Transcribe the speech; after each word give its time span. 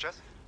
Jesse. 0.00 0.39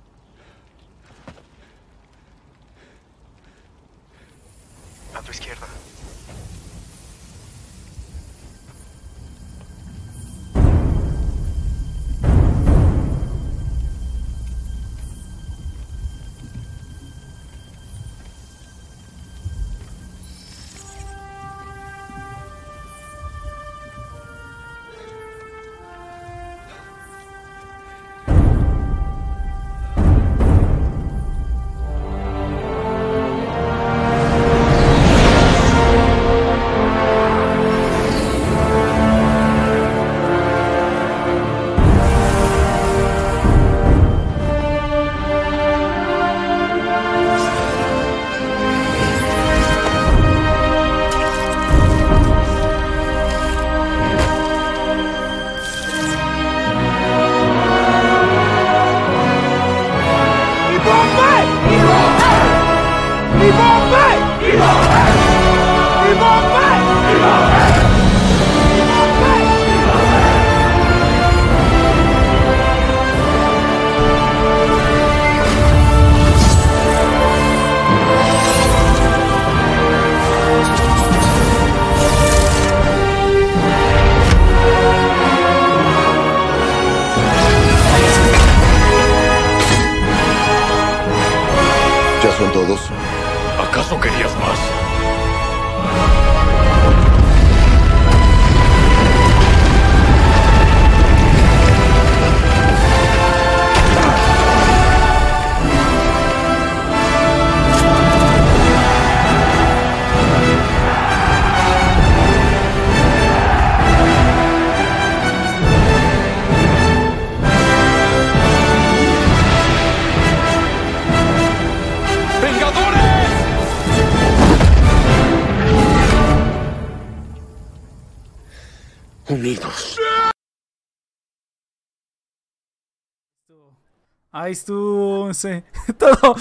Estuvo, 134.53 135.33
sí, 135.33 135.63
todo. 135.97 136.35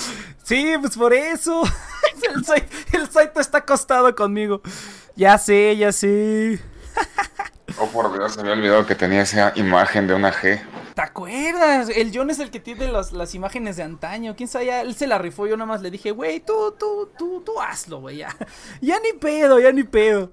Sí, 0.44 0.74
pues 0.80 0.96
por 0.96 1.12
eso. 1.12 1.62
El, 2.34 2.44
Sai- 2.44 2.66
el 2.92 3.08
Saito 3.10 3.40
está 3.40 3.58
acostado 3.58 4.14
conmigo. 4.14 4.60
Ya 5.16 5.38
sé, 5.38 5.76
ya 5.76 5.90
sé. 5.92 6.60
Oh, 7.80 7.86
por 7.88 8.12
Dios, 8.12 8.34
se 8.34 8.42
me 8.42 8.50
había 8.50 8.60
olvidado 8.62 8.86
que 8.86 8.94
tenía 8.94 9.22
esa 9.22 9.52
imagen 9.56 10.06
de 10.06 10.14
una 10.14 10.32
G. 10.32 10.60
¿Te 10.94 11.02
acuerdas? 11.02 11.88
El 11.88 12.12
John 12.14 12.28
es 12.30 12.38
el 12.38 12.50
que 12.50 12.60
tiene 12.60 12.86
las, 12.92 13.12
las 13.12 13.34
imágenes 13.34 13.76
de 13.76 13.82
antaño. 13.82 14.36
¿Quién 14.36 14.48
sabe? 14.48 14.66
Ya 14.66 14.82
Él 14.82 14.94
se 14.94 15.06
la 15.06 15.18
rifó. 15.18 15.46
Yo 15.46 15.56
nada 15.56 15.66
más 15.66 15.80
le 15.80 15.90
dije, 15.90 16.10
güey, 16.10 16.40
tú, 16.40 16.74
tú, 16.78 17.08
tú, 17.18 17.42
tú 17.44 17.60
hazlo, 17.60 18.00
güey. 18.00 18.18
Ya. 18.18 18.36
ya 18.80 19.00
ni 19.00 19.18
pedo, 19.18 19.58
ya 19.58 19.72
ni 19.72 19.84
pedo. 19.84 20.32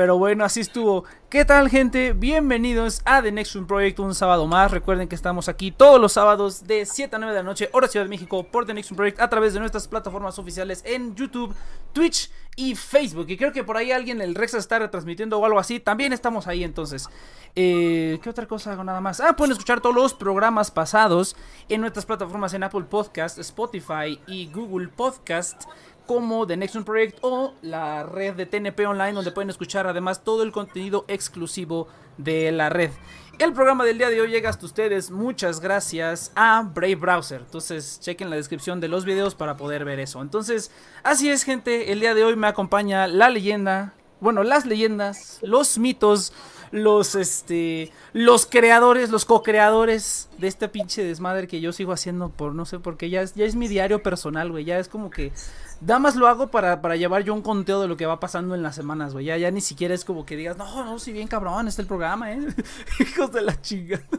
Pero 0.00 0.16
bueno, 0.16 0.46
así 0.46 0.60
estuvo. 0.60 1.04
¿Qué 1.28 1.44
tal, 1.44 1.68
gente? 1.68 2.14
Bienvenidos 2.14 3.02
a 3.04 3.20
The 3.20 3.30
Next 3.30 3.54
One 3.54 3.66
Project, 3.66 3.98
un 3.98 4.14
sábado 4.14 4.46
más. 4.46 4.70
Recuerden 4.70 5.08
que 5.08 5.14
estamos 5.14 5.46
aquí 5.50 5.72
todos 5.72 6.00
los 6.00 6.14
sábados 6.14 6.66
de 6.66 6.86
7 6.86 7.14
a 7.14 7.18
9 7.18 7.34
de 7.34 7.40
la 7.40 7.46
noche, 7.46 7.68
hora 7.72 7.86
Ciudad 7.86 8.06
de 8.06 8.08
México, 8.08 8.42
por 8.44 8.64
The 8.64 8.72
Next 8.72 8.92
One 8.92 8.96
Project, 8.96 9.20
a 9.20 9.28
través 9.28 9.52
de 9.52 9.60
nuestras 9.60 9.86
plataformas 9.88 10.38
oficiales 10.38 10.82
en 10.86 11.14
YouTube, 11.14 11.54
Twitch 11.92 12.30
y 12.56 12.74
Facebook. 12.76 13.26
Y 13.28 13.36
creo 13.36 13.52
que 13.52 13.62
por 13.62 13.76
ahí 13.76 13.92
alguien, 13.92 14.22
el 14.22 14.34
Rex, 14.34 14.54
está 14.54 14.78
retransmitiendo 14.78 15.38
o 15.38 15.44
algo 15.44 15.58
así. 15.58 15.80
También 15.80 16.14
estamos 16.14 16.46
ahí, 16.46 16.64
entonces. 16.64 17.06
Eh, 17.54 18.18
¿Qué 18.22 18.30
otra 18.30 18.46
cosa 18.46 18.72
hago 18.72 18.84
nada 18.84 19.02
más? 19.02 19.20
Ah, 19.20 19.36
pueden 19.36 19.52
escuchar 19.52 19.82
todos 19.82 19.94
los 19.94 20.14
programas 20.14 20.70
pasados 20.70 21.36
en 21.68 21.82
nuestras 21.82 22.06
plataformas 22.06 22.54
en 22.54 22.62
Apple 22.62 22.84
Podcast, 22.88 23.38
Spotify 23.38 24.18
y 24.26 24.50
Google 24.50 24.88
Podcast 24.88 25.64
como 26.10 26.44
The 26.44 26.56
Next 26.56 26.74
One 26.74 26.84
Project 26.84 27.18
o 27.20 27.54
la 27.62 28.02
red 28.02 28.34
de 28.34 28.44
TNP 28.44 28.84
Online 28.84 29.12
donde 29.12 29.30
pueden 29.30 29.48
escuchar 29.48 29.86
además 29.86 30.24
todo 30.24 30.42
el 30.42 30.50
contenido 30.50 31.04
exclusivo 31.06 31.86
de 32.18 32.50
la 32.50 32.68
red. 32.68 32.90
El 33.38 33.52
programa 33.52 33.84
del 33.84 33.96
día 33.96 34.10
de 34.10 34.20
hoy 34.20 34.28
llega 34.28 34.50
hasta 34.50 34.66
ustedes, 34.66 35.12
muchas 35.12 35.60
gracias 35.60 36.32
a 36.34 36.62
Brave 36.62 36.96
Browser. 36.96 37.42
Entonces 37.42 38.00
chequen 38.00 38.28
la 38.28 38.34
descripción 38.34 38.80
de 38.80 38.88
los 38.88 39.04
videos 39.04 39.36
para 39.36 39.56
poder 39.56 39.84
ver 39.84 40.00
eso. 40.00 40.20
Entonces, 40.20 40.72
así 41.04 41.30
es 41.30 41.44
gente, 41.44 41.92
el 41.92 42.00
día 42.00 42.12
de 42.12 42.24
hoy 42.24 42.34
me 42.34 42.48
acompaña 42.48 43.06
la 43.06 43.30
leyenda, 43.30 43.94
bueno, 44.18 44.42
las 44.42 44.66
leyendas, 44.66 45.38
los 45.42 45.78
mitos, 45.78 46.32
los 46.72 47.14
este 47.14 47.92
los 48.12 48.46
creadores, 48.46 49.10
los 49.10 49.24
co-creadores 49.24 50.28
de 50.38 50.46
este 50.46 50.68
pinche 50.68 51.02
desmadre 51.02 51.48
que 51.48 51.60
yo 51.60 51.72
sigo 51.72 51.92
haciendo 51.92 52.28
por 52.28 52.54
no 52.54 52.64
sé 52.64 52.78
por 52.78 52.96
qué 52.96 53.10
ya 53.10 53.22
es, 53.22 53.34
ya 53.34 53.44
es 53.44 53.56
mi 53.56 53.68
diario 53.68 54.02
personal, 54.02 54.50
güey, 54.50 54.64
ya 54.64 54.78
es 54.78 54.88
como 54.88 55.10
que 55.10 55.32
Nada 55.80 55.98
más 55.98 56.14
lo 56.14 56.28
hago 56.28 56.48
para, 56.48 56.82
para 56.82 56.96
llevar 56.96 57.24
yo 57.24 57.32
un 57.32 57.40
conteo 57.40 57.80
de 57.80 57.88
lo 57.88 57.96
que 57.96 58.04
va 58.04 58.20
pasando 58.20 58.54
en 58.54 58.62
las 58.62 58.74
semanas, 58.74 59.14
güey. 59.14 59.24
Ya, 59.24 59.38
ya 59.38 59.50
ni 59.50 59.62
siquiera 59.62 59.94
es 59.94 60.04
como 60.04 60.26
que 60.26 60.36
digas, 60.36 60.58
no, 60.58 60.84
no, 60.84 60.98
si 60.98 61.10
bien 61.10 61.26
cabrón 61.26 61.68
está 61.68 61.80
el 61.80 61.88
programa, 61.88 62.30
eh. 62.32 62.38
Hijos 63.00 63.32
de 63.32 63.40
la 63.40 63.58
chinga. 63.60 64.02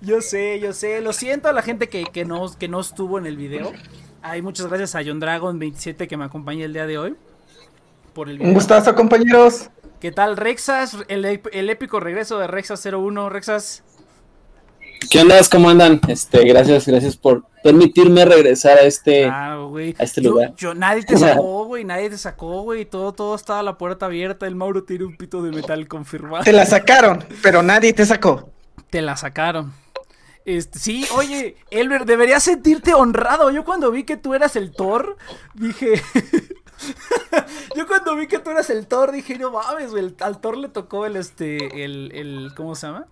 Yo 0.00 0.20
sé, 0.20 0.60
yo 0.60 0.74
sé. 0.74 1.00
Lo 1.00 1.14
siento 1.14 1.48
a 1.48 1.52
la 1.54 1.62
gente 1.62 1.88
que, 1.88 2.04
que, 2.04 2.26
no, 2.26 2.54
que 2.58 2.68
no 2.68 2.80
estuvo 2.80 3.18
en 3.18 3.24
el 3.24 3.38
video. 3.38 3.72
Hay 4.20 4.42
muchas 4.42 4.66
gracias 4.66 4.94
a 4.94 5.02
John 5.02 5.18
Dragon 5.18 5.58
27 5.58 6.06
que 6.06 6.16
me 6.18 6.24
acompaña 6.24 6.66
el 6.66 6.74
día 6.74 6.86
de 6.86 6.98
hoy. 6.98 7.16
Por 8.14 8.28
el 8.28 8.38
video. 8.38 8.48
Un 8.48 8.54
gustazo, 8.54 8.94
compañeros. 8.94 9.70
¿Qué 10.00 10.12
tal, 10.12 10.36
Rexas? 10.36 10.96
El, 11.08 11.24
ép- 11.24 11.48
el 11.52 11.70
épico 11.70 11.98
regreso 12.00 12.38
de 12.38 12.46
Rexas 12.46 12.84
01. 12.84 13.28
Rexas, 13.30 13.82
¿Qué 15.10 15.20
onda? 15.20 15.36
¿Cómo 15.50 15.68
andan? 15.68 16.00
Este, 16.08 16.44
gracias, 16.46 16.86
gracias 16.86 17.16
por 17.16 17.44
permitirme 17.62 18.24
regresar 18.24 18.78
a 18.78 18.82
este. 18.82 19.26
Ah, 19.26 19.58
a 19.98 20.02
este 20.02 20.22
Yo- 20.22 20.30
lugar. 20.30 20.54
yo- 20.56 20.74
nadie 20.74 21.02
te 21.04 21.16
sacó, 21.18 21.64
güey. 21.66 21.84
Nadie 21.84 22.10
te 22.10 22.18
sacó, 22.18 22.62
güey. 22.62 22.84
Todo, 22.84 23.12
todo 23.12 23.34
estaba 23.34 23.62
la 23.62 23.76
puerta 23.76 24.06
abierta. 24.06 24.46
El 24.46 24.54
Mauro 24.56 24.84
tiene 24.84 25.04
un 25.04 25.16
pito 25.16 25.42
de 25.42 25.50
metal 25.52 25.86
confirmado. 25.88 26.44
Te 26.44 26.52
la 26.52 26.64
sacaron, 26.66 27.24
pero 27.42 27.62
nadie 27.62 27.92
te 27.92 28.06
sacó. 28.06 28.50
Te 28.90 29.02
la 29.02 29.16
sacaron. 29.16 29.72
Este, 30.46 30.78
sí, 30.78 31.06
oye, 31.16 31.56
Elber, 31.70 32.04
deberías 32.04 32.42
sentirte 32.42 32.92
honrado. 32.94 33.50
Yo 33.50 33.64
cuando 33.64 33.90
vi 33.90 34.04
que 34.04 34.16
tú 34.18 34.34
eras 34.34 34.56
el 34.56 34.72
Thor, 34.72 35.16
dije. 35.54 36.00
Yo 37.76 37.86
cuando 37.86 38.16
vi 38.16 38.26
que 38.26 38.38
tú 38.38 38.50
eras 38.50 38.70
el 38.70 38.86
Thor, 38.86 39.12
dije, 39.12 39.38
no 39.38 39.50
mames, 39.50 39.90
güey. 39.90 40.14
Al 40.20 40.40
Thor 40.40 40.56
le 40.56 40.68
tocó 40.68 41.06
el 41.06 41.16
este. 41.16 41.84
El. 41.84 42.12
el 42.12 42.52
¿Cómo 42.56 42.74
se 42.74 42.86
llama? 42.86 43.06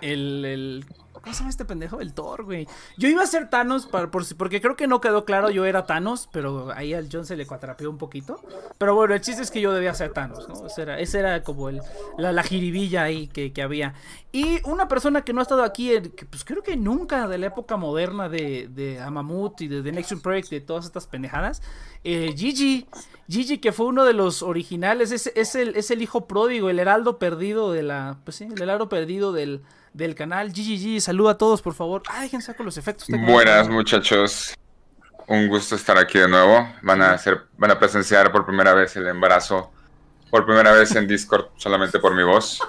El 0.00 0.84
¿Cómo 1.28 1.34
se 1.34 1.40
llama 1.40 1.50
este 1.50 1.66
pendejo? 1.66 2.00
El 2.00 2.14
Thor, 2.14 2.44
güey. 2.44 2.66
Yo 2.96 3.06
iba 3.06 3.22
a 3.22 3.26
ser 3.26 3.50
Thanos 3.50 3.84
para, 3.86 4.10
por, 4.10 4.24
porque 4.36 4.62
creo 4.62 4.76
que 4.76 4.86
no 4.86 5.02
quedó 5.02 5.26
claro, 5.26 5.50
yo 5.50 5.66
era 5.66 5.84
Thanos, 5.84 6.26
pero 6.32 6.72
ahí 6.74 6.94
al 6.94 7.10
John 7.12 7.26
se 7.26 7.36
le 7.36 7.46
cuatrapeó 7.46 7.90
un 7.90 7.98
poquito. 7.98 8.40
Pero 8.78 8.94
bueno, 8.94 9.12
el 9.12 9.20
chiste 9.20 9.42
es 9.42 9.50
que 9.50 9.60
yo 9.60 9.74
debía 9.74 9.92
ser 9.92 10.14
Thanos, 10.14 10.48
¿no? 10.48 10.66
Ese 10.66 10.80
era, 10.80 10.98
ese 10.98 11.18
era 11.18 11.42
como 11.42 11.68
el, 11.68 11.82
la, 12.16 12.32
la 12.32 12.42
jiribilla 12.42 13.02
ahí 13.02 13.26
que, 13.26 13.52
que 13.52 13.60
había. 13.60 13.92
Y 14.32 14.66
una 14.66 14.88
persona 14.88 15.20
que 15.20 15.34
no 15.34 15.40
ha 15.40 15.42
estado 15.42 15.64
aquí, 15.64 15.90
que, 16.16 16.24
pues 16.24 16.46
creo 16.46 16.62
que 16.62 16.78
nunca 16.78 17.28
de 17.28 17.36
la 17.36 17.48
época 17.48 17.76
moderna 17.76 18.30
de, 18.30 18.68
de 18.70 18.98
Amamut 18.98 19.60
y 19.60 19.68
de 19.68 19.82
The 19.82 19.92
Next 19.92 20.22
Project, 20.22 20.48
de 20.48 20.62
todas 20.62 20.86
estas 20.86 21.06
pendejadas, 21.06 21.60
eh, 22.04 22.32
Gigi, 22.34 22.86
Gigi 23.28 23.58
que 23.58 23.72
fue 23.72 23.84
uno 23.84 24.06
de 24.06 24.14
los 24.14 24.42
originales, 24.42 25.12
es, 25.12 25.30
es, 25.34 25.54
el, 25.56 25.76
es 25.76 25.90
el 25.90 26.00
hijo 26.00 26.26
pródigo, 26.26 26.70
el 26.70 26.78
heraldo 26.78 27.18
perdido 27.18 27.70
de 27.70 27.82
la, 27.82 28.16
pues 28.24 28.38
sí, 28.38 28.44
el 28.44 28.62
heraldo 28.62 28.88
perdido 28.88 29.32
del, 29.32 29.62
del 29.92 30.14
canal. 30.14 30.52
Gigi, 30.52 31.00
saluda 31.00 31.32
a 31.32 31.38
todos, 31.38 31.62
por 31.62 31.74
favor. 31.74 32.02
Ah, 32.08 32.22
dejen 32.22 32.42
saco 32.42 32.62
los 32.62 32.76
efectos. 32.76 33.08
Buenas 33.08 33.68
muchachos, 33.68 34.54
un 35.26 35.48
gusto 35.48 35.74
estar 35.74 35.98
aquí 35.98 36.18
de 36.18 36.28
nuevo. 36.28 36.68
Van 36.82 37.02
a 37.02 37.12
hacer, 37.12 37.46
van 37.56 37.70
a 37.70 37.78
presenciar 37.78 38.32
por 38.32 38.46
primera 38.46 38.74
vez 38.74 38.96
el 38.96 39.06
embarazo, 39.06 39.70
por 40.30 40.44
primera 40.44 40.72
vez 40.72 40.94
en 40.94 41.06
Discord 41.06 41.46
solamente 41.56 41.98
por 41.98 42.14
mi 42.14 42.22
voz. 42.22 42.60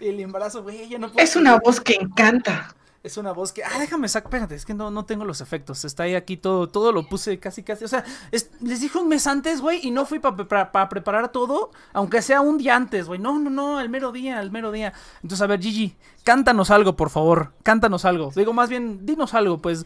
El 0.00 0.18
embarazo, 0.18 0.64
güey, 0.64 0.88
ya 0.88 0.98
no 0.98 1.12
puedo. 1.12 1.24
Es 1.24 1.36
una 1.36 1.60
voz 1.60 1.80
que 1.80 1.94
encanta. 1.94 2.74
Es 3.02 3.16
una 3.16 3.32
voz 3.32 3.52
que. 3.52 3.64
Ah, 3.64 3.80
déjame 3.80 4.08
sacar. 4.08 4.28
Espérate, 4.28 4.54
es 4.54 4.64
que 4.64 4.74
no, 4.74 4.92
no 4.92 5.04
tengo 5.04 5.24
los 5.24 5.40
efectos. 5.40 5.84
Está 5.84 6.04
ahí 6.04 6.14
aquí 6.14 6.36
todo. 6.36 6.68
Todo 6.68 6.92
lo 6.92 7.08
puse 7.08 7.38
casi, 7.40 7.64
casi. 7.64 7.84
O 7.84 7.88
sea, 7.88 8.04
es- 8.30 8.50
les 8.60 8.80
dije 8.80 8.96
un 8.98 9.08
mes 9.08 9.26
antes, 9.26 9.60
güey, 9.60 9.80
y 9.82 9.90
no 9.90 10.06
fui 10.06 10.20
para 10.20 10.88
preparar 10.88 11.32
todo, 11.32 11.72
aunque 11.92 12.22
sea 12.22 12.40
un 12.40 12.58
día 12.58 12.76
antes, 12.76 13.06
güey. 13.06 13.18
No, 13.18 13.38
no, 13.40 13.50
no, 13.50 13.78
al 13.78 13.88
mero 13.88 14.12
día, 14.12 14.38
al 14.38 14.52
mero 14.52 14.70
día. 14.70 14.92
Entonces, 15.16 15.42
a 15.42 15.48
ver, 15.48 15.60
Gigi, 15.60 15.96
cántanos 16.22 16.70
algo, 16.70 16.96
por 16.96 17.10
favor. 17.10 17.52
Cántanos 17.64 18.04
algo. 18.04 18.30
Digo, 18.36 18.52
más 18.52 18.68
bien, 18.68 19.04
dinos 19.04 19.34
algo, 19.34 19.60
pues. 19.60 19.84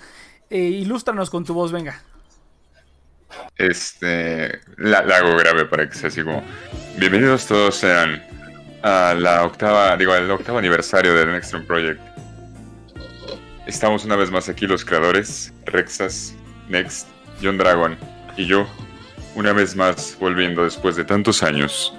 Eh, 0.50 0.58
ilústranos 0.58 1.30
con 1.30 1.44
tu 1.44 1.54
voz, 1.54 1.72
venga. 1.72 2.02
Este, 3.56 4.60
la, 4.76 4.98
hago 4.98 5.36
grave 5.36 5.64
para 5.64 5.88
que 5.88 5.96
sea 5.96 6.08
así 6.08 6.22
como. 6.22 6.42
Bienvenidos 6.98 7.46
todos 7.46 7.76
sean 7.76 8.22
a 8.82 9.14
la 9.14 9.42
octava, 9.44 9.96
digo, 9.96 10.12
al 10.12 10.30
octavo 10.30 10.58
aniversario 10.58 11.14
del 11.14 11.32
Next 11.32 11.52
Gen 11.52 11.66
Project. 11.66 12.00
Estamos 13.66 14.04
una 14.04 14.14
vez 14.14 14.30
más 14.30 14.48
aquí 14.48 14.64
los 14.68 14.84
creadores, 14.84 15.52
Rexas, 15.64 16.36
Next, 16.68 17.08
John 17.42 17.58
Dragon 17.58 17.98
y 18.36 18.46
yo, 18.46 18.64
una 19.34 19.52
vez 19.52 19.74
más 19.74 20.16
volviendo 20.20 20.62
después 20.62 20.94
de 20.94 21.04
tantos 21.04 21.42
años. 21.42 21.92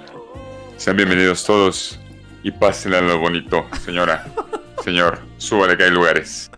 Sean 0.78 0.96
bienvenidos 0.96 1.44
todos 1.44 2.00
y 2.42 2.52
pásenle 2.52 2.96
a 2.96 3.00
lo 3.02 3.18
bonito, 3.18 3.66
señora, 3.84 4.26
señor, 4.82 5.18
súbale 5.36 5.76
que 5.76 5.84
hay 5.84 5.90
lugares. 5.90 6.50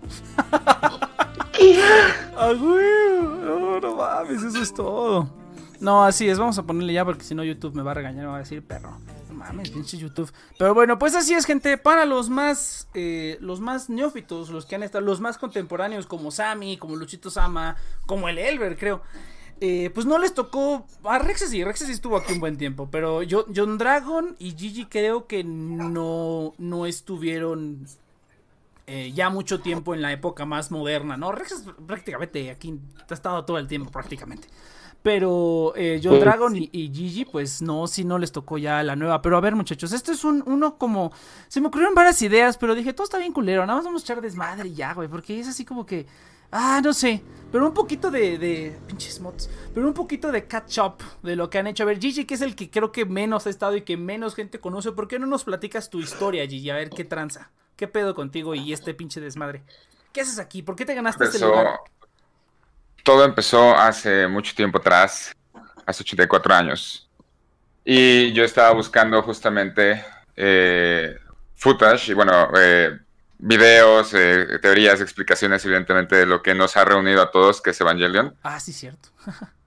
Ah. 2.37 2.55
No, 2.55 3.81
no 3.81 3.97
mames, 3.97 4.45
eso 4.45 4.63
es 4.63 4.73
todo. 4.73 5.29
No, 5.81 6.05
así 6.05 6.29
es, 6.29 6.39
vamos 6.39 6.57
a 6.57 6.63
ponerle 6.63 6.93
ya 6.93 7.05
porque 7.05 7.25
si 7.25 7.35
no 7.35 7.43
YouTube 7.43 7.75
me 7.75 7.83
va 7.83 7.91
a 7.91 7.95
regañar, 7.95 8.27
me 8.27 8.31
va 8.31 8.37
a 8.37 8.41
decir 8.41 8.63
perro. 8.63 8.97
Mames, 9.41 9.71
pinche 9.71 9.97
YouTube. 9.97 10.31
Pero 10.59 10.75
bueno, 10.75 10.99
pues 10.99 11.15
así 11.15 11.33
es, 11.35 11.47
gente. 11.47 11.79
Para 11.79 12.05
los 12.05 12.29
más, 12.29 12.89
eh, 12.95 13.39
los 13.41 13.61
más 13.61 13.89
neófitos, 13.89 14.51
los 14.51 14.67
que 14.67 14.75
han 14.75 14.83
estado, 14.83 15.05
los 15.05 15.21
más 15.21 15.39
contemporáneos, 15.39 16.07
como 16.07 16.31
Sammy, 16.31 16.77
como 16.77 16.95
Luchito 16.97 17.31
Sama, 17.31 17.77
como 18.07 18.29
el 18.29 18.39
Elber, 18.39 18.77
creo. 18.79 19.03
eh, 19.61 19.91
pues 19.95 20.07
no 20.07 20.19
les 20.19 20.35
tocó. 20.35 20.87
A 21.05 21.19
Rexes 21.19 21.51
sí, 21.51 21.65
Rexes 21.65 21.87
sí 21.89 21.93
estuvo 21.95 22.17
aquí 22.17 22.33
un 22.33 22.41
buen 22.41 22.57
tiempo. 22.59 22.89
Pero 22.91 23.23
yo, 23.23 23.47
John 23.55 23.79
Dragon 23.79 24.37
y 24.39 24.53
Gigi 24.53 24.87
creo 24.87 25.27
que 25.27 25.43
no, 25.45 26.55
no 26.59 26.87
estuvieron 26.87 27.87
eh, 28.87 29.13
ya 29.15 29.31
mucho 29.31 29.61
tiempo 29.61 29.95
en 29.95 30.03
la 30.03 30.13
época 30.13 30.45
más 30.47 30.71
moderna, 30.71 31.17
¿no? 31.17 31.31
Rex 31.33 31.53
es 31.53 31.65
prácticamente 31.87 32.51
aquí 32.51 32.79
ha 33.09 33.15
estado 33.15 33.45
todo 33.45 33.59
el 33.59 33.69
tiempo 33.69 33.91
prácticamente. 33.91 34.49
Pero 35.03 35.73
eh, 35.77 35.99
John 36.03 36.13
Pues- 36.13 36.21
Dragon 36.23 36.57
y, 36.57 36.69
y 36.73 36.93
Gigi, 36.93 37.25
pues 37.25 37.63
no, 37.63 37.87
sí 37.87 38.05
no 38.05 38.19
les 38.19 38.33
tocó 38.33 38.59
ya 38.59 38.83
la 38.83 38.97
nueva. 38.97 39.23
Pero 39.23 39.37
a 39.37 39.41
ver, 39.41 39.55
muchachos, 39.57 39.93
este 39.93 40.13
es 40.13 40.25
un 40.25 40.43
uno 40.47 40.77
como. 40.77 41.13
Se 41.49 41.61
me 41.61 41.69
ocurrieron 41.69 41.95
varias 41.95 42.21
ideas, 42.23 42.59
pero 42.59 42.75
dije, 42.75 42.93
todo 42.93 43.05
está 43.05 43.17
bien 43.19 43.33
culero. 43.33 43.63
Nada 43.65 43.77
más 43.79 43.85
vamos 43.87 44.03
a 44.03 44.05
echar 44.05 44.21
desmadre 44.21 44.69
y 44.69 44.75
ya, 44.75 44.93
güey. 44.93 45.09
Porque 45.09 45.41
es 45.41 45.49
así 45.49 45.65
como 45.65 45.87
que. 45.87 46.07
Ah, 46.53 46.81
no 46.85 46.93
sé. 46.93 47.23
Pero 47.51 47.67
un 47.67 47.73
poquito 47.73 48.11
de. 48.11 48.37
de 48.37 48.77
pinches 48.89 49.21
mods. 49.21 49.49
Pero 49.73 49.87
un 49.87 49.95
poquito 49.95 50.31
de 50.33 50.47
catch 50.47 50.79
up 50.79 50.97
de 51.23 51.35
lo 51.35 51.49
que 51.49 51.59
han 51.59 51.67
hecho. 51.67 51.85
A 51.85 51.87
ver, 51.87 51.99
Gigi, 51.99 52.27
que 52.27 52.35
es 52.35 52.43
el 52.43 52.55
que 52.55 52.69
creo 52.71 52.93
que 52.93 53.07
menos 53.07 53.47
ha 53.47 53.51
estado 53.51 53.77
y 53.77 53.83
que 53.83 53.97
menos 53.97 54.35
gente 54.35 54.61
conoce. 54.61 54.93
¿Por 54.93 55.09
qué 55.09 55.19
no 55.19 55.27
nos 55.27 55.45
platicas 55.45 55.89
tu 55.89 56.01
historia, 56.01 56.47
Gigi? 56.47 56.69
A 56.69 56.75
ver 56.75 56.91
qué 56.91 57.05
tranza. 57.05 57.51
¿Qué 57.77 57.89
pedo 57.89 58.15
contigo 58.15 58.55
y 58.55 58.75
este 58.75 58.93
pinche 58.93 59.21
desmadre? 59.23 59.63
¿Qué 60.13 60.21
haces 60.21 60.39
aquí? 60.39 60.61
¿Por 60.61 60.77
qué 60.77 60.85
te 60.85 60.95
ganaste 60.95 61.25
este 61.25 61.39
lugar? 61.39 61.79
Todo 63.03 63.25
empezó 63.25 63.77
hace 63.77 64.27
mucho 64.27 64.55
tiempo 64.55 64.79
atrás, 64.79 65.35
hace 65.87 66.03
84 66.03 66.55
años. 66.55 67.09
Y 67.85 68.33
yo 68.33 68.45
estaba 68.45 68.73
buscando 68.73 69.23
justamente 69.23 70.05
eh, 70.37 71.17
footage 71.55 72.11
y 72.11 72.15
bueno, 72.15 72.51
eh, 72.57 72.99
videos, 73.39 74.13
eh, 74.15 74.59
teorías, 74.61 75.01
explicaciones 75.01 75.65
evidentemente 75.65 76.17
de 76.17 76.27
lo 76.27 76.43
que 76.43 76.55
nos 76.55 76.77
ha 76.77 76.85
reunido 76.85 77.23
a 77.23 77.31
todos, 77.31 77.61
que 77.61 77.71
es 77.71 77.81
Evangelion. 77.81 78.37
Ah, 78.43 78.61
sí, 78.61 78.73
cierto. 78.73 79.09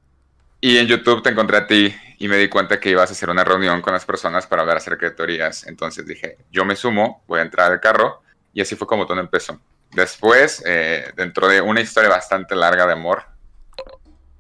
Y 0.65 0.77
en 0.77 0.87
YouTube 0.87 1.21
te 1.21 1.29
encontré 1.29 1.57
a 1.57 1.67
ti 1.67 1.93
y 2.19 2.29
me 2.29 2.37
di 2.37 2.47
cuenta 2.47 2.79
que 2.79 2.89
ibas 2.89 3.09
a 3.09 3.11
hacer 3.11 3.29
una 3.29 3.43
reunión 3.43 3.81
con 3.81 3.91
las 3.91 4.05
personas 4.05 4.47
para 4.47 4.61
hablar 4.61 4.77
acerca 4.77 5.07
de 5.07 5.11
teorías. 5.11 5.67
Entonces 5.67 6.05
dije, 6.05 6.37
yo 6.53 6.63
me 6.63 6.77
sumo, 6.77 7.21
voy 7.27 7.39
a 7.39 7.41
entrar 7.41 7.69
al 7.69 7.81
carro 7.81 8.21
y 8.53 8.61
así 8.61 8.77
fue 8.77 8.87
como 8.87 9.05
todo 9.05 9.19
empezó. 9.19 9.59
Después, 9.93 10.63
eh, 10.65 11.11
dentro 11.15 11.47
de 11.47 11.61
una 11.61 11.81
historia 11.81 12.09
bastante 12.09 12.55
larga 12.55 12.85
de 12.87 12.93
amor, 12.93 13.23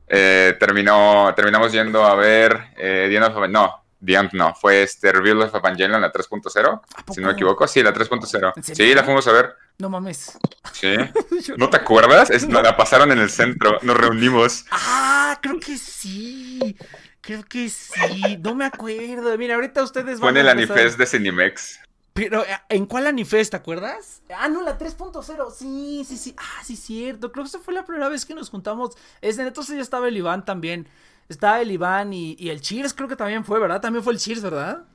eh, 0.07 0.55
terminó, 0.59 1.33
terminamos 1.35 1.71
yendo 1.71 2.03
a 2.03 2.15
ver 2.15 2.71
eh, 2.77 3.07
The 3.09 3.15
End 3.15 3.25
of 3.25 3.35
Evan- 3.37 3.51
no, 3.51 3.83
The 4.03 4.13
End 4.15 4.29
no, 4.33 4.53
fue 4.53 4.83
este 4.83 5.11
Reveal 5.11 5.41
of 5.43 5.55
Evangelion, 5.55 6.01
la 6.01 6.11
3.0, 6.11 6.81
poco? 6.81 7.13
si 7.13 7.21
no 7.21 7.27
me 7.27 7.33
equivoco, 7.33 7.67
sí, 7.67 7.81
la 7.81 7.93
3.0. 7.93 8.53
¿En 8.55 8.63
serio? 8.63 8.85
Sí, 8.85 8.93
la 8.93 9.03
fuimos 9.03 9.27
a 9.27 9.31
ver, 9.31 9.55
No 9.79 9.89
mames. 9.89 10.37
sí. 10.73 10.95
¿No 11.57 11.69
te 11.69 11.77
acuerdas? 11.77 12.29
Es- 12.29 12.47
no, 12.47 12.61
la 12.61 12.75
pasaron 12.75 13.11
en 13.11 13.19
el 13.19 13.29
centro, 13.29 13.79
nos 13.81 13.97
reunimos. 13.97 14.65
Ah, 14.71 15.39
creo 15.41 15.59
que 15.59 15.77
sí. 15.77 16.77
Creo 17.21 17.43
que 17.45 17.69
sí. 17.69 18.37
No 18.43 18.53
me 18.53 18.65
acuerdo. 18.65 19.37
Mira, 19.37 19.55
ahorita 19.55 19.81
ustedes 19.81 20.19
Fue 20.19 20.29
en 20.29 20.35
van 20.35 20.41
el 20.41 20.49
a 20.49 20.51
empezar- 20.51 20.77
Anifest 20.77 20.99
de 20.99 21.05
Cinemex. 21.05 21.79
Pero, 22.13 22.43
eh, 22.43 22.47
¿en 22.69 22.85
cuál 22.85 23.07
Anifest, 23.07 23.51
te 23.51 23.57
acuerdas? 23.57 24.21
Ah, 24.37 24.47
no, 24.47 24.61
la 24.61 24.77
3.0. 24.77 25.51
Sí, 25.51 26.05
sí, 26.07 26.17
sí. 26.17 26.35
Ah, 26.37 26.63
sí, 26.63 26.75
cierto. 26.75 27.31
Creo 27.31 27.43
que 27.43 27.49
esa 27.49 27.59
fue 27.59 27.73
la 27.73 27.85
primera 27.85 28.07
vez 28.07 28.25
que 28.25 28.35
nos 28.35 28.49
juntamos. 28.49 28.95
Es, 29.21 29.39
entonces 29.39 29.75
ya 29.75 29.81
estaba 29.81 30.07
el 30.07 30.17
Iván 30.17 30.45
también. 30.45 30.87
Estaba 31.27 31.59
el 31.61 31.71
Iván 31.71 32.13
y, 32.13 32.35
y 32.37 32.49
el 32.49 32.61
Cheers, 32.61 32.93
creo 32.93 33.07
que 33.07 33.15
también 33.15 33.43
fue, 33.43 33.59
¿verdad? 33.59 33.81
También 33.81 34.03
fue 34.03 34.13
el 34.13 34.19
Cheers, 34.19 34.41
¿verdad? 34.43 34.85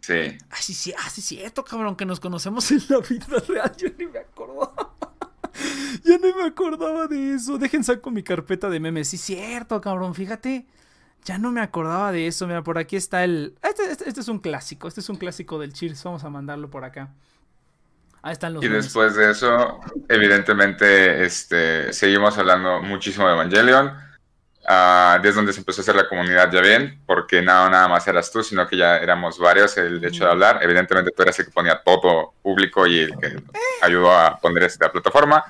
Sí. 0.00 0.36
Ah, 0.50 0.56
sí, 0.60 0.74
sí, 0.74 0.94
ah, 0.98 1.08
sí, 1.10 1.22
cierto, 1.22 1.64
cabrón, 1.64 1.96
que 1.96 2.04
nos 2.04 2.20
conocemos 2.20 2.70
en 2.70 2.82
la 2.88 2.98
vida 2.98 3.26
real. 3.48 3.72
Yo 3.76 3.88
ni 3.98 4.06
me 4.06 4.18
acordaba. 4.18 4.94
ya 6.04 6.18
no 6.18 6.36
me 6.36 6.44
acordaba 6.44 7.06
de 7.06 7.34
eso. 7.34 7.56
Dejen 7.56 7.84
saco 7.84 8.10
mi 8.10 8.22
carpeta 8.22 8.68
de 8.68 8.80
memes. 8.80 9.08
Sí, 9.08 9.16
cierto, 9.16 9.80
cabrón, 9.80 10.14
fíjate. 10.14 10.66
Ya 11.28 11.36
no 11.36 11.52
me 11.52 11.60
acordaba 11.60 12.10
de 12.10 12.26
eso. 12.26 12.46
Mira, 12.46 12.62
por 12.64 12.78
aquí 12.78 12.96
está 12.96 13.22
el. 13.22 13.54
Este, 13.62 13.90
este- 13.90 14.08
este 14.08 14.20
es 14.22 14.28
un 14.28 14.38
clásico. 14.38 14.88
Este 14.88 15.00
es 15.00 15.08
un 15.10 15.16
clásico 15.16 15.58
del 15.58 15.74
Cheers. 15.74 16.02
Vamos 16.04 16.24
a 16.24 16.30
mandarlo 16.30 16.70
por 16.70 16.84
acá. 16.84 17.10
Ahí 18.22 18.32
están 18.32 18.54
los 18.54 18.64
Y 18.64 18.68
memes. 18.68 18.84
después 18.86 19.14
de 19.14 19.30
eso, 19.30 19.78
evidentemente, 20.08 21.24
este, 21.26 21.92
seguimos 21.92 22.38
hablando 22.38 22.80
muchísimo 22.80 23.26
de 23.28 23.34
Evangelion. 23.34 23.92
Ah, 24.66 25.18
desde 25.22 25.36
donde 25.36 25.52
se 25.52 25.60
empezó 25.60 25.80
a 25.80 25.82
hacer 25.82 25.96
la 25.96 26.08
comunidad, 26.08 26.50
ya 26.50 26.62
ven, 26.62 26.98
porque 27.06 27.42
no 27.42 27.68
nada 27.68 27.88
más 27.88 28.06
eras 28.08 28.30
tú, 28.32 28.42
sino 28.42 28.66
que 28.66 28.78
ya 28.78 28.96
éramos 28.96 29.38
varios 29.38 29.76
el 29.76 30.02
hecho 30.02 30.24
de 30.24 30.30
hablar. 30.30 30.60
Evidentemente 30.62 31.10
tú 31.10 31.22
eras 31.22 31.38
el 31.38 31.44
que 31.44 31.50
ponía 31.52 31.78
todo 31.84 32.32
público 32.42 32.86
y 32.86 33.00
el 33.00 33.18
que 33.18 33.36
ayudó 33.82 34.10
a 34.12 34.38
poner 34.38 34.62
esta 34.62 34.90
plataforma. 34.90 35.44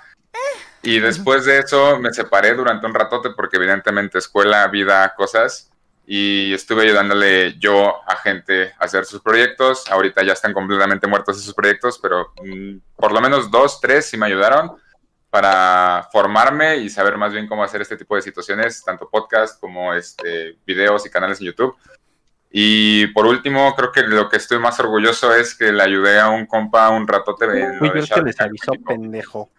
Y 0.82 0.98
después 1.00 1.44
de 1.44 1.58
eso 1.58 1.98
me 2.00 2.12
separé 2.12 2.54
durante 2.54 2.86
un 2.86 2.94
ratote 2.94 3.30
porque 3.30 3.56
evidentemente 3.58 4.18
escuela, 4.18 4.66
vida, 4.68 5.14
cosas. 5.16 5.67
Y 6.10 6.54
estuve 6.54 6.84
ayudándole 6.84 7.58
yo 7.58 7.96
a 8.06 8.16
gente 8.16 8.72
a 8.78 8.84
hacer 8.86 9.04
sus 9.04 9.20
proyectos. 9.20 9.86
Ahorita 9.90 10.22
ya 10.22 10.32
están 10.32 10.54
completamente 10.54 11.06
muertos 11.06 11.38
esos 11.38 11.52
proyectos, 11.52 11.98
pero 12.00 12.32
mm, 12.42 12.78
por 12.96 13.12
lo 13.12 13.20
menos 13.20 13.50
dos, 13.50 13.78
tres 13.78 14.06
sí 14.06 14.16
me 14.16 14.24
ayudaron 14.24 14.72
para 15.28 16.08
formarme 16.10 16.78
y 16.78 16.88
saber 16.88 17.18
más 17.18 17.34
bien 17.34 17.46
cómo 17.46 17.62
hacer 17.62 17.82
este 17.82 17.98
tipo 17.98 18.16
de 18.16 18.22
situaciones, 18.22 18.82
tanto 18.82 19.10
podcast 19.10 19.60
como 19.60 19.92
este, 19.92 20.56
videos 20.64 21.04
y 21.04 21.10
canales 21.10 21.42
en 21.42 21.48
YouTube. 21.48 21.76
Y 22.50 23.08
por 23.08 23.26
último, 23.26 23.74
creo 23.76 23.92
que 23.92 24.02
lo 24.04 24.30
que 24.30 24.38
estoy 24.38 24.58
más 24.58 24.80
orgulloso 24.80 25.34
es 25.34 25.54
que 25.54 25.70
le 25.70 25.82
ayudé 25.82 26.18
a 26.18 26.30
un 26.30 26.46
compa 26.46 26.88
un 26.88 27.06
ratote 27.06 27.44
en 27.44 27.82
Uy, 27.82 27.90
yo 28.06 28.14
que 28.14 28.22
les 28.22 28.40
avisó, 28.40 28.72
pendejo. 28.86 29.50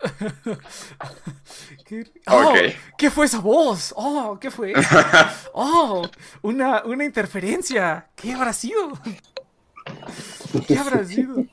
¿Qué? 1.86 2.04
Oh, 2.26 2.50
Ok. 2.50 2.58
¿Qué 2.96 3.10
fue 3.10 3.26
esa 3.26 3.40
voz? 3.40 3.92
Oh, 3.96 4.38
¿qué 4.40 4.50
fue? 4.50 4.72
eso? 4.72 4.96
Oh, 5.54 6.08
una, 6.42 6.82
una 6.84 7.04
interferencia. 7.04 8.08
¿Qué 8.14 8.32
habrá 8.32 8.52
sido? 8.52 8.92
¿Qué 10.66 10.78
habrá 10.78 11.04
sido? 11.04 11.44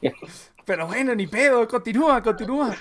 Pero 0.65 0.87
bueno, 0.87 1.15
ni 1.15 1.27
pedo, 1.27 1.67
continúa, 1.67 2.21
continúa. 2.21 2.75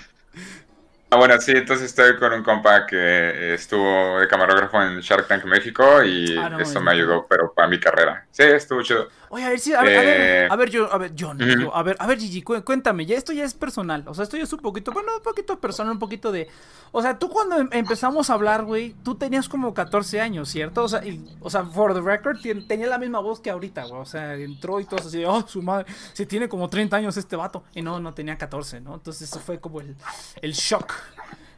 Ah, 1.09 1.15
bueno, 1.15 1.39
sí, 1.39 1.53
entonces 1.53 1.85
estoy 1.85 2.17
con 2.17 2.33
un 2.33 2.43
compa 2.43 2.85
que 2.85 3.53
estuvo 3.53 4.19
de 4.19 4.27
camarógrafo 4.27 4.81
en 4.83 4.99
Shark 4.99 5.25
Tank 5.27 5.45
México 5.45 6.03
y 6.03 6.35
Ah, 6.37 6.49
no, 6.49 6.59
eso 6.59 6.81
me 6.81 6.91
ayudó, 6.91 7.25
pero 7.29 7.53
para 7.53 7.69
mi 7.69 7.79
carrera. 7.79 8.27
Sí, 8.31 8.43
estuvo 8.43 8.81
chido. 8.83 9.07
Oye, 9.29 9.43
a 9.43 9.49
ver, 9.49 9.59
sí, 9.59 9.73
a 9.73 9.81
ver, 9.81 9.97
a 9.97 10.01
ver, 10.01 10.21
Eh, 10.21 10.47
a 10.49 10.55
ver, 10.55 10.69
yo, 10.69 10.91
a 10.93 10.97
ver, 10.97 11.11
John, 11.19 11.35
ujú. 11.41 11.45
digo, 11.45 11.75
a 11.75 11.83
ver, 11.83 11.97
a 11.99 12.07
ver, 12.07 12.17
Gigi, 12.17 12.41
cu- 12.41 12.63
cuéntame, 12.63 13.05
ya 13.05 13.17
esto 13.17 13.33
ya 13.33 13.43
es 13.43 13.53
personal, 13.53 14.03
o 14.07 14.13
sea, 14.13 14.23
esto 14.23 14.37
ya 14.37 14.43
es 14.43 14.53
un 14.53 14.59
poquito, 14.59 14.91
bueno, 14.93 15.17
un 15.17 15.21
poquito 15.23 15.59
personal, 15.59 15.91
un 15.93 15.99
poquito 15.99 16.31
de, 16.31 16.47
o 16.93 17.01
sea, 17.01 17.19
tú 17.19 17.29
cuando 17.29 17.57
em- 17.59 17.69
empezamos 17.73 18.29
a 18.29 18.33
hablar, 18.35 18.63
güey, 18.63 18.95
tú 19.03 19.15
tenías 19.15 19.49
como 19.49 19.73
14 19.73 20.21
años, 20.21 20.47
¿cierto? 20.49 20.83
O 20.83 20.87
sea, 20.87 21.05
y- 21.05 21.35
o 21.41 21.49
sea, 21.49 21.65
for 21.65 21.93
the 21.93 21.99
record, 22.01 22.37
tenía 22.67 22.87
la 22.87 22.97
misma 22.97 23.19
voz 23.19 23.41
que 23.41 23.49
ahorita, 23.49 23.83
güey, 23.85 24.01
o 24.01 24.05
sea, 24.05 24.35
entró 24.35 24.79
y 24.79 24.85
todo 24.85 25.01
así, 25.05 25.23
oh, 25.25 25.45
su 25.45 25.61
madre, 25.61 25.85
se 26.13 26.25
tiene 26.25 26.47
como 26.47 26.69
30 26.69 26.95
años 26.95 27.17
este 27.17 27.35
vato, 27.35 27.63
y 27.75 27.81
no, 27.81 27.99
no 27.99 28.13
tenía 28.13 28.37
14, 28.37 28.79
¿no? 28.79 28.95
Entonces 28.95 29.29
eso 29.29 29.39
fue 29.41 29.59
como 29.59 29.81
el, 29.81 29.95
el 30.41 30.53
shock, 30.53 30.93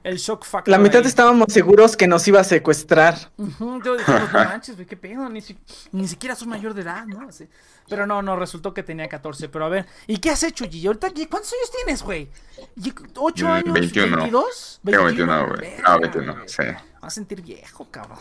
el 0.04 0.18
shock 0.18 0.46
factor. 0.46 0.72
La 0.72 0.78
mitad 0.78 1.02
ahí. 1.02 1.08
estábamos 1.08 1.52
seguros 1.52 1.96
que 1.98 2.08
nos 2.08 2.28
iba 2.28 2.40
a 2.40 2.44
secuestrar. 2.44 3.32
Ujú, 3.38 3.82
yo 3.84 3.98
dijimos, 3.98 4.32
no 4.34 4.44
manches, 4.46 4.76
güey, 4.76 4.88
qué 4.88 4.96
pedo, 4.98 5.28
ni, 5.30 5.42
si- 5.42 5.58
ni 5.92 6.08
siquiera 6.08 6.36
soy 6.36 6.48
mayor 6.48 6.74
de 6.74 6.82
edad, 6.84 7.06
¿no? 7.06 7.28
Así. 7.28 7.48
Pero 7.90 8.06
no, 8.06 8.22
no, 8.22 8.36
resultó 8.36 8.74
que 8.74 8.84
tenía 8.84 9.08
14, 9.10 9.50
pero 9.50 9.66
a 9.66 9.70
ver, 9.70 9.86
¿y 10.08 10.18
qué 10.18 10.30
has 10.30 10.44
hecho, 10.44 10.66
Gigi? 10.66 10.88
Ahorita, 10.88 11.10
¿qué- 11.10 11.28
¿cuántos 11.28 11.52
años 11.54 11.72
tienes, 11.72 12.04
güey? 12.04 12.30
¿Y- 12.76 12.94
¿Ocho 13.18 13.46
Mm, 13.48 13.52
años? 13.52 13.74
21. 13.74 14.18
¿22? 14.26 14.80
Tengo 14.86 15.04
21, 15.06 15.48
güey. 15.48 15.60
Verga, 15.62 15.84
No, 15.96 16.00
21, 16.00 16.34
güey. 16.36 16.48
sí. 16.50 16.62
Me 16.62 16.74
vas 16.74 17.04
a 17.04 17.10
sentir 17.10 17.42
viejo, 17.42 17.88
cabrón. 17.90 18.20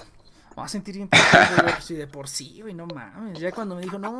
Me 0.51 0.63
vas 0.63 0.71
a 0.71 0.73
sentir 0.73 0.97
bien 0.97 1.09
si 1.81 1.95
de 1.95 2.07
por 2.09 2.29
sí, 2.29 2.61
güey, 2.63 2.75
no 2.75 2.87
mames. 2.87 3.39
Ya 3.39 3.53
cuando 3.53 3.77
me 3.77 3.83
dijo, 3.83 3.97
no, 3.99 4.11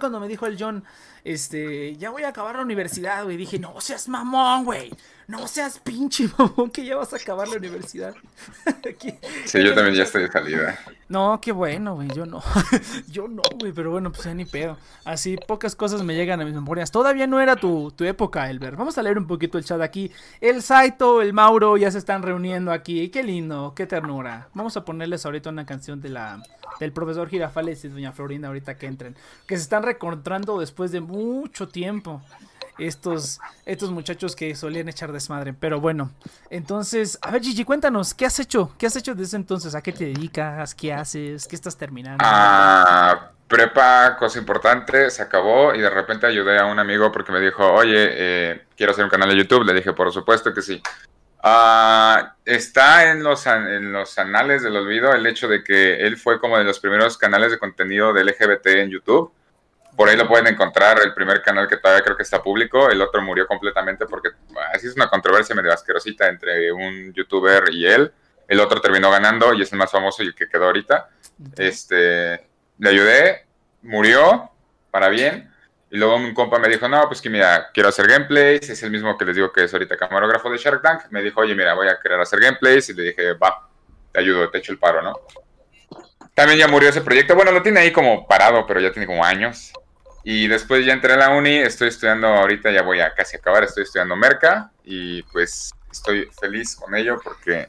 cuando 0.00 0.18
me 0.18 0.26
dijo 0.26 0.46
el 0.46 0.56
John, 0.58 0.82
este, 1.24 1.96
ya 1.96 2.10
voy 2.10 2.22
a 2.24 2.28
acabar 2.28 2.56
la 2.56 2.62
universidad, 2.62 3.22
güey, 3.24 3.36
dije, 3.36 3.58
no 3.58 3.80
seas 3.80 4.08
mamón, 4.08 4.64
güey. 4.64 4.92
No 5.28 5.48
seas 5.48 5.80
pinche 5.80 6.28
mamón 6.38 6.70
que 6.70 6.84
ya 6.84 6.94
vas 6.96 7.12
a 7.12 7.16
acabar 7.16 7.48
la 7.48 7.56
universidad. 7.56 8.14
¿Qué- 9.00 9.18
Sí, 9.44 9.62
yo 9.64 9.74
también 9.74 9.96
ya 9.96 10.04
estoy 10.04 10.22
de 10.22 10.28
salida. 10.30 10.78
no, 11.08 11.40
qué 11.40 11.50
bueno, 11.50 11.96
güey, 11.96 12.08
yo 12.14 12.26
no. 12.26 12.42
yo 13.10 13.26
no, 13.26 13.42
güey, 13.58 13.72
pero 13.72 13.90
bueno, 13.90 14.12
pues 14.12 14.24
ya 14.24 14.34
ni 14.34 14.44
pedo. 14.44 14.78
Así 15.04 15.36
pocas 15.36 15.74
cosas 15.74 16.02
me 16.04 16.14
llegan 16.14 16.40
a 16.40 16.44
mis 16.44 16.54
memorias. 16.54 16.92
Todavía 16.92 17.26
no 17.26 17.40
era 17.40 17.56
tu, 17.56 17.90
tu 17.90 18.04
época, 18.04 18.48
Elber. 18.48 18.76
Vamos 18.76 18.98
a 18.98 19.02
leer 19.02 19.18
un 19.18 19.26
poquito 19.26 19.58
el 19.58 19.64
chat 19.64 19.80
aquí. 19.80 20.12
El 20.40 20.62
Saito, 20.62 21.20
el 21.20 21.32
Mauro 21.32 21.76
ya 21.76 21.90
se 21.90 21.98
están 21.98 22.22
reuniendo 22.22 22.70
aquí. 22.70 23.08
Qué 23.08 23.24
lindo, 23.24 23.72
qué 23.74 23.86
ternura. 23.86 24.48
Vamos 24.54 24.76
a 24.76 24.84
ponerles 24.84 25.26
ahorita 25.26 25.50
una 25.50 25.66
canción 25.66 26.00
de 26.00 26.10
la 26.10 26.40
del 26.78 26.92
profesor 26.92 27.28
Girafales 27.28 27.84
y 27.84 27.88
doña 27.88 28.12
Florinda 28.12 28.46
ahorita 28.48 28.76
que 28.76 28.86
entren. 28.86 29.16
Que 29.48 29.56
se 29.56 29.62
están 29.62 29.82
recontrando 29.82 30.60
después 30.60 30.92
de 30.92 31.00
mucho 31.00 31.66
tiempo. 31.68 32.22
Estos, 32.78 33.40
estos 33.64 33.90
muchachos 33.90 34.36
que 34.36 34.54
solían 34.54 34.88
echar 34.88 35.12
desmadre. 35.12 35.54
Pero 35.54 35.80
bueno, 35.80 36.10
entonces, 36.50 37.18
a 37.22 37.30
ver, 37.30 37.42
Gigi, 37.42 37.64
cuéntanos, 37.64 38.14
¿qué 38.14 38.26
has 38.26 38.38
hecho? 38.38 38.74
¿Qué 38.78 38.86
has 38.86 38.96
hecho 38.96 39.14
desde 39.14 39.36
entonces? 39.36 39.74
¿A 39.74 39.82
qué 39.82 39.92
te 39.92 40.04
dedicas? 40.04 40.74
¿Qué 40.74 40.92
haces? 40.92 41.46
¿Qué 41.46 41.56
estás 41.56 41.76
terminando? 41.76 42.24
Ah, 42.26 43.30
prepa, 43.48 44.16
cosa 44.18 44.38
importante, 44.38 45.10
se 45.10 45.22
acabó 45.22 45.74
y 45.74 45.80
de 45.80 45.90
repente 45.90 46.26
ayudé 46.26 46.58
a 46.58 46.66
un 46.66 46.78
amigo 46.78 47.10
porque 47.12 47.32
me 47.32 47.40
dijo, 47.40 47.64
oye, 47.72 48.08
eh, 48.10 48.62
quiero 48.76 48.92
hacer 48.92 49.04
un 49.04 49.10
canal 49.10 49.28
de 49.28 49.36
YouTube. 49.36 49.64
Le 49.64 49.74
dije, 49.74 49.92
por 49.92 50.12
supuesto 50.12 50.52
que 50.52 50.62
sí. 50.62 50.82
Ah, 51.42 52.34
está 52.44 53.10
en 53.10 53.22
los, 53.22 53.46
en 53.46 53.92
los 53.92 54.18
anales 54.18 54.62
del 54.62 54.76
olvido 54.76 55.12
el 55.12 55.26
hecho 55.26 55.46
de 55.46 55.62
que 55.62 56.00
él 56.06 56.16
fue 56.16 56.40
como 56.40 56.58
de 56.58 56.64
los 56.64 56.80
primeros 56.80 57.16
canales 57.16 57.52
de 57.52 57.58
contenido 57.58 58.12
de 58.12 58.24
LGBT 58.24 58.66
en 58.66 58.90
YouTube. 58.90 59.32
Por 59.96 60.08
ahí 60.08 60.16
lo 60.16 60.28
pueden 60.28 60.46
encontrar, 60.46 60.98
el 61.02 61.14
primer 61.14 61.40
canal 61.42 61.66
que 61.66 61.78
todavía 61.78 62.04
creo 62.04 62.16
que 62.16 62.22
está 62.22 62.42
público, 62.42 62.90
el 62.90 63.00
otro 63.00 63.22
murió 63.22 63.46
completamente 63.46 64.04
porque 64.06 64.28
ah, 64.56 64.72
así 64.74 64.86
es 64.86 64.94
una 64.94 65.08
controversia 65.08 65.54
medio 65.54 65.72
asquerosita 65.72 66.28
entre 66.28 66.70
un 66.70 67.12
youtuber 67.14 67.64
y 67.72 67.86
él. 67.86 68.12
El 68.46 68.60
otro 68.60 68.80
terminó 68.80 69.10
ganando 69.10 69.54
y 69.54 69.62
es 69.62 69.72
el 69.72 69.78
más 69.78 69.90
famoso 69.90 70.22
y 70.22 70.26
el 70.26 70.34
que 70.34 70.48
quedó 70.48 70.66
ahorita. 70.66 71.08
Este, 71.56 72.46
le 72.78 72.90
ayudé, 72.90 73.46
murió, 73.82 74.50
para 74.90 75.08
bien. 75.08 75.52
Y 75.90 75.98
luego 75.98 76.16
un 76.16 76.34
compa 76.34 76.58
me 76.58 76.68
dijo, 76.68 76.88
no, 76.88 77.06
pues 77.06 77.20
que 77.20 77.30
mira, 77.30 77.70
quiero 77.72 77.88
hacer 77.88 78.06
gameplays. 78.06 78.68
Es 78.68 78.82
el 78.82 78.90
mismo 78.90 79.16
que 79.16 79.24
les 79.24 79.36
digo 79.36 79.52
que 79.52 79.64
es 79.64 79.72
ahorita 79.72 79.96
camarógrafo 79.96 80.50
de 80.50 80.58
Shark 80.58 80.82
Tank. 80.82 81.02
Me 81.10 81.22
dijo, 81.22 81.40
oye, 81.40 81.54
mira, 81.54 81.74
voy 81.74 81.88
a 81.88 81.98
querer 81.98 82.20
hacer 82.20 82.40
gameplays. 82.40 82.88
Y 82.90 82.94
le 82.94 83.02
dije, 83.04 83.32
va, 83.34 83.68
te 84.12 84.20
ayudo, 84.20 84.50
te 84.50 84.58
echo 84.58 84.72
el 84.72 84.78
paro, 84.78 85.02
¿no? 85.02 85.14
También 86.34 86.58
ya 86.58 86.68
murió 86.68 86.88
ese 86.88 87.00
proyecto. 87.00 87.34
Bueno, 87.34 87.52
lo 87.52 87.62
tiene 87.62 87.80
ahí 87.80 87.92
como 87.92 88.26
parado, 88.26 88.66
pero 88.66 88.80
ya 88.80 88.92
tiene 88.92 89.06
como 89.06 89.24
años. 89.24 89.72
Y 90.28 90.48
después 90.48 90.84
ya 90.84 90.92
entré 90.92 91.12
a 91.12 91.16
la 91.16 91.30
uni, 91.30 91.56
estoy 91.56 91.88
estudiando 91.88 92.26
ahorita, 92.26 92.72
ya 92.72 92.82
voy 92.82 92.98
a 93.00 93.14
casi 93.14 93.36
acabar, 93.36 93.62
estoy 93.62 93.84
estudiando 93.84 94.16
Merca. 94.16 94.72
Y 94.84 95.22
pues 95.22 95.72
estoy 95.90 96.28
feliz 96.40 96.74
con 96.74 96.94
ello 96.96 97.20
porque 97.22 97.68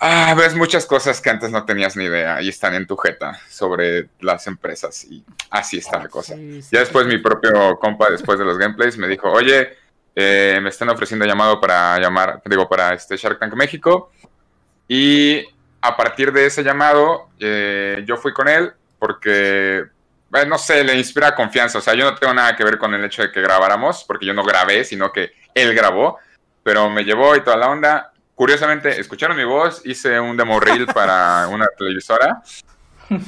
Ah, 0.00 0.34
ves 0.36 0.54
muchas 0.54 0.86
cosas 0.86 1.20
que 1.20 1.30
antes 1.30 1.50
no 1.50 1.64
tenías 1.64 1.96
ni 1.96 2.04
idea 2.04 2.40
y 2.40 2.48
están 2.48 2.74
en 2.74 2.86
tu 2.86 2.96
jeta 2.96 3.38
sobre 3.48 4.08
las 4.20 4.46
empresas 4.46 5.04
y 5.04 5.24
así 5.50 5.78
está 5.78 5.98
la 5.98 6.08
cosa. 6.08 6.34
Sí, 6.34 6.62
sí. 6.62 6.68
Ya 6.72 6.80
después 6.80 7.06
mi 7.06 7.18
propio 7.18 7.76
compa, 7.78 8.10
después 8.10 8.38
de 8.38 8.44
los 8.44 8.58
gameplays, 8.58 8.96
me 8.96 9.08
dijo, 9.08 9.30
oye, 9.30 9.76
eh, 10.14 10.58
me 10.62 10.68
están 10.68 10.88
ofreciendo 10.88 11.26
llamado 11.26 11.60
para 11.60 11.98
llamar, 11.98 12.40
digo, 12.44 12.68
para 12.68 12.94
este 12.94 13.16
Shark 13.16 13.38
Tank 13.38 13.54
México. 13.54 14.12
Y 14.86 15.44
a 15.80 15.96
partir 15.96 16.32
de 16.32 16.46
ese 16.46 16.62
llamado, 16.62 17.28
eh, 17.40 18.04
yo 18.06 18.16
fui 18.16 18.32
con 18.32 18.48
él 18.48 18.72
porque, 18.98 19.84
eh, 20.34 20.46
no 20.46 20.58
sé, 20.58 20.84
le 20.84 20.96
inspira 20.96 21.34
confianza. 21.34 21.78
O 21.78 21.80
sea, 21.80 21.94
yo 21.94 22.04
no 22.04 22.14
tengo 22.14 22.34
nada 22.34 22.54
que 22.56 22.64
ver 22.64 22.78
con 22.78 22.94
el 22.94 23.04
hecho 23.04 23.22
de 23.22 23.32
que 23.32 23.40
grabáramos, 23.40 24.04
porque 24.04 24.26
yo 24.26 24.34
no 24.34 24.44
grabé, 24.44 24.84
sino 24.84 25.12
que 25.12 25.32
él 25.54 25.74
grabó, 25.74 26.18
pero 26.62 26.88
me 26.90 27.04
llevó 27.04 27.34
y 27.36 27.42
toda 27.42 27.56
la 27.56 27.68
onda. 27.70 28.12
Curiosamente, 28.34 29.00
escucharon 29.00 29.36
mi 29.36 29.44
voz, 29.44 29.82
hice 29.84 30.20
un 30.20 30.36
demo 30.36 30.60
reel 30.60 30.86
para 30.94 31.48
una 31.48 31.66
televisora 31.76 32.42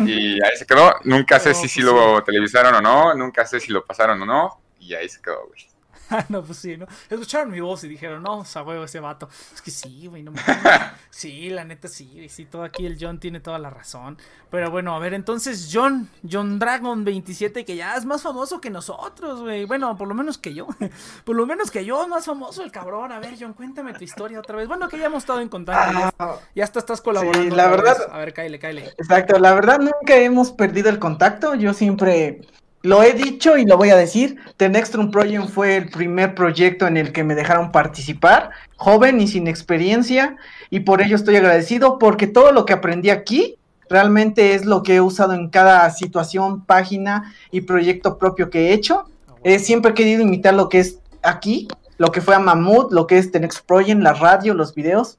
y 0.00 0.34
ahí 0.44 0.56
se 0.56 0.66
quedó. 0.66 0.94
Nunca 1.04 1.40
sé 1.40 1.50
Oh, 1.50 1.54
si 1.54 1.60
pues 1.62 1.72
sí 1.72 1.80
lo 1.80 2.22
televisaron 2.22 2.74
o 2.74 2.80
no, 2.80 3.14
nunca 3.14 3.46
sé 3.46 3.60
si 3.60 3.72
lo 3.72 3.84
pasaron 3.84 4.20
o 4.22 4.26
no, 4.26 4.60
y 4.78 4.94
ahí 4.94 5.08
se 5.08 5.20
quedó, 5.22 5.46
güey. 5.46 5.69
Ah, 6.10 6.24
no, 6.28 6.42
pues 6.42 6.58
sí, 6.58 6.76
¿no? 6.76 6.86
Escucharon 7.08 7.50
mi 7.50 7.60
voz 7.60 7.84
y 7.84 7.88
dijeron, 7.88 8.22
no, 8.22 8.44
a 8.54 8.62
huevo 8.62 8.84
ese 8.84 9.00
vato. 9.00 9.28
Es 9.54 9.62
que 9.62 9.70
sí, 9.70 10.06
güey, 10.06 10.22
no 10.22 10.32
mames. 10.32 10.46
Sí, 11.10 11.50
la 11.50 11.64
neta 11.64 11.88
sí, 11.88 12.28
sí, 12.30 12.46
todo 12.46 12.62
aquí 12.62 12.86
el 12.86 12.96
John 12.98 13.18
tiene 13.18 13.40
toda 13.40 13.58
la 13.58 13.68
razón. 13.68 14.16
Pero 14.48 14.70
bueno, 14.70 14.94
a 14.94 14.98
ver, 14.98 15.12
entonces 15.12 15.68
John, 15.72 16.08
John 16.28 16.58
Dragon 16.58 17.04
27, 17.04 17.64
que 17.64 17.76
ya 17.76 17.96
es 17.96 18.04
más 18.06 18.22
famoso 18.22 18.60
que 18.60 18.70
nosotros, 18.70 19.40
güey. 19.40 19.64
Bueno, 19.66 19.96
por 19.96 20.08
lo 20.08 20.14
menos 20.14 20.38
que 20.38 20.54
yo. 20.54 20.66
Por 21.24 21.36
lo 21.36 21.46
menos 21.46 21.70
que 21.70 21.84
yo, 21.84 22.02
es 22.02 22.08
más 22.08 22.24
famoso 22.24 22.62
el 22.62 22.70
cabrón. 22.72 23.12
A 23.12 23.18
ver, 23.20 23.34
John, 23.38 23.52
cuéntame 23.52 23.92
tu 23.92 24.04
historia 24.04 24.38
otra 24.38 24.56
vez. 24.56 24.66
Bueno, 24.68 24.88
que 24.88 24.98
ya 24.98 25.06
hemos 25.06 25.22
estado 25.22 25.40
en 25.40 25.48
contacto. 25.48 26.12
Ah, 26.18 26.36
ya 26.54 26.64
hasta 26.64 26.78
estás 26.78 27.00
colaborando. 27.00 27.50
Sí, 27.50 27.56
la 27.56 27.68
verdad- 27.68 27.98
vez. 27.98 28.08
A 28.10 28.18
ver, 28.18 28.32
cáele, 28.32 28.58
cáele. 28.58 28.86
Exacto, 28.98 29.38
la 29.38 29.52
verdad 29.54 29.78
nunca 29.78 30.16
hemos 30.16 30.52
perdido 30.52 30.88
el 30.88 30.98
contacto, 30.98 31.54
yo 31.54 31.74
siempre 31.74 32.40
lo 32.82 33.02
he 33.02 33.12
dicho 33.12 33.58
y 33.58 33.66
lo 33.66 33.76
voy 33.76 33.90
a 33.90 33.96
decir, 33.96 34.38
The 34.56 34.68
Next 34.68 34.94
Room 34.94 35.10
Project 35.10 35.48
fue 35.48 35.76
el 35.76 35.90
primer 35.90 36.34
proyecto 36.34 36.86
en 36.86 36.96
el 36.96 37.12
que 37.12 37.24
me 37.24 37.34
dejaron 37.34 37.72
participar, 37.72 38.50
joven 38.76 39.20
y 39.20 39.28
sin 39.28 39.48
experiencia, 39.48 40.36
y 40.70 40.80
por 40.80 41.02
ello 41.02 41.16
estoy 41.16 41.36
agradecido 41.36 41.98
porque 41.98 42.26
todo 42.26 42.52
lo 42.52 42.64
que 42.64 42.72
aprendí 42.72 43.10
aquí 43.10 43.56
realmente 43.90 44.54
es 44.54 44.64
lo 44.64 44.82
que 44.82 44.94
he 44.94 45.00
usado 45.00 45.34
en 45.34 45.50
cada 45.50 45.90
situación, 45.90 46.64
página 46.64 47.34
y 47.50 47.62
proyecto 47.62 48.16
propio 48.18 48.48
que 48.48 48.68
he 48.68 48.72
hecho. 48.72 49.04
Eh, 49.42 49.58
siempre 49.58 49.90
he 49.90 49.94
querido 49.94 50.22
imitar 50.22 50.54
lo 50.54 50.68
que 50.68 50.78
es 50.78 51.00
aquí, 51.22 51.68
lo 51.98 52.12
que 52.12 52.22
fue 52.22 52.34
a 52.34 52.38
Mammoth, 52.38 52.92
lo 52.92 53.06
que 53.06 53.18
es 53.18 53.30
The 53.30 53.40
Next 53.40 53.66
Project, 53.66 54.00
la 54.00 54.14
radio, 54.14 54.54
los 54.54 54.74
videos. 54.74 55.18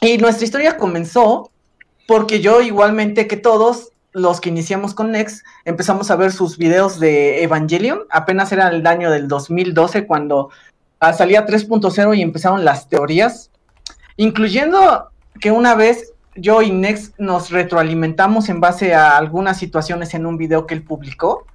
Y 0.00 0.18
nuestra 0.18 0.44
historia 0.44 0.78
comenzó 0.78 1.50
porque 2.08 2.40
yo 2.40 2.60
igualmente 2.60 3.28
que 3.28 3.36
todos 3.36 3.91
los 4.12 4.40
que 4.40 4.50
iniciamos 4.50 4.94
con 4.94 5.10
Next, 5.10 5.44
empezamos 5.64 6.10
a 6.10 6.16
ver 6.16 6.32
sus 6.32 6.58
videos 6.58 7.00
de 7.00 7.42
Evangelion, 7.42 8.00
apenas 8.10 8.52
era 8.52 8.68
el 8.68 8.86
año 8.86 9.10
del 9.10 9.28
2012 9.28 10.06
cuando 10.06 10.50
salía 11.16 11.46
3.0 11.46 12.16
y 12.16 12.22
empezaron 12.22 12.64
las 12.64 12.88
teorías, 12.88 13.50
incluyendo 14.16 15.10
que 15.40 15.50
una 15.50 15.74
vez 15.74 16.12
yo 16.34 16.62
y 16.62 16.70
Next 16.70 17.18
nos 17.18 17.50
retroalimentamos 17.50 18.48
en 18.48 18.60
base 18.60 18.94
a 18.94 19.16
algunas 19.16 19.58
situaciones 19.58 20.14
en 20.14 20.26
un 20.26 20.36
video 20.36 20.66
que 20.66 20.74
él 20.74 20.82
publicó. 20.82 21.46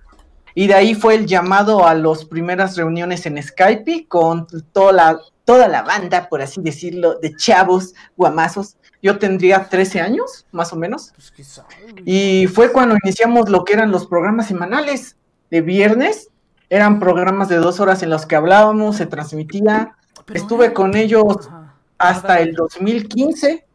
Y 0.54 0.68
de 0.68 0.74
ahí 0.74 0.96
fue 0.96 1.16
el 1.16 1.28
llamado 1.28 1.88
a 1.88 1.94
las 1.94 2.26
primeras 2.26 2.76
reuniones 2.76 3.26
en 3.26 3.42
Skype 3.42 4.08
con 4.08 4.48
toda 4.72 4.92
la 4.92 5.82
banda, 5.84 6.28
por 6.30 6.42
así 6.42 6.62
decirlo, 6.62 7.20
de 7.20 7.36
chavos 7.36 7.94
guamazos. 8.16 8.76
Yo 9.02 9.20
tendría 9.20 9.70
13 9.70 10.02
años, 10.02 10.46
más 10.52 10.74
o 10.74 10.76
menos. 10.76 11.14
Pues 11.16 11.62
güey. 11.94 12.04
Y 12.06 12.48
fue 12.48 12.72
cuando 12.72 12.96
iniciamos 13.04 13.50
lo 13.50 13.64
que 13.64 13.74
eran 13.74 13.92
los 13.92 14.08
programas 14.08 14.48
semanales 14.48 15.16
de 15.52 15.62
viernes. 15.62 16.30
Eran 16.70 17.00
programas 17.00 17.48
de 17.48 17.58
dos 17.58 17.80
horas 17.80 18.04
en 18.04 18.10
los 18.10 18.26
que 18.26 18.36
hablábamos, 18.36 18.98
se 18.98 19.06
transmitía. 19.06 19.96
Pero 20.26 20.40
Estuve 20.40 20.74
con 20.74 20.96
ellos 20.96 21.48
Ajá. 21.48 21.76
hasta 21.98 22.40
el 22.42 22.54
2015. 22.54 23.66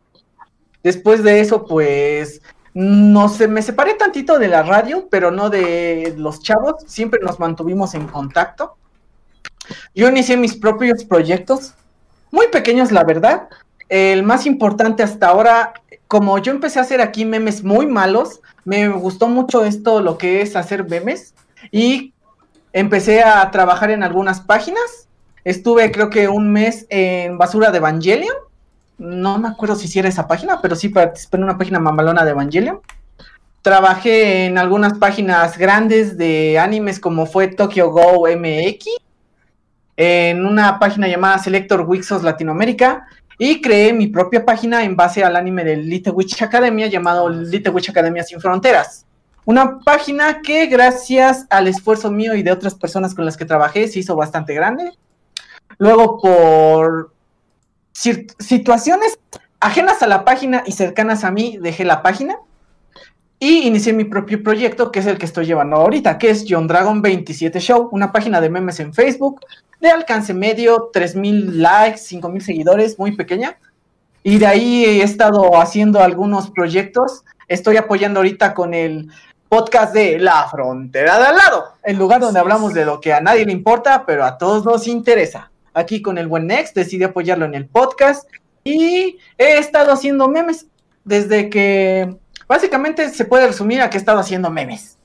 Después 0.82 1.22
de 1.22 1.40
eso, 1.40 1.64
pues, 1.64 2.42
no 2.74 3.28
sé, 3.28 3.48
me 3.48 3.62
separé 3.62 3.94
tantito 3.94 4.38
de 4.38 4.48
la 4.48 4.62
radio, 4.62 5.08
pero 5.10 5.30
no 5.30 5.48
de 5.48 6.14
los 6.16 6.40
chavos. 6.40 6.82
Siempre 6.86 7.20
nos 7.22 7.38
mantuvimos 7.38 7.94
en 7.94 8.08
contacto. 8.08 8.76
Yo 9.94 10.08
inicié 10.08 10.36
mis 10.36 10.56
propios 10.56 11.04
proyectos, 11.04 11.74
muy 12.30 12.48
pequeños, 12.48 12.90
la 12.90 13.04
verdad. 13.04 13.48
El 13.92 14.22
más 14.22 14.46
importante 14.46 15.02
hasta 15.02 15.28
ahora, 15.28 15.74
como 16.08 16.38
yo 16.38 16.50
empecé 16.50 16.78
a 16.78 16.82
hacer 16.82 17.02
aquí 17.02 17.26
memes 17.26 17.62
muy 17.62 17.84
malos, 17.84 18.40
me 18.64 18.88
gustó 18.88 19.28
mucho 19.28 19.66
esto, 19.66 20.00
lo 20.00 20.16
que 20.16 20.40
es 20.40 20.56
hacer 20.56 20.88
memes. 20.88 21.34
Y 21.70 22.14
empecé 22.72 23.22
a 23.22 23.50
trabajar 23.50 23.90
en 23.90 24.02
algunas 24.02 24.40
páginas. 24.40 25.08
Estuve 25.44 25.92
creo 25.92 26.08
que 26.08 26.26
un 26.26 26.50
mes 26.50 26.86
en 26.88 27.36
Basura 27.36 27.70
de 27.70 27.76
Evangelion. 27.76 28.34
No 28.96 29.36
me 29.36 29.48
acuerdo 29.48 29.76
si 29.76 29.84
hiciera 29.84 30.08
esa 30.08 30.26
página, 30.26 30.62
pero 30.62 30.74
sí 30.74 30.88
participé 30.88 31.36
en 31.36 31.44
una 31.44 31.58
página 31.58 31.78
mamalona 31.78 32.24
de 32.24 32.30
Evangelion. 32.30 32.80
Trabajé 33.60 34.46
en 34.46 34.56
algunas 34.56 34.94
páginas 34.96 35.58
grandes 35.58 36.16
de 36.16 36.58
animes 36.58 36.98
como 36.98 37.26
fue 37.26 37.48
Tokyo 37.48 37.90
Go 37.90 38.26
MX, 38.26 38.86
en 39.98 40.46
una 40.46 40.78
página 40.78 41.08
llamada 41.08 41.38
Selector 41.38 41.82
Wixos 41.82 42.22
Latinoamérica 42.22 43.06
y 43.38 43.60
creé 43.60 43.92
mi 43.92 44.06
propia 44.06 44.44
página 44.44 44.84
en 44.84 44.96
base 44.96 45.24
al 45.24 45.36
anime 45.36 45.64
de 45.64 45.76
Little 45.76 46.12
Witch 46.12 46.42
Academia 46.42 46.86
llamado 46.86 47.28
Little 47.28 47.72
Witch 47.72 47.90
Academia 47.90 48.22
Sin 48.22 48.40
Fronteras. 48.40 49.06
Una 49.44 49.80
página 49.80 50.40
que 50.42 50.66
gracias 50.66 51.46
al 51.50 51.66
esfuerzo 51.66 52.10
mío 52.10 52.34
y 52.34 52.42
de 52.42 52.52
otras 52.52 52.74
personas 52.74 53.14
con 53.14 53.24
las 53.24 53.36
que 53.36 53.44
trabajé 53.44 53.88
se 53.88 53.98
hizo 53.98 54.14
bastante 54.14 54.54
grande. 54.54 54.92
Luego 55.78 56.20
por 56.20 57.12
situaciones 57.92 59.18
ajenas 59.60 60.02
a 60.02 60.06
la 60.06 60.24
página 60.24 60.62
y 60.66 60.72
cercanas 60.72 61.24
a 61.24 61.30
mí 61.30 61.58
dejé 61.60 61.84
la 61.84 62.02
página 62.02 62.36
y 63.42 63.66
inicié 63.66 63.92
mi 63.92 64.04
propio 64.04 64.40
proyecto 64.40 64.92
que 64.92 65.00
es 65.00 65.06
el 65.06 65.18
que 65.18 65.26
estoy 65.26 65.46
llevando 65.46 65.74
ahorita, 65.74 66.16
que 66.16 66.30
es 66.30 66.44
John 66.48 66.68
Dragon 66.68 67.02
27 67.02 67.58
Show, 67.58 67.88
una 67.90 68.12
página 68.12 68.40
de 68.40 68.48
memes 68.48 68.78
en 68.78 68.94
Facebook 68.94 69.40
de 69.80 69.90
alcance 69.90 70.32
medio, 70.32 70.90
3000 70.92 71.60
likes, 71.60 71.98
5000 71.98 72.40
seguidores, 72.40 73.00
muy 73.00 73.16
pequeña. 73.16 73.58
Y 74.22 74.38
de 74.38 74.46
ahí 74.46 74.84
he 74.84 75.02
estado 75.02 75.60
haciendo 75.60 75.98
algunos 75.98 76.52
proyectos. 76.52 77.24
Estoy 77.48 77.78
apoyando 77.78 78.20
ahorita 78.20 78.54
con 78.54 78.74
el 78.74 79.10
podcast 79.48 79.92
de 79.92 80.20
La 80.20 80.46
Frontera 80.48 81.18
de 81.18 81.24
al 81.24 81.36
lado, 81.36 81.64
el 81.82 81.96
lugar 81.96 82.20
donde 82.20 82.38
hablamos 82.38 82.72
de 82.74 82.84
lo 82.84 83.00
que 83.00 83.12
a 83.12 83.20
nadie 83.20 83.44
le 83.44 83.50
importa, 83.50 84.06
pero 84.06 84.24
a 84.24 84.38
todos 84.38 84.64
nos 84.64 84.86
interesa. 84.86 85.50
Aquí 85.74 86.00
con 86.00 86.16
el 86.16 86.28
buen 86.28 86.46
Next 86.46 86.76
decidí 86.76 87.02
apoyarlo 87.02 87.44
en 87.44 87.56
el 87.56 87.66
podcast 87.66 88.24
y 88.62 89.18
he 89.36 89.58
estado 89.58 89.90
haciendo 89.90 90.28
memes 90.28 90.66
desde 91.04 91.50
que 91.50 92.21
básicamente 92.52 93.08
se 93.10 93.24
puede 93.24 93.46
resumir 93.46 93.80
a 93.80 93.90
que 93.90 93.96
he 93.96 94.00
estado 94.00 94.18
haciendo 94.18 94.50
memes. 94.50 94.98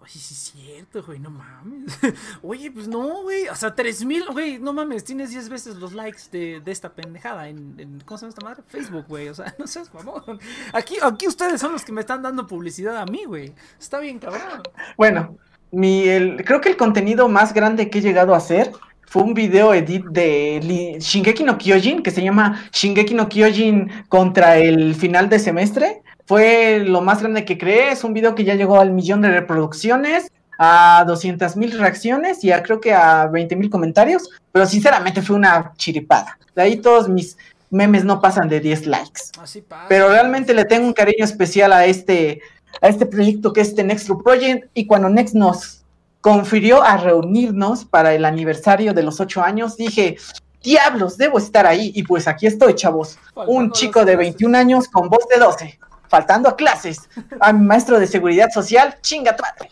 Oye, 0.00 0.12
sí 0.18 0.34
es 0.34 0.38
cierto, 0.52 1.02
güey, 1.04 1.18
no 1.18 1.30
mames. 1.30 1.98
Oye, 2.42 2.70
pues 2.70 2.88
no, 2.88 3.22
güey. 3.22 3.46
O 3.48 3.54
sea, 3.54 3.74
3000, 3.74 4.24
güey, 4.32 4.58
no 4.58 4.72
mames, 4.72 5.04
tienes 5.04 5.30
10 5.30 5.48
veces 5.50 5.76
los 5.76 5.92
likes 5.92 6.22
de, 6.32 6.60
de 6.60 6.72
esta 6.72 6.92
pendejada 6.94 7.48
en, 7.48 7.74
en- 7.78 8.00
¿Cómo 8.04 8.18
se 8.18 8.22
llama 8.24 8.30
esta 8.30 8.44
madre? 8.44 8.62
Facebook, 8.66 9.04
güey. 9.06 9.28
O 9.28 9.34
sea, 9.34 9.54
no 9.58 9.66
seas 9.66 9.92
mamón. 9.92 10.40
Aquí, 10.72 10.96
aquí 11.02 11.28
ustedes 11.28 11.60
son 11.60 11.72
los 11.72 11.84
que 11.84 11.92
me 11.92 12.00
están 12.00 12.22
dando 12.22 12.46
publicidad 12.46 12.96
a 12.96 13.04
mí, 13.04 13.24
güey. 13.26 13.52
Está 13.78 14.00
bien, 14.00 14.18
cabrón. 14.18 14.62
Bueno, 14.96 15.36
mi, 15.70 16.08
el, 16.08 16.42
creo 16.44 16.60
que 16.60 16.70
el 16.70 16.76
contenido 16.76 17.28
más 17.28 17.52
grande 17.54 17.90
que 17.90 17.98
he 17.98 18.02
llegado 18.02 18.34
a 18.34 18.38
hacer 18.38 18.72
fue 19.10 19.24
un 19.24 19.34
video 19.34 19.74
edit 19.74 20.04
de 20.06 20.96
Shingeki 21.00 21.42
no 21.42 21.58
Kyojin 21.58 22.00
que 22.00 22.12
se 22.12 22.22
llama 22.22 22.62
Shingeki 22.72 23.14
no 23.14 23.28
Kyojin 23.28 23.90
contra 24.08 24.56
el 24.56 24.94
final 24.94 25.28
de 25.28 25.40
semestre. 25.40 26.02
Fue 26.26 26.78
lo 26.86 27.00
más 27.00 27.20
grande 27.20 27.44
que 27.44 27.58
creé. 27.58 27.90
Es 27.90 28.04
un 28.04 28.14
video 28.14 28.36
que 28.36 28.44
ya 28.44 28.54
llegó 28.54 28.78
al 28.78 28.92
millón 28.92 29.20
de 29.22 29.32
reproducciones, 29.32 30.30
a 30.56 31.02
200 31.08 31.56
mil 31.56 31.76
reacciones 31.76 32.44
y 32.44 32.52
a 32.52 32.62
creo 32.62 32.80
que 32.80 32.94
a 32.94 33.26
20 33.26 33.56
mil 33.56 33.68
comentarios. 33.68 34.30
Pero 34.52 34.64
sinceramente 34.64 35.22
fue 35.22 35.34
una 35.34 35.72
chiripada. 35.76 36.38
De 36.54 36.62
ahí 36.62 36.76
todos 36.76 37.08
mis 37.08 37.36
memes 37.68 38.04
no 38.04 38.20
pasan 38.20 38.48
de 38.48 38.60
10 38.60 38.86
likes. 38.86 39.22
Así 39.42 39.60
pasa. 39.60 39.86
Pero 39.88 40.08
realmente 40.08 40.54
le 40.54 40.64
tengo 40.66 40.86
un 40.86 40.92
cariño 40.92 41.24
especial 41.24 41.72
a 41.72 41.84
este, 41.84 42.42
a 42.80 42.86
este 42.86 43.06
proyecto 43.06 43.52
que 43.52 43.62
es 43.62 43.74
The 43.74 43.82
Next 43.82 44.08
Project. 44.22 44.68
Y 44.72 44.86
cuando 44.86 45.08
Next 45.08 45.34
nos 45.34 45.79
confirió 46.20 46.82
a 46.82 46.96
reunirnos 46.96 47.84
para 47.84 48.14
el 48.14 48.24
aniversario 48.24 48.92
de 48.92 49.02
los 49.02 49.20
ocho 49.20 49.42
años, 49.42 49.76
dije, 49.76 50.16
diablos, 50.62 51.16
debo 51.16 51.38
estar 51.38 51.66
ahí. 51.66 51.92
Y 51.94 52.02
pues 52.02 52.28
aquí 52.28 52.46
estoy, 52.46 52.74
chavos. 52.74 53.18
Faltando 53.34 53.52
Un 53.52 53.72
chico 53.72 54.00
de 54.00 54.12
clases. 54.12 54.18
21 54.18 54.58
años 54.58 54.88
con 54.88 55.08
voz 55.08 55.26
de 55.28 55.38
12, 55.38 55.80
faltando 56.08 56.48
a 56.48 56.56
clases. 56.56 57.08
A 57.40 57.52
mi 57.52 57.66
maestro 57.66 57.98
de 57.98 58.06
seguridad 58.06 58.50
social, 58.50 58.98
chinga 59.00 59.36
tu 59.36 59.42
madre. 59.42 59.70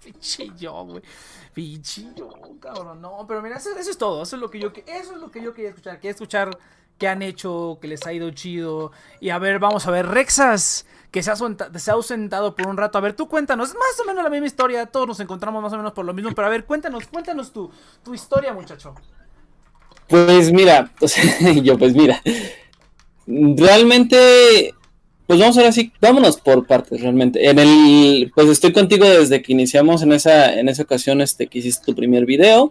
Pinche 0.04 0.50
yo, 0.56 0.84
güey. 0.84 1.02
Pinche 1.52 2.08
yo, 2.16 2.30
cabrón. 2.60 3.00
No, 3.00 3.24
pero 3.26 3.40
mira, 3.40 3.56
eso, 3.56 3.70
eso 3.78 3.90
es 3.90 3.98
todo. 3.98 4.22
Eso 4.22 4.36
es 4.36 4.42
lo 4.42 4.50
que 4.50 4.58
yo 4.58 4.72
eso 4.86 5.14
es 5.14 5.20
lo 5.20 5.30
que 5.30 5.40
yo 5.40 5.54
quería 5.54 5.70
escuchar. 5.70 5.96
Quería 5.96 6.10
escuchar 6.10 6.58
qué 6.98 7.08
han 7.08 7.22
hecho, 7.22 7.78
que 7.80 7.88
les 7.88 8.06
ha 8.06 8.12
ido 8.12 8.30
chido. 8.30 8.92
Y 9.20 9.30
a 9.30 9.38
ver, 9.38 9.58
vamos 9.58 9.86
a 9.86 9.90
ver, 9.90 10.06
Rexas, 10.06 10.86
que 11.10 11.22
se 11.22 11.30
ha, 11.30 11.34
ausenta- 11.34 11.76
se 11.78 11.90
ha 11.90 11.94
ausentado 11.94 12.54
por 12.54 12.66
un 12.66 12.76
rato. 12.76 12.98
A 12.98 13.00
ver, 13.00 13.14
tú 13.14 13.28
cuéntanos, 13.28 13.70
es 13.70 13.74
más 13.74 14.00
o 14.02 14.04
menos 14.06 14.24
la 14.24 14.30
misma 14.30 14.46
historia. 14.46 14.86
Todos 14.86 15.08
nos 15.08 15.20
encontramos 15.20 15.62
más 15.62 15.72
o 15.72 15.76
menos 15.76 15.92
por 15.92 16.04
lo 16.04 16.14
mismo. 16.14 16.32
Pero 16.34 16.46
a 16.46 16.50
ver, 16.50 16.64
cuéntanos, 16.64 17.06
cuéntanos 17.06 17.52
tu, 17.52 17.70
historia, 18.12 18.52
muchacho. 18.52 18.94
Pues 20.08 20.52
mira, 20.52 20.92
yo 21.62 21.78
pues 21.78 21.94
mira, 21.94 22.20
realmente, 23.26 24.74
pues 25.26 25.40
vamos 25.40 25.56
ahora 25.56 25.72
sí, 25.72 25.92
vámonos 26.00 26.36
por 26.36 26.66
partes 26.66 27.00
realmente. 27.00 27.48
En 27.48 27.58
el, 27.58 28.30
pues 28.34 28.48
estoy 28.48 28.72
contigo 28.72 29.06
desde 29.08 29.40
que 29.40 29.52
iniciamos 29.52 30.02
en 30.02 30.12
esa, 30.12 30.52
en 30.54 30.68
esa 30.68 30.82
ocasión, 30.82 31.20
este, 31.20 31.46
que 31.46 31.60
hiciste 31.60 31.86
tu 31.86 31.94
primer 31.94 32.26
video, 32.26 32.70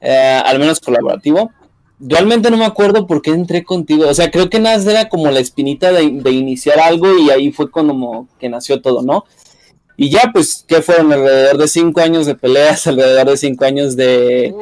eh, 0.00 0.42
al 0.44 0.58
menos 0.58 0.80
colaborativo. 0.80 1.52
Realmente 2.00 2.50
no 2.50 2.56
me 2.56 2.64
acuerdo 2.64 3.06
por 3.06 3.22
qué 3.22 3.30
entré 3.30 3.64
contigo, 3.64 4.08
o 4.08 4.14
sea, 4.14 4.30
creo 4.30 4.48
que 4.48 4.60
nada 4.60 4.90
era 4.90 5.08
como 5.08 5.30
la 5.30 5.40
espinita 5.40 5.90
de, 5.92 6.08
de 6.10 6.30
iniciar 6.30 6.78
algo 6.78 7.18
y 7.18 7.30
ahí 7.30 7.50
fue 7.50 7.70
como 7.70 8.28
que 8.38 8.48
nació 8.48 8.80
todo, 8.80 9.02
¿no? 9.02 9.24
Y 10.00 10.10
ya, 10.10 10.30
pues, 10.32 10.64
que 10.68 10.80
fueron 10.80 11.12
alrededor 11.12 11.58
de 11.58 11.66
cinco 11.66 12.00
años 12.00 12.24
de 12.24 12.36
peleas, 12.36 12.86
alrededor 12.86 13.30
de 13.30 13.36
cinco 13.36 13.64
años 13.64 13.96
de, 13.96 14.54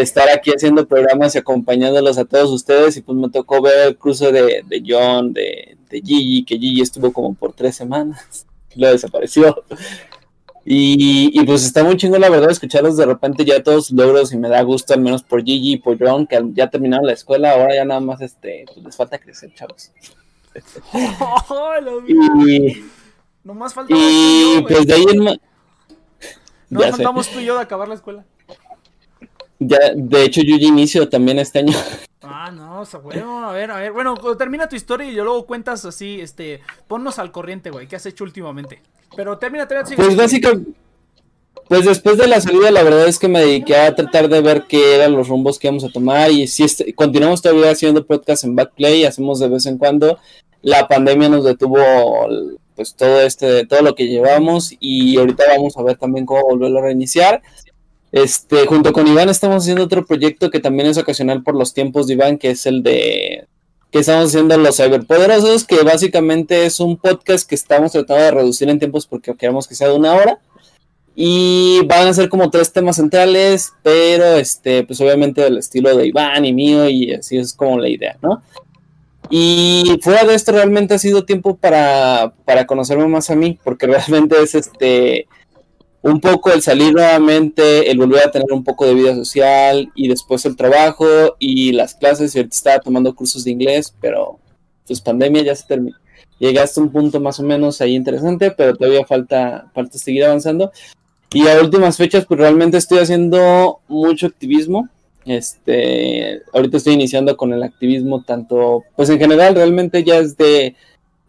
estar 0.00 0.30
aquí 0.30 0.50
haciendo 0.50 0.88
programas 0.88 1.34
y 1.34 1.38
acompañándolos 1.38 2.16
a 2.16 2.24
todos 2.24 2.50
ustedes. 2.50 2.96
Y 2.96 3.02
pues 3.02 3.18
me 3.18 3.28
tocó 3.28 3.60
ver 3.60 3.88
el 3.88 3.98
cruce 3.98 4.32
de, 4.32 4.64
de 4.66 4.82
John, 4.84 5.34
de, 5.34 5.76
de 5.90 6.00
Gigi, 6.00 6.46
que 6.46 6.58
Gigi 6.58 6.80
estuvo 6.80 7.12
como 7.12 7.34
por 7.34 7.52
tres 7.52 7.76
semanas, 7.76 8.46
lo 8.74 8.90
desapareció. 8.90 9.62
Y, 10.64 11.30
y, 11.38 11.44
pues 11.44 11.64
está 11.64 11.82
muy 11.82 11.96
chingo 11.96 12.18
la 12.18 12.30
verdad 12.30 12.50
escucharlos 12.50 12.96
de 12.96 13.04
repente 13.04 13.44
ya 13.44 13.62
todos 13.64 13.86
sus 13.86 13.96
logros 13.96 14.32
y 14.32 14.36
me 14.36 14.48
da 14.48 14.62
gusto 14.62 14.94
al 14.94 15.00
menos 15.00 15.24
por 15.24 15.42
Gigi 15.42 15.72
y 15.72 15.76
por 15.78 15.98
John 15.98 16.24
que 16.24 16.40
ya 16.52 16.70
terminaron 16.70 17.04
la 17.04 17.14
escuela, 17.14 17.52
ahora 17.52 17.74
ya 17.74 17.84
nada 17.84 17.98
más 17.98 18.20
este, 18.20 18.64
pues 18.66 18.84
les 18.84 18.96
falta 18.96 19.18
crecer, 19.18 19.52
chavos. 19.54 19.90
Oh. 21.48 21.74
Y, 22.06 22.84
Nomás 23.42 23.74
faltamos 23.74 24.04
tú 24.04 24.10
y 24.10 24.54
yo, 24.54 24.66
pues 24.68 24.86
de 24.86 24.94
ahí 24.94 25.04
en 25.10 25.24
ya 25.24 26.86
sé. 26.86 26.90
faltamos 26.92 27.28
tú 27.28 27.40
y 27.40 27.44
yo 27.44 27.56
de 27.56 27.62
acabar 27.62 27.88
la 27.88 27.94
escuela. 27.94 28.24
ya, 29.58 29.78
de 29.94 30.24
hecho 30.24 30.42
yo 30.42 30.56
ya 30.56 30.68
inicio 30.68 31.08
también 31.08 31.38
este 31.38 31.60
año. 31.60 31.76
Ah, 32.22 32.50
no, 32.52 32.80
o 32.80 32.84
sea, 32.84 33.00
bueno, 33.00 33.44
a 33.44 33.52
ver, 33.52 33.70
a 33.70 33.78
ver. 33.78 33.92
Bueno, 33.92 34.14
termina 34.38 34.68
tu 34.68 34.76
historia 34.76 35.08
y 35.08 35.14
luego 35.14 35.44
cuentas 35.44 35.84
así, 35.84 36.20
este, 36.20 36.60
ponnos 36.86 37.18
al 37.18 37.32
corriente, 37.32 37.70
güey, 37.70 37.88
¿qué 37.88 37.96
has 37.96 38.06
hecho 38.06 38.24
últimamente? 38.24 38.80
Pero 39.16 39.38
termina, 39.38 39.66
termina. 39.66 39.96
Pues 39.96 40.16
básicamente, 40.16 40.72
Pues 41.68 41.84
después 41.86 42.18
de 42.18 42.26
la 42.26 42.40
salida, 42.40 42.70
la 42.70 42.82
verdad 42.82 43.06
es 43.06 43.18
que 43.18 43.28
me 43.28 43.40
dediqué 43.40 43.76
a 43.76 43.94
tratar 43.94 44.28
de 44.28 44.40
ver 44.42 44.64
qué 44.68 44.96
eran 44.96 45.12
los 45.12 45.28
rumbos 45.28 45.58
que 45.58 45.68
íbamos 45.68 45.84
a 45.84 45.90
tomar. 45.90 46.30
Y 46.30 46.46
si 46.46 46.64
este- 46.64 46.92
continuamos 46.94 47.40
todavía 47.40 47.70
haciendo 47.70 48.04
podcast 48.06 48.44
en 48.44 48.56
Backplay, 48.56 49.04
hacemos 49.04 49.38
de 49.38 49.48
vez 49.48 49.64
en 49.66 49.78
cuando. 49.78 50.18
La 50.60 50.86
pandemia 50.86 51.28
nos 51.28 51.44
detuvo 51.44 51.78
pues 52.74 52.94
todo 52.94 53.20
este, 53.20 53.66
todo 53.66 53.82
lo 53.82 53.94
que 53.94 54.08
llevamos, 54.08 54.74
y 54.80 55.16
ahorita 55.18 55.44
vamos 55.48 55.76
a 55.76 55.82
ver 55.82 55.96
también 55.96 56.24
cómo 56.26 56.42
volverlo 56.42 56.78
a 56.78 56.82
reiniciar. 56.82 57.42
Este, 58.10 58.66
junto 58.66 58.92
con 58.92 59.06
Iván 59.06 59.28
estamos 59.28 59.62
haciendo 59.62 59.84
otro 59.84 60.04
proyecto 60.04 60.50
que 60.50 60.60
también 60.60 60.88
es 60.88 60.98
ocasional 60.98 61.42
por 61.42 61.54
los 61.54 61.72
tiempos 61.74 62.06
de 62.06 62.14
Iván, 62.14 62.38
que 62.38 62.50
es 62.50 62.66
el 62.66 62.82
de 62.82 63.46
que 63.92 63.98
estamos 63.98 64.28
haciendo 64.28 64.56
los 64.56 64.78
cyberpoderosos, 64.78 65.64
que 65.64 65.82
básicamente 65.82 66.64
es 66.64 66.80
un 66.80 66.96
podcast 66.96 67.46
que 67.46 67.54
estamos 67.54 67.92
tratando 67.92 68.24
de 68.24 68.30
reducir 68.30 68.70
en 68.70 68.78
tiempos 68.78 69.06
porque 69.06 69.36
queremos 69.36 69.68
que 69.68 69.74
sea 69.74 69.88
de 69.88 69.94
una 69.94 70.14
hora. 70.14 70.40
Y 71.14 71.84
van 71.84 72.08
a 72.08 72.14
ser 72.14 72.30
como 72.30 72.48
tres 72.48 72.72
temas 72.72 72.96
centrales, 72.96 73.74
pero 73.82 74.38
este, 74.38 74.82
pues 74.84 74.98
obviamente 75.02 75.42
del 75.42 75.58
estilo 75.58 75.94
de 75.94 76.06
Iván 76.06 76.46
y 76.46 76.54
mío, 76.54 76.88
y 76.88 77.12
así 77.12 77.36
es 77.36 77.52
como 77.52 77.78
la 77.78 77.90
idea, 77.90 78.16
¿no? 78.22 78.42
Y 79.28 80.00
fuera 80.00 80.24
de 80.24 80.34
esto 80.34 80.52
realmente 80.52 80.94
ha 80.94 80.98
sido 80.98 81.26
tiempo 81.26 81.56
para, 81.58 82.32
para 82.46 82.66
conocerme 82.66 83.06
más 83.08 83.28
a 83.28 83.34
mí, 83.34 83.58
porque 83.62 83.86
realmente 83.88 84.42
es 84.42 84.54
este 84.54 85.26
un 86.02 86.20
poco 86.20 86.52
el 86.52 86.62
salir 86.62 86.92
nuevamente, 86.92 87.90
el 87.90 87.98
volver 87.98 88.26
a 88.26 88.30
tener 88.30 88.52
un 88.52 88.64
poco 88.64 88.86
de 88.86 88.94
vida 88.94 89.14
social 89.14 89.90
y 89.94 90.08
después 90.08 90.44
el 90.44 90.56
trabajo 90.56 91.06
y 91.38 91.72
las 91.72 91.94
clases. 91.94 92.34
Y 92.34 92.38
ahorita 92.38 92.54
estaba 92.54 92.80
tomando 92.80 93.14
cursos 93.14 93.44
de 93.44 93.52
inglés, 93.52 93.94
pero 94.00 94.38
pues 94.86 95.00
pandemia 95.00 95.42
ya 95.42 95.54
se 95.54 95.66
terminó. 95.66 95.96
Llegaste 96.38 96.80
a 96.80 96.82
un 96.82 96.90
punto 96.90 97.20
más 97.20 97.38
o 97.38 97.44
menos 97.44 97.80
ahí 97.80 97.94
interesante, 97.94 98.50
pero 98.50 98.74
todavía 98.74 99.06
falta, 99.06 99.70
falta 99.72 99.96
seguir 99.96 100.24
avanzando. 100.24 100.72
Y 101.32 101.46
a 101.46 101.60
últimas 101.60 101.96
fechas, 101.96 102.26
pues 102.26 102.40
realmente 102.40 102.76
estoy 102.76 102.98
haciendo 102.98 103.80
mucho 103.86 104.26
activismo. 104.26 104.88
Este, 105.24 106.42
ahorita 106.52 106.78
estoy 106.78 106.94
iniciando 106.94 107.36
con 107.36 107.52
el 107.52 107.62
activismo, 107.62 108.24
tanto, 108.24 108.82
pues 108.96 109.08
en 109.08 109.20
general, 109.20 109.54
realmente 109.54 110.02
ya 110.02 110.18
es 110.18 110.36
de 110.36 110.74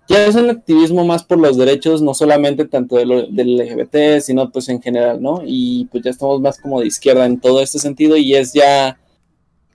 ya 0.10 0.26
es 0.26 0.36
un 0.36 0.50
activismo 0.50 1.06
más 1.06 1.24
por 1.24 1.40
los 1.40 1.58
derechos, 1.58 2.02
no 2.02 2.14
solamente 2.14 2.66
tanto 2.66 2.96
de 2.98 3.06
lo, 3.06 3.26
del 3.28 3.56
LGBT, 3.58 4.20
sino 4.22 4.50
pues 4.52 4.68
en 4.70 4.82
general, 4.82 5.22
¿no? 5.22 5.42
Y 5.46 5.86
pues 5.92 6.04
ya 6.04 6.12
estamos 6.12 6.42
más 6.42 6.60
como 6.60 6.82
de 6.82 6.88
izquierda 6.88 7.26
en 7.26 7.40
todo 7.40 7.62
este 7.62 7.80
sentido 7.80 8.18
y 8.18 8.36
es 8.36 8.54
ya, 8.54 8.98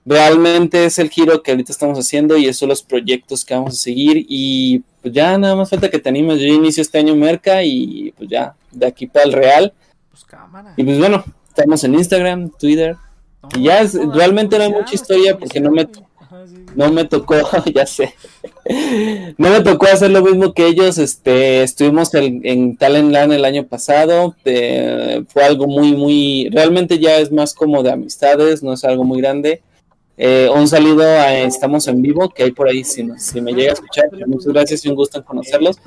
realmente 0.05 0.85
es 0.85 0.97
el 0.99 1.09
giro 1.09 1.43
que 1.43 1.51
ahorita 1.51 1.71
estamos 1.71 1.97
haciendo 1.99 2.37
y 2.37 2.45
esos 2.45 2.57
son 2.59 2.69
los 2.69 2.81
proyectos 2.83 3.45
que 3.45 3.53
vamos 3.53 3.73
a 3.73 3.77
seguir 3.77 4.25
y 4.29 4.79
pues 5.01 5.13
ya 5.13 5.37
nada 5.37 5.55
más 5.55 5.69
falta 5.69 5.89
que 5.89 5.99
te 5.99 6.09
animes, 6.09 6.39
yo 6.39 6.47
inicio 6.47 6.81
este 6.81 6.97
año 6.99 7.15
Merca 7.15 7.63
y 7.63 8.11
pues 8.17 8.29
ya, 8.29 8.55
de 8.71 8.85
aquí 8.87 9.07
para 9.07 9.25
el 9.25 9.33
Real. 9.33 9.73
Pues 10.11 10.23
cámara. 10.25 10.73
Y 10.77 10.83
pues 10.83 10.97
bueno, 10.97 11.23
estamos 11.47 11.83
en 11.83 11.93
Instagram, 11.95 12.49
Twitter, 12.59 12.95
No, 13.41 13.49
y 13.59 13.63
ya 13.63 13.81
es- 13.81 13.93
realmente 14.13 14.57
no 14.57 14.63
hay 14.65 14.71
mucha 14.71 14.95
historia 14.95 15.37
porque 15.37 15.59
no 15.59 15.71
me- 15.71 15.87
no 16.75 16.91
me 16.91 17.05
tocó, 17.05 17.35
ya 17.73 17.85
sé, 17.85 18.13
no 19.37 19.49
me 19.49 19.61
tocó 19.61 19.87
hacer 19.87 20.11
lo 20.11 20.21
mismo 20.21 20.53
que 20.53 20.67
ellos, 20.67 20.97
este, 20.97 21.63
estuvimos 21.63 22.13
en, 22.13 22.41
en 22.43 22.77
Talentland 22.77 23.33
el 23.33 23.45
año 23.45 23.65
pasado, 23.65 24.35
eh, 24.45 25.23
fue 25.29 25.43
algo 25.43 25.67
muy, 25.67 25.93
muy, 25.93 26.49
realmente 26.51 26.99
ya 26.99 27.17
es 27.17 27.31
más 27.31 27.53
como 27.53 27.83
de 27.83 27.91
amistades, 27.91 28.63
no 28.63 28.73
es 28.73 28.83
algo 28.83 29.03
muy 29.03 29.21
grande. 29.21 29.61
Eh, 30.21 30.49
un 30.53 30.67
saludo 30.67 31.03
a 31.03 31.33
Estamos 31.39 31.87
en 31.87 32.01
Vivo, 32.01 32.27
que 32.27 32.43
hay 32.43 32.51
por 32.51 32.67
ahí, 32.67 32.83
si, 32.83 33.07
si 33.17 33.39
me 33.39 33.53
llega 33.53 33.69
a 33.69 33.73
escuchar, 33.75 34.09
pues, 34.09 34.27
muchas 34.27 34.47
gracias 34.47 34.83
y 34.83 34.89
un 34.89 34.95
gusto 34.95 35.17
en 35.17 35.23
conocerlos. 35.23 35.77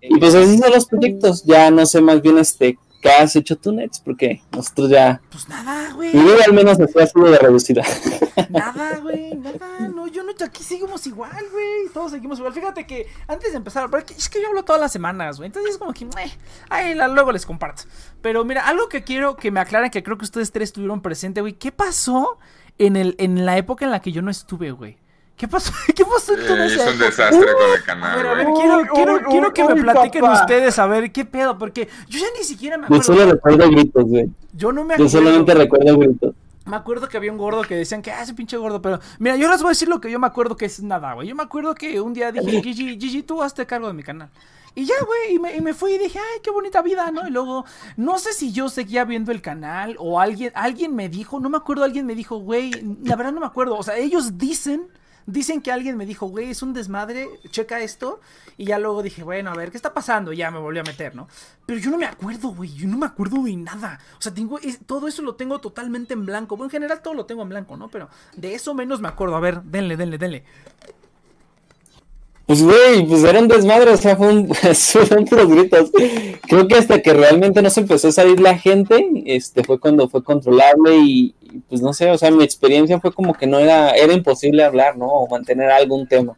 Y 0.00 0.16
pues 0.20 0.36
así 0.36 0.56
son 0.56 0.70
los 0.70 0.86
proyectos, 0.86 1.42
ya 1.44 1.68
no 1.72 1.84
sé 1.84 2.00
más 2.00 2.22
bien 2.22 2.38
este, 2.38 2.78
¿qué 3.06 3.22
has 3.22 3.36
hecho 3.36 3.56
tú, 3.56 3.72
Nets? 3.72 4.00
Porque 4.00 4.42
nosotros 4.52 4.90
ya, 4.90 5.20
Pues 5.30 5.48
nada, 5.48 5.92
güey. 5.94 6.14
mi 6.14 6.22
vida 6.22 6.36
al 6.46 6.52
menos 6.52 6.78
así 6.80 6.98
ha 7.00 7.06
sido 7.06 7.30
de 7.30 7.38
reducida. 7.38 7.82
Nada, 8.50 8.98
güey, 8.98 9.34
nada, 9.34 9.88
no, 9.88 10.06
yo 10.06 10.22
no, 10.22 10.32
aquí 10.44 10.62
seguimos 10.62 11.06
igual, 11.06 11.32
güey, 11.52 11.88
todos 11.92 12.12
seguimos 12.12 12.38
igual. 12.38 12.52
Fíjate 12.52 12.86
que 12.86 13.06
antes 13.28 13.50
de 13.52 13.56
empezar, 13.56 13.88
es 14.16 14.28
que 14.28 14.40
yo 14.40 14.48
hablo 14.48 14.64
todas 14.64 14.80
las 14.80 14.92
semanas, 14.92 15.38
güey, 15.38 15.46
entonces 15.48 15.72
es 15.72 15.78
como 15.78 15.92
que, 15.92 16.04
eh, 16.04 16.30
ahí 16.68 16.94
la- 16.94 17.08
luego 17.08 17.32
les 17.32 17.44
comparto. 17.46 17.84
Pero 18.22 18.44
mira, 18.44 18.66
algo 18.68 18.88
que 18.88 19.02
quiero 19.04 19.36
que 19.36 19.50
me 19.50 19.60
aclaren, 19.60 19.90
que 19.90 20.02
creo 20.02 20.16
que 20.18 20.24
ustedes 20.24 20.52
tres 20.52 20.68
estuvieron 20.68 21.00
presente, 21.02 21.40
güey, 21.40 21.54
¿qué 21.54 21.72
pasó 21.72 22.38
en, 22.78 22.96
el, 22.96 23.14
en 23.18 23.44
la 23.46 23.56
época 23.56 23.84
en 23.84 23.90
la 23.90 24.00
que 24.00 24.12
yo 24.12 24.22
no 24.22 24.30
estuve, 24.30 24.70
güey? 24.70 24.98
¿Qué 25.36 25.46
pasó? 25.48 25.72
¿Qué 25.94 26.04
pasó 26.04 26.34
en 26.34 26.46
toda 26.46 26.66
Eh, 26.66 26.74
hizo 26.74 26.90
un 26.90 26.98
desastre 26.98 27.52
con 27.52 27.64
el 27.64 27.70
ver, 27.72 27.82
canal, 27.84 28.26
a 28.26 28.34
ver, 28.34 28.46
güey. 28.46 28.54
quiero, 28.54 28.78
Uy, 28.78 28.88
quiero, 28.94 29.14
uy, 29.14 29.20
quiero 29.28 29.46
uy, 29.48 29.52
que 29.54 29.64
me 29.64 29.76
platiquen 29.82 30.22
papá. 30.22 30.40
ustedes, 30.40 30.78
a 30.78 30.86
ver, 30.86 31.12
¿qué 31.12 31.24
pedo? 31.24 31.58
Porque 31.58 31.88
yo 32.08 32.18
ya 32.18 32.26
ni 32.38 32.44
siquiera 32.44 32.76
me 32.78 32.88
Yo 32.88 32.96
acuerdo. 32.96 33.02
solo 33.04 33.32
recuerdo 33.32 33.68
gritos, 33.70 34.04
güey. 34.04 34.30
Yo 34.52 34.72
no 34.72 34.84
me 34.84 34.96
Yo 34.96 35.06
acuerdo. 35.06 35.08
solamente 35.10 35.54
recuerdo 35.54 35.98
gritos. 35.98 36.34
Me 36.64 36.76
acuerdo 36.76 37.08
que 37.08 37.16
había 37.16 37.30
un 37.30 37.38
gordo 37.38 37.62
que 37.62 37.76
decían 37.76 38.02
que, 38.02 38.10
ah, 38.10 38.22
ese 38.22 38.34
pinche 38.34 38.56
gordo, 38.56 38.82
pero 38.82 38.98
mira, 39.20 39.36
yo 39.36 39.48
les 39.48 39.60
voy 39.60 39.68
a 39.68 39.70
decir 39.70 39.88
lo 39.88 40.00
que 40.00 40.10
yo 40.10 40.18
me 40.18 40.26
acuerdo 40.26 40.56
que 40.56 40.64
es 40.64 40.82
nada, 40.82 41.12
güey. 41.14 41.28
Yo 41.28 41.34
me 41.36 41.44
acuerdo 41.44 41.74
que 41.74 42.00
un 42.00 42.12
día 42.14 42.32
dije, 42.32 42.62
Gigi, 42.62 42.98
Gigi, 42.98 43.22
tú 43.22 43.42
hazte 43.42 43.66
cargo 43.66 43.86
de 43.86 43.92
mi 43.92 44.02
canal. 44.02 44.30
Y 44.74 44.84
ya, 44.84 44.94
güey, 45.06 45.36
y 45.36 45.38
me, 45.38 45.56
y 45.56 45.60
me 45.60 45.74
fui 45.74 45.92
y 45.92 45.98
dije, 45.98 46.18
ay, 46.18 46.40
qué 46.42 46.50
bonita 46.50 46.82
vida, 46.82 47.10
¿no? 47.10 47.26
Y 47.26 47.30
luego, 47.30 47.64
no 47.96 48.18
sé 48.18 48.32
si 48.32 48.52
yo 48.52 48.68
seguía 48.68 49.04
viendo 49.04 49.32
el 49.32 49.40
canal 49.40 49.96
o 49.98 50.18
alguien, 50.20 50.50
alguien 50.54 50.94
me 50.94 51.08
dijo, 51.08 51.40
no 51.40 51.48
me 51.48 51.56
acuerdo, 51.56 51.84
alguien 51.84 52.04
me 52.04 52.14
dijo, 52.14 52.38
güey, 52.38 52.72
la 53.04 53.16
verdad 53.16 53.32
no 53.32 53.40
me 53.40 53.46
acuerdo. 53.46 53.76
O 53.78 53.82
sea, 53.82 53.96
ellos 53.96 54.36
dicen, 54.36 54.88
dicen 55.26 55.60
que 55.60 55.72
alguien 55.72 55.96
me 55.96 56.06
dijo, 56.06 56.26
güey, 56.26 56.50
es 56.50 56.62
un 56.62 56.72
desmadre, 56.72 57.28
checa 57.50 57.80
esto. 57.80 58.20
Y 58.56 58.66
ya 58.66 58.78
luego 58.78 59.02
dije, 59.02 59.22
bueno, 59.22 59.50
a 59.50 59.54
ver, 59.54 59.70
¿qué 59.70 59.76
está 59.76 59.92
pasando? 59.92 60.32
Y 60.32 60.38
ya 60.38 60.50
me 60.50 60.58
volví 60.58 60.78
a 60.78 60.82
meter, 60.82 61.14
¿no? 61.14 61.28
Pero 61.66 61.78
yo 61.78 61.90
no 61.90 61.98
me 61.98 62.06
acuerdo, 62.06 62.48
güey, 62.50 62.72
yo 62.74 62.88
no 62.88 62.96
me 62.96 63.06
acuerdo 63.06 63.42
de 63.42 63.56
nada. 63.56 63.98
O 64.18 64.22
sea, 64.22 64.32
tengo, 64.32 64.58
es- 64.60 64.80
todo 64.86 65.08
eso 65.08 65.22
lo 65.22 65.34
tengo 65.34 65.58
totalmente 65.60 66.14
en 66.14 66.24
blanco. 66.26 66.56
Bueno, 66.56 66.66
en 66.68 66.70
general 66.72 67.02
todo 67.02 67.14
lo 67.14 67.26
tengo 67.26 67.42
en 67.42 67.48
blanco, 67.50 67.76
¿no? 67.76 67.88
Pero 67.88 68.08
de 68.36 68.54
eso 68.54 68.74
menos 68.74 69.00
me 69.00 69.08
acuerdo. 69.08 69.36
A 69.36 69.40
ver, 69.40 69.62
denle, 69.62 69.96
denle, 69.96 70.18
denle. 70.18 70.44
Pues, 72.46 72.62
güey, 72.62 73.04
pues 73.06 73.24
era 73.24 73.40
un 73.40 73.48
desmadre, 73.48 73.90
o 73.90 73.96
sea, 73.96 74.16
fue 74.16 74.28
un, 74.28 74.54
fueron 74.54 75.24
puros 75.24 75.48
gritos. 75.48 75.90
Creo 76.48 76.68
que 76.68 76.76
hasta 76.76 77.02
que 77.02 77.12
realmente 77.12 77.60
no 77.60 77.70
se 77.70 77.80
empezó 77.80 78.08
a 78.08 78.12
salir 78.12 78.40
la 78.40 78.56
gente, 78.56 79.04
este, 79.26 79.64
fue 79.64 79.80
cuando 79.80 80.08
fue 80.08 80.22
controlable 80.22 80.96
y, 80.96 81.34
y, 81.40 81.58
pues 81.68 81.82
no 81.82 81.92
sé, 81.92 82.08
o 82.10 82.18
sea, 82.18 82.30
mi 82.30 82.44
experiencia 82.44 83.00
fue 83.00 83.12
como 83.12 83.34
que 83.34 83.48
no 83.48 83.58
era, 83.58 83.90
era 83.90 84.12
imposible 84.12 84.62
hablar, 84.62 84.96
¿no? 84.96 85.06
O 85.06 85.28
mantener 85.28 85.72
algún 85.72 86.06
tema. 86.06 86.36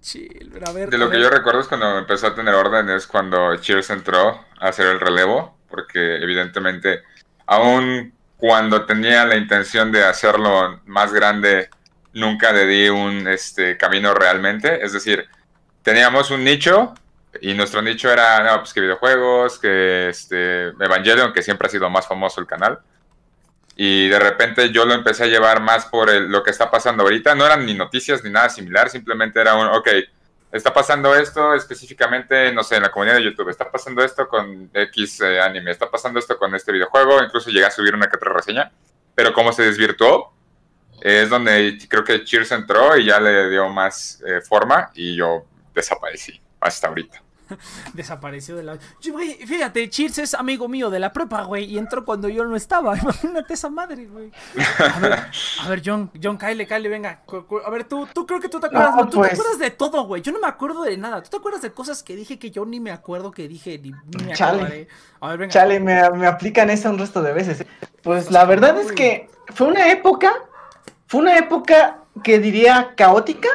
Chill, 0.00 0.50
pero 0.52 0.68
a 0.68 0.72
ver. 0.72 0.90
De 0.90 0.98
lo 0.98 1.08
que 1.08 1.20
yo 1.20 1.30
recuerdo 1.30 1.60
es 1.60 1.68
cuando 1.68 1.98
empezó 1.98 2.26
a 2.26 2.34
tener 2.34 2.54
orden 2.54 2.88
es 2.90 3.06
cuando 3.06 3.56
Cheers 3.56 3.90
entró 3.90 4.40
a 4.58 4.68
hacer 4.68 4.86
el 4.86 4.98
relevo, 4.98 5.56
porque 5.68 6.16
evidentemente, 6.16 7.02
aún 7.46 8.12
cuando 8.36 8.84
tenía 8.84 9.24
la 9.24 9.36
intención 9.36 9.92
de 9.92 10.04
hacerlo 10.04 10.80
más 10.86 11.12
grande, 11.12 11.70
nunca 12.14 12.52
le 12.52 12.66
di 12.66 12.88
un 12.88 13.26
este, 13.28 13.76
camino 13.76 14.14
realmente. 14.14 14.84
Es 14.84 14.92
decir, 14.92 15.26
teníamos 15.82 16.30
un 16.30 16.44
nicho 16.44 16.94
y 17.40 17.54
nuestro 17.54 17.80
nicho 17.82 18.10
era 18.12 18.42
no, 18.42 18.58
pues 18.60 18.72
que 18.74 18.80
videojuegos, 18.80 19.58
que 19.58 20.08
este, 20.08 20.68
Evangelion, 20.68 21.32
que 21.32 21.42
siempre 21.42 21.66
ha 21.66 21.70
sido 21.70 21.88
más 21.90 22.06
famoso 22.06 22.40
el 22.40 22.46
canal. 22.46 22.78
Y 23.74 24.08
de 24.08 24.18
repente 24.18 24.70
yo 24.70 24.84
lo 24.84 24.92
empecé 24.92 25.24
a 25.24 25.28
llevar 25.28 25.62
más 25.62 25.86
por 25.86 26.10
el- 26.10 26.28
lo 26.28 26.42
que 26.42 26.50
está 26.50 26.70
pasando 26.70 27.04
ahorita. 27.04 27.34
No 27.34 27.46
eran 27.46 27.64
ni 27.64 27.74
noticias 27.74 28.22
ni 28.22 28.30
nada 28.30 28.50
similar, 28.50 28.90
simplemente 28.90 29.40
era 29.40 29.54
un, 29.54 29.66
ok, 29.68 29.88
está 30.52 30.74
pasando 30.74 31.14
esto 31.14 31.54
específicamente, 31.54 32.52
no 32.52 32.62
sé, 32.62 32.76
en 32.76 32.82
la 32.82 32.90
comunidad 32.90 33.16
de 33.16 33.24
YouTube, 33.24 33.48
está 33.48 33.70
pasando 33.70 34.04
esto 34.04 34.28
con 34.28 34.70
X 34.74 35.22
eh, 35.22 35.40
anime, 35.40 35.70
está 35.70 35.90
pasando 35.90 36.18
esto 36.18 36.36
con 36.36 36.54
este 36.54 36.70
videojuego, 36.72 37.22
incluso 37.22 37.48
llegué 37.50 37.64
a 37.64 37.70
subir 37.70 37.94
una 37.94 38.08
que 38.10 38.16
otra 38.18 38.34
reseña, 38.34 38.70
pero 39.14 39.32
como 39.32 39.52
se 39.54 39.62
desvirtuó, 39.62 40.34
es 41.02 41.28
donde 41.28 41.78
creo 41.88 42.04
que 42.04 42.24
Cheers 42.24 42.52
entró 42.52 42.96
y 42.96 43.06
ya 43.06 43.18
le 43.20 43.50
dio 43.50 43.68
más 43.68 44.22
eh, 44.26 44.40
forma 44.40 44.90
y 44.94 45.16
yo 45.16 45.44
desaparecí 45.74 46.40
hasta 46.60 46.88
ahorita. 46.88 47.22
Desapareció 47.92 48.56
de 48.56 48.62
la. 48.62 48.78
Yo, 49.00 49.12
güey, 49.12 49.34
fíjate, 49.46 49.90
Cheers 49.90 50.18
es 50.18 50.34
amigo 50.34 50.68
mío 50.68 50.88
de 50.90 50.98
la 50.98 51.12
prepa, 51.12 51.42
güey, 51.42 51.64
y 51.64 51.76
entró 51.76 52.04
cuando 52.04 52.28
yo 52.28 52.44
no 52.44 52.56
estaba. 52.56 52.96
Imagínate 53.02 53.54
esa 53.54 53.68
madre, 53.68 54.06
güey. 54.06 54.30
A 54.78 54.98
ver, 55.00 55.12
a 55.12 55.68
ver, 55.68 55.82
John, 55.84 56.10
John, 56.22 56.38
Kyle, 56.38 56.66
Kyle, 56.66 56.88
venga. 56.88 57.22
A 57.64 57.70
ver, 57.70 57.84
tú, 57.84 58.08
tú 58.14 58.26
creo 58.26 58.40
que 58.40 58.48
tú 58.48 58.58
te 58.60 58.66
acuerdas, 58.68 58.94
No, 58.96 59.08
tú 59.08 59.18
pues. 59.18 59.30
te 59.30 59.34
acuerdas 59.34 59.58
de 59.58 59.70
todo, 59.70 60.04
güey. 60.06 60.22
Yo 60.22 60.32
no 60.32 60.38
me 60.38 60.46
acuerdo 60.46 60.82
de 60.82 60.96
nada. 60.96 61.22
¿Tú 61.22 61.30
te 61.30 61.36
acuerdas 61.36 61.62
de 61.62 61.72
cosas 61.72 62.02
que 62.02 62.16
dije 62.16 62.38
que 62.38 62.50
yo 62.50 62.64
ni 62.64 62.80
me 62.80 62.90
acuerdo 62.90 63.32
que 63.32 63.48
dije 63.48 63.78
ni, 63.78 63.90
ni 63.90 64.24
me 64.24 64.32
Chale. 64.34 64.58
acordaré? 64.58 64.88
A 65.20 65.28
ver, 65.28 65.38
venga. 65.38 65.52
Chale, 65.52 65.80
me, 65.80 66.10
me 66.10 66.26
aplican 66.26 66.70
eso 66.70 66.88
un 66.90 66.98
resto 66.98 67.22
de 67.22 67.32
veces. 67.32 67.66
Pues 68.02 68.30
la 68.30 68.44
verdad 68.44 68.78
es 68.80 68.92
que 68.92 69.28
fue 69.54 69.66
una 69.66 69.90
época, 69.92 70.32
fue 71.12 71.20
una 71.20 71.36
época 71.36 71.98
que 72.24 72.38
diría 72.38 72.94
caótica, 72.96 73.50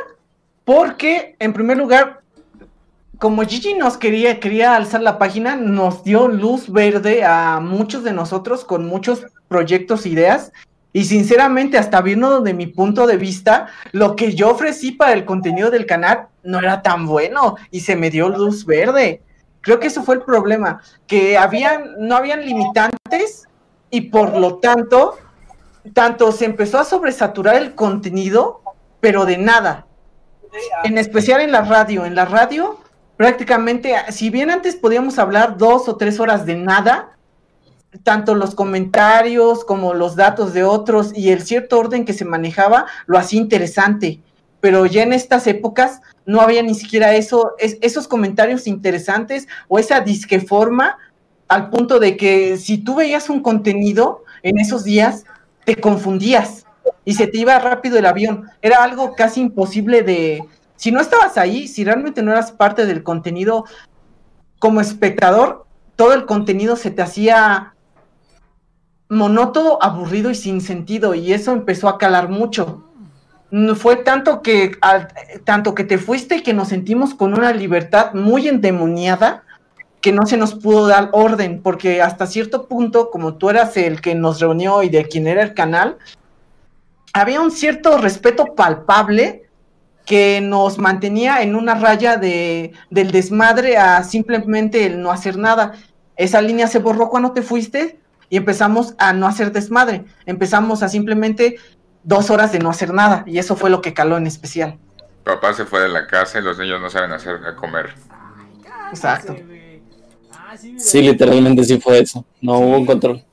porque 0.63 1.35
en 1.39 1.53
primer 1.53 1.75
lugar, 1.75 2.21
como 3.17 3.41
Gigi 3.41 3.73
nos 3.73 3.97
quería, 3.97 4.39
quería 4.39 4.75
alzar 4.75 5.01
la 5.01 5.17
página, 5.17 5.55
nos 5.55 6.03
dio 6.03 6.27
luz 6.27 6.71
verde 6.71 7.23
a 7.23 7.59
muchos 7.59 8.03
de 8.03 8.13
nosotros 8.13 8.63
con 8.63 8.85
muchos 8.85 9.25
proyectos, 9.47 10.05
ideas. 10.05 10.51
Y 10.93 11.05
sinceramente, 11.05 11.79
hasta 11.79 11.99
viendo 12.01 12.41
de 12.41 12.53
mi 12.53 12.67
punto 12.67 13.07
de 13.07 13.17
vista, 13.17 13.69
lo 13.91 14.15
que 14.15 14.35
yo 14.35 14.51
ofrecí 14.51 14.91
para 14.91 15.13
el 15.13 15.25
contenido 15.25 15.71
del 15.71 15.87
canal 15.87 16.27
no 16.43 16.59
era 16.59 16.83
tan 16.83 17.07
bueno 17.07 17.55
y 17.71 17.79
se 17.79 17.95
me 17.95 18.11
dio 18.11 18.29
luz 18.29 18.67
verde. 18.67 19.23
Creo 19.61 19.79
que 19.79 19.87
eso 19.87 20.03
fue 20.03 20.13
el 20.13 20.21
problema, 20.21 20.83
que 21.07 21.39
habían, 21.39 21.95
no 21.97 22.17
habían 22.17 22.45
limitantes 22.45 23.47
y 23.89 24.01
por 24.01 24.37
lo 24.37 24.57
tanto, 24.57 25.17
tanto 25.93 26.31
se 26.31 26.45
empezó 26.45 26.79
a 26.79 26.83
sobresaturar 26.85 27.55
el 27.55 27.75
contenido, 27.75 28.61
pero 28.99 29.25
de 29.25 29.37
nada. 29.37 29.87
En 30.83 30.97
especial 30.97 31.41
en 31.41 31.51
la 31.51 31.61
radio. 31.61 32.05
En 32.05 32.15
la 32.15 32.25
radio, 32.25 32.79
prácticamente, 33.15 33.95
si 34.11 34.29
bien 34.29 34.49
antes 34.49 34.75
podíamos 34.75 35.19
hablar 35.19 35.57
dos 35.57 35.87
o 35.87 35.97
tres 35.97 36.19
horas 36.19 36.45
de 36.45 36.55
nada, 36.55 37.17
tanto 38.03 38.35
los 38.35 38.55
comentarios 38.55 39.63
como 39.63 39.93
los 39.93 40.15
datos 40.15 40.53
de 40.53 40.63
otros 40.63 41.11
y 41.15 41.31
el 41.31 41.41
cierto 41.41 41.79
orden 41.79 42.05
que 42.05 42.13
se 42.13 42.25
manejaba 42.25 42.85
lo 43.05 43.17
hacía 43.17 43.41
interesante. 43.41 44.21
Pero 44.59 44.85
ya 44.85 45.03
en 45.03 45.13
estas 45.13 45.47
épocas 45.47 46.01
no 46.25 46.41
había 46.41 46.63
ni 46.63 46.75
siquiera 46.75 47.15
eso, 47.15 47.53
esos 47.59 48.07
comentarios 48.07 48.67
interesantes 48.67 49.47
o 49.67 49.79
esa 49.79 50.01
disqueforma 50.01 50.97
al 51.47 51.69
punto 51.69 51.99
de 51.99 52.17
que 52.17 52.57
si 52.57 52.77
tú 52.77 52.95
veías 52.95 53.29
un 53.29 53.41
contenido 53.41 54.23
en 54.43 54.59
esos 54.59 54.83
días, 54.83 55.23
te 55.67 55.75
confundías 55.75 56.65
y 57.03 57.15
se 57.15 57.27
te 57.27 57.39
iba 57.39 57.59
rápido 57.59 57.99
el 57.99 58.05
avión. 58.05 58.49
Era 58.61 58.85
algo 58.85 59.15
casi 59.15 59.41
imposible 59.41 60.01
de... 60.01 60.45
Si 60.77 60.93
no 60.93 61.01
estabas 61.01 61.37
ahí, 61.37 61.67
si 61.67 61.83
realmente 61.83 62.23
no 62.23 62.31
eras 62.31 62.53
parte 62.53 62.85
del 62.85 63.03
contenido 63.03 63.65
como 64.59 64.79
espectador, 64.79 65.65
todo 65.97 66.13
el 66.13 66.25
contenido 66.25 66.77
se 66.77 66.89
te 66.89 67.01
hacía 67.01 67.73
monótono, 69.09 69.77
aburrido 69.81 70.31
y 70.31 70.35
sin 70.35 70.61
sentido 70.61 71.13
y 71.15 71.33
eso 71.33 71.51
empezó 71.51 71.89
a 71.89 71.97
calar 71.97 72.29
mucho. 72.29 72.85
Fue 73.75 73.97
tanto 73.97 74.41
que, 74.41 74.71
tanto 75.43 75.75
que 75.75 75.83
te 75.83 75.97
fuiste 75.97 76.43
que 76.43 76.53
nos 76.53 76.69
sentimos 76.69 77.13
con 77.13 77.33
una 77.33 77.51
libertad 77.51 78.13
muy 78.13 78.47
endemoniada 78.47 79.43
que 80.01 80.11
no 80.11 80.25
se 80.25 80.37
nos 80.37 80.55
pudo 80.55 80.87
dar 80.87 81.09
orden, 81.11 81.61
porque 81.61 82.01
hasta 82.01 82.27
cierto 82.27 82.67
punto, 82.67 83.09
como 83.09 83.35
tú 83.35 83.49
eras 83.49 83.75
el 83.77 84.01
que 84.01 84.15
nos 84.15 84.39
reunió 84.39 84.83
y 84.83 84.89
de 84.89 85.05
quien 85.05 85.27
era 85.27 85.41
el 85.41 85.53
canal, 85.53 85.97
había 87.13 87.41
un 87.41 87.51
cierto 87.51 87.97
respeto 87.97 88.53
palpable 88.55 89.47
que 90.05 90.39
nos 90.39 90.77
mantenía 90.77 91.41
en 91.41 91.55
una 91.55 91.75
raya 91.75 92.15
de, 92.15 92.73
del 92.89 93.11
desmadre 93.11 93.77
a 93.77 94.03
simplemente 94.03 94.85
el 94.85 95.01
no 95.01 95.11
hacer 95.11 95.37
nada. 95.37 95.73
Esa 96.15 96.41
línea 96.41 96.67
se 96.67 96.79
borró 96.79 97.09
cuando 97.09 97.33
te 97.33 97.41
fuiste 97.41 97.99
y 98.29 98.37
empezamos 98.37 98.95
a 98.99 99.13
no 99.13 99.27
hacer 99.27 99.51
desmadre. 99.51 100.05
Empezamos 100.25 100.81
a 100.83 100.89
simplemente 100.89 101.57
dos 102.03 102.29
horas 102.29 102.53
de 102.53 102.59
no 102.59 102.69
hacer 102.69 102.93
nada 102.93 103.23
y 103.25 103.37
eso 103.37 103.55
fue 103.57 103.69
lo 103.69 103.81
que 103.81 103.93
caló 103.93 104.15
en 104.15 104.27
especial. 104.27 104.77
Papá 105.25 105.53
se 105.53 105.65
fue 105.65 105.81
de 105.81 105.89
la 105.89 106.07
casa 106.07 106.39
y 106.39 106.41
los 106.41 106.57
niños 106.57 106.79
no 106.79 106.89
saben 106.89 107.11
hacer 107.11 107.45
a 107.45 107.55
comer. 107.55 107.93
Exacto. 108.89 109.35
Sí, 110.77 111.01
literalmente 111.01 111.63
sí 111.63 111.79
fue 111.79 111.99
eso. 111.99 112.25
No 112.41 112.59
hubo 112.59 112.77
un 112.77 112.85
control. 112.85 113.23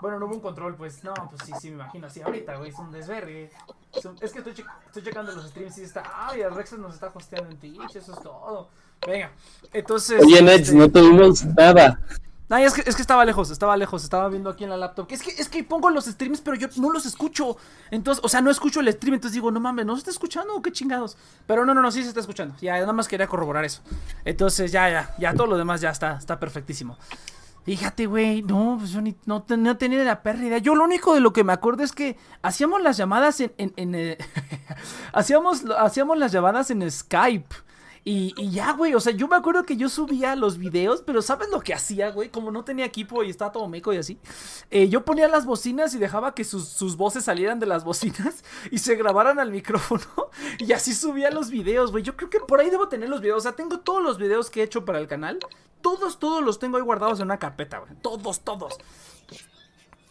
Bueno, 0.00 0.18
no 0.18 0.26
hubo 0.26 0.34
un 0.34 0.40
control, 0.40 0.74
pues 0.76 1.02
no, 1.02 1.14
pues 1.14 1.42
sí, 1.46 1.52
sí, 1.60 1.68
me 1.68 1.76
imagino. 1.76 2.10
Sí, 2.10 2.20
ahorita, 2.20 2.56
güey, 2.56 2.70
es 2.70 2.78
un 2.78 2.92
desvergue. 2.92 3.50
Es, 4.20 4.32
que 4.32 4.38
estoy, 4.38 4.52
estoy 4.86 5.02
checando 5.02 5.32
los 5.32 5.46
streams 5.48 5.78
y 5.78 5.82
está. 5.82 6.02
Ay, 6.14 6.42
el 6.42 6.54
Rex 6.54 6.76
nos 6.78 6.94
está 6.94 7.10
hosteando 7.14 7.50
en 7.50 7.56
Twitch, 7.56 7.96
eso 7.96 8.12
es 8.12 8.20
todo. 8.20 8.68
Venga, 9.06 9.32
entonces. 9.72 10.22
Oye, 10.22 10.42
Nets, 10.42 10.68
este 10.68 10.74
no 10.74 10.90
tuvimos 10.90 11.44
nada. 11.44 12.00
No, 12.48 12.58
es 12.58 12.74
que, 12.74 12.82
es 12.86 12.94
que 12.94 13.02
estaba 13.02 13.24
lejos, 13.24 13.50
estaba 13.50 13.76
lejos, 13.76 14.04
estaba 14.04 14.28
viendo 14.28 14.50
aquí 14.50 14.64
en 14.64 14.70
la 14.70 14.76
laptop. 14.76 15.06
Es 15.10 15.22
que, 15.22 15.30
es 15.30 15.48
que 15.48 15.64
pongo 15.64 15.88
los 15.88 16.04
streams, 16.04 16.42
pero 16.42 16.56
yo 16.56 16.68
no 16.76 16.90
los 16.90 17.06
escucho. 17.06 17.56
Entonces, 17.90 18.22
o 18.22 18.28
sea, 18.28 18.42
no 18.42 18.50
escucho 18.50 18.80
el 18.80 18.92
stream, 18.92 19.14
entonces 19.14 19.34
digo, 19.34 19.50
no 19.50 19.60
mames, 19.60 19.86
¿no 19.86 19.94
se 19.94 20.00
está 20.00 20.10
escuchando 20.10 20.60
qué 20.60 20.70
chingados? 20.70 21.16
Pero 21.46 21.64
no, 21.64 21.72
no, 21.72 21.80
no, 21.80 21.90
sí 21.90 22.02
se 22.02 22.08
está 22.08 22.20
escuchando. 22.20 22.54
Ya, 22.60 22.78
nada 22.78 22.92
más 22.92 23.08
quería 23.08 23.26
corroborar 23.26 23.64
eso. 23.64 23.82
Entonces, 24.24 24.72
ya, 24.72 24.90
ya, 24.90 25.14
ya 25.18 25.32
todo 25.32 25.46
lo 25.46 25.56
demás 25.56 25.80
ya 25.80 25.90
está, 25.90 26.16
está 26.16 26.38
perfectísimo. 26.38 26.98
Fíjate, 27.64 28.04
güey, 28.04 28.42
no, 28.42 28.76
pues 28.78 28.90
yo 28.90 29.00
ni, 29.00 29.16
no, 29.24 29.42
tenía 29.42 29.74
ni 29.74 29.96
la 30.04 30.22
perra 30.22 30.44
idea. 30.44 30.58
Yo 30.58 30.74
lo 30.74 30.84
único 30.84 31.14
de 31.14 31.20
lo 31.20 31.32
que 31.32 31.44
me 31.44 31.54
acuerdo 31.54 31.82
es 31.82 31.92
que 31.92 32.18
hacíamos 32.42 32.82
las 32.82 32.98
llamadas 32.98 33.40
en... 33.40 33.54
en, 33.56 33.94
eh, 33.94 34.18
hacíamos, 35.14 35.64
hacíamos 35.78 36.18
las 36.18 36.30
llamadas 36.30 36.70
en 36.70 36.90
Skype. 36.90 37.54
Y, 38.06 38.50
ya, 38.50 38.72
güey, 38.72 38.94
o 38.94 39.00
sea, 39.00 39.14
yo 39.14 39.28
me 39.28 39.36
acuerdo 39.36 39.64
que 39.64 39.78
yo 39.78 39.88
subía 39.88 40.36
los 40.36 40.58
videos, 40.58 41.00
pero 41.00 41.22
¿sabes 41.22 41.48
lo 41.50 41.60
que 41.60 41.72
hacía, 41.72 42.10
güey? 42.10 42.28
Como 42.28 42.50
no 42.50 42.62
tenía 42.62 42.84
equipo 42.84 43.24
y 43.24 43.30
estaba 43.30 43.50
todo 43.50 43.66
meco 43.66 43.94
y 43.94 43.96
así. 43.96 44.18
Eh, 44.70 44.90
yo 44.90 45.06
ponía 45.06 45.26
las 45.26 45.46
bocinas 45.46 45.94
y 45.94 45.98
dejaba 45.98 46.34
que 46.34 46.44
sus, 46.44 46.68
sus, 46.68 46.98
voces 46.98 47.24
salieran 47.24 47.60
de 47.60 47.66
las 47.66 47.82
bocinas 47.82 48.44
y 48.70 48.78
se 48.78 48.94
grabaran 48.96 49.38
al 49.38 49.50
micrófono. 49.50 50.04
Y 50.58 50.72
así 50.72 50.94
subía 50.94 51.30
los 51.30 51.50
videos, 51.50 51.90
güey. 51.92 52.02
Yo 52.02 52.16
creo 52.16 52.28
que 52.28 52.40
por 52.40 52.60
ahí 52.60 52.68
debo 52.68 52.88
tener 52.88 53.08
los 53.08 53.20
videos. 53.20 53.38
O 53.38 53.40
sea, 53.40 53.52
tengo 53.52 53.80
todos 53.80 54.02
los 54.02 54.18
videos 54.18 54.50
que 54.50 54.60
he 54.60 54.64
hecho 54.64 54.84
para 54.84 54.98
el 54.98 55.06
canal. 55.06 55.38
Todos, 55.80 56.18
todos 56.18 56.42
los 56.42 56.58
tengo 56.58 56.76
ahí 56.76 56.82
guardados 56.82 57.20
en 57.20 57.26
una 57.26 57.38
carpeta, 57.38 57.78
güey. 57.78 57.92
Todos, 58.02 58.40
todos. 58.40 58.78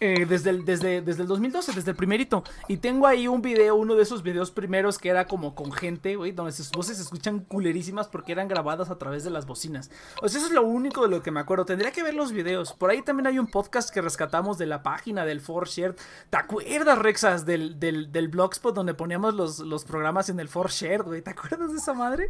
Eh, 0.06 0.26
desde, 0.26 0.50
el, 0.50 0.66
desde, 0.66 1.02
desde 1.02 1.22
el 1.22 1.30
2012, 1.30 1.72
desde 1.72 1.92
el 1.92 1.96
primerito. 1.96 2.44
Y 2.68 2.76
tengo 2.76 3.08
ahí 3.08 3.30
un 3.30 3.42
video, 3.42 3.78
uno 3.78 3.96
de 3.96 4.04
esos 4.04 4.22
videos 4.22 4.52
primeros 4.52 4.98
que 4.98 5.08
era 5.08 5.28
como 5.28 5.56
con 5.56 5.72
gente, 5.72 6.18
güey, 6.18 6.34
donde 6.34 6.52
sus 6.52 6.72
voces 6.72 6.98
se 6.98 7.04
escuchan 7.04 7.39
culerísimas 7.39 8.10
porque 8.10 8.34
eran 8.34 8.50
grabadas 8.50 8.89
a 8.89 8.98
través 8.98 9.24
de 9.24 9.30
las 9.30 9.46
bocinas. 9.46 9.89
O 10.22 10.28
sea, 10.28 10.39
eso 10.39 10.48
es 10.48 10.54
lo 10.54 10.63
único 10.63 11.04
de 11.04 11.08
lo 11.08 11.24
que 11.24 11.32
me 11.32 11.39
acuerdo. 11.39 11.63
Tendría 11.63 11.94
que 11.94 12.04
ver 12.04 12.16
los 12.16 12.34
videos. 12.34 12.74
Por 12.74 12.89
ahí 12.89 13.02
también 13.02 13.28
hay 13.28 13.39
un 13.39 13.48
podcast 13.48 13.92
que 13.92 14.02
rescatamos 14.02 14.58
de 14.58 14.66
la 14.66 14.84
página 14.84 15.24
del 15.24 15.39
Share 15.39 15.96
¿Te 16.30 16.36
acuerdas, 16.36 16.98
Rexas, 16.98 17.46
del, 17.46 17.80
del, 17.80 18.12
del 18.12 18.28
blogspot 18.28 18.76
donde 18.76 18.94
poníamos 18.94 19.34
los, 19.36 19.60
los 19.60 19.86
programas 19.86 20.28
en 20.28 20.38
el 20.42 20.50
Share, 20.50 21.04
güey? 21.04 21.22
¿Te 21.22 21.32
acuerdas 21.32 21.72
de 21.72 21.78
esa 21.78 21.93
madre? 21.93 22.30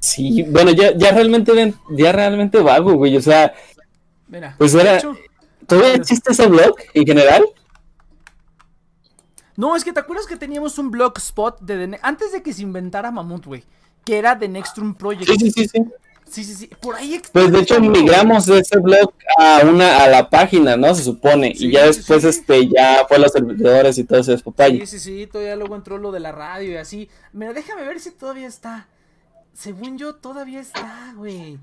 Sí, 0.00 0.42
bueno, 0.48 0.70
ya, 0.70 0.96
ya 0.96 1.12
realmente 1.12 1.74
ya 1.90 2.12
realmente 2.12 2.62
vago, 2.62 2.94
güey. 2.94 3.14
O 3.18 3.20
sea, 3.20 3.52
Mira, 4.26 4.54
pues 4.56 4.74
era, 4.74 5.02
¿Todavía 5.70 5.94
existe 5.94 6.32
ese 6.32 6.46
blog 6.46 6.76
en 6.94 7.06
general? 7.06 7.44
No, 9.56 9.76
es 9.76 9.84
que 9.84 9.92
te 9.92 10.00
acuerdas 10.00 10.26
que 10.26 10.36
teníamos 10.36 10.78
un 10.78 10.90
blogspot 10.90 11.60
de 11.60 11.98
antes 12.02 12.32
de 12.32 12.42
que 12.42 12.52
se 12.52 12.62
inventara 12.62 13.10
Mamut, 13.10 13.46
güey, 13.46 13.64
que 14.04 14.18
era 14.18 14.38
The 14.38 14.48
Nextrum 14.48 14.94
Project. 14.94 15.30
Sí, 15.30 15.38
sí, 15.38 15.50
sí, 15.50 15.68
sí. 15.68 15.84
Sí, 16.30 16.44
sí, 16.44 16.54
sí. 16.54 16.70
Por 16.80 16.94
ahí 16.94 17.20
Pues 17.32 17.50
de 17.50 17.58
hecho 17.58 17.80
migramos 17.80 18.46
de 18.46 18.60
ese 18.60 18.78
blog 18.78 19.12
a 19.36 19.62
una 19.64 20.04
a 20.04 20.08
la 20.08 20.30
página, 20.30 20.76
¿no? 20.76 20.94
Se 20.94 21.02
supone. 21.02 21.52
y 21.56 21.72
ya 21.72 21.86
después 21.86 22.22
este 22.24 22.68
ya 22.68 23.04
fue 23.08 23.18
los 23.18 23.32
servidores 23.32 23.98
y 23.98 24.04
todo 24.04 24.20
ese 24.20 24.38
Sí, 24.38 24.86
sí, 24.86 24.98
sí, 24.98 25.26
todavía 25.26 25.56
luego 25.56 25.74
entró 25.74 25.98
lo 25.98 26.12
de 26.12 26.20
la 26.20 26.30
radio 26.30 26.72
y 26.72 26.76
así. 26.76 27.08
Mira, 27.32 27.52
déjame 27.52 27.84
ver 27.84 27.98
si 27.98 28.12
todavía 28.12 28.46
está. 28.46 28.88
Según 29.52 29.98
yo 29.98 30.14
todavía 30.14 30.60
está, 30.60 31.12
güey. 31.16 31.58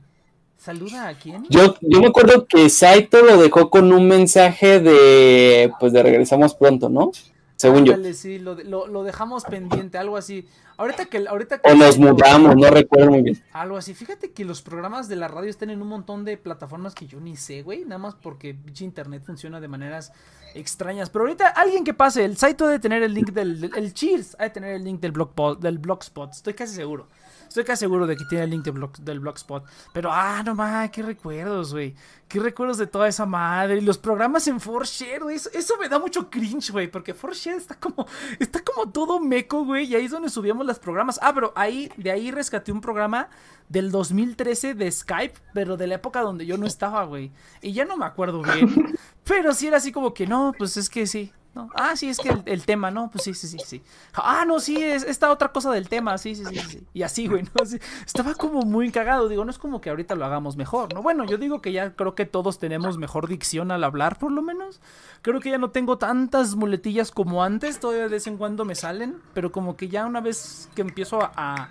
¿Saluda 0.57 1.07
a 1.07 1.13
quién? 1.13 1.45
Yo, 1.49 1.75
yo 1.81 2.01
me 2.01 2.07
acuerdo 2.07 2.45
que 2.47 2.69
Saito 2.69 3.21
lo 3.23 3.37
dejó 3.37 3.69
con 3.69 3.93
un 3.93 4.07
mensaje 4.07 4.79
de, 4.79 5.71
pues 5.79 5.93
de 5.93 6.03
regresamos 6.03 6.55
pronto, 6.55 6.89
¿no? 6.89 7.11
Según 7.57 7.85
yo. 7.85 7.95
Sí, 8.13 8.37
lo, 8.37 8.55
lo, 8.63 9.03
dejamos 9.03 9.43
pendiente, 9.43 9.97
algo 9.97 10.15
así. 10.15 10.47
Ahorita 10.77 11.05
que, 11.05 11.27
ahorita 11.27 11.57
que 11.57 11.71
o 11.71 11.75
nos 11.75 11.97
mudamos, 11.97 12.55
no 12.55 12.69
recuerdo 12.69 13.09
muy 13.09 13.23
bien. 13.23 13.43
Algo 13.51 13.77
así. 13.77 13.95
Fíjate 13.95 14.31
que 14.31 14.45
los 14.45 14.61
programas 14.61 15.09
de 15.09 15.15
la 15.15 15.27
radio 15.27 15.49
están 15.49 15.71
en 15.71 15.81
un 15.81 15.87
montón 15.87 16.23
de 16.23 16.37
plataformas 16.37 16.93
que 16.93 17.07
yo 17.07 17.19
ni 17.19 17.35
sé, 17.35 17.63
güey. 17.63 17.83
Nada 17.83 17.97
más 17.97 18.15
porque 18.15 18.55
internet 18.79 19.23
funciona 19.25 19.59
de 19.59 19.67
maneras 19.67 20.11
extrañas. 20.53 21.09
Pero 21.09 21.25
ahorita 21.25 21.47
alguien 21.47 21.83
que 21.83 21.95
pase, 21.95 22.25
el 22.25 22.37
Saito 22.37 22.65
ha 22.65 22.69
de 22.69 22.79
tener 22.79 23.01
el 23.01 23.13
link 23.15 23.31
del, 23.31 23.71
el 23.75 23.93
Cheers, 23.93 24.35
ha 24.37 24.43
de 24.43 24.49
tener 24.51 24.75
el 24.75 24.83
link 24.83 24.99
del, 24.99 25.11
blog, 25.11 25.59
del 25.59 25.79
Blogspot. 25.79 26.33
Estoy 26.33 26.53
casi 26.53 26.75
seguro. 26.75 27.07
Estoy 27.47 27.63
casi 27.63 27.81
seguro 27.81 28.05
de 28.07 28.17
que 28.17 28.25
tiene 28.25 28.43
el 28.43 28.49
link 28.49 28.65
del 28.65 29.19
blogspot. 29.19 29.65
Pero, 29.93 30.11
ah, 30.11 30.43
no 30.43 30.55
mames, 30.55 30.91
qué 30.91 31.01
recuerdos, 31.01 31.73
güey. 31.73 31.95
Qué 32.27 32.39
recuerdos 32.39 32.77
de 32.77 32.87
toda 32.87 33.07
esa 33.07 33.25
madre. 33.25 33.77
Y 33.77 33.81
los 33.81 33.97
programas 33.97 34.47
en 34.47 34.59
4Share, 34.59 35.21
güey. 35.21 35.35
Eso, 35.35 35.77
me 35.79 35.87
da 35.87 35.99
mucho 35.99 36.29
cringe, 36.29 36.71
güey. 36.71 36.87
Porque 36.87 37.15
4Share 37.15 37.55
está 37.55 37.75
como, 37.75 38.05
está 38.39 38.63
como 38.63 38.91
todo 38.91 39.19
meco, 39.19 39.63
güey. 39.63 39.85
Y 39.85 39.95
ahí 39.95 40.05
es 40.05 40.11
donde 40.11 40.29
subíamos 40.29 40.65
los 40.65 40.79
programas. 40.79 41.19
Ah, 41.21 41.33
pero 41.33 41.53
ahí, 41.55 41.91
de 41.97 42.11
ahí 42.11 42.31
rescaté 42.31 42.71
un 42.71 42.81
programa 42.81 43.29
del 43.69 43.91
2013 43.91 44.73
de 44.75 44.91
Skype, 44.91 45.35
pero 45.53 45.77
de 45.77 45.87
la 45.87 45.95
época 45.95 46.21
donde 46.21 46.45
yo 46.45 46.57
no 46.57 46.65
estaba, 46.65 47.03
güey. 47.05 47.31
Y 47.61 47.73
ya 47.73 47.85
no 47.85 47.97
me 47.97 48.05
acuerdo 48.05 48.41
bien. 48.41 48.95
Pero 49.23 49.53
sí 49.53 49.67
era 49.67 49.75
así 49.75 49.91
como 49.91 50.13
que, 50.13 50.25
no, 50.25 50.53
pues 50.57 50.77
es 50.77 50.89
que 50.89 51.05
sí, 51.05 51.33
Ah, 51.75 51.95
sí, 51.95 52.09
es 52.09 52.19
que 52.19 52.35
el, 52.45 52.65
tema, 52.65 52.91
¿no? 52.91 53.09
Pues 53.09 53.23
sí, 53.23 53.33
sí, 53.33 53.47
sí, 53.47 53.57
sí. 53.65 53.81
Ah, 54.13 54.45
no, 54.45 54.59
sí, 54.59 54.81
es 54.83 55.03
esta 55.03 55.31
otra 55.31 55.49
cosa 55.49 55.71
del 55.71 55.89
tema, 55.89 56.17
sí, 56.17 56.35
sí, 56.35 56.43
sí, 56.45 56.59
sí. 56.59 56.83
Y 56.93 57.03
así, 57.03 57.27
güey, 57.27 57.43
¿no? 57.43 57.63
estaba 58.05 58.33
como 58.35 58.61
muy 58.61 58.91
cagado, 58.91 59.27
digo, 59.27 59.43
no 59.45 59.51
es 59.51 59.57
como 59.57 59.81
que 59.81 59.89
ahorita 59.89 60.15
lo 60.15 60.25
hagamos 60.25 60.57
mejor, 60.57 60.93
¿no? 60.93 61.01
Bueno, 61.01 61.25
yo 61.25 61.37
digo 61.37 61.61
que 61.61 61.71
ya 61.71 61.91
creo 61.91 62.15
que 62.15 62.25
todos 62.25 62.59
tenemos 62.59 62.97
mejor 62.97 63.27
dicción 63.27 63.71
al 63.71 63.83
hablar, 63.83 64.17
por 64.17 64.31
lo 64.31 64.41
menos. 64.41 64.79
Creo 65.21 65.39
que 65.39 65.49
ya 65.49 65.57
no 65.57 65.71
tengo 65.71 65.97
tantas 65.97 66.55
muletillas 66.55 67.11
como 67.11 67.43
antes, 67.43 67.79
todavía 67.79 68.03
de 68.03 68.09
vez 68.09 68.27
en 68.27 68.37
cuando 68.37 68.65
me 68.65 68.75
salen, 68.75 69.17
pero 69.33 69.51
como 69.51 69.75
que 69.77 69.87
ya 69.87 70.05
una 70.05 70.21
vez 70.21 70.69
que 70.75 70.81
empiezo 70.81 71.21
a... 71.21 71.69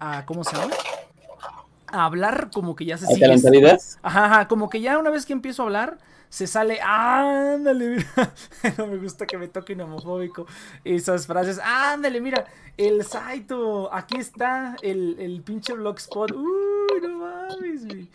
a, 0.00 0.26
¿Cómo 0.26 0.44
se 0.44 0.56
llama? 0.56 0.74
A 1.86 2.04
hablar, 2.06 2.50
como 2.52 2.74
que 2.74 2.84
ya 2.84 2.98
se 2.98 3.06
sigue. 3.06 3.26
Ajá, 4.02 4.24
ajá, 4.26 4.48
como 4.48 4.68
que 4.68 4.80
ya 4.80 4.98
una 4.98 5.10
vez 5.10 5.26
que 5.26 5.32
empiezo 5.32 5.62
a 5.62 5.66
hablar 5.66 5.98
se 6.28 6.46
sale, 6.46 6.80
ándale, 6.82 7.88
mira, 7.96 8.34
no 8.78 8.86
me 8.86 8.96
gusta 8.98 9.26
que 9.26 9.38
me 9.38 9.48
toquen 9.48 9.80
homofóbico 9.80 10.46
esas 10.84 11.26
frases, 11.26 11.58
ándale, 11.58 12.20
mira, 12.20 12.46
el 12.76 13.04
Saito, 13.04 13.92
aquí 13.92 14.16
está 14.18 14.76
el, 14.82 15.16
el 15.18 15.42
pinche 15.42 15.72
blogspot, 15.74 16.32
uy, 16.32 17.00
no 17.02 17.18
mames, 17.18 17.86
güey. 17.86 18.08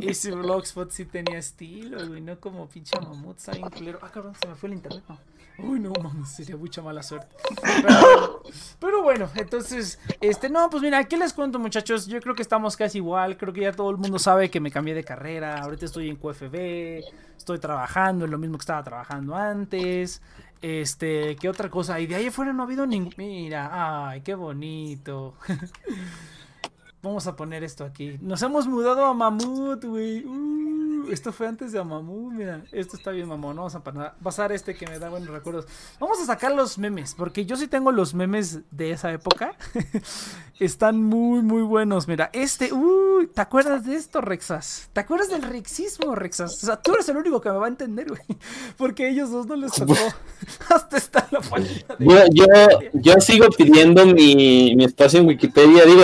Ese 0.00 0.30
Blogspot 0.32 0.90
sí 0.90 1.04
tenía 1.04 1.38
estilo, 1.38 2.06
güey, 2.06 2.20
no 2.20 2.38
como 2.40 2.68
pinche 2.68 2.98
mamut, 3.00 3.38
culero. 3.76 3.98
Ah, 4.02 4.10
cabrón, 4.12 4.34
se 4.40 4.48
me 4.48 4.54
fue 4.54 4.68
el 4.68 4.74
internet, 4.76 5.04
no. 5.08 5.18
Uy, 5.58 5.80
no 5.80 5.92
mames, 6.02 6.28
sería 6.36 6.56
mucha 6.56 6.82
mala 6.82 7.02
suerte. 7.02 7.34
Pero, 7.62 8.42
pero 8.78 9.02
bueno, 9.02 9.28
entonces, 9.34 9.98
este, 10.20 10.48
no, 10.50 10.68
pues 10.70 10.82
mira, 10.82 11.02
¿qué 11.04 11.16
les 11.16 11.32
cuento, 11.32 11.58
muchachos? 11.58 12.06
Yo 12.06 12.20
creo 12.20 12.34
que 12.34 12.42
estamos 12.42 12.76
casi 12.76 12.98
igual. 12.98 13.36
Creo 13.36 13.52
que 13.52 13.62
ya 13.62 13.72
todo 13.72 13.90
el 13.90 13.96
mundo 13.96 14.18
sabe 14.18 14.50
que 14.50 14.60
me 14.60 14.70
cambié 14.70 14.94
de 14.94 15.04
carrera. 15.04 15.62
Ahorita 15.62 15.86
estoy 15.86 16.08
en 16.08 16.16
QFB, 16.16 17.02
estoy 17.36 17.58
trabajando 17.58 18.24
en 18.24 18.30
lo 18.30 18.38
mismo 18.38 18.58
que 18.58 18.62
estaba 18.62 18.82
trabajando 18.82 19.34
antes. 19.34 20.20
Este, 20.62 21.36
¿qué 21.36 21.48
otra 21.48 21.70
cosa? 21.70 22.00
Y 22.00 22.06
de 22.06 22.16
ahí 22.16 22.26
afuera 22.26 22.52
no 22.52 22.62
ha 22.62 22.66
habido 22.66 22.86
ningún. 22.86 23.14
Mira, 23.16 24.08
ay, 24.08 24.20
qué 24.22 24.34
bonito. 24.34 25.34
Vamos 27.02 27.26
a 27.26 27.36
poner 27.36 27.62
esto 27.62 27.84
aquí. 27.84 28.18
Nos 28.20 28.42
hemos 28.42 28.66
mudado 28.66 29.04
a 29.04 29.14
Mamut, 29.14 29.84
güey. 29.84 30.24
Uh, 30.24 30.75
esto 31.10 31.32
fue 31.32 31.46
antes 31.46 31.72
de 31.72 31.78
a 31.78 31.84
Mamut, 31.84 32.32
mira. 32.32 32.62
Esto 32.72 32.96
está 32.96 33.10
bien, 33.10 33.28
mamón. 33.28 33.56
Vamos 33.56 33.74
a 33.74 33.82
pa- 33.82 34.14
pasar 34.22 34.52
este 34.52 34.74
que 34.74 34.86
me 34.86 34.98
da 34.98 35.08
buenos 35.08 35.28
recuerdos. 35.28 35.66
Vamos 36.00 36.20
a 36.20 36.26
sacar 36.26 36.54
los 36.54 36.78
memes, 36.78 37.14
porque 37.14 37.46
yo 37.46 37.56
sí 37.56 37.68
tengo 37.68 37.92
los 37.92 38.14
memes 38.14 38.60
de 38.70 38.90
esa 38.90 39.12
época. 39.12 39.56
Están 40.58 41.02
muy, 41.02 41.42
muy 41.42 41.62
buenos. 41.62 42.08
Mira, 42.08 42.30
este, 42.32 42.72
uy, 42.72 43.26
¿te 43.26 43.40
acuerdas 43.42 43.84
de 43.84 43.94
esto, 43.96 44.20
Rexas? 44.22 44.88
¿Te 44.92 45.00
acuerdas 45.00 45.28
del 45.28 45.42
rexismo, 45.42 46.14
Rexas? 46.14 46.62
O 46.62 46.66
sea, 46.66 46.76
tú 46.80 46.94
eres 46.94 47.08
el 47.10 47.18
único 47.18 47.40
que 47.40 47.50
me 47.50 47.56
va 47.58 47.66
a 47.66 47.68
entender, 47.68 48.08
güey. 48.08 48.22
Porque 48.76 49.08
ellos 49.08 49.30
dos 49.30 49.46
no 49.46 49.56
les 49.56 49.72
tocó. 49.72 49.94
Hasta 50.74 50.96
está 50.96 51.28
la 51.30 51.40
página 51.40 51.96
yo, 52.30 52.46
yo 52.94 53.14
sigo 53.20 53.48
pidiendo 53.50 54.06
mi, 54.06 54.74
mi 54.76 54.84
espacio 54.84 55.20
en 55.20 55.26
Wikipedia. 55.26 55.84
Digo, 55.84 56.02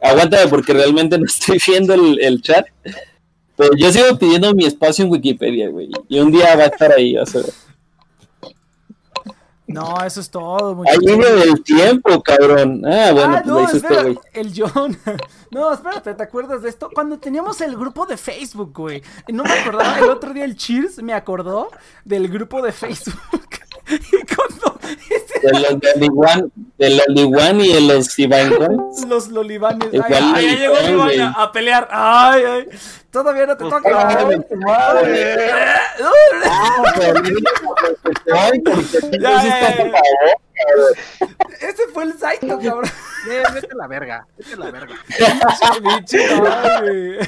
aguántame 0.00 0.48
porque 0.48 0.72
realmente 0.72 1.18
no 1.18 1.26
estoy 1.26 1.58
viendo 1.66 1.94
el, 1.94 2.20
el 2.20 2.42
chat. 2.42 2.66
Pero 3.56 3.70
yo 3.76 3.92
sigo 3.92 4.18
pidiendo 4.18 4.54
mi 4.54 4.64
espacio 4.64 5.04
en 5.04 5.10
Wikipedia, 5.10 5.68
güey. 5.68 5.90
Y 6.08 6.18
un 6.18 6.30
día 6.32 6.56
va 6.56 6.64
a 6.64 6.66
estar 6.66 6.92
ahí, 6.92 7.14
vas 7.14 7.34
a 7.34 7.38
ver. 7.38 7.52
No, 9.66 9.96
eso 10.04 10.20
es 10.20 10.30
todo, 10.30 10.82
Hay 10.86 10.98
línea 10.98 11.32
del 11.32 11.62
tiempo, 11.62 12.22
cabrón. 12.22 12.82
Ah, 12.84 13.10
bueno, 13.12 13.36
ah, 13.36 13.42
pues 13.42 13.46
no, 13.46 13.60
este 13.64 13.76
espera, 13.78 14.20
el 14.34 14.52
John. 14.54 14.96
No, 15.50 15.72
espérate, 15.72 16.14
¿te 16.14 16.22
acuerdas 16.22 16.62
de 16.62 16.68
esto? 16.68 16.90
Cuando 16.92 17.18
teníamos 17.18 17.60
el 17.60 17.76
grupo 17.76 18.06
de 18.06 18.16
Facebook, 18.16 18.72
güey. 18.74 19.02
No 19.32 19.44
me 19.44 19.52
acordaba, 19.52 19.98
el 20.00 20.10
otro 20.10 20.34
día 20.34 20.44
el 20.44 20.56
Cheers 20.56 21.00
me 21.00 21.12
acordó 21.12 21.68
del 22.04 22.28
grupo 22.28 22.60
de 22.60 22.72
Facebook. 22.72 23.14
De 25.42 25.60
los 25.60 25.80
de 25.80 25.92
Liguan, 25.96 26.50
de 26.78 26.90
los 26.90 27.06
Liguan 27.08 27.60
y 27.60 27.72
de 27.72 27.80
los 27.82 28.18
Ivancons. 28.18 29.04
los 29.06 29.28
lolivanes. 29.28 29.88
Ay, 29.92 30.00
ay, 30.14 30.46
ya 30.46 30.52
le 30.52 30.56
llegó 30.56 31.06
Liván 31.06 31.20
a, 31.20 31.42
a 31.42 31.52
pelear. 31.52 31.88
Ay, 31.90 32.42
ay. 32.44 32.68
Todavía 33.10 33.46
no 33.46 33.56
te 33.56 33.64
toca. 33.64 34.08
Ay, 38.32 38.62
ya, 39.20 39.44
ya. 39.44 39.76
por 39.76 39.90
favor. 39.90 40.96
Ese 41.60 41.82
fue 41.92 42.04
el 42.04 42.18
Saito, 42.18 42.58
cabrón. 42.58 42.90
Eh, 43.30 43.42
vete 43.52 43.68
a 43.72 43.76
la 43.76 43.86
verga, 43.86 44.26
vete 44.36 44.54
a 44.54 44.56
la 44.56 44.70
verga. 44.70 44.94
Madre. 46.42 47.18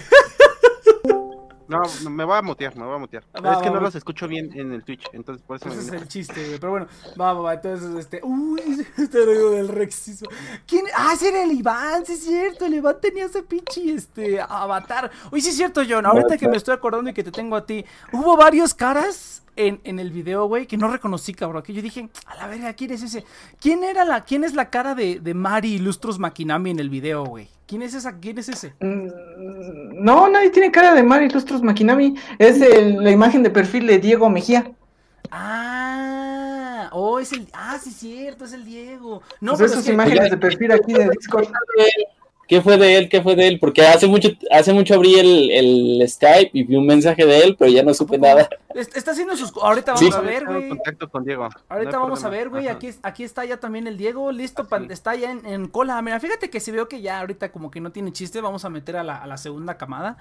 No, 1.68 2.10
me 2.10 2.24
voy 2.24 2.36
a 2.36 2.42
mutear, 2.42 2.76
me 2.76 2.84
voy 2.84 2.94
a 2.94 2.98
mutear. 2.98 3.24
Va, 3.34 3.54
es 3.54 3.58
que 3.58 3.68
va, 3.68 3.74
no 3.74 3.74
va. 3.74 3.80
los 3.80 3.94
escucho 3.94 4.28
bien 4.28 4.50
en 4.54 4.72
el 4.72 4.84
Twitch, 4.84 5.08
entonces 5.12 5.44
por 5.44 5.56
eso 5.56 5.68
Ese 5.68 5.76
me 5.90 5.96
es 5.96 6.02
el 6.02 6.08
chiste, 6.08 6.44
güey. 6.46 6.58
Pero 6.58 6.70
bueno, 6.70 6.86
va, 7.20 7.32
va, 7.32 7.40
va. 7.40 7.54
Entonces, 7.54 7.94
este. 7.98 8.20
Uy, 8.22 8.86
este 8.96 9.24
ruido 9.24 9.50
del 9.50 9.68
rexismo. 9.68 10.28
¿Quién? 10.66 10.84
Ah, 10.96 11.12
ese 11.14 11.28
era 11.28 11.42
el 11.42 11.52
Iván, 11.52 12.06
sí 12.06 12.12
es 12.12 12.24
cierto. 12.24 12.66
El 12.66 12.74
Iván 12.74 12.96
tenía 13.00 13.24
ese 13.26 13.42
pinche 13.42 13.92
este 13.92 14.40
avatar. 14.40 15.10
Uy, 15.30 15.40
sí 15.40 15.50
es 15.50 15.56
cierto, 15.56 15.82
John. 15.88 16.06
Ahorita 16.06 16.36
que 16.36 16.48
me 16.48 16.56
estoy 16.56 16.74
acordando 16.74 17.10
y 17.10 17.14
que 17.14 17.24
te 17.24 17.32
tengo 17.32 17.56
a 17.56 17.66
ti. 17.66 17.84
Hubo 18.12 18.36
varios 18.36 18.74
caras 18.74 19.42
en, 19.56 19.80
en 19.84 19.98
el 19.98 20.10
video, 20.10 20.46
güey, 20.46 20.66
que 20.66 20.76
no 20.76 20.88
reconocí, 20.88 21.34
cabrón. 21.34 21.62
Que 21.62 21.72
yo 21.72 21.82
dije, 21.82 22.08
a 22.26 22.36
la 22.36 22.46
verga, 22.46 22.74
¿quién 22.74 22.92
es 22.92 23.02
ese? 23.02 23.24
¿Quién 23.60 23.82
era 23.82 24.04
la, 24.04 24.22
quién 24.24 24.44
es 24.44 24.54
la 24.54 24.70
cara 24.70 24.94
de, 24.94 25.20
de 25.20 25.34
Mari 25.34 25.74
Ilustros 25.74 26.18
Makinami 26.18 26.70
en 26.70 26.78
el 26.78 26.90
video, 26.90 27.24
güey? 27.24 27.48
¿Quién 27.66 27.82
es 27.82 27.94
esa? 27.94 28.18
¿Quién 28.20 28.38
es 28.38 28.48
ese? 28.48 28.74
Mm, 28.80 29.08
No, 30.04 30.28
nadie 30.28 30.50
tiene 30.50 30.70
cara 30.70 30.94
de 30.94 31.02
Mari 31.02 31.28
Lustros 31.28 31.62
Makinami. 31.62 32.14
Es 32.38 32.60
el- 32.60 33.02
la 33.02 33.10
imagen 33.10 33.42
de 33.42 33.50
perfil 33.50 33.86
de 33.86 33.98
Diego 33.98 34.28
Mejía. 34.30 34.70
Ah, 35.30 36.88
oh, 36.92 37.18
es 37.18 37.32
el. 37.32 37.46
Ah, 37.52 37.78
sí 37.82 37.90
es 37.90 37.96
cierto, 37.96 38.44
es 38.44 38.52
el 38.52 38.64
Diego. 38.64 39.22
No, 39.40 39.52
Pues 39.52 39.58
pero 39.58 39.66
es 39.66 39.72
esas 39.72 39.84
que- 39.86 39.92
imágenes 39.92 40.30
de 40.30 40.36
perfil 40.36 40.72
aquí 40.72 40.92
de 40.92 41.08
Discord. 41.10 41.48
¿Qué 42.48 42.60
fue 42.60 42.76
de 42.76 42.96
él? 42.96 43.08
¿Qué 43.08 43.20
fue 43.22 43.34
de 43.34 43.48
él? 43.48 43.58
Porque 43.58 43.82
hace 43.82 44.06
mucho, 44.06 44.28
hace 44.52 44.72
mucho 44.72 44.94
abrí 44.94 45.14
el, 45.18 45.50
el 45.50 46.08
Skype 46.08 46.50
y 46.52 46.62
vi 46.62 46.76
un 46.76 46.86
mensaje 46.86 47.26
de 47.26 47.40
él, 47.40 47.56
pero 47.58 47.70
ya 47.70 47.82
no 47.82 47.92
supe 47.92 48.18
nada. 48.18 48.48
Est- 48.76 48.96
Está 48.96 49.10
haciendo 49.12 49.36
sus. 49.36 49.52
Ahorita 49.56 49.94
vamos 49.94 50.08
Sí. 50.08 50.16
a 50.16 50.20
ver, 50.20 50.44
güey. 50.46 50.68
contacto 50.68 51.08
con 51.10 51.24
Diego. 51.24 51.48
Ahorita 51.68 51.98
vamos 51.98 52.22
a 52.24 52.28
ver, 52.28 52.48
güey. 52.48 52.68
Aquí, 52.68 52.90
aquí 53.02 53.24
está 53.24 53.44
ya 53.44 53.56
también 53.58 53.86
el 53.86 53.96
Diego, 53.96 54.30
listo, 54.32 54.66
pa- 54.68 54.82
está 54.90 55.14
ya 55.14 55.30
en, 55.30 55.44
en 55.46 55.68
cola. 55.68 56.00
Mira, 56.02 56.20
fíjate 56.20 56.50
que 56.50 56.60
si 56.60 56.70
veo 56.70 56.88
que 56.88 57.00
ya 57.00 57.20
ahorita 57.20 57.50
como 57.50 57.70
que 57.70 57.80
no 57.80 57.90
tiene 57.92 58.12
chiste, 58.12 58.40
vamos 58.40 58.64
a 58.64 58.70
meter 58.70 58.96
a 58.96 59.02
la, 59.04 59.16
a 59.16 59.26
la 59.26 59.36
segunda 59.36 59.76
camada. 59.76 60.16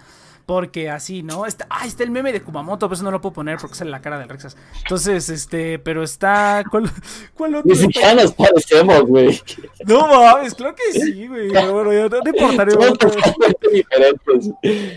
Porque 0.45 0.91
así, 0.91 1.23
¿no? 1.23 1.47
Está, 1.47 1.65
ah, 1.71 1.87
está 1.87 2.03
el 2.03 2.11
meme 2.11 2.31
de 2.31 2.43
Kumamoto, 2.43 2.87
pero 2.87 2.93
eso 2.93 3.03
no 3.03 3.09
lo 3.09 3.19
puedo 3.19 3.33
poner 3.33 3.57
porque 3.57 3.73
sale 3.75 3.89
la 3.89 4.01
cara 4.01 4.19
del 4.19 4.29
Rexas. 4.29 4.55
Entonces, 4.83 5.27
este, 5.29 5.79
pero 5.79 6.03
está. 6.03 6.63
¿Cuál, 6.69 6.87
cuál 7.35 7.55
otro? 7.55 7.71
Ni 7.71 7.75
siquiera 7.75 8.13
nos 8.13 8.31
parecemos, 8.33 9.01
güey. 9.07 9.41
No 9.87 10.07
mames, 10.07 10.53
claro 10.53 10.75
que 10.75 10.99
sí, 10.99 11.27
güey. 11.27 11.49
Pero 11.51 11.73
bueno, 11.73 11.91
ya 11.93 12.03
no, 12.09 12.21
no 12.21 12.29
importa, 12.29 12.65
no 12.65 12.71
Somos 12.73 12.87
importa. 12.89 13.31
totalmente 13.31 13.69
diferentes. 13.71 14.51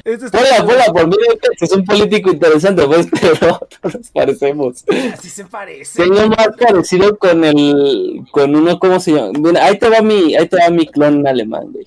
Este 0.05 0.27
está- 0.27 0.39
Hola, 0.39 0.65
hola, 0.65 0.85
por 0.93 1.07
mí 1.09 1.17
este 1.33 1.65
es 1.65 1.73
un 1.73 1.85
político 1.87 2.31
interesante, 2.31 2.85
pues, 2.87 3.09
pero 3.41 3.48
no 3.51 3.91
nos 3.91 4.11
parecemos. 4.11 4.85
Así 5.13 5.29
se 5.29 5.45
parece. 5.45 6.03
Tengo 6.03 6.29
más 6.29 6.49
parecido 6.59 7.19
con 7.19 7.45
el, 7.45 8.25
con 8.31 8.55
uno, 8.55 8.79
¿cómo 8.79 9.01
se 9.01 9.13
llama? 9.13 9.33
Mira, 9.39 9.65
ahí 9.65 9.79
te 9.79 9.89
va 9.89 10.03
mi, 10.03 10.35
ahí 10.35 10.49
te 10.49 10.57
va 10.57 10.71
mi 10.71 10.87
clon 10.87 11.27
alemán, 11.27 11.73
güey. 11.73 11.87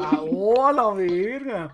Ah, 0.00 0.20
oh, 0.30 0.72
la 0.72 0.90
verga. 0.92 1.70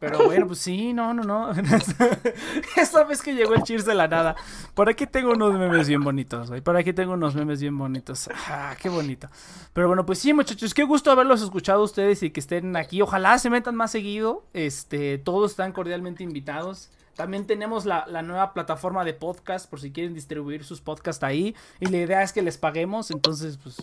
Pero 0.00 0.26
bueno, 0.26 0.46
pues 0.46 0.60
sí, 0.60 0.92
no, 0.92 1.12
no, 1.12 1.24
no. 1.24 1.50
Esa 2.76 3.04
vez 3.04 3.20
que 3.20 3.34
llegó 3.34 3.54
el 3.54 3.62
Cheers 3.62 3.84
de 3.84 3.94
la 3.94 4.06
nada. 4.06 4.36
Por 4.74 4.88
aquí 4.88 5.06
tengo 5.06 5.32
unos 5.32 5.54
memes 5.54 5.88
bien 5.88 6.02
bonitos, 6.04 6.50
güey. 6.50 6.60
Por 6.60 6.76
aquí 6.76 6.92
tengo 6.92 7.14
unos 7.14 7.34
memes 7.34 7.60
bien 7.60 7.76
bonitos. 7.76 8.30
Ah, 8.48 8.76
qué 8.80 8.88
bonito. 8.88 9.28
Pero 9.72 9.88
bueno, 9.88 10.06
pues 10.06 10.20
sí, 10.20 10.32
muchachos, 10.32 10.72
qué 10.72 10.84
gusto 10.84 11.10
haberlos 11.10 11.42
escuchado 11.42 11.80
a 11.80 11.84
ustedes 11.84 12.22
y 12.22 12.30
que 12.30 12.40
estén 12.40 12.76
aquí. 12.76 13.02
Ojalá 13.02 13.38
se 13.38 13.50
metan 13.50 13.74
más 13.74 13.90
seguido. 13.90 14.44
Este, 14.52 15.18
todos 15.18 15.50
están 15.50 15.72
cordialmente 15.72 16.22
invitados. 16.22 16.90
También 17.18 17.48
tenemos 17.48 17.84
la, 17.84 18.06
la 18.06 18.22
nueva 18.22 18.54
plataforma 18.54 19.04
de 19.04 19.12
podcast 19.12 19.68
por 19.68 19.80
si 19.80 19.90
quieren 19.90 20.14
distribuir 20.14 20.62
sus 20.62 20.80
podcasts 20.80 21.24
ahí. 21.24 21.56
Y 21.80 21.86
la 21.86 21.96
idea 21.96 22.22
es 22.22 22.32
que 22.32 22.42
les 22.42 22.58
paguemos. 22.58 23.10
Entonces, 23.10 23.58
pues 23.60 23.76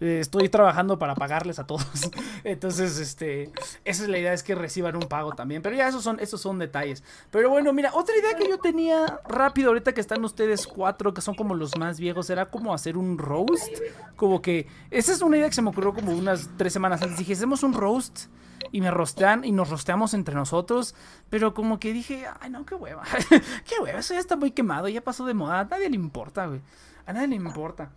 eh, 0.00 0.20
estoy 0.20 0.48
trabajando 0.48 0.98
para 0.98 1.14
pagarles 1.14 1.58
a 1.58 1.66
todos. 1.66 1.84
Entonces, 2.42 2.98
este, 2.98 3.50
esa 3.84 4.02
es 4.04 4.08
la 4.08 4.16
idea, 4.16 4.32
es 4.32 4.42
que 4.42 4.54
reciban 4.54 4.96
un 4.96 5.02
pago 5.02 5.32
también. 5.32 5.60
Pero 5.60 5.76
ya 5.76 5.88
esos 5.88 6.02
son, 6.02 6.20
esos 6.20 6.40
son 6.40 6.58
detalles. 6.58 7.04
Pero 7.30 7.50
bueno, 7.50 7.70
mira, 7.74 7.90
otra 7.92 8.16
idea 8.16 8.34
que 8.34 8.48
yo 8.48 8.56
tenía 8.56 9.20
rápido 9.28 9.68
ahorita 9.68 9.92
que 9.92 10.00
están 10.00 10.24
ustedes 10.24 10.66
cuatro, 10.66 11.12
que 11.12 11.20
son 11.20 11.34
como 11.34 11.54
los 11.54 11.76
más 11.76 12.00
viejos, 12.00 12.30
era 12.30 12.50
como 12.50 12.72
hacer 12.72 12.96
un 12.96 13.18
roast. 13.18 13.76
Como 14.16 14.40
que, 14.40 14.66
esa 14.90 15.12
es 15.12 15.20
una 15.20 15.36
idea 15.36 15.50
que 15.50 15.54
se 15.54 15.60
me 15.60 15.68
ocurrió 15.68 15.92
como 15.92 16.12
unas 16.12 16.48
tres 16.56 16.72
semanas 16.72 17.02
antes. 17.02 17.18
Dije, 17.18 17.34
hacemos 17.34 17.62
un 17.62 17.74
roast 17.74 18.28
y 18.72 18.80
me 18.80 18.90
rostean 18.90 19.44
y 19.44 19.52
nos 19.52 19.70
rosteamos 19.70 20.14
entre 20.14 20.34
nosotros. 20.34 20.94
Pero 21.28 21.54
como 21.54 21.78
que 21.80 21.92
dije, 21.92 22.26
ay 22.40 22.50
no, 22.50 22.64
qué 22.64 22.74
hueva. 22.74 23.04
qué 23.66 23.80
hueva, 23.80 24.00
eso 24.00 24.14
ya 24.14 24.20
está 24.20 24.36
muy 24.36 24.50
quemado, 24.50 24.88
ya 24.88 25.00
pasó 25.00 25.26
de 25.26 25.34
moda. 25.34 25.60
A 25.60 25.64
nadie 25.64 25.90
le 25.90 25.96
importa, 25.96 26.46
güey. 26.46 26.60
A 27.06 27.12
nadie 27.12 27.28
le 27.28 27.36
importa. 27.36 27.90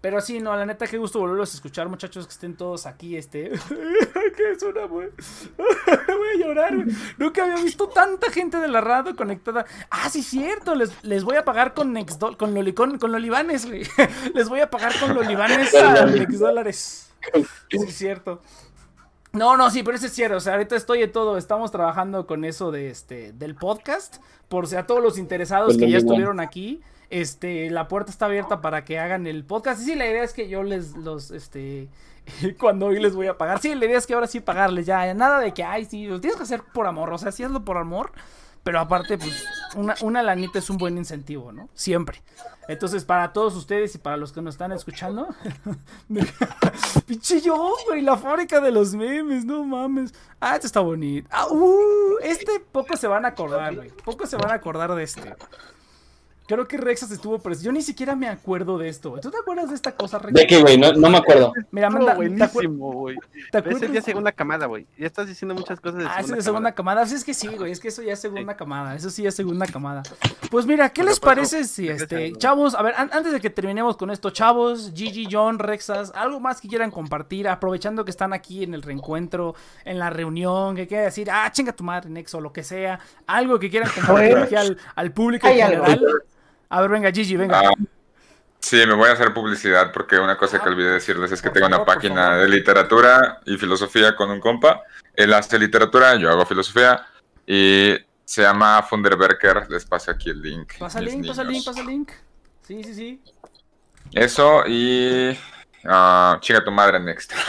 Pero 0.00 0.20
sí, 0.20 0.38
no, 0.38 0.54
la 0.56 0.64
neta, 0.64 0.86
qué 0.86 0.96
gusto 0.96 1.18
volverlos 1.18 1.52
a 1.52 1.56
escuchar, 1.56 1.88
muchachos, 1.88 2.24
que 2.26 2.32
estén 2.32 2.56
todos 2.56 2.86
aquí, 2.86 3.16
este... 3.16 3.50
¿Qué 4.36 4.52
es 4.52 4.62
una, 4.62 4.84
güey? 4.84 5.08
Voy 5.56 6.28
a 6.34 6.38
llorar, 6.38 6.76
güey. 6.76 6.96
Nunca 7.16 7.42
había 7.42 7.56
visto 7.56 7.88
tanta 7.88 8.30
gente 8.30 8.58
de 8.58 8.68
la 8.68 8.80
radio 8.80 9.16
conectada. 9.16 9.66
Ah, 9.90 10.08
sí, 10.08 10.22
cierto, 10.22 10.76
les, 10.76 10.92
les 11.02 11.24
voy 11.24 11.34
a 11.34 11.44
pagar 11.44 11.74
con 11.74 11.92
Nexdol, 11.92 12.36
con, 12.36 12.54
Lolicon, 12.54 12.98
con 12.98 13.10
Lolivanes, 13.10 13.66
güey. 13.66 13.82
Les 14.34 14.48
voy 14.48 14.60
a 14.60 14.70
pagar 14.70 14.92
con 15.00 15.14
Lolivanes 15.14 15.74
a 15.74 16.06
Nexdólares. 16.06 17.10
Sí, 17.68 17.90
cierto. 17.90 18.40
No, 19.32 19.56
no, 19.56 19.70
sí, 19.70 19.82
pero 19.82 19.96
eso 19.96 20.06
es 20.06 20.12
cierto. 20.12 20.36
O 20.36 20.40
sea, 20.40 20.54
ahorita 20.54 20.76
estoy 20.76 21.02
en 21.02 21.12
todo. 21.12 21.36
Estamos 21.36 21.70
trabajando 21.70 22.26
con 22.26 22.44
eso 22.44 22.70
de 22.70 22.90
este 22.90 23.32
del 23.32 23.54
podcast. 23.54 24.18
Por 24.48 24.66
si 24.66 24.76
a 24.76 24.86
todos 24.86 25.02
los 25.02 25.18
interesados 25.18 25.74
Pues 25.74 25.78
que 25.78 25.90
ya 25.90 25.98
estuvieron 25.98 26.40
aquí. 26.40 26.80
Este, 27.10 27.70
la 27.70 27.88
puerta 27.88 28.10
está 28.10 28.26
abierta 28.26 28.60
para 28.60 28.84
que 28.84 28.98
hagan 28.98 29.26
el 29.26 29.44
podcast. 29.44 29.82
Y 29.82 29.84
sí, 29.84 29.94
la 29.94 30.06
idea 30.06 30.22
es 30.22 30.32
que 30.32 30.48
yo 30.48 30.62
les 30.62 30.96
los 30.96 31.30
este 31.30 31.88
cuando 32.60 32.86
hoy 32.86 33.00
les 33.00 33.14
voy 33.14 33.26
a 33.26 33.36
pagar. 33.36 33.60
Sí, 33.60 33.74
la 33.74 33.84
idea 33.84 33.98
es 33.98 34.06
que 34.06 34.14
ahora 34.14 34.26
sí 34.26 34.40
pagarles 34.40 34.86
ya. 34.86 35.12
Nada 35.14 35.40
de 35.40 35.52
que 35.52 35.62
ay, 35.62 35.84
sí, 35.84 36.06
lo 36.06 36.20
tienes 36.20 36.36
que 36.36 36.44
hacer 36.44 36.62
por 36.72 36.86
amor. 36.86 37.12
O 37.12 37.18
sea, 37.18 37.32
sí 37.32 37.42
hazlo 37.42 37.64
por 37.64 37.76
amor. 37.76 38.12
Pero 38.68 38.80
aparte, 38.80 39.16
pues, 39.16 39.46
una, 39.76 39.94
una 40.02 40.22
lanita 40.22 40.58
es 40.58 40.68
un 40.68 40.76
buen 40.76 40.98
incentivo, 40.98 41.52
¿no? 41.52 41.70
Siempre. 41.72 42.22
Entonces, 42.68 43.02
para 43.02 43.32
todos 43.32 43.56
ustedes 43.56 43.94
y 43.94 43.98
para 43.98 44.18
los 44.18 44.30
que 44.30 44.42
nos 44.42 44.56
están 44.56 44.72
escuchando, 44.72 45.26
pinche 47.06 47.40
yo, 47.40 47.74
güey, 47.86 48.02
la 48.02 48.18
fábrica 48.18 48.60
de 48.60 48.70
los 48.70 48.92
memes, 48.94 49.46
no 49.46 49.64
mames. 49.64 50.12
Ah, 50.38 50.56
este 50.56 50.66
está 50.66 50.80
bonito. 50.80 51.26
Ah, 51.32 51.46
uh, 51.48 52.18
este 52.20 52.60
poco 52.60 52.94
se 52.98 53.06
van 53.06 53.24
a 53.24 53.28
acordar, 53.28 53.74
güey. 53.74 53.88
Poco 54.04 54.26
se 54.26 54.36
van 54.36 54.50
a 54.50 54.56
acordar 54.56 54.94
de 54.94 55.02
este. 55.02 55.34
Creo 56.48 56.66
que 56.66 56.78
Rexas 56.78 57.10
estuvo 57.10 57.38
preso. 57.38 57.62
Yo 57.62 57.70
ni 57.72 57.82
siquiera 57.82 58.16
me 58.16 58.26
acuerdo 58.26 58.78
de 58.78 58.88
esto. 58.88 59.16
¿Tú 59.20 59.30
te 59.30 59.36
acuerdas 59.36 59.68
de 59.68 59.74
esta 59.74 59.94
cosa, 59.94 60.18
Rexas? 60.18 60.32
¿De 60.34 60.46
qué, 60.46 60.60
güey? 60.62 60.78
No, 60.78 60.92
no 60.94 61.10
me 61.10 61.18
acuerdo. 61.18 61.52
Mira, 61.70 61.90
manda, 61.90 62.14
¿te, 62.16 62.20
acuer- 62.22 62.36
buenísimo, 62.36 62.92
güey. 62.92 63.16
te 63.16 63.38
Ese 63.48 63.58
acuerdas? 63.58 63.92
ya 63.92 63.98
es 63.98 64.04
segunda 64.06 64.32
camada, 64.32 64.64
güey. 64.66 64.86
Ya 64.98 65.06
estás 65.06 65.28
diciendo 65.28 65.54
muchas 65.54 65.78
cosas 65.78 65.98
de 65.98 66.04
Ah, 66.06 66.08
ese 66.08 66.16
segunda 66.16 66.32
es 66.32 66.38
de 66.38 66.42
segunda 66.48 66.72
camada. 66.72 67.00
camada. 67.02 67.06
Sí, 67.06 67.14
es 67.16 67.24
que 67.24 67.34
sí, 67.34 67.48
güey. 67.48 67.70
Es 67.70 67.80
que 67.80 67.88
eso 67.88 68.02
ya 68.02 68.14
es 68.14 68.18
segunda 68.20 68.56
camada. 68.56 68.94
Eso 68.96 69.10
sí 69.10 69.26
es 69.26 69.34
segunda 69.34 69.66
camada. 69.66 70.02
Pues 70.50 70.64
mira, 70.64 70.88
¿qué 70.88 71.02
Pero 71.02 71.08
les 71.10 71.20
pues, 71.20 71.34
parece 71.34 71.60
no, 71.60 71.66
si 71.66 71.88
este, 71.90 72.32
chavos, 72.38 72.74
a 72.74 72.80
ver, 72.82 72.94
an- 72.96 73.10
antes 73.12 73.30
de 73.32 73.40
que 73.40 73.50
terminemos 73.50 73.98
con 73.98 74.10
esto, 74.10 74.30
chavos, 74.30 74.92
Gigi, 74.94 75.28
John, 75.30 75.58
Rexas, 75.58 76.12
algo 76.14 76.40
más 76.40 76.62
que 76.62 76.68
quieran 76.68 76.90
compartir, 76.90 77.46
aprovechando 77.46 78.06
que 78.06 78.10
están 78.10 78.32
aquí 78.32 78.64
en 78.64 78.72
el 78.72 78.80
reencuentro, 78.80 79.54
en 79.84 79.98
la 79.98 80.08
reunión, 80.08 80.76
que 80.76 80.86
quieran 80.86 81.04
decir, 81.04 81.30
ah, 81.30 81.50
chinga 81.52 81.72
tu 81.72 81.84
madre, 81.84 82.08
Nexo, 82.08 82.40
lo 82.40 82.54
que 82.54 82.64
sea, 82.64 82.98
algo 83.26 83.58
que 83.58 83.68
quieran 83.68 83.90
compartir 83.94 84.32
Pues, 84.32 84.44
aquí 84.44 84.54
al, 84.54 84.78
al 84.94 85.12
público 85.12 85.46
en 85.46 85.60
algo. 85.62 85.84
A 86.70 86.80
ver, 86.80 86.90
venga, 86.90 87.10
Gigi, 87.10 87.36
venga. 87.36 87.60
Ah, 87.60 87.72
sí, 88.60 88.76
me 88.86 88.94
voy 88.94 89.08
a 89.08 89.12
hacer 89.12 89.32
publicidad 89.32 89.92
porque 89.92 90.18
una 90.18 90.36
cosa 90.36 90.58
que 90.60 90.68
olvidé 90.68 90.92
decirles 90.92 91.32
es 91.32 91.40
que 91.40 91.48
Por 91.48 91.54
tengo 91.54 91.66
una 91.66 91.76
favor, 91.78 91.94
página 91.94 92.36
de 92.36 92.48
literatura 92.48 93.40
y 93.46 93.56
filosofía 93.56 94.14
con 94.14 94.30
un 94.30 94.40
compa. 94.40 94.82
Él 95.14 95.32
hace 95.34 95.58
literatura, 95.58 96.14
yo 96.16 96.30
hago 96.30 96.44
filosofía 96.46 97.06
y 97.46 97.94
se 98.24 98.42
llama 98.42 98.82
Funderberker. 98.82 99.70
Les 99.70 99.84
paso 99.84 100.10
aquí 100.10 100.30
el 100.30 100.42
link. 100.42 100.74
Pasa 100.78 101.00
mis 101.00 101.14
link, 101.14 101.26
pasa 101.26 101.42
link, 101.42 101.50
niños. 101.52 101.64
pasa 101.66 101.82
link. 101.82 102.10
Sí, 102.62 102.84
sí, 102.84 102.94
sí. 102.94 103.22
Eso 104.12 104.64
y. 104.66 105.36
ah, 105.84 106.38
chinga 106.40 106.64
tu 106.64 106.70
madre, 106.70 107.00
next. 107.00 107.32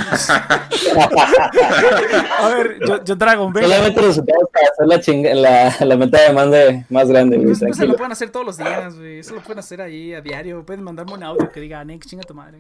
A 2.40 2.50
ver, 2.50 2.80
yo, 2.86 3.04
yo 3.04 3.16
Dragon, 3.16 3.52
venga. 3.54 3.68
Solamente 3.68 4.00
ocupamos 4.00 4.50
para 4.52 4.68
hacer 4.72 4.88
la, 4.88 5.00
chinga, 5.00 5.34
la, 5.34 5.76
la 5.80 5.98
mentada 5.98 6.28
de 6.28 6.34
mande 6.34 6.86
más 6.90 7.08
grande, 7.08 7.38
güey. 7.38 7.52
Eso, 7.52 7.66
eso 7.68 7.86
lo 7.86 7.96
pueden 7.96 8.12
hacer 8.12 8.30
todos 8.30 8.46
los 8.46 8.58
días, 8.58 8.96
güey. 8.96 9.20
Eso 9.20 9.36
lo 9.36 9.42
pueden 9.42 9.60
hacer 9.60 9.82
ahí 9.82 10.14
a 10.14 10.22
diario. 10.22 10.66
Pueden 10.66 10.84
mandarme 10.84 11.14
un 11.14 11.24
audio 11.24 11.52
que 11.52 11.60
diga, 11.60 11.84
Nex, 11.84 12.08
chinga 12.08 12.24
tu 12.24 12.34
madre. 12.34 12.60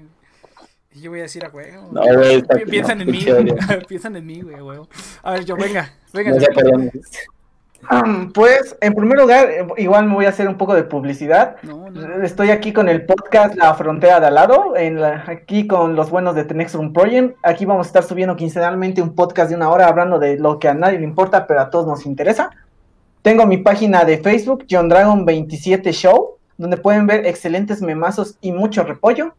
Y 0.91 1.01
yo 1.01 1.11
voy 1.11 1.19
a 1.19 1.23
decir 1.23 1.45
a 1.45 1.49
huevo. 1.49 1.89
No, 1.91 2.01
güey, 2.01 2.41
Piensan 2.65 2.97
no, 2.97 3.03
en 3.03 3.11
mí. 3.11 3.25
Piensan 3.87 4.15
en 4.15 4.25
mí, 4.25 4.41
güey, 4.41 4.55
a 4.55 4.63
huevo. 4.63 4.87
A 5.21 5.33
ver, 5.33 5.45
yo, 5.45 5.55
venga, 5.55 5.93
venga. 6.13 6.31
No 6.31 6.37
Pues, 8.33 8.75
en 8.81 8.93
primer 8.93 9.17
lugar, 9.17 9.49
eh, 9.49 9.65
igual 9.77 10.05
me 10.05 10.13
voy 10.13 10.25
a 10.25 10.29
hacer 10.29 10.47
un 10.47 10.57
poco 10.57 10.75
de 10.75 10.83
publicidad. 10.83 11.55
No, 11.63 11.89
no. 11.89 12.23
Estoy 12.23 12.51
aquí 12.51 12.71
con 12.73 12.87
el 12.89 13.05
podcast 13.05 13.55
La 13.55 13.73
Frontera 13.73 14.19
de 14.19 14.27
al 14.27 14.35
lado, 14.35 14.75
en 14.75 14.99
la- 15.01 15.23
aquí 15.27 15.65
con 15.67 15.95
los 15.95 16.09
buenos 16.09 16.35
de 16.35 16.43
The 16.43 16.53
Next 16.53 16.75
Room 16.75 16.93
Project. 16.93 17.37
Aquí 17.43 17.65
vamos 17.65 17.87
a 17.87 17.89
estar 17.89 18.03
subiendo 18.03 18.35
quincenalmente 18.35 19.01
un 19.01 19.15
podcast 19.15 19.49
de 19.49 19.55
una 19.55 19.69
hora 19.69 19.87
hablando 19.87 20.19
de 20.19 20.37
lo 20.37 20.59
que 20.59 20.67
a 20.67 20.73
nadie 20.73 20.99
le 20.99 21.05
importa, 21.05 21.47
pero 21.47 21.61
a 21.61 21.69
todos 21.69 21.87
nos 21.87 22.05
interesa. 22.05 22.49
Tengo 23.21 23.45
mi 23.45 23.57
página 23.57 24.05
de 24.05 24.17
Facebook, 24.19 24.65
John 24.69 24.87
Dragon 24.89 25.25
27 25.25 25.91
Show, 25.91 26.37
donde 26.57 26.77
pueden 26.77 27.07
ver 27.07 27.25
excelentes 27.25 27.81
memazos 27.81 28.37
y 28.41 28.51
mucho 28.51 28.83
repollo. 28.83 29.33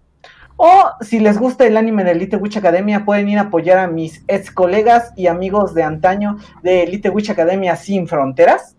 O 0.62 0.90
si 1.00 1.20
les 1.20 1.38
gusta 1.38 1.66
el 1.66 1.78
anime 1.78 2.04
de 2.04 2.10
Elite 2.10 2.36
Witch 2.36 2.58
Academia, 2.58 3.06
pueden 3.06 3.30
ir 3.30 3.38
a 3.38 3.44
apoyar 3.44 3.78
a 3.78 3.86
mis 3.86 4.22
ex 4.28 4.50
colegas 4.50 5.10
y 5.16 5.26
amigos 5.26 5.72
de 5.72 5.84
antaño 5.84 6.36
de 6.62 6.82
Elite 6.82 7.08
Witch 7.08 7.30
Academia 7.30 7.76
Sin 7.76 8.06
Fronteras. 8.06 8.76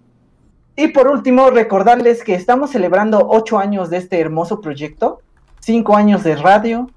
Y 0.76 0.90
por 0.90 1.08
último, 1.08 1.50
recordarles 1.50 2.24
que 2.24 2.36
estamos 2.36 2.70
celebrando 2.70 3.28
ocho 3.28 3.58
años 3.58 3.90
de 3.90 3.98
este 3.98 4.20
hermoso 4.20 4.62
proyecto, 4.62 5.22
cinco 5.60 5.96
años 5.96 6.24
de 6.24 6.36
radio. 6.36 6.88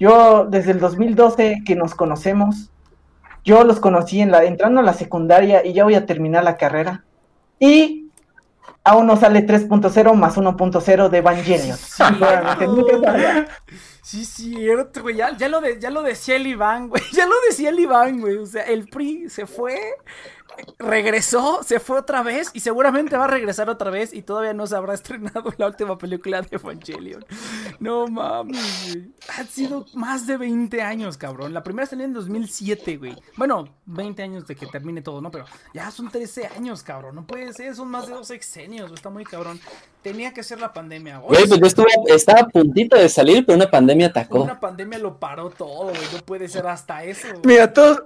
Yo 0.00 0.46
desde 0.46 0.70
el 0.70 0.80
2012 0.80 1.60
que 1.66 1.76
nos 1.76 1.94
conocemos, 1.94 2.70
yo 3.44 3.62
los 3.62 3.78
conocí 3.78 4.22
en 4.22 4.30
la, 4.30 4.44
entrando 4.44 4.80
a 4.80 4.84
la 4.84 4.94
secundaria 4.94 5.66
y 5.66 5.74
ya 5.74 5.84
voy 5.84 5.96
a 5.96 6.06
terminar 6.06 6.44
la 6.44 6.56
carrera. 6.56 7.04
Y 7.60 8.03
aún 8.84 9.06
no 9.06 9.16
sale 9.16 9.46
3.0 9.46 10.14
más 10.14 10.36
1.0 10.36 11.08
de 11.08 11.18
Evangelion. 11.18 11.76
Saldrá. 11.76 13.48
Sí, 14.02 14.26
cierto, 14.26 15.00
güey. 15.00 15.16
Ya, 15.16 15.34
ya, 15.34 15.48
lo 15.48 15.62
de, 15.62 15.80
ya 15.80 15.90
lo 15.90 16.02
decía 16.02 16.36
el 16.36 16.46
Iván, 16.46 16.88
güey. 16.88 17.02
Ya 17.12 17.26
lo 17.26 17.34
decía 17.48 17.70
el 17.70 17.78
Iván, 17.80 18.20
güey. 18.20 18.36
O 18.36 18.46
sea, 18.46 18.62
el 18.64 18.86
PRI 18.86 19.30
se 19.30 19.46
fue, 19.46 19.80
regresó, 20.78 21.62
se 21.62 21.80
fue 21.80 21.98
otra 21.98 22.22
vez 22.22 22.50
y 22.52 22.60
seguramente 22.60 23.16
va 23.16 23.24
a 23.24 23.28
regresar 23.28 23.68
otra 23.70 23.90
vez 23.90 24.12
y 24.12 24.22
todavía 24.22 24.54
no 24.54 24.66
se 24.66 24.76
habrá 24.76 24.94
estrenado 24.94 25.52
la 25.56 25.66
última 25.66 25.98
película 25.98 26.42
de 26.42 26.48
Evangelion. 26.56 27.24
No 27.80 28.06
mames, 28.06 28.92
güey. 28.92 29.12
Han 29.38 29.48
sido 29.48 29.86
más 29.94 30.26
de 30.26 30.36
20 30.36 30.82
años, 30.82 31.16
cabrón. 31.16 31.54
La 31.54 31.62
primera 31.62 31.86
salió 31.86 32.04
en 32.04 32.12
2007, 32.12 32.96
güey. 32.96 33.16
Bueno, 33.36 33.68
20 33.86 34.22
años 34.22 34.46
de 34.46 34.56
que 34.56 34.66
termine 34.66 35.02
todo, 35.02 35.20
¿no? 35.20 35.30
Pero 35.30 35.44
ya 35.72 35.90
son 35.90 36.10
13 36.10 36.46
años, 36.56 36.82
cabrón. 36.82 37.14
No 37.16 37.26
puede 37.26 37.52
ser, 37.52 37.74
son 37.74 37.88
más 37.88 38.06
de 38.06 38.14
dos 38.14 38.28
sexenios, 38.28 38.88
güey. 38.88 38.94
Está 38.94 39.10
muy 39.10 39.24
cabrón. 39.24 39.60
Tenía 40.02 40.34
que 40.34 40.42
ser 40.42 40.60
la 40.60 40.72
pandemia, 40.72 41.18
güey. 41.18 41.28
Güey, 41.36 41.48
pues 41.48 41.60
yo 41.60 41.66
estuve, 41.66 41.88
estaba 42.14 42.40
a 42.40 42.48
puntito 42.48 42.96
de 42.96 43.08
salir, 43.08 43.44
pero 43.46 43.56
una 43.56 43.70
pandemia 43.70 44.08
atacó. 44.08 44.42
Una 44.42 44.60
pandemia 44.60 44.98
lo 44.98 45.18
paró 45.18 45.50
todo, 45.50 45.88
güey. 45.90 46.08
No 46.12 46.18
puede 46.24 46.48
ser 46.48 46.66
hasta 46.66 47.04
eso. 47.04 47.28
güey. 47.28 47.40
Mira, 47.44 47.72
todos, 47.72 48.02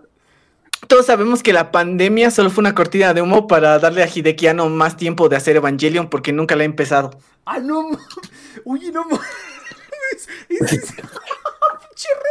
todos 0.86 1.06
sabemos 1.06 1.42
que 1.42 1.52
la 1.52 1.70
pandemia 1.72 2.30
solo 2.30 2.50
fue 2.50 2.62
una 2.62 2.74
cortina 2.74 3.12
de 3.14 3.20
humo 3.22 3.46
para 3.46 3.78
darle 3.78 4.02
a 4.02 4.08
Hideki 4.08 4.46
Anno 4.46 4.68
más 4.68 4.96
tiempo 4.96 5.28
de 5.28 5.36
hacer 5.36 5.56
Evangelion 5.56 6.08
porque 6.08 6.32
nunca 6.32 6.56
la 6.56 6.62
ha 6.62 6.66
empezado. 6.66 7.18
Ah, 7.44 7.58
no. 7.58 7.88
Oye, 8.64 8.92
no. 8.92 9.04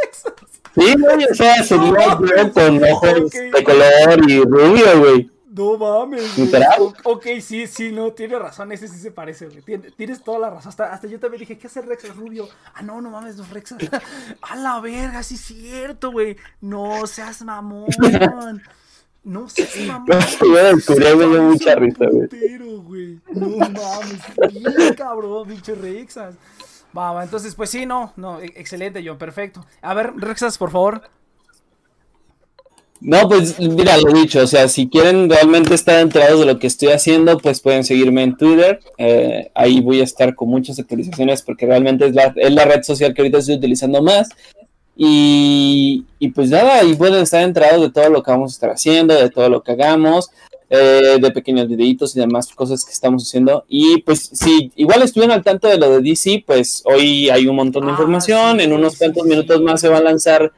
Rexas. 0.02 0.32
Sí, 0.74 0.94
güey, 0.98 1.24
o 1.24 1.34
sea, 1.34 1.62
se 1.64 1.76
No 1.76 1.92
vio 1.92 1.92
mames. 1.92 2.52
con 2.52 2.84
ojos 2.84 3.30
de 3.30 3.64
color 3.64 4.30
y 4.30 4.40
rubio, 4.44 4.98
güey. 5.00 5.30
No 5.58 5.76
mames. 5.76 6.22
Ok, 7.04 7.26
sí, 7.42 7.66
sí, 7.66 7.90
no, 7.92 8.12
tiene 8.12 8.38
razón. 8.38 8.70
Ese 8.70 8.86
sí 8.86 8.98
se 8.98 9.10
parece, 9.10 9.46
güey. 9.46 9.60
Tien- 9.62 9.92
Tienes 9.96 10.22
toda 10.22 10.38
la 10.38 10.50
razón. 10.50 10.68
Hasta, 10.68 10.92
hasta 10.92 11.08
yo 11.08 11.18
también 11.18 11.40
dije, 11.40 11.58
¿qué 11.58 11.66
hace 11.66 11.82
Rexas 11.82 12.14
rubio? 12.16 12.48
Ah, 12.74 12.82
no, 12.82 13.00
no 13.00 13.10
mames, 13.10 13.36
los 13.36 13.50
Rexas. 13.50 13.78
A 14.42 14.56
la 14.56 14.80
verga, 14.80 15.22
sí 15.22 15.34
es 15.34 15.40
cierto, 15.40 16.12
güey. 16.12 16.36
No 16.60 17.06
seas 17.06 17.42
mamón. 17.42 17.86
No 19.24 19.48
seas 19.48 19.76
mamón. 19.86 20.06
De 20.06 20.14
Parece 20.14 21.40
mucha 21.40 21.74
risa, 21.74 22.04
güey. 22.10 22.28
No 23.34 23.48
mames. 23.48 24.20
Bien, 24.52 24.94
cabrón, 24.96 25.48
pinche 25.48 25.74
Rexas. 25.74 26.36
Va, 26.96 27.12
va, 27.12 27.24
entonces, 27.24 27.54
pues 27.54 27.68
sí, 27.68 27.84
no, 27.84 28.14
no, 28.16 28.40
e- 28.40 28.46
excelente, 28.56 29.02
John, 29.04 29.18
perfecto. 29.18 29.66
A 29.82 29.92
ver, 29.92 30.14
Rexas, 30.16 30.56
por 30.56 30.70
favor. 30.70 31.02
No, 33.00 33.28
pues 33.28 33.58
mira, 33.60 33.96
lo 33.98 34.12
dicho, 34.12 34.40
o 34.42 34.46
sea, 34.46 34.68
si 34.68 34.88
quieren 34.88 35.30
realmente 35.30 35.74
estar 35.74 36.00
enterados 36.00 36.40
de 36.40 36.46
lo 36.46 36.58
que 36.58 36.66
estoy 36.66 36.88
haciendo, 36.88 37.38
pues 37.38 37.60
pueden 37.60 37.84
seguirme 37.84 38.22
en 38.24 38.36
Twitter. 38.36 38.80
eh, 38.98 39.50
ahí 39.54 39.80
voy 39.80 40.00
a 40.00 40.04
estar 40.04 40.34
con 40.34 40.48
muchas 40.48 40.78
actualizaciones 40.80 41.42
porque 41.42 41.66
realmente 41.66 42.06
es 42.06 42.14
la, 42.14 42.32
es 42.36 42.52
la 42.52 42.64
red 42.64 42.82
social 42.82 43.14
que 43.14 43.22
ahorita 43.22 43.38
estoy 43.38 43.54
utilizando 43.56 44.02
más. 44.02 44.28
Y, 44.96 46.04
y 46.18 46.30
pues 46.30 46.50
nada, 46.50 46.80
ahí 46.80 46.94
pueden 46.96 47.22
estar 47.22 47.42
enterados 47.44 47.80
de 47.82 47.90
todo 47.90 48.10
lo 48.10 48.22
que 48.22 48.32
vamos 48.32 48.52
a 48.52 48.54
estar 48.54 48.70
haciendo, 48.70 49.14
de 49.14 49.30
todo 49.30 49.48
lo 49.48 49.62
que 49.62 49.72
hagamos, 49.72 50.30
eh, 50.70 51.18
de 51.20 51.30
pequeños 51.30 51.68
videitos 51.68 52.16
y 52.16 52.20
demás 52.20 52.48
cosas 52.52 52.84
que 52.84 52.90
estamos 52.92 53.22
haciendo. 53.22 53.64
Y 53.68 54.02
pues 54.02 54.28
si 54.32 54.72
igual 54.74 55.02
estuvieron 55.02 55.36
al 55.36 55.44
tanto 55.44 55.68
de 55.68 55.78
lo 55.78 55.88
de 55.90 56.00
DC, 56.02 56.42
pues 56.44 56.82
hoy 56.84 57.30
hay 57.30 57.46
un 57.46 57.54
montón 57.54 57.84
de 57.84 57.90
Ah, 57.90 57.92
información. 57.92 58.58
sí, 58.58 58.64
en 58.64 58.72
unos 58.72 58.94
sí, 58.94 58.98
cuantos 58.98 59.22
sí. 59.22 59.28
minutos 59.28 59.62
más 59.62 59.80
se 59.80 59.88
va 59.88 59.98
a 59.98 60.02
lanzar 60.02 60.50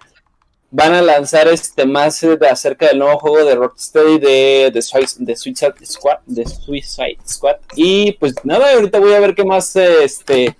van 0.71 0.95
a 0.95 1.03
lanzar 1.03 1.49
este 1.49 1.85
más 1.87 2.23
eh, 2.23 2.37
de 2.37 2.49
acerca 2.49 2.87
del 2.89 2.99
nuevo 3.01 3.19
juego 3.19 3.45
de 3.45 3.55
Rocksteady 3.57 4.19
de, 4.19 4.71
de, 4.73 4.83
de 5.19 5.37
Suicide 5.37 5.75
Squad 5.85 6.19
de 6.27 6.47
Suicide 6.47 7.19
Squad 7.29 7.57
y 7.75 8.13
pues 8.13 8.35
nada 8.45 8.73
ahorita 8.75 8.99
voy 9.01 9.13
a 9.15 9.21
ver 9.21 9.35
qué 9.35 9.45
más 9.45 9.75
eh, 9.77 10.05
este 10.05 10.57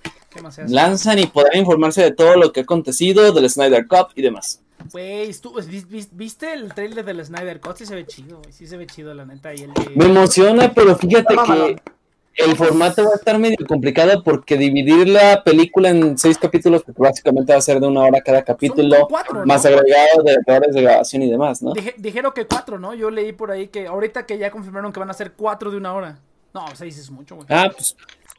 lanzan 0.67 1.19
y 1.19 1.27
podrán 1.27 1.57
informarse 1.59 2.01
de 2.01 2.11
todo 2.11 2.35
lo 2.35 2.51
que 2.51 2.61
ha 2.61 2.63
acontecido 2.63 3.31
del 3.31 3.49
Snyder 3.49 3.87
Cup 3.87 4.07
y 4.15 4.21
demás 4.21 4.61
Güey, 4.91 5.29
estu- 5.29 5.53
¿vis- 5.67 5.87
vis- 5.87 6.09
¿viste 6.11 6.51
el 6.53 6.73
trailer 6.73 7.05
del 7.05 7.23
Snyder 7.23 7.61
Cut? 7.61 7.77
Sí 7.77 7.85
se 7.85 7.93
ve 7.93 8.03
chido. 8.07 8.41
Sí 8.49 8.65
se 8.65 8.77
ve 8.77 8.87
chido, 8.87 9.13
la 9.13 9.25
neta. 9.25 9.53
Y 9.53 9.61
el 9.61 9.73
de... 9.75 9.91
me 9.95 10.05
emociona 10.05 10.73
pero 10.73 10.95
fíjate 10.95 11.35
que. 11.35 11.79
El 12.35 12.55
formato 12.55 13.03
va 13.03 13.11
a 13.11 13.15
estar 13.15 13.37
medio 13.37 13.57
complicado 13.67 14.23
porque 14.23 14.57
dividir 14.57 15.07
la 15.09 15.43
película 15.43 15.89
en 15.89 16.17
seis 16.17 16.37
capítulos 16.37 16.81
porque 16.83 17.01
básicamente 17.01 17.51
va 17.53 17.59
a 17.59 17.61
ser 17.61 17.79
de 17.79 17.87
una 17.87 18.01
hora 18.01 18.21
cada 18.21 18.41
capítulo 18.43 19.07
cuatro, 19.09 19.39
¿no? 19.39 19.45
más 19.45 19.65
agregado 19.65 20.23
de 20.23 20.37
errores 20.47 20.73
de 20.73 20.81
grabación 20.81 21.23
y 21.23 21.29
demás 21.29 21.61
¿no? 21.61 21.73
Dije- 21.73 21.95
dijeron 21.97 22.31
que 22.33 22.45
cuatro, 22.47 22.79
¿no? 22.79 22.93
Yo 22.93 23.11
leí 23.11 23.33
por 23.33 23.51
ahí 23.51 23.67
que 23.67 23.87
ahorita 23.87 24.25
que 24.25 24.37
ya 24.37 24.49
confirmaron 24.51 24.93
que 24.93 24.99
van 24.99 25.09
a 25.09 25.13
ser 25.13 25.33
cuatro 25.33 25.71
de 25.71 25.77
una 25.77 25.93
hora. 25.93 26.19
No, 26.53 26.65
seis 26.73 26.97
es 26.97 27.09
mucho, 27.11 27.35
güey. 27.35 27.47
ah 27.49 27.69
pues 27.75 27.95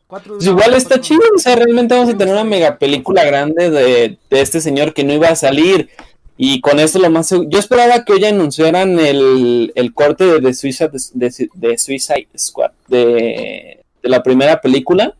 Cuatro 0.06 0.34
de 0.34 0.38
Pues 0.38 0.46
igual 0.48 0.68
hora, 0.68 0.76
está 0.76 0.88
cuatro- 0.96 1.02
chido, 1.04 1.22
o 1.34 1.38
sea, 1.38 1.56
realmente 1.56 1.94
vamos 1.94 2.12
a 2.12 2.16
tener 2.18 2.34
una 2.34 2.44
mega 2.44 2.76
película 2.78 3.24
grande 3.24 3.70
de, 3.70 4.18
de 4.28 4.40
este 4.42 4.60
señor 4.60 4.92
que 4.92 5.04
no 5.04 5.12
iba 5.14 5.28
a 5.28 5.36
salir. 5.36 5.88
Y 6.36 6.60
con 6.60 6.80
esto 6.80 6.98
lo 6.98 7.08
más 7.10 7.30
Yo 7.30 7.58
esperaba 7.58 8.04
que 8.04 8.14
hoy 8.14 8.24
anunciaran 8.24 8.98
el, 8.98 9.72
el 9.74 9.94
corte 9.94 10.24
de, 10.24 10.40
de 10.40 10.54
Suicide, 10.54 10.90
de, 11.14 11.48
de 11.54 11.78
Suicide 11.78 12.28
Squad, 12.36 12.72
de, 12.88 13.81
la 14.02 14.22
primera 14.22 14.60
película, 14.60 15.14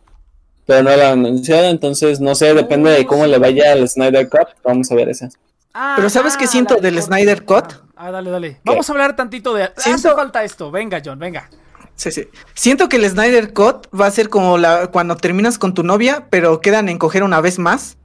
pero 0.66 0.82
no 0.82 0.94
la 0.96 1.10
han 1.12 1.24
anunciado, 1.26 1.64
entonces 1.68 2.20
no 2.20 2.34
sé, 2.34 2.54
depende 2.54 2.90
de 2.90 3.06
cómo 3.06 3.26
le 3.26 3.38
vaya 3.38 3.72
al 3.72 3.88
Snyder 3.88 4.28
Cut, 4.28 4.48
vamos 4.64 4.90
a 4.90 4.94
ver 4.94 5.08
esa. 5.08 5.28
Ah, 5.74 5.94
Pero 5.96 6.10
¿sabes 6.10 6.36
qué 6.36 6.44
ah, 6.44 6.48
siento 6.48 6.76
del 6.76 6.96
de- 6.96 7.02
Snyder 7.02 7.44
Cut? 7.44 7.64
Ah, 7.96 8.10
dale, 8.10 8.30
dale. 8.30 8.60
Vamos 8.64 8.88
a 8.88 8.92
hablar 8.92 9.16
tantito 9.16 9.54
de. 9.54 9.70
Siento- 9.76 10.08
Hace 10.08 10.16
falta 10.16 10.44
esto. 10.44 10.70
Venga, 10.70 11.00
John, 11.04 11.18
venga. 11.18 11.48
Sí, 11.94 12.10
sí. 12.10 12.28
Siento 12.54 12.88
que 12.88 12.96
el 12.96 13.08
Snyder 13.08 13.52
Cut 13.54 13.86
va 13.98 14.06
a 14.06 14.10
ser 14.10 14.28
como 14.28 14.58
la 14.58 14.88
cuando 14.88 15.16
terminas 15.16 15.58
con 15.58 15.72
tu 15.72 15.82
novia, 15.82 16.26
pero 16.30 16.60
quedan 16.60 16.88
en 16.88 16.98
coger 16.98 17.22
una 17.22 17.40
vez 17.40 17.58
más. 17.58 17.96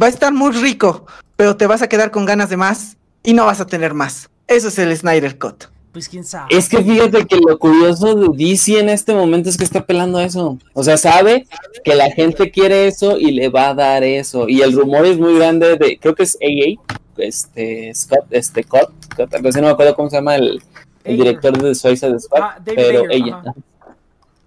Va 0.00 0.06
a 0.06 0.08
estar 0.08 0.32
muy 0.32 0.52
rico, 0.52 1.06
pero 1.36 1.56
te 1.56 1.66
vas 1.66 1.82
a 1.82 1.88
quedar 1.88 2.10
con 2.10 2.24
ganas 2.24 2.48
de 2.50 2.56
más 2.56 2.96
y 3.22 3.34
no 3.34 3.46
vas 3.46 3.60
a 3.60 3.66
tener 3.66 3.94
más. 3.94 4.30
Eso 4.48 4.68
es 4.68 4.78
el 4.78 4.96
Snyder 4.96 5.38
Cut. 5.38 5.64
Pues 5.96 6.10
quién 6.10 6.24
sabe. 6.24 6.54
Es 6.54 6.68
que 6.68 6.82
fíjate 6.82 7.24
que 7.24 7.38
lo 7.38 7.58
curioso 7.58 8.14
de 8.14 8.28
DC 8.36 8.78
en 8.80 8.90
este 8.90 9.14
momento 9.14 9.48
es 9.48 9.56
que 9.56 9.64
está 9.64 9.86
pelando 9.86 10.20
eso. 10.20 10.58
O 10.74 10.84
sea, 10.84 10.98
sabe 10.98 11.46
que 11.84 11.94
la 11.94 12.10
gente 12.10 12.50
quiere 12.50 12.86
eso 12.86 13.16
y 13.16 13.30
le 13.30 13.48
va 13.48 13.70
a 13.70 13.74
dar 13.74 14.04
eso. 14.04 14.46
Y 14.46 14.60
el 14.60 14.74
rumor 14.74 15.06
es 15.06 15.16
muy 15.16 15.38
grande 15.38 15.78
de, 15.78 15.98
creo 15.98 16.14
que 16.14 16.24
es 16.24 16.36
AA, 16.36 16.78
este, 17.16 17.94
Scott, 17.94 18.26
este, 18.28 18.62
Scott, 18.64 18.92
Scott, 19.14 19.32
no 19.32 19.62
me 19.62 19.68
acuerdo 19.70 19.96
cómo 19.96 20.10
se 20.10 20.16
llama 20.16 20.36
el, 20.36 20.60
director 21.02 21.56
de 21.56 21.74
Suicide 21.74 22.20
Squad, 22.20 22.42
Ah, 22.42 22.58
pero 22.62 23.08
ella. 23.10 23.38
ajá. 23.38 23.54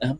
Ajá. 0.02 0.18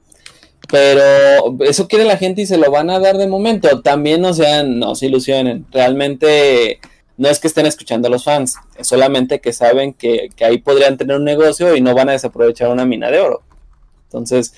Pero 0.68 1.64
eso 1.64 1.88
quiere 1.88 2.06
la 2.06 2.18
gente 2.18 2.42
y 2.42 2.48
se 2.48 2.58
lo 2.58 2.72
van 2.72 2.90
a 2.90 2.98
dar 2.98 3.18
de 3.18 3.28
momento. 3.28 3.82
También, 3.82 4.26
o 4.26 4.34
sea, 4.34 4.64
no 4.64 4.96
se 4.96 5.06
ilusionen. 5.06 5.68
Realmente 5.70 6.80
no 7.20 7.28
es 7.28 7.40
que 7.40 7.48
estén 7.48 7.66
escuchando 7.66 8.08
a 8.08 8.12
los 8.12 8.24
fans, 8.24 8.56
es 8.78 8.88
solamente 8.88 9.42
que 9.42 9.52
saben 9.52 9.94
que, 9.94 10.30
ahí 10.40 10.58
podrían 10.60 10.98
tener 10.98 11.18
un 11.18 11.26
negocio 11.26 11.76
y 11.76 11.82
no 11.82 11.94
van 11.94 12.08
a 12.08 12.14
desaprovechar 12.14 12.70
una 12.70 12.86
mina 12.86 13.12
de 13.12 13.20
oro. 13.20 13.44
Entonces, 14.06 14.54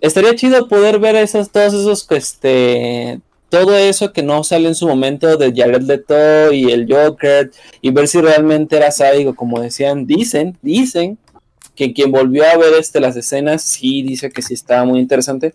estaría 0.00 0.34
chido 0.34 0.66
poder 0.66 0.98
ver 0.98 1.14
esos, 1.14 1.50
todos 1.50 1.74
esos, 1.74 2.10
este, 2.10 3.20
todo 3.48 3.76
eso 3.78 4.12
que 4.12 4.24
no 4.24 4.42
sale 4.42 4.66
en 4.66 4.74
su 4.74 4.88
momento 4.88 5.36
de 5.36 5.52
Jared 5.54 5.82
Leto 5.82 6.52
y 6.52 6.72
el 6.72 6.92
Joker 6.92 7.52
y 7.80 7.90
ver 7.92 8.08
si 8.08 8.20
realmente 8.20 8.76
era 8.76 8.90
sádico, 8.90 9.36
como 9.36 9.60
decían, 9.60 10.04
dicen, 10.04 10.58
dicen 10.62 11.16
que 11.76 11.92
quien 11.92 12.10
volvió 12.10 12.44
a 12.44 12.56
ver 12.56 12.74
este, 12.74 12.98
las 12.98 13.14
escenas 13.14 13.62
sí 13.62 14.02
dice 14.02 14.30
que 14.30 14.42
sí 14.42 14.54
estaba 14.54 14.84
muy 14.84 14.98
interesante, 14.98 15.54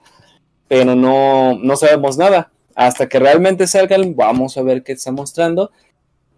pero 0.70 0.96
no, 0.96 1.60
no 1.60 1.76
sabemos 1.76 2.18
nada. 2.18 2.50
Hasta 2.76 3.08
que 3.10 3.20
realmente 3.20 3.68
salgan, 3.68 4.16
vamos 4.16 4.58
a 4.58 4.64
ver 4.64 4.84
qué 4.84 4.94
está 4.94 5.12
mostrando. 5.12 5.70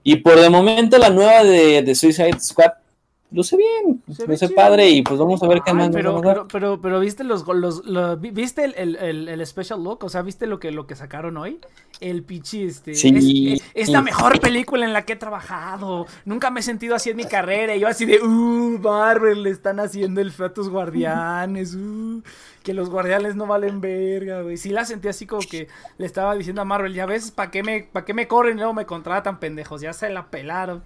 Y 0.08 0.18
por 0.18 0.40
de 0.40 0.50
momento 0.52 0.98
la 1.00 1.10
nueva 1.10 1.44
de, 1.44 1.82
de 1.82 1.96
Suicide 1.96 2.40
Squad 2.40 2.72
luce 3.32 3.58
bien, 3.58 4.02
Se 4.16 4.26
luce 4.28 4.48
chido. 4.48 4.56
padre 4.56 4.88
y 4.88 5.02
pues 5.02 5.20
vamos 5.20 5.42
a 5.44 5.48
ver 5.48 5.58
qué 5.66 5.72
Ay, 5.72 5.74
más 5.78 5.90
pero, 5.92 6.22
pero, 6.22 6.48
pero, 6.48 6.80
pero 6.80 7.00
viste 7.02 7.24
los, 7.26 7.46
los, 7.48 7.84
lo- 7.84 8.16
vi- 8.16 8.30
viste 8.30 8.64
el, 8.64 8.76
el, 8.78 8.96
el, 8.98 9.28
el 9.28 9.46
special 9.48 9.84
look, 9.84 10.04
o 10.04 10.10
sea, 10.10 10.22
viste 10.22 10.46
lo 10.48 10.60
que, 10.60 10.72
lo 10.72 10.86
que 10.88 10.96
sacaron 10.96 11.36
hoy, 11.38 11.60
el 12.00 12.22
pichi, 12.24 12.64
este, 12.64 12.94
Sí. 12.94 13.10
es, 13.54 13.62
es- 13.62 13.72
es 13.74 13.90
la 13.90 14.02
mejor 14.02 14.40
película 14.40 14.86
en 14.86 14.94
la 14.94 15.02
que 15.02 15.14
he 15.14 15.18
trabajado, 15.18 16.06
nunca 16.24 16.50
me 16.52 16.60
he 16.60 16.64
sentido 16.64 16.96
así 16.96 17.10
en 17.10 17.18
mi 17.18 17.26
carrera, 17.26 17.76
y 17.76 17.80
yo 17.82 17.88
así 17.90 18.06
de, 18.06 18.22
uh, 18.22 18.80
Marvel, 18.80 19.42
le 19.44 19.50
están 19.50 19.80
haciendo 19.82 20.22
el 20.22 20.32
feo 20.32 20.46
a 20.46 20.54
tus 20.54 20.70
guardianes, 20.70 21.74
uh, 21.74 22.22
que 22.66 22.74
los 22.74 22.90
guardianes 22.90 23.36
no 23.36 23.46
valen 23.46 23.80
verga, 23.80 24.42
güey, 24.42 24.58
sí 24.58 24.70
la 24.70 24.86
sentí 24.86 25.08
así 25.08 25.28
como 25.28 25.44
que 25.48 25.68
le 26.00 26.06
estaba 26.08 26.36
diciendo 26.36 26.64
a 26.64 26.66
Marvel, 26.66 26.96
ya 26.96 27.06
ves, 27.06 27.30
¿para 27.30 27.52
qué 27.52 27.62
me, 27.62 27.84
pa' 27.84 28.04
qué 28.04 28.16
me 28.16 28.28
corren 28.28 28.56
y 28.56 28.58
luego 28.58 28.74
me 28.74 28.88
contratan, 28.88 29.40
pendejos, 29.40 29.82
ya 29.82 29.94
se 29.94 30.10
la 30.10 30.32
pelaron. 30.32 30.82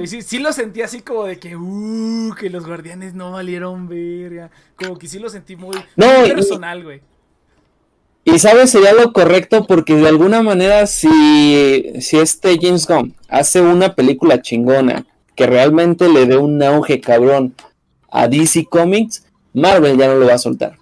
Y 0.00 0.06
sí, 0.06 0.22
sí 0.22 0.38
lo 0.38 0.52
sentí 0.52 0.80
así 0.80 1.02
como 1.02 1.24
de 1.24 1.38
que, 1.38 1.56
uh, 1.56 2.34
que 2.38 2.48
los 2.48 2.64
guardianes 2.64 3.14
no 3.14 3.32
valieron 3.32 3.88
verga. 3.88 4.50
Como 4.76 4.96
que 4.96 5.08
sí 5.08 5.18
lo 5.18 5.28
sentí 5.28 5.56
muy, 5.56 5.76
No, 5.96 6.20
muy 6.20 6.30
personal, 6.30 6.84
güey. 6.84 7.02
Y 8.24 8.38
sabes, 8.38 8.70
sería 8.70 8.94
lo 8.94 9.12
correcto 9.12 9.66
porque 9.66 9.96
de 9.96 10.08
alguna 10.08 10.40
manera 10.40 10.86
si, 10.86 12.00
si 12.00 12.18
este 12.18 12.56
James 12.62 12.86
Gunn 12.86 13.14
hace 13.28 13.60
una 13.60 13.94
película 13.96 14.40
chingona 14.40 15.04
que 15.34 15.46
realmente 15.46 16.08
le 16.08 16.26
dé 16.26 16.36
un 16.36 16.62
auge 16.62 17.00
cabrón 17.00 17.54
a 18.10 18.28
DC 18.28 18.66
Comics, 18.70 19.24
Marvel 19.52 19.98
ya 19.98 20.08
no 20.08 20.16
lo 20.16 20.26
va 20.26 20.34
a 20.34 20.38
soltar. 20.38 20.76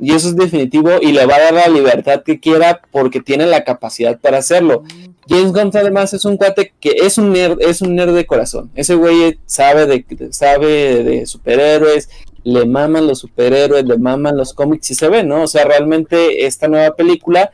Y 0.00 0.12
eso 0.12 0.28
es 0.28 0.36
definitivo 0.36 0.92
y 1.00 1.12
le 1.12 1.26
va 1.26 1.36
a 1.36 1.40
dar 1.40 1.54
la 1.54 1.68
libertad 1.68 2.22
que 2.22 2.40
quiera 2.40 2.80
porque 2.90 3.20
tiene 3.20 3.46
la 3.46 3.64
capacidad 3.64 4.18
para 4.18 4.38
hacerlo. 4.38 4.82
James 5.28 5.52
Gunn 5.52 5.70
además 5.74 6.14
es 6.14 6.24
un 6.24 6.38
cuate 6.38 6.72
que 6.80 6.94
es 7.02 7.18
un 7.18 7.32
nerd, 7.32 7.60
es 7.60 7.82
un 7.82 7.94
nerd 7.94 8.14
de 8.14 8.26
corazón. 8.26 8.70
Ese 8.74 8.94
güey 8.94 9.38
sabe 9.44 9.86
de, 9.86 10.32
sabe 10.32 11.04
de 11.04 11.26
superhéroes, 11.26 12.08
le 12.44 12.64
maman 12.64 13.06
los 13.06 13.18
superhéroes, 13.20 13.84
le 13.84 13.98
maman 13.98 14.36
los 14.36 14.54
cómics 14.54 14.90
y 14.90 14.94
se 14.94 15.08
ve, 15.08 15.22
¿no? 15.22 15.42
O 15.42 15.46
sea, 15.46 15.64
realmente 15.64 16.46
esta 16.46 16.66
nueva 16.66 16.96
película 16.96 17.52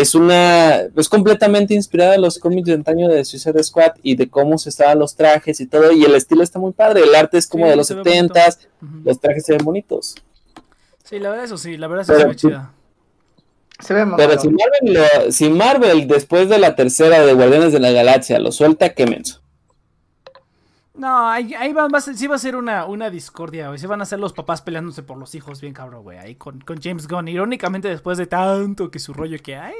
es 0.00 0.14
una, 0.14 0.82
es 0.96 1.08
completamente 1.08 1.74
inspirada 1.74 2.14
en 2.14 2.20
los 2.22 2.38
cómics 2.38 2.66
de 2.66 2.74
antaño 2.74 3.08
de 3.08 3.24
Suicide 3.24 3.62
Squad 3.62 3.92
y 4.02 4.14
de 4.16 4.28
cómo 4.28 4.58
se 4.58 4.68
estaban 4.68 4.98
los 4.98 5.14
trajes 5.16 5.60
y 5.60 5.66
todo, 5.66 5.90
y 5.92 6.04
el 6.04 6.14
estilo 6.14 6.42
está 6.42 6.58
muy 6.58 6.72
padre, 6.72 7.02
el 7.02 7.14
arte 7.14 7.38
es 7.38 7.46
como 7.46 7.64
Sí, 7.64 7.70
de 7.70 7.76
los 7.76 7.86
se 7.86 7.94
ve 7.94 8.00
bonito. 8.00 8.14
setentas, 8.34 8.58
Ujú. 8.82 8.92
los 9.04 9.20
trajes 9.20 9.44
se 9.44 9.52
ven 9.52 9.64
bonitos. 9.64 10.14
Sí, 11.04 11.18
la 11.18 11.30
verdad 11.30 11.44
eso 11.44 11.56
sí, 11.56 11.76
la 11.76 11.86
verdad 11.88 12.02
eso 12.02 12.12
Pero- 12.12 12.22
se 12.22 12.28
ve 12.28 12.36
chida. 12.36 12.72
Se 13.78 13.92
ve 13.94 14.04
más. 14.06 14.16
Pero 14.16 14.40
si 14.40 14.48
Marvel, 14.48 14.94
lo- 14.94 15.32
si 15.32 15.50
Marvel 15.50 16.08
después 16.08 16.48
de 16.48 16.58
la 16.58 16.74
tercera 16.76 17.24
de 17.24 17.34
Guardianes 17.34 17.72
de 17.72 17.78
la 17.80 17.90
Galaxia 17.90 18.38
lo 18.38 18.50
suelta, 18.50 18.94
qué 18.94 19.06
menso. 19.06 19.40
No, 20.96 21.28
ahí, 21.28 21.52
ahí 21.54 21.74
va, 21.74 21.88
va 21.88 22.00
sí 22.00 22.26
va 22.26 22.36
a 22.36 22.38
ser 22.38 22.56
una, 22.56 22.86
una 22.86 23.10
discordia, 23.10 23.68
güey. 23.68 23.78
Sí 23.78 23.86
van 23.86 24.00
a 24.00 24.06
ser 24.06 24.18
los 24.18 24.32
papás 24.32 24.62
peleándose 24.62 25.02
por 25.02 25.18
los 25.18 25.34
hijos, 25.34 25.60
bien 25.60 25.74
cabrón, 25.74 26.02
güey. 26.02 26.18
Ahí 26.18 26.36
con, 26.36 26.60
con 26.60 26.80
James 26.80 27.06
Gunn. 27.06 27.28
Irónicamente, 27.28 27.88
después 27.88 28.16
de 28.16 28.26
tanto 28.26 28.90
que 28.90 28.98
su 28.98 29.12
rollo 29.12 29.36
que 29.42 29.56
hay, 29.56 29.74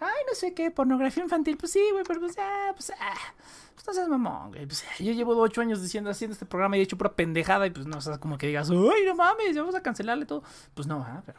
ay, 0.00 0.22
no 0.26 0.34
sé 0.34 0.54
qué, 0.54 0.70
pornografía 0.70 1.22
infantil, 1.22 1.58
pues 1.58 1.72
sí, 1.72 1.82
güey, 1.92 2.04
pero 2.06 2.20
pues, 2.20 2.36
ah, 2.38 2.72
pues, 2.74 2.92
ah, 2.98 3.34
no 3.86 3.92
seas 3.92 4.08
mamón, 4.08 4.50
güey. 4.50 4.66
Pues, 4.66 4.84
yo 4.98 5.12
llevo 5.12 5.36
ocho 5.40 5.60
años 5.60 5.82
diciendo, 5.82 6.10
haciendo 6.10 6.32
este 6.32 6.46
programa 6.46 6.76
y 6.76 6.80
he 6.80 6.82
hecho 6.84 6.96
pura 6.96 7.12
pendejada 7.12 7.66
y 7.66 7.70
pues 7.70 7.86
no, 7.86 7.98
o 7.98 8.00
sea, 8.00 8.18
como 8.18 8.38
que 8.38 8.46
digas, 8.46 8.70
ay, 8.70 9.04
no 9.06 9.14
mames, 9.14 9.56
vamos 9.56 9.74
a 9.74 9.82
cancelarle 9.82 10.24
todo. 10.26 10.42
Pues 10.74 10.86
no, 10.86 11.04
ah, 11.06 11.22
pero, 11.26 11.38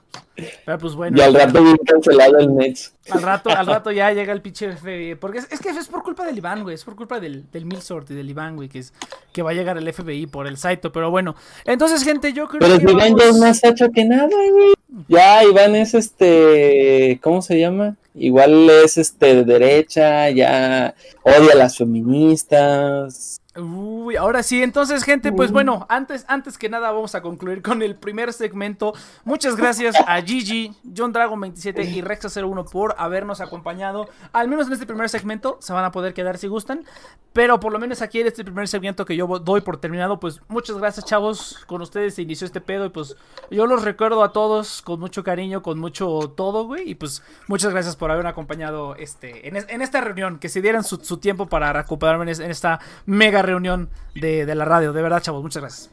pero 0.65 0.77
pues 0.77 0.93
bueno. 0.95 1.17
Y 1.17 1.21
al 1.21 1.33
rato 1.33 1.63
bien 1.63 1.77
cancelado 1.85 2.37
el 2.39 2.55
Nets. 2.55 2.93
Al 3.09 3.21
rato, 3.21 3.49
al 3.49 3.65
rato 3.65 3.91
ya 3.91 4.11
llega 4.11 4.33
el 4.33 4.41
pinche 4.41 4.71
FBI. 4.75 5.15
Porque 5.15 5.39
es, 5.39 5.47
es 5.51 5.59
que 5.59 5.69
es 5.69 5.87
por 5.87 6.03
culpa 6.03 6.25
del 6.25 6.37
Iván, 6.37 6.63
güey. 6.63 6.75
Es 6.75 6.83
por 6.83 6.95
culpa 6.95 7.19
del, 7.19 7.49
del 7.51 7.65
Milsort 7.65 8.09
y 8.11 8.15
del 8.15 8.29
Iván, 8.29 8.55
güey. 8.55 8.69
Que, 8.69 8.79
es, 8.79 8.93
que 9.31 9.41
va 9.41 9.51
a 9.51 9.53
llegar 9.53 9.77
el 9.77 9.91
FBI 9.93 10.27
por 10.27 10.47
el 10.47 10.57
Saito. 10.57 10.91
Pero 10.91 11.11
bueno. 11.11 11.35
Entonces, 11.65 12.03
gente, 12.03 12.33
yo 12.33 12.47
creo 12.47 12.59
Pero 12.59 12.79
que. 12.79 12.85
si 12.87 12.91
Iván 12.93 13.15
ya 13.17 13.25
es 13.25 13.31
vamos- 13.31 13.39
más 13.39 13.63
hacho 13.63 13.89
que 13.91 14.05
nada, 14.05 14.27
güey. 14.27 14.73
Ya 15.07 15.43
Iván 15.43 15.75
es 15.75 15.93
este, 15.93 17.19
¿cómo 17.21 17.41
se 17.41 17.59
llama? 17.59 17.95
Igual 18.15 18.69
es 18.69 18.97
este 18.97 19.35
de 19.35 19.43
derecha, 19.43 20.29
ya 20.29 20.95
odia 21.23 21.53
a 21.53 21.57
las 21.57 21.77
feministas. 21.77 23.37
Uy, 23.57 24.17
ahora 24.17 24.43
sí, 24.43 24.61
entonces, 24.61 25.03
gente, 25.03 25.31
pues 25.31 25.51
bueno, 25.51 25.85
antes, 25.89 26.25
antes 26.27 26.57
que 26.57 26.67
nada 26.67 26.91
vamos 26.91 27.15
a 27.15 27.21
concluir 27.21 27.61
con 27.61 27.81
el 27.81 27.95
primer 27.95 28.33
segmento. 28.33 28.93
Muchas 29.23 29.55
gracias 29.55 29.95
a 30.07 30.21
Gigi, 30.21 30.73
John 30.95 31.13
Dragon 31.13 31.39
27 31.39 31.83
y 31.83 32.01
Rexa01 32.01 32.69
por 32.69 32.95
habernos 32.97 33.39
acompañado. 33.39 34.09
Al 34.33 34.49
menos 34.49 34.67
en 34.67 34.73
este 34.73 34.85
primer 34.85 35.07
segmento 35.09 35.57
se 35.61 35.71
van 35.71 35.85
a 35.85 35.91
poder 35.91 36.13
quedar 36.13 36.37
si 36.37 36.47
gustan. 36.47 36.83
Pero 37.31 37.59
por 37.59 37.73
lo 37.73 37.79
menos 37.79 38.01
aquí 38.01 38.21
en 38.21 38.27
este 38.27 38.45
primer 38.45 38.65
segmento 38.69 39.05
que 39.05 39.15
yo 39.17 39.27
doy 39.39 39.59
por 39.59 39.75
terminado, 39.77 40.19
pues 40.21 40.41
muchas 40.47 40.77
gracias, 40.77 41.05
chavos. 41.05 41.63
Con 41.67 41.81
ustedes 41.81 42.15
se 42.15 42.21
inició 42.21 42.45
este 42.45 42.61
pedo 42.61 42.85
y 42.85 42.89
pues 42.89 43.15
yo 43.51 43.65
los 43.67 43.83
recuerdo 43.83 44.23
a 44.23 44.31
todos 44.31 44.81
con 44.81 45.01
mucho 45.01 45.21
cariño, 45.23 45.61
con 45.61 45.77
mucho 45.79 46.33
todo, 46.37 46.65
güey. 46.65 46.89
Y 46.89 46.95
pues 46.95 47.23
muchas 47.47 47.71
gracias 47.71 47.95
por 47.97 48.09
haberme 48.09 48.29
acompañado 48.29 48.95
este, 48.95 49.47
en, 49.49 49.57
es- 49.57 49.65
en 49.69 49.81
esta 49.81 49.99
reunión, 49.99 50.39
que 50.39 50.47
se 50.47 50.61
dieran 50.61 50.85
su, 50.85 50.95
su 50.97 51.17
tiempo 51.17 51.47
para 51.47 51.73
recuperarme 51.73 52.31
en, 52.31 52.41
en 52.41 52.51
esta 52.51 52.79
mega 53.05 53.41
reunión 53.45 53.89
de, 54.15 54.45
de 54.45 54.55
la 54.55 54.65
radio. 54.65 54.93
De 54.93 55.01
verdad, 55.01 55.21
chavos, 55.21 55.41
muchas 55.43 55.61
gracias. 55.61 55.89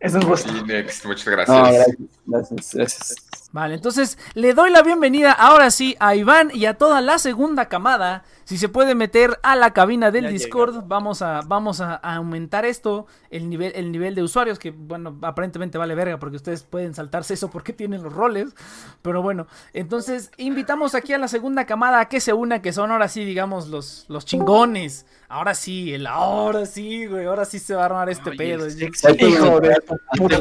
Es 0.00 0.14
un 0.14 0.22
gusto. 0.22 0.48
Y 0.56 0.62
next, 0.62 1.04
muchas 1.06 1.26
No, 1.26 1.32
gracias. 1.32 1.58
gracias, 1.66 1.96
gracias, 2.26 2.74
gracias. 2.74 3.14
Vale, 3.50 3.74
entonces 3.74 4.18
le 4.34 4.52
doy 4.54 4.70
la 4.70 4.82
bienvenida 4.82 5.32
ahora 5.32 5.70
sí 5.70 5.96
a 5.98 6.14
Iván 6.14 6.50
y 6.54 6.66
a 6.66 6.74
toda 6.74 7.00
la 7.00 7.18
segunda 7.18 7.66
camada. 7.68 8.24
Si 8.48 8.56
se 8.56 8.70
puede 8.70 8.94
meter 8.94 9.38
a 9.42 9.56
la 9.56 9.74
cabina 9.74 10.10
del 10.10 10.24
Ya 10.24 10.30
Discord, 10.30 10.84
vamos 10.86 11.20
a 11.20 11.42
vamos 11.42 11.82
a, 11.82 11.96
a 11.96 12.14
aumentar 12.14 12.64
esto, 12.64 13.06
el 13.28 13.50
nivel 13.50 13.72
el 13.74 13.92
nivel 13.92 14.14
de 14.14 14.22
usuarios 14.22 14.58
que 14.58 14.70
bueno, 14.70 15.18
aparentemente 15.20 15.76
vale 15.76 15.94
verga 15.94 16.18
porque 16.18 16.36
ustedes 16.36 16.62
pueden 16.62 16.94
saltarse 16.94 17.34
eso 17.34 17.50
porque 17.50 17.74
tienen 17.74 18.02
los 18.02 18.10
roles, 18.10 18.54
pero 19.02 19.20
bueno, 19.20 19.48
entonces 19.74 20.30
invitamos 20.38 20.94
aquí 20.94 21.12
a 21.12 21.18
la 21.18 21.28
segunda 21.28 21.66
camada 21.66 22.00
a 22.00 22.08
que 22.08 22.20
se 22.20 22.32
una 22.32 22.62
que 22.62 22.72
son 22.72 22.90
ahora 22.90 23.08
sí, 23.08 23.22
digamos 23.26 23.68
los 23.68 24.06
los 24.08 24.24
chingones. 24.24 25.04
Ahora 25.28 25.54
sí, 25.54 25.92
el 25.92 26.06
ahora 26.06 26.64
sí, 26.64 27.04
güey, 27.04 27.26
ahora 27.26 27.44
sí 27.44 27.58
se 27.58 27.74
va 27.74 27.82
a 27.82 27.84
armar 27.84 28.08
este 28.08 28.30
Oye, 28.30 28.38
pedo. 28.38 28.64
este 28.64 29.26
Hijo 29.28 29.60
de 29.60 29.76
puta 30.16 30.40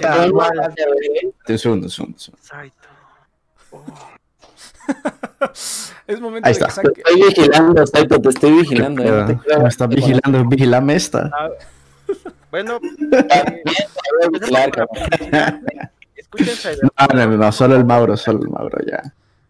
segundo. 1.57 1.89
Saito. 1.89 2.87
Es 6.07 6.19
momento 6.21 6.47
Ahí 6.47 6.53
de 6.53 6.59
que 6.59 6.65
está. 6.65 6.81
Te 6.81 6.87
saque 6.87 7.01
estoy 7.05 7.21
vigilando, 7.21 7.87
Saito, 7.87 8.21
te 8.21 8.29
estoy 8.29 8.51
vigilando. 8.51 9.03
eh, 9.03 9.11
no 9.11 9.25
te 9.25 9.37
creas. 9.37 9.61
Me 9.63 9.69
está 9.69 9.87
vigilando, 9.87 10.45
vigilame 10.45 10.95
esta. 10.95 11.29
Bueno, 12.49 12.79
Te 14.39 16.21
escuchen 16.21 16.55
Cyberpunk. 16.55 16.91
No, 17.15 17.25
no, 17.27 17.37
no, 17.37 17.51
solo 17.51 17.75
el 17.75 17.85
Mauro, 17.85 18.17
solo 18.17 18.39
el 18.41 18.49
Mauro, 18.49 18.77
ya. 18.89 19.03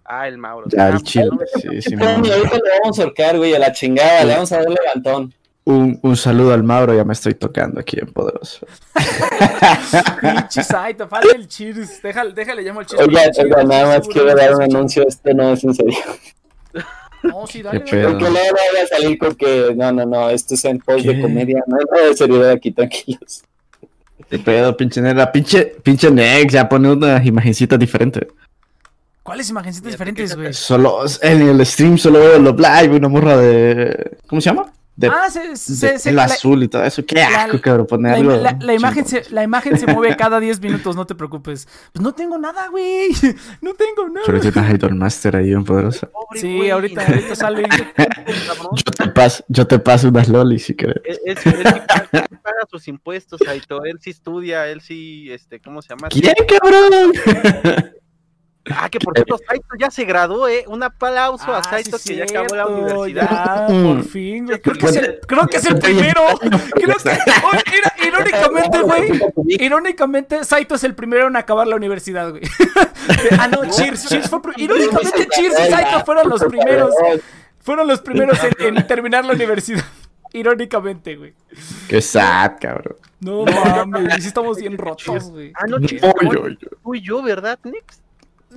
Ah, 0.06 0.28
el 0.28 0.38
Mauro. 0.38 0.68
Ya, 0.70 0.88
Ah, 0.88 0.90
el 0.90 1.00
Sí, 1.06 1.82
sí, 1.82 1.96
no. 1.96 2.06
ahorita 2.08 2.32
le 2.32 2.80
vamos 2.82 3.00
a 3.00 3.04
ahorcar, 3.04 3.38
güey, 3.38 3.54
a 3.54 3.60
la 3.60 3.72
chingada, 3.72 4.24
le 4.24 4.34
vamos 4.34 4.52
a 4.52 4.58
dar 4.58 4.68
levantón. 4.70 5.34
Un, 5.68 6.00
un 6.02 6.16
saludo 6.16 6.54
al 6.54 6.64
Mauro, 6.64 6.96
ya 6.96 7.04
me 7.04 7.12
estoy 7.12 7.34
tocando 7.34 7.82
aquí 7.82 8.00
en 8.00 8.08
Poderoso. 8.08 8.66
Pinche 10.22 10.64
Saito, 10.64 11.10
falta 11.10 11.36
el 11.36 11.46
cheers. 11.46 12.02
Déjale, 12.02 12.32
déjale, 12.32 12.62
llamo 12.62 12.80
al 12.80 12.86
cheers. 12.86 13.06
Oiga, 13.06 13.20
porque 13.26 13.42
oiga, 13.42 13.56
Cheers 13.58 13.68
nada 13.68 13.98
más 13.98 14.08
quiero 14.08 14.28
dar 14.28 14.38
un 14.38 14.62
escuchando. 14.62 14.78
anuncio, 14.78 15.06
esto 15.06 15.34
no 15.34 15.52
es 15.52 15.64
en 15.66 15.74
serio. 15.74 15.98
No, 17.22 17.46
sí, 17.48 17.62
dale. 17.62 17.82
Porque 17.82 17.98
luego 17.98 18.18
no 18.18 18.30
vaya 18.30 18.84
a 18.86 18.88
salir 18.88 19.18
con 19.18 19.36
que, 19.36 19.74
no, 19.76 19.92
no, 19.92 20.06
no, 20.06 20.30
esto 20.30 20.54
es 20.54 20.64
en 20.64 20.80
post 20.80 21.06
de 21.06 21.20
comedia, 21.20 21.62
no 21.68 21.76
no 21.76 22.08
de 22.08 22.16
seriedad 22.16 22.52
aquí, 22.52 22.72
tranquilos. 22.72 23.44
¿Qué 24.30 24.40
pedo, 24.40 24.78
pinche 24.78 25.02
nera? 25.02 25.30
Pinche, 25.30 25.66
pinche 25.84 26.10
Nex, 26.10 26.54
ya 26.54 26.70
pone 26.70 26.94
unas 26.94 27.26
imagencitas 27.26 27.78
diferentes. 27.78 28.26
¿Cuáles 29.22 29.50
imagencitas 29.50 29.92
diferentes, 29.92 30.34
güey? 30.34 30.54
Solo, 30.54 31.04
en 31.22 31.42
el 31.42 31.66
stream 31.66 31.98
solo 31.98 32.20
veo 32.20 32.40
los 32.40 32.56
live, 32.58 32.96
una 32.96 33.10
morra 33.10 33.36
de... 33.36 34.18
¿Cómo 34.28 34.40
se 34.40 34.50
llama? 34.50 34.72
De, 34.98 35.08
Ah, 35.10 35.30
se, 35.30 35.56
se, 35.56 35.88
de 35.94 36.00
se- 36.00 36.10
el 36.10 36.16
la, 36.16 36.24
azul 36.24 36.64
y 36.64 36.68
todo 36.68 36.84
eso. 36.84 37.06
Qué 37.06 37.14
la- 37.16 37.44
asco, 37.44 37.62
cabrón, 37.62 37.86
poner 37.86 38.26
la, 38.26 38.38
la- 38.38 38.58
la 38.60 38.74
imagen 38.74 39.06
se, 39.06 39.24
la 39.30 39.44
imagen 39.44 39.78
se 39.78 39.86
mueve 39.86 40.16
cada 40.18 40.40
10 40.40 40.60
minutos, 40.60 40.96
no 40.96 41.06
te 41.06 41.14
preocupes. 41.14 41.68
Pues 41.94 42.02
no 42.04 42.14
tengo 42.14 42.38
nada, 42.40 42.68
güey. 42.70 43.10
No 43.62 43.76
tengo 43.76 44.10
nada. 44.10 44.26
Pero 44.26 44.40
tienes 44.40 44.74
Idol 44.74 44.96
Master 44.96 45.36
ahí 45.36 45.52
en 45.52 45.64
Poderoso. 45.64 46.10
pobre 46.10 46.40
Sí, 46.42 46.58
güey, 46.58 46.72
ahorita, 46.72 47.06
ahorita 47.06 47.36
sale. 47.36 47.64
Yo 48.76 48.92
te 48.92 49.08
paso, 49.12 49.44
yo 49.48 49.68
te 49.68 49.78
paso 49.80 50.08
unas 50.10 50.28
lolis 50.30 50.66
si 50.66 50.76
querés. 50.76 50.98
Él, 51.06 51.20
él 51.26 51.38
sí- 51.38 51.50
él 51.50 51.58
él 51.58 52.40
paga 52.42 52.66
sus 52.70 52.88
impuestos, 52.88 53.40
Saito. 53.46 53.84
Él 53.86 54.00
sí 54.02 54.10
estudia, 54.10 54.68
él 54.68 54.82
sí, 54.82 55.28
este, 55.32 55.60
¿cómo 55.62 55.82
se 55.84 55.90
llama? 55.90 56.08
¿Quién, 56.10 56.34
cabrón? 56.48 57.12
Ah, 58.76 58.90
que 58.90 59.00
por 59.00 59.14
cierto, 59.16 59.38
Saito 59.48 59.68
ya 59.80 59.90
se 59.92 60.06
graduó, 60.06 60.48
¿eh? 60.48 60.66
Un 60.68 60.84
aplauso 60.84 61.54
a 61.54 61.60
Ah, 61.60 61.64
Saito 61.64 61.98
sí, 61.98 62.10
que 62.10 62.16
ya 62.18 62.24
acabó 62.24 62.56
la 62.56 62.68
universidad. 62.68 63.68
ya, 63.70 63.84
por 63.84 64.04
fin, 64.04 64.46
güey. 64.46 64.60
Creo 64.62 64.76
que 64.76 64.86
es 64.88 64.96
el, 64.96 65.20
creo 65.28 65.48
que 65.48 65.58
es 65.58 65.66
el 65.66 65.80
primero. 65.80 66.22
Creo 66.40 66.96
que, 66.98 68.08
irónicamente, 68.08 68.82
güey. 68.82 69.22
Irónicamente, 69.48 70.44
Saito 70.44 70.76
es 70.76 70.84
el 70.84 70.96
primero 70.96 71.28
en 71.28 71.36
acabar 71.36 71.68
la 71.68 71.76
universidad, 71.76 72.30
güey. 72.32 72.44
ah, 73.40 73.48
no, 73.48 73.66
Cheers. 73.70 74.08
Cheers 74.10 74.30
fue. 74.30 74.40
Irónicamente, 74.58 75.28
Cheers 75.28 75.60
y 75.60 75.72
Saito 75.72 76.06
fueron 76.06 76.30
los 76.30 76.44
primeros. 76.44 76.94
Fueron 77.60 77.88
los 77.88 78.02
primeros 78.02 78.38
en, 78.60 78.78
en 78.78 78.88
terminar 78.88 79.26
la 79.26 79.34
universidad. 79.34 79.84
Irónicamente, 80.34 81.16
güey. 81.16 81.34
Qué 81.88 82.02
sad, 82.02 82.54
cabrón. 82.60 82.98
No 83.20 83.44
mames, 83.46 84.22
sí 84.22 84.28
estamos 84.28 84.58
bien 84.58 84.78
rotos, 84.78 85.32
güey. 85.32 85.52
Ah, 85.56 85.66
no, 85.68 85.78
oy. 85.78 86.58
tú 86.84 86.96
y 86.96 87.02
yo, 87.02 87.22
¿verdad, 87.24 87.58
Nix? 87.64 88.02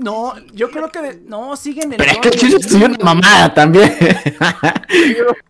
No, 0.03 0.35
yo 0.53 0.71
creo 0.71 0.91
que. 0.91 1.01
de- 1.03 1.21
no, 1.27 1.55
siguen 1.57 1.93
el. 1.93 1.99
Pero 1.99 2.11
es 2.13 2.19
que 2.19 2.29
el 2.29 2.35
chile 2.37 2.57
estudió 2.59 2.87
una 2.87 2.99
mamada 3.05 3.53
también. 3.53 3.93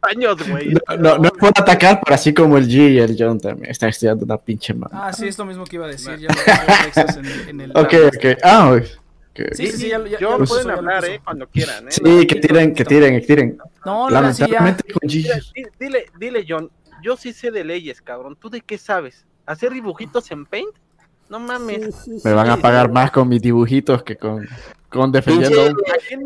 Años, 0.03 0.37
güey. 0.49 0.75
No, 0.99 1.19
no, 1.19 1.19
no 1.19 1.49
atacar, 1.49 2.01
pero 2.05 2.15
así 2.15 2.35
como 2.35 2.59
el 2.59 2.67
G 2.69 2.91
y 2.93 2.99
el 2.99 3.17
John 3.19 3.39
también 3.41 3.71
están 3.71 3.91
estudiando 3.91 4.25
una 4.25 4.37
pinche 4.37 4.75
mamada. 4.75 5.07
Ah, 5.09 5.13
sí, 5.13 5.27
es 5.29 5.39
lo 5.39 5.45
mismo 5.45 5.65
que 5.65 5.77
iba 5.77 5.87
a 5.87 5.89
decir. 5.89 6.17
Ya 6.19 6.29
lo 7.15 7.21
en, 7.21 7.49
en 7.49 7.61
el. 7.61 7.71
Ok, 7.71 7.95
ok. 8.07 8.39
Ah, 8.43 8.73
ok. 8.75 8.85
Sí, 9.53 9.69
sí, 9.69 9.73
sí, 9.79 9.89
ya, 9.89 9.99
lo- 9.99 10.07
ya, 10.07 10.19
Yo 10.19 10.31
ya 10.33 10.39
lo 10.39 10.45
pueden 10.45 10.65
puso, 10.67 10.77
hablar. 10.79 11.05
¿eh? 11.05 11.21
Cuando 11.25 11.47
quieran, 11.49 11.87
¿eh? 11.89 11.93
Sí, 11.93 12.27
que 12.27 12.37
tiren, 12.37 12.75
que 12.75 12.85
tiren, 12.85 13.21
que 13.21 13.27
tiren. 13.27 13.59
No, 13.87 14.09
no. 14.09 14.11
Lamentablemente 14.11 14.93
con 14.93 15.09
G. 15.09 15.53
di- 15.55 15.63
dile, 15.79 16.07
dile, 16.19 16.45
John, 16.47 16.69
yo 17.03 17.17
sí 17.17 17.33
sé 17.33 17.51
de 17.51 17.65
leyes, 17.65 18.03
cabrón. 18.03 18.37
¿Tú 18.39 18.51
de 18.51 18.61
qué 18.61 18.77
sabes? 18.77 19.25
¿Hacer 19.47 19.73
dibujitos 19.73 20.31
en 20.33 20.45
Paint? 20.45 20.75
No 21.31 21.39
mames. 21.41 22.09
Me 22.25 22.33
van 22.35 22.51
a 22.51 22.57
pagar 22.59 22.91
más 22.93 23.11
con 23.11 23.29
mis 23.29 23.41
dibujitos 23.41 24.03
que 24.03 24.17
con, 24.17 24.47
con 24.89 25.11
defendiendo. 25.13 25.63
a 25.63 25.67
un- 25.67 25.77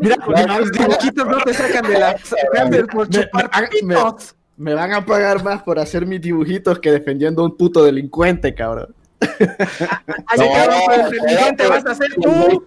Mira, 0.01 0.57
los 0.57 0.71
dibujitos 0.71 1.27
no 1.27 1.37
te 1.43 1.53
sacan 1.53 1.83
de 1.89 1.99
la 1.99 2.15
por 2.91 3.07
Me- 3.07 3.13
chupar 3.23 3.51
me- 3.61 3.67
pitos. 3.95 4.35
Me 4.57 4.73
van 4.73 4.93
a 4.93 5.05
pagar 5.05 5.43
más 5.43 5.61
por 5.63 5.77
hacer 5.79 6.05
mis 6.05 6.21
dibujitos 6.21 6.79
que 6.79 6.91
defendiendo 6.91 7.41
a 7.43 7.45
un 7.45 7.55
puto 7.57 7.83
delincuente, 7.83 8.55
cabrón. 8.55 8.95
Ay, 9.19 10.39
cabrón, 10.53 10.79
pero 10.87 11.05
el 11.07 11.11
delincuente 11.11 11.67
vas 11.67 11.85
a 11.85 11.95
ser 11.95 12.13
tú. 12.15 12.65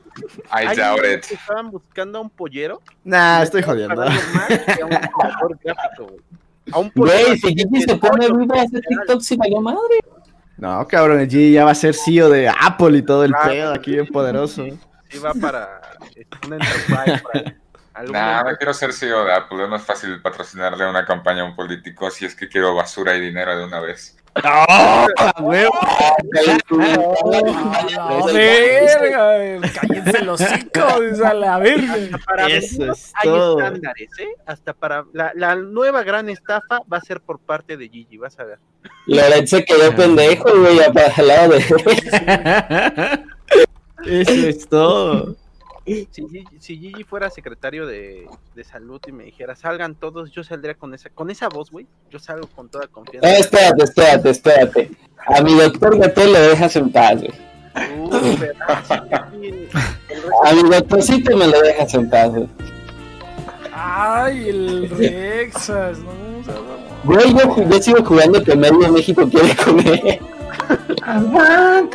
I 0.52 0.76
doubt 0.76 1.04
it. 1.04 1.32
estaban 1.32 1.70
buscando 1.70 2.18
a 2.18 2.20
un 2.22 2.30
pollero. 2.30 2.80
Nah, 3.04 3.42
estoy 3.42 3.62
jodiendo. 3.62 4.00
a 4.02 4.06
un 4.06 4.12
gráfico, 5.64 6.04
güey. 6.06 6.20
A 6.70 6.78
un 6.80 6.92
Güey, 6.94 7.10
pollero 7.10 7.36
si 7.36 7.46
así 7.46 7.54
Gigi 7.56 7.82
se 7.82 7.96
pone 7.96 8.26
pollo, 8.28 8.38
vivo 8.38 8.54
a 8.54 8.62
hacer 8.62 8.72
literal. 8.80 8.98
TikTok, 9.06 9.20
si 9.22 9.36
valió 9.36 9.60
madre. 9.62 9.98
No, 10.58 10.86
cabrón, 10.88 11.20
el 11.20 11.28
G 11.28 11.52
ya 11.52 11.64
va 11.64 11.70
a 11.70 11.74
ser 11.74 11.94
CEO 11.94 12.28
de 12.28 12.48
Apple 12.48 12.98
y 12.98 13.02
todo 13.02 13.24
el 13.24 13.32
pedo 13.32 13.72
aquí 13.72 13.92
bien 13.92 14.06
poderoso. 14.08 14.64
Sí, 15.08 15.18
va 15.18 15.32
para 15.34 15.80
una 16.46 16.56
enterprise. 16.56 17.22
Para 17.22 17.58
Nah, 18.06 18.44
no 18.44 18.56
quiero 18.56 18.72
ser 18.72 18.92
CEO 18.92 19.24
de 19.24 19.32
Apple. 19.32 19.64
Es 19.64 19.68
más 19.68 19.82
fácil 19.82 20.20
patrocinarle 20.22 20.88
una 20.88 21.04
campaña 21.04 21.42
a 21.42 21.46
un 21.46 21.56
político 21.56 22.10
si 22.10 22.26
es 22.26 22.34
que 22.34 22.48
quiero 22.48 22.74
basura 22.74 23.16
y 23.16 23.20
dinero 23.20 23.58
de 23.58 23.64
una 23.64 23.80
vez. 23.80 24.16
A 24.44 25.06
la 25.16 25.34
verga, 28.28 29.70
cállense 29.74 30.24
los 30.24 30.40
hocico, 30.40 30.80
a 31.24 31.34
la 31.34 31.58
verga. 31.58 31.94
Hasta 31.94 32.18
para 32.18 32.46
Eso 32.46 32.68
venderlos 32.70 32.98
es 32.98 33.12
hay 33.14 33.28
todo. 33.28 33.58
estándares, 33.58 34.10
¿eh? 34.18 34.28
Hasta 34.46 34.72
para 34.74 35.04
la, 35.12 35.32
la 35.34 35.54
nueva 35.56 36.02
gran 36.02 36.28
estafa 36.28 36.80
va 36.92 36.98
a 36.98 37.00
ser 37.00 37.20
por 37.20 37.38
parte 37.38 37.76
de 37.76 37.88
Gigi, 37.88 38.16
vas 38.18 38.38
a 38.38 38.44
ver. 38.44 38.58
Loret 39.06 39.46
se 39.46 39.64
quedó 39.64 39.94
pendejo, 39.94 40.50
güey, 40.58 40.76
ya 40.78 40.92
para 40.92 41.14
el 41.16 41.26
lado 41.28 41.54
de. 41.54 41.64
Eso 44.20 44.48
es 44.48 44.68
todo. 44.68 45.36
Si, 46.10 46.22
Gigi- 46.28 46.44
si 46.60 46.78
Gigi 46.78 47.04
fuera 47.04 47.30
secretario 47.30 47.86
de, 47.86 48.26
de 48.54 48.64
salud 48.64 49.00
y 49.06 49.12
me 49.12 49.24
dijera 49.24 49.56
salgan 49.56 49.94
todos, 49.94 50.30
yo 50.30 50.44
saldría 50.44 50.74
con 50.74 50.92
esa 50.94 51.08
con 51.10 51.30
esa 51.30 51.48
voz, 51.48 51.70
güey. 51.70 51.86
Yo 52.10 52.18
salgo 52.18 52.46
con 52.48 52.68
toda 52.68 52.86
confianza. 52.88 53.28
Eh, 53.28 53.38
espérate, 53.40 53.84
espérate, 53.84 54.30
espérate. 54.30 54.90
A 55.26 55.40
mi 55.42 55.54
doctor 55.54 55.98
Gatel 55.98 56.32
lo 56.32 56.40
dejas 56.40 56.76
en 56.76 56.90
paz, 56.92 57.20
güey. 57.20 57.32
Uh, 57.98 58.36
A 60.44 60.52
mi 60.52 60.62
doctorcito 60.68 61.36
me 61.36 61.46
lo 61.46 61.60
dejas 61.60 61.94
en 61.94 62.10
paz, 62.10 62.30
güey. 62.30 62.48
Ay, 63.72 64.48
el 64.48 64.90
Rexas, 64.90 65.98
no. 66.00 66.18
Güey, 67.04 67.32
yo, 67.32 67.80
sigo 67.82 68.04
jugando 68.04 68.42
que 68.42 68.56
medio 68.56 68.90
México 68.92 69.28
quiere 69.28 69.54
comer. 69.56 70.20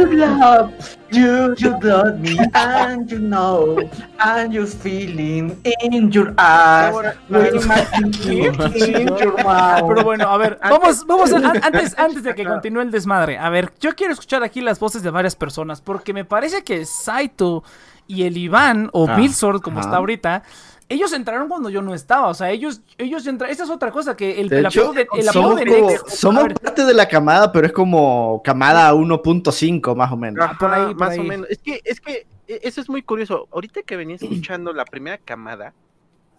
Love 0.01 0.71
you, 1.13 1.53
you 1.57 1.77
love 1.81 2.19
me, 2.19 2.37
and 2.53 3.09
you 3.11 3.19
know, 3.19 3.77
and 4.19 4.53
you're 4.53 4.65
feeling 4.67 5.55
in 5.81 6.11
your 6.11 6.33
eyes, 6.37 6.93
Ahora, 6.93 7.15
with 7.29 7.53
ahora- 7.55 7.67
my 7.67 8.31
in 8.31 9.07
your 9.17 9.43
mouth. 9.43 9.87
Pero 9.87 10.03
bueno, 10.03 10.27
a 10.29 10.37
ver, 10.37 10.59
vamos, 10.61 11.05
vamos 11.05 11.31
a- 11.33 11.37
an- 11.37 11.61
antes, 11.63 11.97
antes 11.97 12.23
de 12.23 12.33
que 12.35 12.43
continúe 12.45 12.81
el 12.81 12.91
desmadre. 12.91 13.37
A 13.37 13.49
ver, 13.49 13.71
yo 13.79 13.95
quiero 13.95 14.13
escuchar 14.13 14.43
aquí 14.43 14.61
las 14.61 14.79
voces 14.79 15.03
de 15.03 15.09
varias 15.11 15.35
personas, 15.35 15.81
porque 15.81 16.13
me 16.13 16.25
parece 16.25 16.63
que 16.63 16.85
Saito 16.85 17.63
y 18.07 18.23
el 18.23 18.35
Iván, 18.37 18.89
o 18.93 19.07
Ah, 19.07 19.15
Milsord, 19.15 19.61
como 19.61 19.79
está 19.79 19.95
ahorita, 19.97 20.43
ellos 20.89 21.13
entraron 21.13 21.47
cuando 21.47 21.69
yo 21.69 21.81
no 21.81 21.93
estaba. 21.93 22.27
O 22.27 22.33
sea, 22.33 22.51
ellos, 22.51 22.81
ellos 22.97 23.25
entraron. 23.27 23.53
Esa 23.53 23.63
es 23.63 23.69
otra 23.69 23.91
cosa, 23.91 24.15
que 24.15 24.41
el, 24.41 24.49
De 24.49 24.59
el 24.59 24.65
hecho, 24.65 24.81
apodo 24.81 24.93
de, 24.93 25.01
el 25.01 25.29
apodo 25.29 25.43
somos, 25.43 25.59
de 25.59 25.65
como- 25.65 25.89
Nex- 25.89 26.09
somos 26.09 26.43
parte 26.61 26.85
de 26.85 26.93
la 26.93 27.07
camada, 27.07 27.51
pero 27.51 27.67
es 27.67 27.73
como 27.73 28.41
camada 28.43 28.93
1.5 28.93 29.95
más 29.95 30.11
o 30.11 30.17
menos. 30.17 30.43
Ajá, 30.43 30.57
por 30.59 30.73
ahí, 30.73 30.85
por 30.87 30.95
más 30.97 31.09
ahí. 31.11 31.19
o 31.19 31.23
menos. 31.23 31.47
Es 31.49 31.59
que, 31.59 31.81
es 31.83 32.01
que 32.01 32.27
e- 32.47 32.59
eso 32.63 32.81
es 32.81 32.89
muy 32.89 33.01
curioso. 33.01 33.47
Ahorita 33.51 33.81
que 33.83 33.95
venía 33.95 34.15
escuchando 34.21 34.73
la 34.73 34.85
primera 34.85 35.17
camada, 35.17 35.73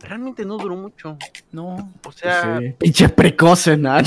realmente 0.01 0.45
no 0.45 0.59
duró 0.59 0.77
mucho. 0.77 1.17
no. 1.53 1.93
O 2.05 2.13
sea, 2.13 2.59
Sí. 2.61 2.75
Pinches 2.79 3.13
precoces, 3.13 3.79
¿no? 3.79 3.97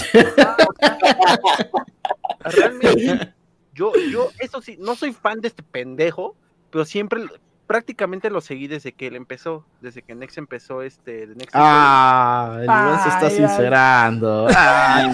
realmente, 2.41 3.33
yo, 3.73 3.91
yo, 4.11 4.29
eso 4.39 4.61
sí, 4.61 4.77
no 4.79 4.95
soy 4.95 5.13
fan 5.13 5.41
de 5.41 5.49
este 5.49 5.63
pendejo, 5.63 6.35
pero 6.71 6.85
siempre, 6.85 7.23
prácticamente 7.67 8.29
lo 8.29 8.39
seguí 8.41 8.67
desde 8.67 8.93
que 8.93 9.07
él 9.07 9.15
empezó, 9.15 9.65
desde 9.81 10.01
que 10.01 10.15
Nex 10.15 10.37
empezó 10.37 10.81
este, 10.81 11.27
Next 11.27 11.49
Ah, 11.53 12.55
el 12.59 12.63
Iván 12.63 13.03
se 13.03 13.09
está 13.09 13.27
Ay, 13.27 13.31
ay. 13.31 13.37
sincerando. 13.37 14.47
Ah, 14.59 15.07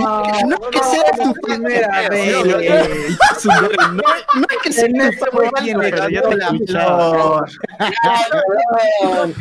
no, 0.00 0.48
no 0.48 0.70
que 0.70 0.78
sea 0.82 1.12
tu 1.22 1.32
primera 1.34 2.08
vez. 2.08 2.44
No, 3.46 3.60
no 3.62 4.46
que 4.62 4.72
sea 4.72 4.88
tu 4.88 4.92
ganó 5.36 5.80
te 5.80 6.36
la 6.36 6.48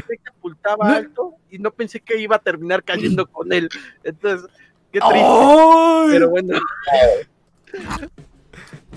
que 0.08 0.30
apuntaba 0.30 0.96
alto 0.96 1.36
y 1.50 1.60
no 1.60 1.72
pensé 1.72 2.02
que 2.02 2.20
iba 2.20 2.36
a 2.36 2.40
terminar 2.40 2.84
cayendo 2.84 3.26
con 3.26 3.52
él. 3.54 3.70
Entonces, 4.04 4.50
qué 4.92 5.00
triste. 5.00 6.10
Pero 6.10 6.30
bueno, 6.30 6.60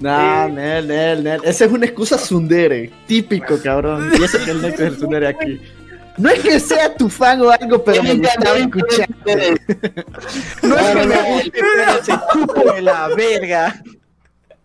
No, 0.01 0.49
Nel, 0.49 0.87
Nel, 0.87 1.25
Nel. 1.25 1.41
Esa 1.45 1.65
es 1.65 1.73
una 1.73 1.87
excusa 1.87 2.19
sundere. 2.19 2.91
Típico, 3.07 3.59
cabrón. 3.63 4.11
Y 4.19 4.23
eso 4.23 4.39
que 4.45 4.51
el 4.51 4.63
Nex 4.63 4.75
es 4.75 4.81
el 4.81 4.99
sundere 4.99 5.29
aquí. 5.29 5.61
No 6.19 6.29
es 6.31 6.41
que 6.41 6.59
sea 6.59 6.93
tu 6.97 7.09
fan 7.09 7.41
o 7.43 7.49
algo, 7.49 7.83
pero 7.85 8.03
me 8.03 8.15
gustaba 8.15 8.57
escuchar. 8.57 9.09
No 10.65 10.77
es 10.77 10.97
que 10.97 11.07
me 11.07 11.33
guste, 11.33 11.53
pero 11.53 12.05
se 12.05 12.13
chupo 12.33 12.73
de 12.73 12.83
la 12.83 13.07
verga. 13.15 13.81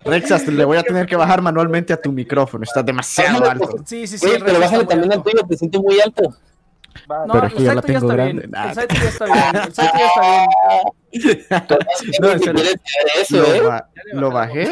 Rexas, 0.03 0.47
le 0.47 0.65
voy 0.65 0.77
a 0.77 0.83
tener 0.83 1.05
que 1.05 1.15
bajar 1.15 1.43
manualmente 1.43 1.93
a 1.93 2.01
tu 2.01 2.11
micrófono. 2.11 2.63
Está 2.63 2.81
demasiado 2.81 3.49
alto. 3.49 3.75
Sí, 3.85 4.07
sí, 4.07 4.17
sí. 4.17 4.25
Güey, 4.25 4.37
el 4.37 4.43
pero 4.43 4.59
bájale 4.59 4.85
también 4.85 5.13
al 5.13 5.23
tuyo, 5.23 5.45
te 5.47 5.55
siento 5.55 5.81
muy 5.81 5.99
alto. 6.01 6.35
No, 7.07 7.33
Pero 7.33 7.47
es 7.47 7.53
que 7.53 7.59
el 7.59 7.65
yo 7.65 7.73
la 7.73 7.81
ya 7.81 7.99
grande. 7.99 8.33
bien. 8.33 8.51
Nah. 8.51 8.69
El 8.69 8.75
salto 8.75 8.95
ya 8.95 9.09
está 9.09 9.25
bien. 9.25 9.55
El 9.55 9.73
salto 9.73 9.97
ya 9.97 10.05
está 10.07 11.77
bien. 11.81 12.13
No, 12.21 12.29
hacer 12.29 12.79
eso, 13.19 13.37
Lo, 13.37 13.53
¿eh? 13.55 13.61
ba- 13.61 13.89
lo 14.13 14.31
bajé. 14.31 14.67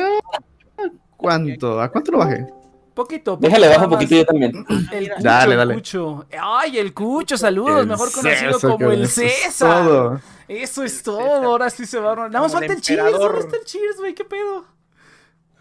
¿Cuánto? 1.18 1.82
¿A 1.82 1.90
cuánto 1.92 2.12
lo 2.12 2.18
bajé? 2.20 2.46
Poquito, 2.94 3.36
poquito. 3.36 3.48
Déjale 3.48 3.68
bajo 3.70 3.84
un 3.86 3.90
poquito 3.92 4.16
yo 4.16 4.26
también. 4.26 4.66
El 4.92 5.10
cucho, 5.10 5.24
Dale, 5.24 5.56
dale. 5.56 5.74
cucho. 5.76 6.26
Ay, 6.42 6.78
el 6.78 6.94
cucho, 6.94 7.38
saludos, 7.38 7.82
El 7.82 7.88
mejor 7.88 8.12
conocido 8.12 8.54
César, 8.54 8.72
como 8.72 8.92
el 8.92 9.04
eso 9.04 9.22
es 9.22 9.34
César. 9.34 9.84
todo. 9.86 10.22
Eso 10.48 10.84
es 10.84 11.02
todo, 11.04 11.46
ahora 11.46 11.70
sí 11.70 11.86
se 11.86 11.98
va 12.00 12.12
a 12.12 12.16
Nada 12.28 12.42
más 12.42 12.52
Como 12.52 12.64
el 12.64 12.68
falta 12.70 12.74
el 12.74 12.82
cheers, 12.82 13.12
¿dónde 13.18 13.40
está 13.40 13.56
el 13.56 13.64
cheers, 13.64 13.98
güey? 14.00 14.14
¿Qué 14.14 14.26
pedo? 14.26 14.66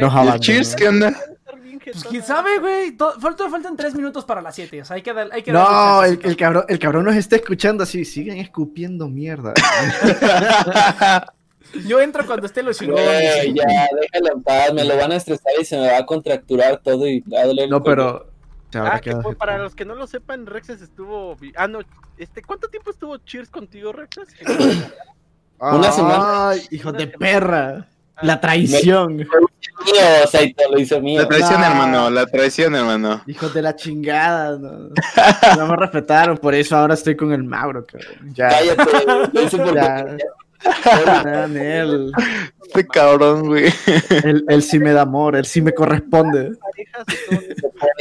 Nos 0.01 0.13
¿Y 0.13 0.17
abandonó. 0.17 0.35
el 0.35 0.41
Cheers 0.41 0.75
qué 0.77 0.89
onda? 0.89 1.13
Pues 1.83 2.05
quién 2.05 2.23
sabe, 2.23 2.59
güey. 2.59 2.97
Faltan, 3.21 3.51
faltan 3.51 3.77
tres 3.77 3.95
minutos 3.95 4.25
para 4.25 4.41
las 4.43 4.55
siete, 4.55 4.81
o 4.83 4.85
sea, 4.85 4.97
hay 4.97 5.03
que 5.03 5.13
dar, 5.13 5.29
hay 5.33 5.43
que 5.43 5.51
darle 5.51 5.69
No, 5.71 6.05
el, 6.05 6.21
el 6.23 6.37
cabrón, 6.37 6.65
el 6.69 6.79
cabrón 6.79 7.05
nos 7.05 7.17
está 7.17 7.37
escuchando 7.37 7.83
así. 7.83 8.05
Siguen 8.05 8.37
escupiendo 8.39 9.09
mierda. 9.09 9.55
Yo 11.87 12.01
entro 12.01 12.27
cuando 12.27 12.47
esté 12.47 12.63
los 12.63 12.79
Güey, 12.79 12.91
chingones. 12.91 13.55
ya, 13.55 13.89
déjalo 14.01 14.33
en 14.37 14.43
paz, 14.43 14.73
me 14.75 14.85
lo 14.85 14.97
van 14.97 15.13
a 15.13 15.17
estresar 15.17 15.53
y 15.61 15.65
se 15.65 15.79
me 15.79 15.87
va 15.91 15.99
a 15.99 16.07
contracturar 16.07 16.81
todo 16.83 17.07
y 17.07 17.21
va 17.21 17.41
a 17.41 17.47
doler 17.47 17.69
No, 17.71 17.83
pero. 17.83 18.27
Ah, 18.75 19.01
que 19.01 19.13
para 19.37 19.59
los 19.59 19.75
que 19.75 19.85
no 19.85 19.95
lo 19.95 20.07
sepan, 20.07 20.47
Rexes 20.47 20.81
estuvo. 20.83 21.37
Ah, 21.57 21.67
no. 21.67 21.81
Este, 22.19 22.43
¿Cuánto 22.43 22.69
tiempo 22.69 22.91
estuvo 22.91 23.17
Cheers 23.19 23.49
contigo, 23.51 23.93
Rexes? 23.93 24.29
Una 25.59 25.93
semana. 25.93 26.51
Ay, 26.51 26.63
hijo 26.71 26.93
de 26.93 27.07
perra. 27.09 27.89
La 28.23 28.41
traición. 28.41 29.27
Mío, 29.93 30.27
Saito, 30.31 30.63
lo 30.71 30.79
hizo 30.79 31.01
mío. 31.01 31.23
La 31.23 31.29
traición, 31.29 31.63
hermano, 31.63 32.11
la 32.11 32.27
traición, 32.27 32.75
hermano. 32.75 33.23
Hijos 33.27 33.55
de 33.55 33.63
la 33.63 33.77
chingada. 33.77 34.59
No, 34.59 34.91
no 35.57 35.67
me 35.67 35.77
respetaron, 35.77 36.39
por 36.39 36.55
eso 36.55 36.77
ahora 36.77 36.95
estoy 36.95 37.17
con 37.17 37.33
el 37.33 37.45
Mauro, 37.45 37.87
cabrón. 37.87 38.33
Ya. 38.35 38.49
Cállate, 38.49 39.31
lo 39.33 39.43
hice 39.43 39.59
por 39.59 39.75
Ya. 39.75 40.17
Este 42.63 42.87
cabrón, 42.87 43.47
güey. 43.47 43.73
Él, 44.25 44.45
él 44.47 44.63
sí 44.63 44.79
me 44.79 44.93
da 44.93 45.03
amor, 45.03 45.37
él 45.37 45.45
sí 45.45 45.63
me 45.63 45.73
corresponde. 45.73 46.53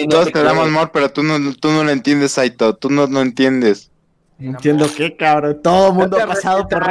Todos 0.09 0.31
te 0.31 0.43
damos 0.43 0.67
amor, 0.67 0.91
pero 0.91 1.09
tú 1.09 1.23
no, 1.23 1.37
tú 1.55 1.69
no 1.69 1.83
lo 1.83 1.89
entiendes, 1.89 2.33
Saito. 2.33 2.75
Tú 2.75 2.89
no 2.89 3.07
lo 3.07 3.21
entiendes. 3.21 3.91
No 4.37 4.51
entiendo 4.51 4.87
qué, 4.95 5.17
cabrón. 5.17 5.59
Todo 5.61 5.89
el 5.89 5.93
mundo 5.95 6.17
ha 6.21 6.27
pasado 6.27 6.67
por. 6.67 6.85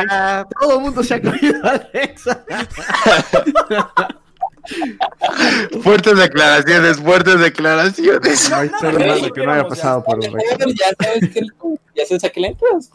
Todo 0.60 0.76
el 0.76 0.80
mundo 0.80 1.02
se 1.02 1.14
ha 1.14 1.22
cogido 1.22 1.66
a 1.66 1.78
Rex. 1.92 2.24
Fuertes 5.82 6.18
declaraciones, 6.18 6.98
fuertes 6.98 7.38
declaraciones. 7.40 8.50
No 8.50 8.56
hay 8.56 8.68
ser 8.80 8.96
humano 8.96 9.32
que 9.32 9.46
no 9.46 9.52
haya 9.52 9.68
pasado 9.68 10.02
por 10.04 10.16
un 10.16 10.22
Rex. 10.32 10.56
Ya 10.74 10.86
sabes 10.98 11.30
que 11.32 11.40
ya 11.94 12.06
sabes 12.06 12.24
a 12.24 12.30
qué 12.30 12.40
le 12.40 12.48
entras. 12.48 12.90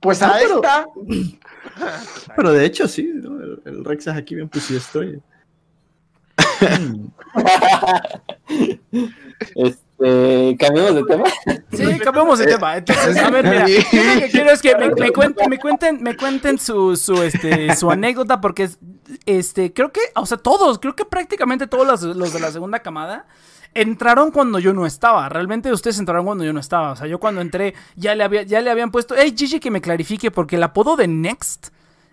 Pues 0.00 0.20
Ah, 0.22 0.34
ahí 0.34 0.44
pero- 0.44 0.56
está. 0.56 0.86
Pero 2.36 2.52
de 2.52 2.64
hecho, 2.64 2.88
sí, 2.88 3.10
¿no? 3.14 3.38
el, 3.38 3.60
el 3.66 3.84
Rex 3.84 4.06
es 4.06 4.14
aquí 4.14 4.34
bien 4.34 4.48
pusido 4.48 4.78
estoy. 4.78 5.20
Este, 9.54 9.85
cambiamos 9.98 10.94
de 10.94 11.04
tema. 11.04 11.24
Sí, 11.72 11.98
cambiamos 12.00 12.38
de 12.38 12.46
tema. 12.46 12.76
Entonces, 12.76 13.16
a 13.18 13.30
ver, 13.30 13.44
mira, 13.44 13.66
yo 13.92 14.04
lo 14.14 14.20
que 14.20 14.28
quiero 14.30 14.50
es 14.50 14.62
que 14.62 14.76
me, 14.76 14.90
me 14.90 15.10
cuenten, 15.12 15.48
me 15.50 15.58
cuenten, 15.58 16.02
me 16.02 16.16
cuenten 16.16 16.58
su, 16.58 16.96
su, 16.96 17.22
este, 17.22 17.74
su 17.76 17.90
anécdota, 17.90 18.40
porque 18.40 18.64
es- 18.64 18.78
este, 19.24 19.72
creo 19.72 19.92
que, 19.92 20.00
o 20.14 20.26
sea, 20.26 20.36
todos, 20.38 20.78
creo 20.78 20.94
que 20.96 21.04
prácticamente 21.04 21.66
todos 21.66 21.86
los, 21.86 22.02
los 22.16 22.32
de 22.32 22.40
la 22.40 22.50
segunda 22.50 22.80
camada 22.80 23.26
entraron 23.74 24.30
cuando 24.30 24.58
yo 24.58 24.72
no 24.72 24.86
estaba. 24.86 25.28
Realmente 25.28 25.72
ustedes 25.72 25.98
entraron 25.98 26.24
cuando 26.24 26.44
yo 26.44 26.52
no 26.52 26.60
estaba. 26.60 26.92
O 26.92 26.96
sea, 26.96 27.06
yo 27.06 27.18
cuando 27.20 27.40
entré 27.40 27.74
ya 27.94 28.14
le 28.14 28.24
había, 28.24 28.42
ya 28.42 28.60
le 28.60 28.70
habían 28.70 28.90
puesto, 28.90 29.14
hey 29.16 29.34
Gigi, 29.36 29.60
que 29.60 29.70
me 29.70 29.80
clarifique, 29.80 30.30
porque 30.30 30.56
el 30.56 30.62
apodo 30.62 30.96
de 30.96 31.08
Next. 31.08 31.68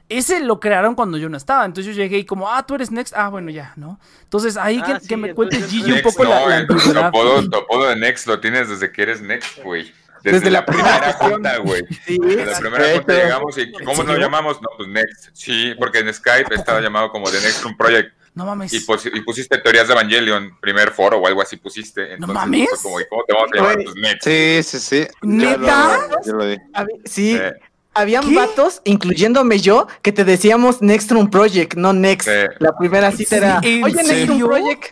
Ese 0.10 0.40
lo 0.42 0.60
crearon 0.60 0.96
cuando 0.96 1.18
yo 1.18 1.30
no 1.30 1.38
estaba. 1.38 1.66
Entonces 1.66 1.96
yo 1.96 2.02
llegué 2.02 2.18
y 2.20 2.26
como, 2.26 2.52
ah, 2.52 2.66
tú 2.66 2.76
eres 2.76 2.92
Next. 2.92 3.14
Ah, 3.16 3.30
bueno, 3.30 3.50
ya, 3.50 3.74
¿no? 3.78 4.00
Entonces 4.24 4.58
ahí 4.58 4.80
Ah, 4.84 4.86
que, 4.96 5.00
sí, 5.00 5.08
que 5.08 5.18
me 5.18 5.30
entonces 5.30 5.36
cuente 5.36 5.58
es 5.66 5.72
Gigi 5.72 5.92
un 5.94 6.02
poco 6.02 6.24
la, 6.26 6.40
no, 6.42 6.50
la 6.50 6.68
tu 6.68 7.00
apodo, 7.00 7.50
tu 7.50 7.58
apodo 7.58 7.88
de 7.90 7.96
Next 7.96 8.28
lo 8.28 8.40
tienes 8.40 8.70
desde 8.70 8.92
que 8.92 9.02
eres 9.02 9.22
Next, 9.22 9.60
güey. 9.64 9.92
Desde, 10.22 10.40
Desde 10.40 10.52
la, 10.52 10.60
la 10.60 10.66
primera 10.66 11.14
junta, 11.14 11.58
güey. 11.58 11.84
Sí, 12.06 12.18
Desde 12.18 12.46
la 12.46 12.60
primera 12.60 12.78
Perfecto. 12.84 12.98
junta 13.14 13.14
llegamos 13.24 13.58
y 13.58 13.72
¿cómo 13.84 14.04
nos 14.04 14.18
llamamos? 14.20 14.62
No, 14.62 14.70
pues 14.78 14.90
Next. 14.90 15.30
Sí, 15.34 15.74
porque 15.80 16.00
en 16.00 16.14
Skype 16.14 16.54
estaba 16.56 16.80
llamado 16.82 17.10
como 17.10 17.30
The 17.30 17.42
Next 17.42 17.64
Room 17.64 17.76
Project 17.76 18.14
No 18.36 18.46
mames. 18.46 18.72
y, 18.74 18.80
pus- 18.82 19.06
y 19.14 19.22
pusiste 19.22 19.58
teorías 19.58 19.88
de 19.88 19.94
Evangelion, 19.94 20.58
primer 20.62 20.92
foro 20.92 21.18
o 21.18 21.28
algo 21.28 21.42
así 21.42 21.58
pusiste. 21.58 22.14
Entonces, 22.14 22.34
mames. 22.36 22.70
fue 22.70 22.80
como, 22.84 23.00
¿y 23.02 23.06
cómo 23.10 23.24
te 23.26 23.34
vamos 23.34 23.50
a 23.52 23.56
llamar? 23.58 23.76
Pues 23.84 23.96
Next. 23.96 24.24
Sí, 24.24 24.64
sí, 24.64 24.80
sí. 24.80 25.08
¿Neta? 25.24 26.00
Ya 26.26 26.32
lo, 26.32 26.38
lo 26.40 26.46
di. 26.46 26.58
Hab- 26.74 26.88
Sí, 27.06 27.36
Eh, 27.36 27.52
habían 27.94 28.28
¿Qué? 28.28 28.36
vatos, 28.36 28.82
incluyéndome 28.86 29.60
yo, 29.60 29.88
que 30.02 30.12
te 30.12 30.24
decíamos 30.26 30.82
Next 30.82 31.12
Room 31.12 31.30
Project, 31.30 31.76
no 31.76 31.94
Next. 31.94 32.28
La 32.60 32.76
primera 32.78 33.12
cita 33.12 33.38
era, 33.38 33.60
¿En 33.62 33.84
oye, 33.84 33.96
Next 33.96 34.28
Room 34.28 34.40
serio? 34.40 34.48
Project. 34.48 34.86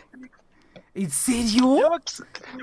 ¿En 0.94 1.10
serio? 1.10 1.80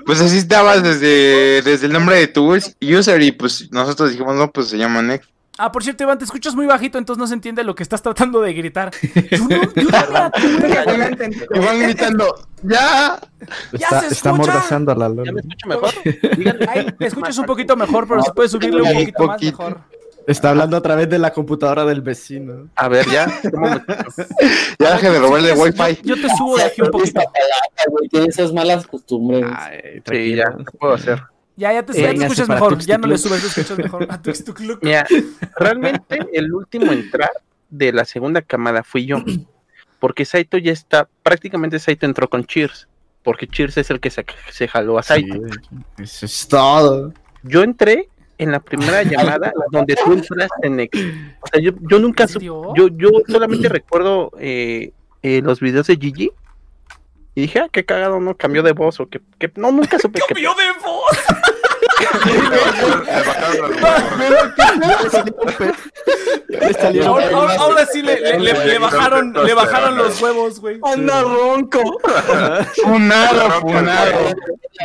Pues 0.06 0.20
así 0.20 0.38
estabas 0.38 0.82
desde, 0.82 1.62
desde 1.62 1.86
el 1.86 1.92
nombre 1.92 2.16
de 2.16 2.28
tu 2.28 2.54
user 2.54 3.22
y 3.22 3.32
pues 3.32 3.70
nosotros 3.72 4.10
dijimos, 4.12 4.36
no, 4.36 4.50
pues 4.50 4.68
se 4.68 4.78
llama 4.78 5.02
Next. 5.02 5.30
Ah, 5.62 5.70
por 5.70 5.84
cierto, 5.84 6.04
Iván, 6.04 6.16
te 6.16 6.24
escuchas 6.24 6.54
muy 6.54 6.64
bajito, 6.64 6.96
entonces 6.96 7.18
no 7.20 7.26
se 7.26 7.34
entiende 7.34 7.62
lo 7.64 7.74
que 7.74 7.82
estás 7.82 8.00
tratando 8.00 8.40
de 8.40 8.54
gritar. 8.54 8.92
Yo 9.30 9.38
no, 9.46 9.62
yo 9.74 9.88
no. 9.90 10.30
Iván 11.54 11.80
gritando, 11.80 12.34
¡ya! 12.62 13.20
¡Ya 13.72 13.86
Está, 13.86 14.00
se 14.00 14.14
está 14.14 14.30
a 14.30 14.36
la 14.38 14.94
¿Ya 14.94 15.08
Lola. 15.08 15.32
me 15.32 15.40
escucho 15.40 15.68
mejor? 15.68 15.90
Ay, 16.68 16.86
te 16.98 17.06
escuchas 17.06 17.36
un 17.36 17.44
poquito 17.44 17.76
mejor, 17.76 18.08
pero 18.08 18.22
si 18.22 18.30
puedes 18.30 18.52
subirle 18.52 18.80
un 18.80 18.92
poquito 18.94 19.26
más, 19.26 19.36
poquito. 19.36 19.58
mejor. 19.58 19.80
Está 20.26 20.50
hablando 20.50 20.76
a 20.76 20.80
través 20.80 21.08
de 21.08 21.18
la 21.18 21.32
computadora 21.32 21.84
del 21.84 22.02
vecino. 22.02 22.68
A 22.76 22.88
ver, 22.88 23.06
ya. 23.08 23.26
¿Cómo 23.50 23.66
me 23.70 23.82
Ya 24.78 24.94
deje 24.94 25.10
de 25.10 25.18
robarle 25.18 25.52
wifi. 25.52 26.02
Yo, 26.02 26.14
yo 26.14 26.22
te 26.22 26.28
subo 26.36 26.56
de 26.56 26.64
aquí 26.64 26.82
un 26.82 26.90
poquito. 26.90 27.20
Esta 27.20 27.32
palaca, 27.32 27.84
güey, 27.90 28.08
Tiene 28.08 28.26
esas 28.26 28.52
malas 28.52 28.86
costumbres. 28.86 29.44
Ay, 29.54 30.02
Sí, 30.08 30.36
ya. 30.36 30.54
¿Qué 30.56 30.78
puedo 30.78 30.94
hacer? 30.94 31.22
Ya, 31.56 31.72
ya 31.72 31.82
te, 31.82 31.92
Eh, 31.92 31.96
ya 31.96 32.02
te 32.02 32.12
véngase 32.12 32.32
escuchas 32.42 32.48
mejor. 32.48 32.78
Ya 32.80 32.98
no 32.98 33.06
le 33.06 33.18
subes, 33.18 33.40
te 33.42 33.60
escuchas 33.60 33.78
mejor. 33.78 34.06
A 34.08 34.20
Tucluc. 34.22 34.82
Mira, 34.82 35.06
realmente 35.56 36.20
el 36.32 36.52
último 36.54 36.92
en 36.92 37.00
entrar 37.00 37.30
de 37.68 37.92
la 37.92 38.04
segunda 38.04 38.42
camada 38.42 38.82
fui 38.82 39.06
yo. 39.06 39.18
Porque 39.98 40.24
Saito 40.24 40.58
ya 40.58 40.72
está, 40.72 41.08
prácticamente 41.22 41.78
Saito 41.78 42.06
entró 42.06 42.28
con 42.28 42.44
Cheers. 42.44 42.88
Porque 43.22 43.46
Cheers 43.46 43.76
es 43.76 43.90
el 43.90 44.00
que 44.00 44.10
se, 44.10 44.24
se 44.50 44.68
jaló 44.68 44.98
a 44.98 45.02
Saito. 45.02 45.34
Sí, 45.34 45.76
eso 45.98 46.26
es 46.26 46.48
todo. 46.48 47.12
Yo 47.42 47.62
entré 47.62 48.08
en 48.40 48.50
la 48.52 48.60
primera 48.60 49.02
llamada 49.04 49.52
donde 49.70 49.94
tú 49.96 50.12
entraste 50.14 50.66
en 50.66 50.76
Next. 50.76 51.00
O 51.42 51.46
sea, 51.46 51.60
yo, 51.60 51.72
yo 51.90 51.98
nunca 51.98 52.26
yo, 52.26 52.72
yo 52.74 53.10
solamente 53.28 53.68
recuerdo 53.68 54.32
eh, 54.38 54.92
eh, 55.22 55.42
los 55.42 55.60
videos 55.60 55.86
de 55.86 55.96
Gigi. 55.96 56.30
Y 57.34 57.42
dije, 57.42 57.60
ah, 57.60 57.68
qué 57.70 57.84
cagado, 57.84 58.18
¿no? 58.18 58.36
Cambió 58.36 58.62
de 58.62 58.72
voz 58.72 58.98
o 58.98 59.06
que, 59.08 59.20
que- 59.38 59.52
no, 59.54 59.70
nunca 59.70 59.98
supe 59.98 60.20
que 60.26 60.34
¡Cambió 60.34 60.52
de 60.54 60.64
voz! 60.84 61.18
Ahora, 67.58 67.86
sí 67.86 68.02
le, 68.02 68.20
le- 68.20 68.38
le- 68.40 68.64
le 68.66 68.78
bajaron, 68.78 69.32
le 69.32 69.54
bajaron 69.54 69.96
los 69.96 70.20
huevos, 70.20 70.60
güey. 70.60 70.78
Anda 70.82 71.22
ronco. 71.22 71.98
Funado, 72.82 73.60
funado. 73.60 74.34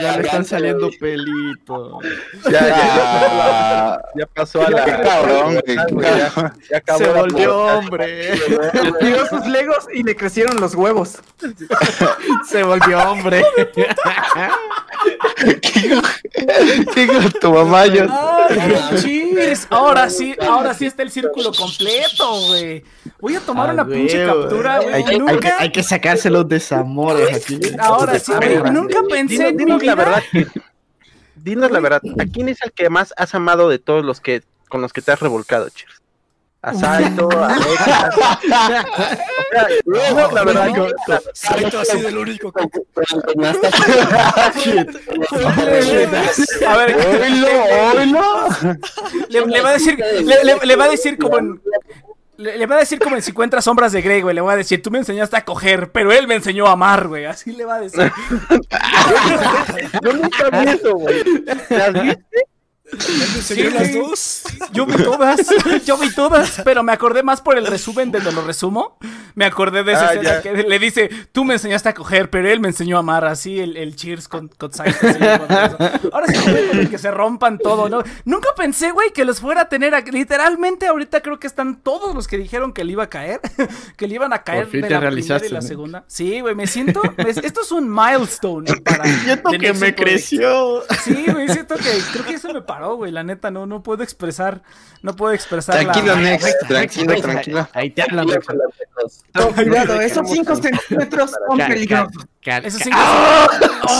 Ya 0.01 0.17
le 0.17 0.23
están 0.25 0.45
saliendo 0.45 0.89
pelitos. 0.99 2.03
ya, 2.45 2.51
ya, 2.51 2.67
Ya, 2.69 3.97
ya 4.15 4.25
pasó 4.27 4.65
a 4.65 4.69
la. 4.69 4.83
qué 4.85 4.91
cabrón, 5.01 5.53
güey, 5.53 5.63
qué 5.65 5.75
Ya, 5.75 5.85
cabrón. 5.85 6.53
ya 6.69 6.77
acabó 6.77 6.99
Se 6.99 7.07
volvió 7.11 7.57
hombre. 7.57 8.31
Tiró 8.99 9.25
sus 9.27 9.45
legos 9.47 9.87
y 9.93 10.03
le 10.03 10.15
crecieron 10.15 10.59
los 10.59 10.75
huevos. 10.75 11.19
Se 12.49 12.63
volvió 12.63 12.99
hombre. 13.09 13.43
Digo, 17.07 17.29
tu 17.41 17.51
mamá, 17.53 17.85
yo. 17.87 18.05
¡Ay, 18.09 18.75
cheers! 19.01 19.67
Ahora 19.69 20.09
sí, 20.09 20.35
ahora 20.41 20.73
sí 20.73 20.85
está 20.85 21.03
el 21.03 21.11
círculo 21.11 21.51
completo, 21.53 22.39
güey. 22.47 22.83
Voy 23.19 23.35
a 23.35 23.39
tomar 23.39 23.69
Ah, 23.69 23.73
una 23.73 23.85
pinche 23.87 24.25
captura, 24.25 24.79
güey. 24.79 24.93
Hay, 24.93 25.03
que- 25.03 25.11
hay 25.11 25.17
que, 25.19 25.19
Nunca, 25.33 25.55
hay 25.59 25.71
que 25.71 25.83
sacarse 25.83 26.29
los 26.29 26.47
desamores 26.47 27.33
aquí. 27.35 27.59
ahora 27.79 28.17
sí, 28.19 28.31
güey. 28.33 28.71
Nunca 28.71 28.99
pensé 29.09 29.35
Dinos, 29.35 29.49
en 29.51 29.55
mi 29.55 29.63
dinos 29.65 29.83
la 29.83 29.95
vida. 29.95 30.05
verdad. 30.05 30.23
que- 30.31 30.47
dinos 31.35 31.71
la 31.71 31.79
verdad. 31.79 32.01
¿A 32.19 32.25
quién 32.25 32.49
es 32.49 32.61
el 32.61 32.71
que 32.71 32.89
más 32.89 33.13
has 33.17 33.35
amado 33.35 33.69
de 33.69 33.79
todos 33.79 34.03
los 34.05 34.19
que 34.21 34.43
con 34.69 34.81
los 34.81 34.93
que 34.93 35.01
te 35.01 35.11
has 35.11 35.19
revolcado, 35.19 35.69
Cheers? 35.69 36.01
A 36.65 36.73
Saito, 36.73 37.29
a 37.31 37.53
Alexa. 37.53 38.09
O 39.85 39.95
sea, 39.95 40.31
la 40.31 40.43
verdad. 40.43 40.69
Saito 41.33 41.79
ha 41.79 41.85
sido 41.85 42.07
el 42.09 42.17
único 42.17 42.51
que... 42.51 42.63
A 46.67 46.77
ver, 46.77 46.95
¡Oilo, 47.21 47.47
oilo! 47.93 48.21
le, 49.29 49.45
le 49.45 49.61
va 49.61 49.69
a 49.69 49.73
decir, 49.73 49.97
le, 49.97 50.43
le- 50.43 50.65
le 50.65 50.75
va 50.75 50.85
a 50.85 50.89
decir 50.89 51.17
como 51.17 51.37
en... 51.39 51.61
Le, 52.37 52.57
le 52.57 52.65
va 52.65 52.75
a 52.75 52.79
decir 52.79 52.99
como 52.99 53.15
en 53.15 53.21
50 53.21 53.61
sombras 53.61 53.93
de 53.93 54.01
Grey, 54.01 54.21
güey. 54.21 54.35
Le 54.35 54.41
voy 54.41 54.53
a 54.53 54.57
decir, 54.57 54.81
tú 54.81 54.91
me 54.91 54.97
enseñaste 54.97 55.37
a 55.37 55.45
coger, 55.45 55.91
pero 55.93 56.11
él 56.11 56.27
me 56.27 56.35
enseñó 56.35 56.67
a 56.67 56.71
amar, 56.73 57.07
güey. 57.07 57.23
Así 57.25 57.53
le 57.53 57.63
va 57.63 57.75
a 57.75 57.79
decir. 57.81 58.11
Yo 60.03 60.11
nunca 60.13 60.49
vi 60.49 60.69
eso, 60.69 60.95
güey. 60.95 61.23
¿Las 61.69 61.93
viste? 61.93 62.25
¿Me 62.91 63.23
enseñó 63.37 63.69
Sí, 63.71 63.75
las 63.75 63.93
dos? 63.93 64.43
Yo 64.71 64.85
vi 64.85 64.93
todas, 65.03 65.39
yo 65.85 65.97
vi 65.97 66.13
todas, 66.13 66.61
pero 66.63 66.83
me 66.83 66.91
acordé 66.91 67.23
más 67.23 67.41
por 67.41 67.57
el 67.57 67.65
resumen 67.65 68.11
de 68.11 68.19
donde 68.19 68.41
lo 68.41 68.45
resumo. 68.47 68.97
Me 69.33 69.45
acordé 69.45 69.83
de 69.83 69.93
esa 69.93 70.09
Ah, 70.09 70.13
escena 70.13 70.29
ya. 70.35 70.41
que 70.41 70.53
le 70.63 70.79
dice, 70.79 71.09
tú 71.31 71.43
me 71.43 71.55
enseñaste 71.55 71.89
a 71.89 71.93
coger, 71.93 72.29
pero 72.29 72.47
él 72.49 72.59
me 72.59 72.67
enseñó 72.69 72.97
a 72.97 72.99
amar. 72.99 73.25
Así 73.25 73.59
el, 73.59 73.75
el 73.75 73.95
cheers 73.95 74.27
con, 74.27 74.47
con 74.49 74.71
eso. 74.71 74.83
Ahora 76.13 76.27
sí, 76.27 76.49
güey, 76.51 76.67
con 76.69 76.79
el 76.79 76.89
que 76.89 76.97
se 76.97 77.11
rompan 77.11 77.57
todo, 77.57 77.89
¿no? 77.89 78.03
Nunca 78.23 78.49
pensé, 78.55 78.91
güey, 78.91 79.11
que 79.11 79.25
los 79.25 79.39
fuera 79.41 79.61
a 79.61 79.69
tener. 79.69 79.93
a- 79.95 80.01
Literalmente, 80.01 80.87
ahorita 80.87 81.21
creo 81.21 81.39
que 81.39 81.47
están 81.47 81.81
todos 81.81 82.13
los 82.15 82.27
que 82.27 82.37
dijeron 82.37 82.71
que 82.71 82.83
le 82.83 82.91
iba 82.93 83.03
a 83.03 83.09
caer, 83.09 83.41
que 83.97 84.07
le 84.07 84.15
iban 84.15 84.31
a 84.31 84.43
caer 84.43 84.63
Por 84.65 84.71
fin 84.71 84.81
de 84.81 84.87
te 84.87 84.93
la 84.93 84.99
primera 84.99 85.09
realizaste, 85.09 85.47
y 85.47 85.51
la 85.51 85.59
¿no? 85.61 85.67
segunda. 85.67 86.03
Sí, 86.07 86.39
güey, 86.41 86.55
me 86.55 86.67
siento. 86.67 87.01
esto 87.17 87.61
es 87.61 87.71
un 87.71 87.89
milestone 87.93 88.71
para. 88.77 89.03
Siento 89.25 89.49
que 89.51 89.73
me 89.73 89.95
creció. 89.95 90.83
Sí, 91.03 91.25
güey, 91.31 91.49
siento 91.49 91.75
que 91.75 91.89
creo 92.13 92.25
que 92.25 92.33
eso 92.35 92.53
me 92.53 92.61
paró, 92.61 92.84
güey. 92.93 93.11
La 93.11 93.23
neta, 93.23 93.49
no, 93.51 93.65
no 93.65 93.81
puedo 93.81 94.03
expresar, 94.03 94.61
no 95.01 95.15
puedo 95.15 95.33
expresar 95.33 95.75
Tranquilo, 95.75 96.13
la... 96.15 96.21
Next, 96.21 96.67
tranquilo, 96.67 97.15
tranquilo. 97.21 97.67
Ahí 97.73 97.89
te 97.89 98.03
hablan. 98.03 98.27
Cuidado, 99.55 99.99
esos 100.01 100.29
5 100.29 100.55
centímetros 100.55 101.31
son 101.49 101.57
peligrosos. 101.57 102.25
Esos 102.45 102.81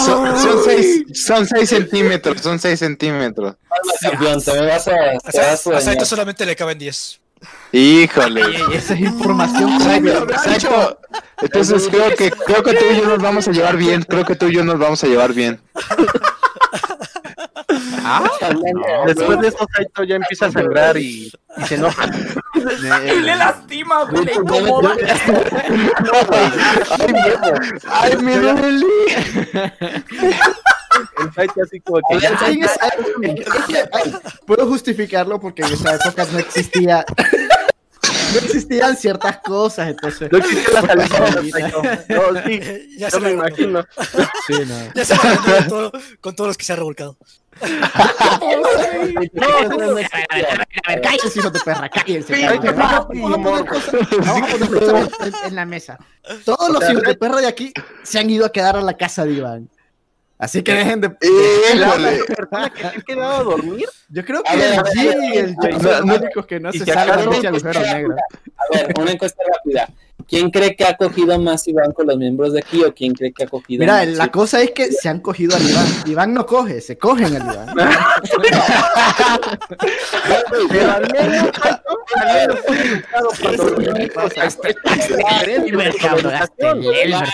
Son, 0.06 0.38
son 0.40 0.64
seis, 0.64 1.04
son 1.14 1.48
seis 1.48 1.70
centímetros, 1.70 2.42
son 2.42 2.60
seis 2.60 2.80
centímetros. 2.80 3.56
Campeón, 4.02 4.42
te 4.44 4.54
me 4.54 4.68
vas 4.68 4.88
a. 4.88 4.92
A 4.92 5.18
Te 5.20 5.32
Sa- 5.32 5.42
vas 5.42 5.68
a 5.68 5.70
a 5.70 5.82
Saito 5.82 5.90
dañar. 5.90 6.06
solamente 6.06 6.46
le 6.46 6.56
caben 6.56 6.78
10. 6.78 7.22
Híjole. 7.72 8.42
Esa 8.74 8.94
es 8.94 9.00
información 9.02 9.70
Exacto, 9.74 10.34
exacto. 10.34 11.00
Entonces 11.42 11.88
creo 11.90 12.16
que 12.16 12.32
creo 12.32 12.64
que 12.64 12.74
tú 12.74 12.86
y 12.92 12.98
yo 12.98 13.06
nos 13.08 13.20
vamos 13.22 13.48
a 13.48 13.52
llevar 13.52 13.78
bien. 13.78 14.04
Creo 14.04 14.26
que 14.26 14.36
tú 14.36 14.48
y 14.48 14.54
yo 14.56 14.64
nos 14.64 14.80
vamos 14.80 15.04
a 15.04 15.08
llevar 15.08 15.34
bien. 15.34 15.60
Después 19.06 19.40
de 19.42 19.48
eso, 19.48 19.68
Saito 19.76 20.04
ya 20.04 20.16
empieza 20.16 20.46
a 20.48 20.52
sangrar 20.52 20.98
y, 20.98 21.32
y 21.58 21.64
se 21.68 21.76
enoja. 21.76 22.06
Y 22.56 23.20
le 23.22 23.36
lastima, 23.36 24.04
güey, 24.06 24.26
le 24.26 24.34
incomoda. 24.34 24.96
Ay, 27.00 27.14
me, 27.14 27.22
ay, 27.88 28.18
me 28.18 28.38
duele. 28.38 28.86
El 31.20 31.34
Saito 31.34 31.62
así 31.64 31.80
como 31.82 32.00
que 32.08 33.46
Puedo 34.46 34.68
justificarlo 34.68 35.40
porque 35.40 35.64
en 35.64 35.74
esa 35.74 35.96
época 35.96 36.26
no 36.32 36.40
existía. 36.40 37.06
No 38.34 38.40
existían 38.40 38.96
ciertas 38.98 39.38
cosas, 39.40 39.90
entonces. 39.90 40.32
no 40.32 40.38
existe 40.38 40.72
la 40.74 40.82
salida. 40.82 41.72
No, 42.10 42.42
sí, 42.46 42.60
Ya 42.98 43.10
yo 43.10 43.18
se 43.18 43.20
me 43.20 43.32
imagino. 43.32 43.86
Sí, 44.48 44.54
no. 44.66 44.94
Ya 44.94 45.06
se 45.06 45.16
la 45.16 45.38
con, 45.38 45.68
todo- 45.68 45.92
con 46.22 46.36
todos 46.36 46.48
los 46.50 46.58
que 46.58 46.66
se 46.66 46.74
ha 46.74 46.76
revolcado. 46.76 47.18
A 47.62 48.40
ver, 50.88 51.02
cállense, 51.02 51.42
de 51.42 51.60
perra, 51.64 51.90
en, 55.46 55.56
la 55.56 55.66
mesa. 55.66 55.98
Todos 56.44 56.70
los 56.70 56.90
hijos 56.90 57.04
de 57.04 57.16
perra 57.16 57.40
de 57.40 57.48
aquí 57.48 57.72
se 58.04 58.20
han 58.20 58.30
ido 58.30 58.46
a 58.46 58.52
quedar 58.52 58.76
a 58.76 58.82
la 58.82 58.96
casa 58.98 59.26
de 59.26 59.34
Iván. 59.34 59.70
Así 60.38 60.62
que 60.64 60.74
dejen 60.74 61.00
de. 61.00 61.16
Que 61.18 61.30
se 61.78 61.86
ha 62.88 62.92
quedado 63.08 63.36
a 63.36 63.44
dormir. 63.44 63.88
Yo 64.10 64.26
creo 64.26 64.44
que 64.44 64.54
el 64.54 64.76
G 64.78 65.34
y 65.34 65.38
el 65.38 65.56
son 65.56 66.08
los 66.08 66.22
únicos 66.22 66.46
que 66.46 66.60
no 66.60 66.74
se 66.74 66.84
acaso- 66.84 67.30
de 67.30 67.38
ese 67.38 67.48
agujero 67.48 67.80
negro. 67.80 68.16
A 68.58 68.78
ver, 68.78 68.94
una 69.00 69.12
encuesta 69.12 69.42
rápida. 69.48 69.90
¿Quién 70.28 70.50
cree 70.50 70.76
que 70.76 70.86
ha 70.86 70.98
cogido 70.98 71.38
más 71.40 71.68
Iván 71.68 71.92
con 71.92 72.08
los 72.08 72.18
miembros 72.18 72.54
de 72.54 72.60
aquí 72.60 72.84
o 72.84 72.92
quién 72.94 73.14
cree 73.14 73.32
que 73.32 73.44
ha 73.44 73.48
cogido 73.48 73.82
Mira, 73.82 73.94
más? 73.98 74.08
la 74.08 74.32
cosa 74.32 74.60
es 74.62 74.72
que 74.72 74.92
se 74.92 75.08
han 75.08 75.20
cogido 75.20 75.56
al 75.56 75.70
Iván. 75.70 75.86
Iván 76.08 76.34
no 76.34 76.46
coge, 76.48 76.82
se 76.82 76.98
cogen 76.98 77.36
al 77.36 77.44
Iván. 77.54 77.76
Pero 80.70 80.92
al 80.92 81.12
menos, 81.12 81.50
al 82.16 82.34
menos 82.34 82.60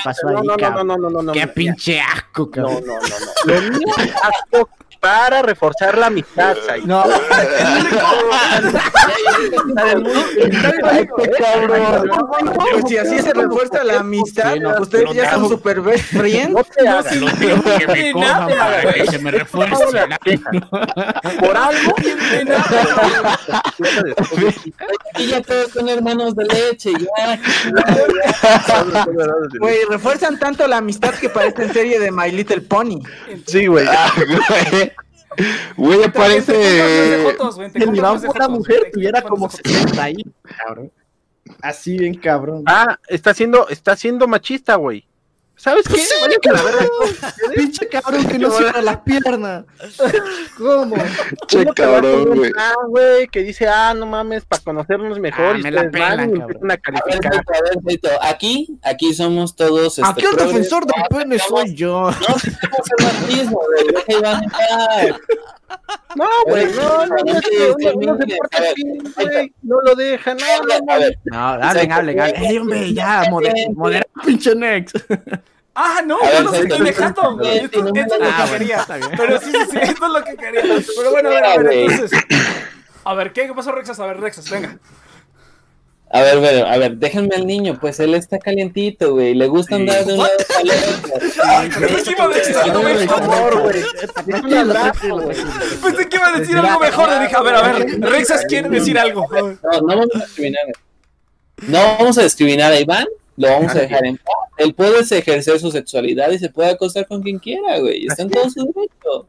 pasó 0.03 0.29
No, 0.31 0.43
no, 0.43 0.57
no, 0.57 0.83
no, 0.83 0.97
no, 0.97 1.09
no, 1.09 1.21
no. 1.21 1.31
Qué 1.33 1.45
no, 1.45 1.53
pinche 1.53 1.99
asco, 2.01 2.43
No, 2.43 2.51
cabrón. 2.51 2.83
no, 2.85 2.93
no, 2.95 2.99
no. 3.45 3.53
Lo 3.53 3.61
mío 3.77 3.87
es 3.97 4.11
asco 4.15 4.69
para 5.01 5.41
reforzar 5.41 5.97
la 5.97 6.05
amistad, 6.07 6.55
Saito. 6.65 6.87
No, 6.87 7.03
si 12.87 12.97
así 12.97 13.19
se 13.19 13.33
refuerza 13.33 13.83
la 13.83 13.99
amistad, 14.01 14.53
ustedes 14.79 15.11
ya 15.13 15.31
son 15.31 15.49
super 15.49 15.81
best 15.81 16.05
friends. 16.05 16.51
No 16.51 16.63
te 16.63 16.87
hagas. 16.87 17.07
que 17.07 17.19
me 17.87 18.11
cojan 18.13 18.47
para 18.47 18.93
que 18.93 19.07
se 19.07 19.17
me 19.19 19.31
refuerce. 19.31 20.07
la 20.07 20.17
queja. 20.19 20.51
Por 21.39 21.57
algo. 21.57 21.95
Aquí 25.15 25.27
ya 25.27 25.41
todos 25.41 25.71
son 25.71 25.89
hermanos 25.89 26.35
de 26.35 26.45
leche, 26.45 26.91
ya. 26.93 27.39
Güey, 29.59 29.79
refuerzan 29.89 30.37
tanto 30.37 30.67
la 30.67 30.77
amistad 30.77 31.15
que 31.15 31.27
parecen 31.29 31.73
serie 31.73 31.99
de 31.99 32.11
My 32.11 32.31
Little 32.31 32.61
Pony. 32.61 32.99
Sí, 33.47 33.65
güey. 33.65 33.87
Ah, 33.89 34.11
güey. 34.15 34.90
Güey, 35.77 35.99
Te 35.99 36.03
compras 36.11 36.29
más 36.29 36.47
de 36.47 36.53
parece. 36.53 37.23
fotos, 37.23 37.55
güey, 37.55 37.71
te 37.71 37.79
Si 37.79 37.89
el 37.89 37.95
Iván 37.95 38.19
fuera 38.19 38.33
fotos, 38.45 38.49
mujer, 38.49 38.89
tuviera 38.91 39.21
como 39.21 39.45
más 39.45 39.57
de 39.57 39.63
fotos. 39.63 39.71
60 39.71 40.03
ahí, 40.03 40.25
cabrón. 40.57 40.91
Así 41.61 41.97
bien 41.97 42.13
cabrón. 42.15 42.63
Ah, 42.65 42.97
está 43.07 43.33
siendo, 43.33 43.67
está 43.69 43.95
siendo 43.95 44.27
machista, 44.27 44.75
güey. 44.75 45.05
¿Sabes 45.61 45.87
qué? 45.87 46.01
Váyanse 46.21 46.49
a 46.49 46.53
la 46.53 46.63
verga. 46.63 46.87
Pinche 47.55 47.87
cabrón 47.87 48.27
que 48.27 48.39
no 48.39 48.49
cierra 48.49 48.81
las 48.81 48.97
piernas. 49.01 49.63
¿Cómo? 50.57 50.95
Che, 51.45 51.65
cabrón, 51.75 52.35
güey. 52.35 52.51
plan, 52.51 52.73
güey, 52.87 53.27
que 53.27 53.43
dice, 53.43 53.67
ah, 53.67 53.93
no 53.93 54.07
mames, 54.07 54.43
para 54.43 54.63
conocernos 54.63 55.19
mejor. 55.19 55.55
Ah, 55.55 55.59
y 55.59 55.61
me 55.61 55.69
la 55.69 55.87
pelan, 55.91 56.35
y 56.35 56.39
cabrón. 56.39 56.41
empiezan 56.41 56.71
a 56.71 56.73
A 56.73 56.77
ver, 57.05 57.19
a 57.77 58.09
ver, 58.09 58.19
Aquí, 58.23 58.75
aquí 58.81 59.13
somos 59.13 59.55
todos. 59.55 59.99
Este, 59.99 60.09
Aquí 60.09 60.25
el 60.25 60.31
progres. 60.31 60.47
defensor 60.47 60.87
del 60.87 61.03
pene 61.11 61.37
soy 61.37 61.75
yo. 61.75 62.09
No, 62.09 62.35
paz. 62.97 63.21
No, 66.15 66.25
güey, 66.47 66.65
no, 66.73 67.05
no, 67.05 67.15
no, 67.15 67.33
Sí, 67.35 67.41
sí, 67.49 67.57
se 67.57 67.91
sí, 67.91 68.37
porta 68.37 68.57
güey, 69.23 69.53
no 69.61 69.81
lo 69.81 69.95
deja, 69.95 70.33
no, 70.33 70.39
no, 70.67 70.79
no. 70.79 70.99
No, 71.25 71.37
hablen, 71.63 71.91
hablen, 71.91 72.19
hablen. 72.19 72.43
Ey, 72.43 72.57
hombre, 72.57 72.93
ya, 72.93 73.25
modera, 73.29 74.01
pinche 74.25 74.55
Next. 74.55 74.95
Ah, 75.73 76.01
no, 76.05 76.19
yo 76.21 76.41
los 76.41 76.51
Saito, 76.51 76.73
estoy 76.75 76.85
dejando. 76.87 77.39
sí, 77.43 77.49
Esto, 77.49 77.77
sí, 77.79 77.91
no 77.93 78.01
esto 78.01 78.15
es 78.15 78.19
lo 78.21 78.27
Ah, 78.29 78.45
que 78.45 78.51
quería. 78.57 78.85
Pero 79.17 79.39
sí, 79.39 79.51
sí, 79.51 79.57
sí, 79.71 79.77
esto 79.81 80.05
es 80.05 80.11
lo 80.11 80.23
que 80.23 80.35
quería. 80.35 80.61
Pero 80.97 81.11
bueno, 81.11 81.29
a 81.29 81.33
ver, 81.33 81.45
a 81.45 81.57
ver, 81.57 81.65
güey. 81.65 81.83
entonces. 81.85 82.19
A 83.05 83.13
ver, 83.13 83.31
¿qué, 83.33 83.47
¿qué 83.47 83.53
pasó, 83.53 83.71
Rexas? 83.71 83.99
A 83.99 84.05
ver, 84.05 84.19
Rexas, 84.19 84.49
venga. 84.49 84.77
A 86.13 86.21
ver, 86.23 86.41
ver, 86.41 86.65
a 86.65 86.77
ver, 86.77 86.97
déjenme 86.97 87.35
al 87.37 87.47
niño, 87.47 87.77
pues 87.79 88.01
él 88.01 88.13
está 88.15 88.37
calientito, 88.37 89.13
güey. 89.13 89.33
Le 89.33 89.47
gusta 89.47 89.75
andar 89.77 90.03
de 90.03 90.11
un 90.13 90.19
lado 90.19 90.29
al 90.59 90.69
otro. 90.69 91.87
Pensé 91.87 92.03
que 92.03 92.11
iba 92.11 92.25
a 92.25 92.27
decir 92.27 92.57
algo 92.57 92.83
mejor, 92.83 93.61
güey. 93.61 93.81
Güey. 95.21 95.35
Pensé 95.81 96.09
que 96.09 96.15
iba 96.17 96.27
a 96.27 96.39
decir 96.39 96.57
algo 96.57 96.79
mejor. 96.79 97.09
Le 97.09 97.19
dije, 97.21 97.35
a 97.35 97.41
ver, 97.41 97.55
a 97.55 97.61
ver, 97.61 98.01
Rexas 98.01 98.45
quiere 98.45 98.67
decir 98.69 98.99
algo. 98.99 99.25
No, 99.31 99.47
no 99.71 99.87
vamos 99.87 100.07
a 100.15 100.19
discriminar. 100.19 100.63
No 101.61 101.79
vamos 101.99 102.17
a 102.17 102.23
discriminar 102.23 102.71
a 102.73 102.79
Iván, 102.79 103.05
lo 103.41 103.47
vamos 103.53 103.75
a 103.75 103.79
dejar 103.79 104.05
en 104.05 104.17
paz. 104.17 104.33
Él 104.57 104.73
puede 104.73 104.99
ejercer 104.99 105.59
su 105.59 105.71
sexualidad 105.71 106.29
y 106.31 106.39
se 106.39 106.49
puede 106.49 106.69
acostar 106.69 107.07
con 107.07 107.21
quien 107.23 107.39
quiera, 107.39 107.79
güey. 107.79 108.05
Está 108.05 108.23
en 108.23 108.29
todo 108.29 108.49
su 108.49 108.65
derecho. 108.73 109.27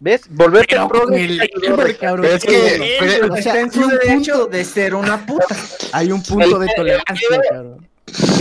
¿Ves? 0.00 0.22
Volverte 0.30 0.74
Pero 0.74 0.88
pro 0.88 1.02
con 1.04 1.14
el 1.14 1.40
Elber, 1.40 1.96
cabrón. 1.96 2.22
Pero 2.26 2.34
es 2.36 2.44
que- 2.44 2.96
pero- 2.98 3.32
o 3.32 3.36
Está 3.36 3.42
sea, 3.42 3.52
hay 3.54 3.62
un 3.62 3.88
derecho 3.88 4.32
punto, 4.32 4.46
de 4.48 4.64
ser 4.64 4.94
una 4.96 5.24
puta. 5.24 5.56
hay 5.92 6.10
un 6.10 6.22
punto 6.22 6.58
de 6.58 6.68
tolerancia, 6.74 7.28
cabrón. 7.48 7.88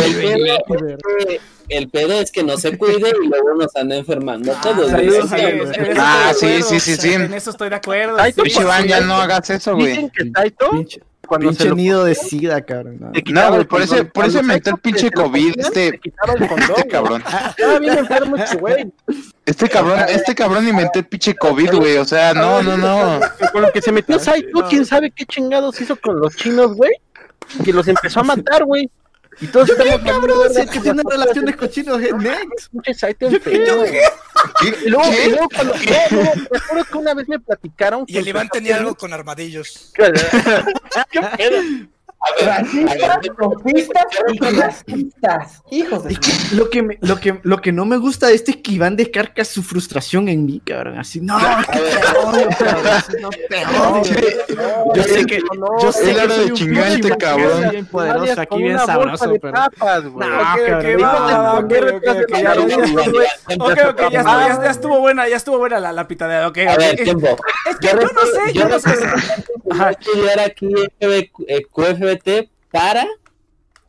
El 0.03 0.15
pedo, 0.15 0.57
el 1.69 1.89
pedo 1.89 2.13
es 2.19 2.31
que 2.31 2.43
no 2.43 2.57
se 2.57 2.77
cuide 2.77 3.09
y 3.23 3.27
luego 3.27 3.53
nos 3.57 3.75
anda 3.75 3.95
enfermando 3.95 4.51
a 4.51 4.59
todos. 4.59 4.89
saludos, 4.89 5.31
a 5.31 5.37
Ah, 5.97 6.33
sí, 6.37 6.61
sí, 6.63 6.79
sí, 6.79 6.95
sí. 6.97 7.13
En 7.13 7.31
eso 7.33 7.51
estoy 7.51 7.69
de 7.69 7.75
acuerdo. 7.75 8.17
Ay, 8.19 8.33
sí. 8.33 8.41
Pinche 8.41 8.61
Iván, 8.61 8.87
ya 8.87 9.01
no 9.01 9.13
hagas 9.15 9.47
eso, 9.51 9.75
güey. 9.75 9.87
Dicen 9.89 10.09
que 10.09 10.25
Taito, 10.31 10.71
Pinche, 11.39 11.45
cuando 11.47 11.51
se 11.53 11.57
pinche 11.57 11.69
lo 11.69 11.75
nido 11.75 12.03
de 12.05 12.15
sida, 12.15 12.61
cabrón. 12.61 12.97
no. 12.99 13.11
te 13.11 13.23
quitaba 13.23 13.45
No, 13.47 13.51
güey, 13.51 13.61
el 13.61 13.67
por 13.67 13.81
ese, 13.81 14.05
por 14.05 14.25
ese 14.25 14.37
Cuando 14.37 14.53
inventó 14.53 14.69
el 14.71 14.77
pinche 14.77 14.99
se 15.01 15.11
COVID, 15.11 15.59
este, 15.59 15.87
el 15.87 15.99
condón, 16.47 16.59
este 16.77 16.87
cabrón. 16.87 17.23
güey. 17.23 17.45
Estaba 17.49 17.79
bien 17.79 17.97
enfermo 17.97 18.35
este 18.35 18.57
güey. 18.57 18.93
Este 19.45 19.69
cabrón, 19.69 19.99
este 20.09 20.35
cabrón 20.35 20.67
inventó 20.67 20.99
el 20.99 21.05
pinche 21.05 21.35
COVID, 21.35 21.73
güey. 21.75 21.97
O 21.97 22.05
sea, 22.05 22.33
no, 22.33 22.61
no, 22.61 22.77
no. 22.77 23.19
Con 23.51 23.61
lo 23.61 23.71
que 23.71 23.81
se 23.81 23.91
metió 23.91 24.19
Saito, 24.19 24.65
quién 24.69 24.85
sabe 24.85 25.11
qué 25.11 25.25
chingados 25.25 25.79
hizo 25.81 25.95
con 25.95 26.19
los 26.19 26.35
chinos, 26.35 26.75
güey. 26.75 26.91
Que 27.63 27.73
los 27.73 27.87
empezó 27.87 28.21
a 28.21 28.23
matar, 28.23 28.63
güey. 28.65 28.89
Y 29.39 29.47
todos 29.47 29.69
estamos 29.69 30.01
Cabrón, 30.01 30.53
si 30.53 30.61
el 30.61 30.69
que 30.69 30.79
tiene 30.79 31.03
relaciones 31.09 31.55
cochinos 31.55 32.01
es 32.01 32.11
enfermo, 33.27 33.77
güey. 33.77 33.97
Y 34.61 34.89
luego, 34.89 35.11
y 35.11 35.29
luego 35.29 35.49
cuando, 35.55 35.73
no, 35.73 35.81
no, 35.81 36.23
me 36.51 36.57
acuerdo 36.57 36.85
que 36.91 36.97
una 36.97 37.13
vez 37.13 37.27
me 37.29 37.39
platicaron 37.39 38.05
Y 38.07 38.17
el 38.17 38.27
Iván 38.27 38.49
tenía 38.49 38.77
algo 38.77 38.95
con 38.95 39.13
armadillos. 39.13 39.91
¿Qué 39.93 40.11
pedo? 41.37 41.61
Racistas, 42.45 43.19
sofistas 43.37 44.05
y 44.31 44.37
clasistas. 44.37 45.61
Hijos 45.71 46.03
de 46.03 46.13
Es 46.13 46.19
que 46.19 46.55
lo 46.55 46.69
que, 46.69 46.83
me- 46.83 46.97
lo, 47.01 47.19
que, 47.19 47.39
lo 47.43 47.61
que 47.61 47.71
no 47.71 47.85
me 47.85 47.97
gusta 47.97 48.27
de 48.27 48.35
esto 48.35 48.51
es 48.51 48.57
que 48.57 48.73
Iván 48.73 48.95
descarga 48.95 49.43
su 49.43 49.63
frustración 49.63 50.29
en 50.29 50.45
mí, 50.45 50.61
cabrón. 50.63 50.99
Así, 50.99 51.19
no, 51.19 51.37
que 51.39 51.43
te 51.79 52.17
odio, 52.17 52.49
cabrón. 52.57 53.03
No 53.21 53.29
te 53.29 53.65
odio. 53.65 54.93
Yo 54.93 55.03
sé 55.03 55.25
que. 55.25 55.41
Yo 55.81 55.91
sé 55.91 56.15
que 56.15 56.27
de 56.65 56.93
este 56.93 57.17
cabrón. 57.17 57.69
bien 57.71 57.85
poderoso 57.87 58.41
aquí, 58.41 58.57
bien 58.61 58.77
sabroso, 58.79 59.33
pero. 59.41 59.53
Ok, 63.61 63.77
ok, 63.89 64.11
ya, 64.11 64.69
estuvo, 64.69 64.99
buena, 64.99 65.27
ya 65.27 65.37
estuvo 65.37 65.57
buena 65.57 65.79
la, 65.79 66.07
pitadera, 66.07 66.47
ok, 66.47 66.57
A 66.69 66.77
ver, 66.77 66.95
tiempo. 66.97 67.35
Es 67.69 67.77
que 67.77 67.87
yo 67.87 67.95
no 67.95 68.07
sé, 68.07 68.53
yo 68.53 68.69
no 68.69 68.79
sé. 68.79 68.93
Estudiar 69.91 70.39
aquí 70.39 70.73
eh, 72.25 72.49
para 72.71 73.07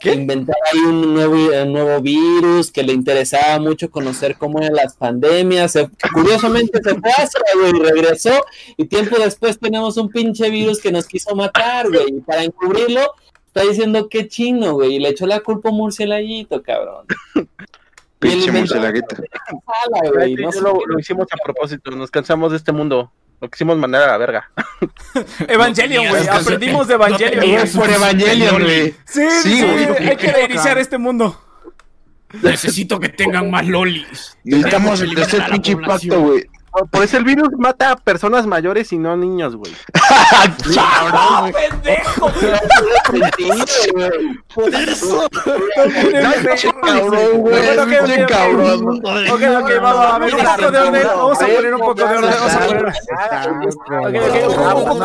inventar 0.04 0.56
ahí 0.72 0.80
un 0.80 1.14
nuevo, 1.14 1.34
un 1.62 1.72
nuevo 1.72 2.00
virus 2.00 2.72
que 2.72 2.82
le 2.82 2.92
interesaba 2.92 3.60
mucho 3.60 3.88
conocer 3.90 4.36
cómo 4.36 4.58
eran 4.58 4.74
las 4.74 4.96
pandemias. 4.96 5.72
Se- 5.72 5.88
curiosamente 6.12 6.80
se 6.82 6.94
fue 6.98 7.10
a 7.10 7.22
Asia, 7.22 7.40
güey, 7.54 7.70
y 7.70 7.82
regresó. 7.84 8.44
Y 8.76 8.86
tiempo 8.86 9.16
después 9.18 9.60
tenemos 9.60 9.96
un 9.98 10.08
pinche 10.10 10.50
virus 10.50 10.80
que 10.80 10.90
nos 10.90 11.06
quiso 11.06 11.36
matar, 11.36 11.88
güey. 11.88 12.16
Y 12.16 12.20
para 12.20 12.42
encubrirlo, 12.42 13.12
está 13.46 13.62
diciendo 13.62 14.08
que 14.08 14.26
chino, 14.26 14.72
güey. 14.74 14.96
Y 14.96 14.98
le 14.98 15.10
echó 15.10 15.26
la 15.26 15.38
culpa 15.40 15.68
a 15.68 15.72
un 15.72 15.78
murcielaguito, 15.78 16.62
cabrón. 16.64 17.06
Pinche 18.18 18.50
murcielaguito. 18.50 19.14
sala, 19.16 20.10
güey, 20.12 20.36
Yo 20.36 20.42
no 20.46 20.52
sé 20.52 20.60
lo, 20.62 20.72
qué- 20.74 20.84
lo 20.86 20.98
hicimos 20.98 21.26
a 21.32 21.36
propósito, 21.44 21.90
nos 21.92 22.10
cansamos 22.10 22.50
de 22.50 22.56
este 22.56 22.72
mundo. 22.72 23.12
Lo 23.42 23.50
quisimos 23.50 23.76
mandar 23.76 24.04
a 24.04 24.12
la 24.12 24.18
verga. 24.18 24.50
Evangelion, 25.48 26.08
güey, 26.08 26.28
aprendimos 26.28 26.86
de 26.86 26.94
Evangelion. 26.94 27.64
no 27.74 27.80
Por 27.80 27.90
Evangelion, 27.90 28.62
güey. 28.62 28.94
Sí, 29.04 29.20
sí, 29.30 29.40
Sí, 29.42 29.60
sí, 29.60 29.84
güey. 29.84 30.08
hay 30.10 30.16
que 30.16 30.32
reiniciar 30.32 30.78
este 30.78 30.96
mundo. 30.96 31.42
Necesito 32.40 33.00
que 33.00 33.08
tengan 33.08 33.50
más 33.50 33.66
lolis. 33.66 34.38
Necesitamos 34.44 35.02
hacer 35.02 35.44
pinche 35.50 35.72
población. 35.74 36.14
pacto, 36.14 36.20
güey. 36.20 36.44
Por- 36.72 36.88
Por 36.88 37.04
eso 37.04 37.18
el 37.18 37.24
virus 37.24 37.50
mata 37.58 37.90
a 37.92 37.96
personas 37.96 38.46
mayores 38.46 38.92
y 38.92 38.98
no 38.98 39.16
niños, 39.16 39.56
güey. 39.56 39.72
¡Ah, 40.78 41.50
pendejo! 41.52 42.30
Por 44.54 44.74
eso. 44.74 45.28
Cabrón, 46.82 47.38
güey. 47.40 47.78
Ok. 47.78 48.28
cabrón. 48.28 49.00
Ok, 49.04 49.42
ok, 49.60 49.70
va, 49.82 49.92
va, 49.92 50.16
a 50.16 50.18
ver, 50.18 50.34
un 50.34 50.40
poco 50.40 50.70
de 50.70 50.78
orden, 50.78 51.02
vamos 51.14 51.42
a 51.42 51.46
poner 51.46 51.74
un 51.74 51.80
poco 51.80 51.94
de 51.94 52.04
orden, 52.04 52.30
vamos 52.30 52.54
a 52.54 52.58
poner... 52.66 52.86
Ok, 52.86 52.94
ok, 54.22 54.48
un 54.48 54.54
poco- 54.54 54.92
un 54.92 54.98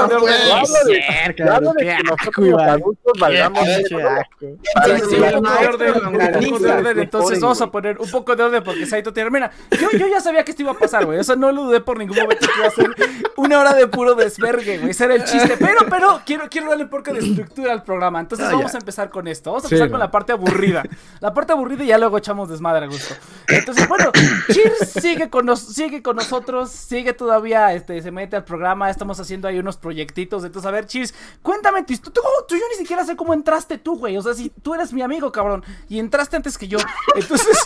poco 6.50 6.60
de 6.60 6.72
orden. 6.72 7.00
Entonces 7.00 7.40
vamos 7.40 7.62
a 7.62 7.68
poner 7.72 7.98
un 8.00 8.10
poco 8.10 8.36
de 8.36 8.44
orden 8.44 8.64
porque 8.64 8.86
Saito 8.86 9.14
termina. 9.14 9.52
Yo, 9.72 9.90
yo 9.98 10.08
ya 10.08 10.20
sabía 10.22 10.44
que 10.44 10.52
esto 10.52 10.64
iba 10.64 10.72
a 10.72 10.78
pasar, 10.78 11.06
güey. 11.06 11.20
O 11.20 11.24
sea, 11.24 11.36
no 11.36 11.52
lo 11.58 11.64
dudé 11.64 11.82
por 11.82 11.98
ningún 11.98 12.18
momento 12.18 12.48
que 12.48 12.60
iba 12.60 12.68
a 12.68 12.72
ser 12.72 12.90
una 13.36 13.60
hora 13.60 13.74
de 13.74 13.88
puro 13.88 14.16
desvergue, 14.16 14.78
güey. 14.80 14.92
Ese 14.92 15.06
era 15.06 15.16
el 15.16 15.24
chiste. 15.24 15.56
Pero, 15.60 15.80
pero, 15.90 16.22
quiero, 16.26 16.48
quiero 16.50 16.70
darle 16.70 16.86
un 16.86 16.90
poco 16.90 17.12
de 17.14 17.20
estructura 17.20 17.74
al 17.74 17.84
programa. 17.84 18.20
Entonces 18.20 18.52
vamos 18.52 18.74
a 18.74 18.78
empezar 18.78 19.10
con 19.10 19.28
esto. 19.28 19.52
Vamos 19.52 19.66
a 19.66 19.68
empezar 19.68 19.90
con 19.90 20.00
la 20.00 20.12
parte 20.12 20.32
aburrida. 20.32 20.84
La 21.20 21.34
parte 21.34 21.54
aburrida 21.54 21.84
y 21.84 21.88
ya 21.88 21.98
luego 21.98 22.18
echamos 22.18 22.50
desmadre 22.50 22.86
a 22.86 22.88
gusto. 22.88 23.16
Entonces, 23.48 23.88
bueno, 23.88 24.12
Cheers 24.52 24.90
sigue 25.02 25.30
con, 25.30 25.46
nos, 25.46 25.60
sigue 25.60 26.02
con 26.02 26.16
nosotros, 26.16 26.70
sigue 26.72 27.14
todavía, 27.14 27.74
este, 27.74 28.02
se 28.02 28.12
mete 28.12 28.36
al 28.36 28.44
programa. 28.44 28.90
Estamos 28.90 29.20
haciendo 29.20 29.48
ahí 29.48 29.60
unos 29.60 29.78
proyectitos. 29.78 30.44
Entonces, 30.44 30.68
a 30.68 30.72
ver, 30.72 30.86
Cheers, 30.86 31.14
cuéntame. 31.42 31.84
Tú, 31.84 31.96
tú- 32.12 32.22
yo 32.56 32.64
ni 32.72 32.78
siquiera 32.78 33.04
sé 33.06 33.16
cómo 33.16 33.34
entraste 33.34 33.78
tú, 33.78 33.98
güey. 33.98 34.18
O 34.18 34.22
sea, 34.22 34.34
si 34.34 34.50
tú 34.62 34.74
eres 34.76 34.94
mi 34.94 35.02
amigo, 35.02 35.32
cabrón, 35.32 35.64
y 35.90 36.00
entraste 36.00 36.36
antes 36.36 36.58
que 36.58 36.68
yo. 36.68 36.78
Entonces, 37.16 37.58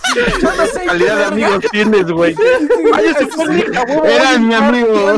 yo 0.41 0.55
no 0.55 0.65
sé. 0.65 0.85
calidad 0.85 1.17
de 1.17 1.25
amigos 1.25 1.65
tienes, 1.71 2.11
güey. 2.11 2.35
Fue 3.85 3.95
mi 3.95 4.01
cabrón. 4.01 4.11
Era 4.11 4.37
mi 4.39 4.53
amigo. 4.53 5.17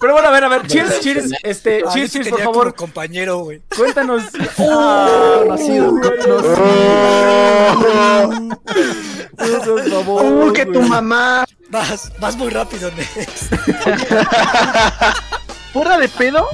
Pero 0.00 0.12
bueno, 0.12 0.28
a 0.28 0.30
ver, 0.30 0.44
a 0.44 0.48
ver, 0.48 0.66
cheers, 0.66 1.00
cheers, 1.00 1.32
este, 1.42 1.82
Ah, 1.86 1.90
cheers, 1.92 2.12
cheers, 2.12 2.28
por 2.28 2.40
favor, 2.42 2.74
compañero, 2.74 3.38
güey. 3.38 3.62
cuéntanos. 3.76 4.22
Ah, 4.58 5.40
conocido, 5.44 5.90
conocido. 5.90 6.42
Por 9.36 9.90
favor, 9.90 10.24
Uh, 10.24 10.52
que 10.52 10.66
tu 10.66 10.80
mamá. 10.82 11.44
Vas, 11.70 12.12
vas 12.20 12.36
muy 12.36 12.50
rápido, 12.50 12.90
Nex. 12.92 13.08
¿Fuera 15.72 15.98
de 15.98 16.08
pedo? 16.08 16.46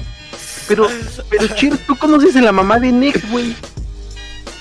Pero, 0.69 0.89
pero 1.29 1.49
Cheers, 1.49 1.81
tú 1.87 1.97
conoces 1.97 2.35
a 2.37 2.41
la 2.41 2.53
mamá 2.53 2.79
de 2.79 2.93
Nex, 2.93 3.31
güey. 3.31 3.55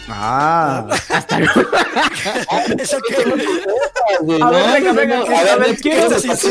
Ah, 0.09 0.85
Eso 2.79 2.97
que. 3.07 3.15
A 3.15 3.21
ver, 4.21 4.39
no, 4.39 4.49
venga, 4.73 4.91
venga, 4.93 5.17
no, 5.17 5.25
¿quién- 5.25 5.37
a 5.37 5.43
ver, 5.43 5.59
ver, 5.59 5.77
¿quién 5.81 5.97
¿qué 6.09 6.15
es? 6.15 6.25
pasó? 6.25 6.47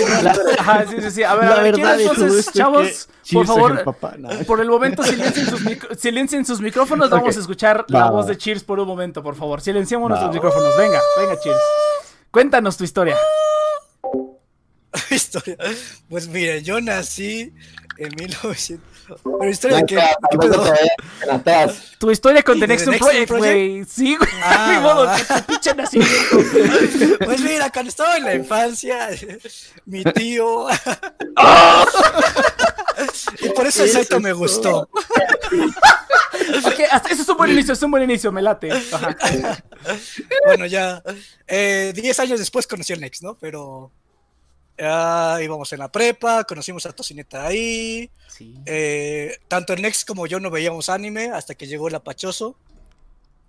Ajá, 0.58 0.84
sí, 0.88 0.96
sí, 1.02 1.10
sí. 1.10 1.22
A 1.22 1.34
ver, 1.34 1.44
la 1.48 1.54
a 1.56 1.62
ver, 1.62 1.74
¿quién 1.74 1.86
verdad 1.86 2.00
entonces, 2.00 2.52
chavos? 2.52 3.08
por 3.32 3.46
favor, 3.46 3.72
el 3.78 3.84
papá. 3.84 4.14
No. 4.18 4.28
por 4.46 4.60
el 4.60 4.68
momento 4.68 5.02
silencien 5.02 5.46
sus, 5.48 5.62
micro- 5.64 5.94
silencien 5.96 6.44
sus 6.46 6.60
micrófonos. 6.60 7.10
Vamos 7.10 7.36
a 7.36 7.40
escuchar 7.40 7.84
la 7.88 8.10
voz 8.10 8.26
de 8.26 8.36
Cheers 8.38 8.64
por 8.64 8.78
un 8.80 8.86
momento, 8.88 9.22
por 9.22 9.34
favor. 9.36 9.60
Silenciemos 9.60 10.06
Va, 10.06 10.10
nuestros 10.10 10.30
va. 10.30 10.34
micrófonos. 10.34 10.76
Venga, 10.76 11.00
venga, 11.18 11.38
Cheers. 11.40 11.60
Cuéntanos 12.30 12.76
tu 12.76 12.84
historia. 12.84 13.16
historia. 15.10 15.56
Pues 16.08 16.28
miren, 16.28 16.64
yo 16.64 16.80
nací 16.80 17.52
en 17.98 18.14
1900. 18.16 18.90
Pero 21.20 21.32
atrás. 21.32 21.74
Tu 21.98 22.10
historia 22.12 22.42
con 22.44 22.54
The 22.60 22.66
¿De 22.66 22.66
Next 22.68 22.86
Next 22.86 23.00
Project, 23.02 23.30
güey. 23.32 23.84
Sí, 23.84 24.16
güey. 24.16 24.30
Ah, 24.42 24.72
Ni 24.72 24.80
modo, 24.80 25.08
tu 25.38 25.46
pinche 25.46 25.74
nacimiento. 25.74 27.18
Pues 27.24 27.40
mira, 27.40 27.70
cuando 27.70 27.88
estaba 27.90 28.16
en 28.16 28.24
la 28.24 28.34
infancia, 28.34 29.08
mi 29.84 30.04
tío. 30.04 30.66
y 33.42 33.48
por 33.50 33.66
eso 33.66 33.84
el 33.84 33.90
Saito 33.90 34.20
me 34.20 34.32
gustó. 34.32 34.88
Ok, 36.64 36.80
hasta 36.90 37.08
eso 37.10 37.22
es 37.22 37.28
un 37.28 37.36
buen 37.36 37.50
inicio, 37.50 37.74
es 37.74 37.82
un 37.82 37.90
buen 37.90 38.02
inicio, 38.04 38.30
me 38.32 38.42
late. 38.42 38.70
Ajá. 38.72 39.16
Bueno, 40.46 40.66
ya. 40.66 41.02
eh, 41.46 41.92
10 41.94 42.20
años 42.20 42.38
después 42.38 42.66
conocí 42.66 42.92
al 42.92 43.00
Nex, 43.00 43.22
¿no? 43.22 43.36
Pero. 43.38 43.90
Ah, 44.78 45.38
íbamos 45.42 45.72
en 45.72 45.78
la 45.80 45.90
prepa, 45.90 46.44
conocimos 46.44 46.86
a 46.86 46.92
Tocineta 46.92 47.46
ahí. 47.46 48.10
Sí. 48.28 48.54
eh, 48.64 49.36
tanto 49.48 49.72
el 49.72 49.82
Nex 49.82 50.04
como 50.04 50.26
yo 50.26 50.40
no 50.40 50.50
veíamos 50.50 50.88
anime 50.88 51.30
hasta 51.30 51.54
que 51.54 51.66
llegó 51.66 51.88
el 51.88 51.94
apachoso. 51.94 52.56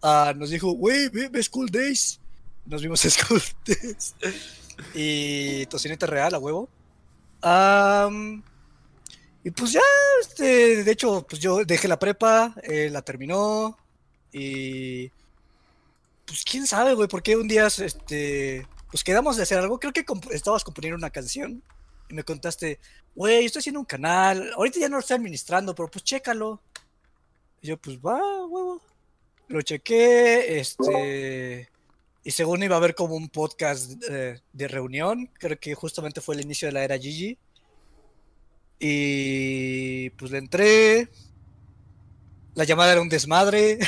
Ah, 0.01 0.33
nos 0.35 0.49
dijo, 0.49 0.71
güey, 0.71 1.09
ve, 1.09 1.29
ve 1.29 1.43
School 1.43 1.69
Days. 1.69 2.19
Nos 2.65 2.81
vimos 2.81 2.99
School 3.09 3.41
Days. 3.65 4.15
y 4.93 5.65
Tocineta 5.67 6.05
real, 6.07 6.33
a 6.33 6.39
huevo. 6.39 6.69
Y 9.43 9.51
pues 9.51 9.71
ya, 9.71 9.81
este, 10.21 10.83
de 10.83 10.91
hecho, 10.91 11.25
pues 11.27 11.41
yo 11.41 11.65
dejé 11.65 11.87
la 11.87 11.97
prepa, 11.99 12.53
él 12.63 12.93
la 12.93 13.01
terminó. 13.01 13.77
Y. 14.31 15.09
Pues 16.25 16.43
quién 16.49 16.67
sabe, 16.67 16.93
güey, 16.93 17.07
porque 17.07 17.35
un 17.35 17.47
día, 17.47 17.67
este. 17.67 18.67
Pues 18.91 19.03
quedamos 19.03 19.37
de 19.37 19.43
hacer 19.43 19.57
algo. 19.57 19.79
Creo 19.79 19.93
que 19.93 20.05
comp- 20.05 20.31
estabas 20.31 20.63
componiendo 20.63 20.97
una 20.97 21.09
canción. 21.09 21.63
Y 22.09 22.13
me 22.13 22.23
contaste, 22.23 22.79
güey, 23.15 23.45
estoy 23.45 23.61
haciendo 23.61 23.79
un 23.79 23.85
canal. 23.85 24.51
Ahorita 24.55 24.79
ya 24.79 24.89
no 24.89 24.97
lo 24.97 24.99
estoy 24.99 25.15
administrando, 25.15 25.73
pero 25.73 25.89
pues 25.89 26.03
chécalo. 26.03 26.61
Y 27.61 27.67
yo, 27.67 27.77
pues 27.77 27.97
va, 27.99 28.19
huevo. 28.45 28.81
Lo 29.47 29.61
chequé, 29.61 30.59
este. 30.59 31.69
Y 32.23 32.31
según 32.31 32.61
iba 32.63 32.75
a 32.75 32.77
haber 32.77 32.93
como 32.95 33.15
un 33.15 33.29
podcast 33.29 33.93
eh, 34.09 34.39
de 34.53 34.67
reunión, 34.67 35.29
creo 35.39 35.59
que 35.59 35.73
justamente 35.73 36.21
fue 36.21 36.35
el 36.35 36.41
inicio 36.41 36.67
de 36.67 36.71
la 36.73 36.83
era 36.83 36.97
Gigi. 36.97 37.37
Y 38.79 40.09
pues 40.11 40.31
le 40.31 40.37
entré. 40.39 41.09
La 42.55 42.63
llamada 42.65 42.91
era 42.91 43.01
un 43.01 43.09
desmadre. 43.09 43.79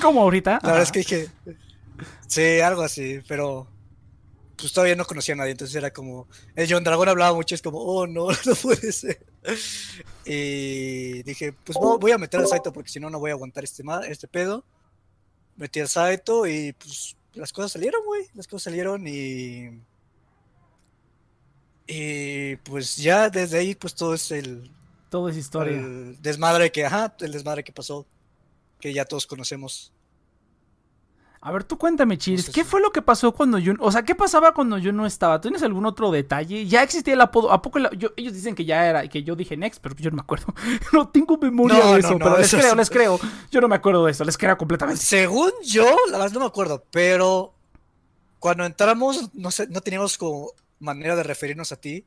¿Cómo 0.00 0.22
ahorita? 0.22 0.60
La 0.62 0.68
verdad 0.72 0.82
es 0.82 0.92
que 0.92 0.98
dije. 1.00 1.28
Sí, 2.28 2.60
algo 2.60 2.82
así, 2.82 3.20
pero. 3.26 3.66
Pues 4.60 4.72
todavía 4.72 4.94
no 4.96 5.04
conocía 5.06 5.34
a 5.34 5.38
nadie, 5.38 5.52
entonces 5.52 5.74
era 5.74 5.90
como. 5.92 6.28
El 6.54 6.70
John 6.70 6.84
Dragón 6.84 7.08
hablaba 7.08 7.34
mucho, 7.34 7.54
es 7.54 7.62
como, 7.62 7.78
oh 7.78 8.06
no, 8.06 8.28
no 8.46 8.54
puede 8.62 8.92
ser. 8.92 9.24
Y 10.24 11.22
dije, 11.22 11.52
pues 11.52 11.76
vo- 11.78 11.98
voy 11.98 12.12
a 12.12 12.18
meter 12.18 12.40
al 12.40 12.46
Saito 12.46 12.72
porque 12.72 12.90
si 12.90 13.00
no, 13.00 13.08
no 13.10 13.18
voy 13.18 13.30
a 13.30 13.34
aguantar 13.34 13.64
este, 13.64 13.82
este 14.08 14.28
pedo. 14.28 14.64
Metí 15.56 15.80
al 15.80 15.88
Saito 15.88 16.46
y 16.46 16.72
pues 16.74 17.16
las 17.34 17.52
cosas 17.52 17.72
salieron, 17.72 18.04
güey. 18.04 18.26
Las 18.34 18.46
cosas 18.46 18.64
salieron 18.64 19.06
y. 19.06 19.80
Y 21.86 22.56
pues 22.56 22.96
ya 22.96 23.28
desde 23.30 23.58
ahí, 23.58 23.74
pues 23.74 23.94
todo 23.94 24.14
es 24.14 24.30
el, 24.30 24.70
Todo 25.10 25.28
es 25.28 25.36
historia. 25.36 25.76
el 25.76 26.20
desmadre 26.22 26.70
que, 26.70 26.84
ajá, 26.84 27.14
el 27.20 27.32
desmadre 27.32 27.64
que 27.64 27.72
pasó, 27.72 28.06
que 28.80 28.92
ya 28.92 29.04
todos 29.04 29.26
conocemos. 29.26 29.92
A 31.42 31.52
ver, 31.52 31.64
tú 31.64 31.78
cuéntame, 31.78 32.18
Chiris, 32.18 32.50
¿qué 32.50 32.64
fue 32.64 32.82
lo 32.82 32.92
que 32.92 33.00
pasó 33.00 33.32
cuando 33.32 33.56
yo, 33.58 33.72
o 33.80 33.90
sea, 33.90 34.02
qué 34.02 34.14
pasaba 34.14 34.52
cuando 34.52 34.76
yo 34.76 34.92
no 34.92 35.06
estaba? 35.06 35.40
¿Tienes 35.40 35.62
algún 35.62 35.86
otro 35.86 36.10
detalle? 36.10 36.66
Ya 36.66 36.82
existía 36.82 37.14
el 37.14 37.20
apodo, 37.22 37.50
¿a 37.50 37.62
poco 37.62 37.78
yo- 37.96 38.10
ellos 38.18 38.34
dicen 38.34 38.54
que 38.54 38.66
ya 38.66 38.86
era, 38.86 39.08
que 39.08 39.22
yo 39.22 39.34
dije 39.34 39.56
Next, 39.56 39.80
pero 39.80 39.96
yo 39.96 40.10
no 40.10 40.16
me 40.16 40.22
acuerdo. 40.22 40.52
no 40.92 41.08
tengo 41.08 41.38
memoria 41.38 41.78
No, 41.78 41.94
de 41.94 42.02
no, 42.02 42.08
eso, 42.08 42.10
no, 42.18 42.18
pero 42.26 42.36
les 42.36 42.46
eso 42.48 42.58
creo, 42.58 42.74
les 42.74 42.90
creo. 42.90 43.18
Yo 43.50 43.60
no 43.62 43.68
me 43.68 43.76
acuerdo 43.76 44.04
de 44.04 44.10
eso, 44.12 44.22
les 44.24 44.36
creo 44.36 44.58
completamente. 44.58 45.00
Según 45.02 45.50
yo, 45.64 45.86
la 46.10 46.18
verdad 46.18 46.32
no 46.34 46.40
me 46.40 46.46
acuerdo, 46.46 46.84
pero 46.90 47.54
cuando 48.38 48.66
entramos, 48.66 49.30
no 49.32 49.50
sé, 49.50 49.66
no 49.68 49.80
teníamos 49.80 50.18
como 50.18 50.52
manera 50.78 51.16
de 51.16 51.22
referirnos 51.22 51.72
a 51.72 51.76
ti. 51.76 52.04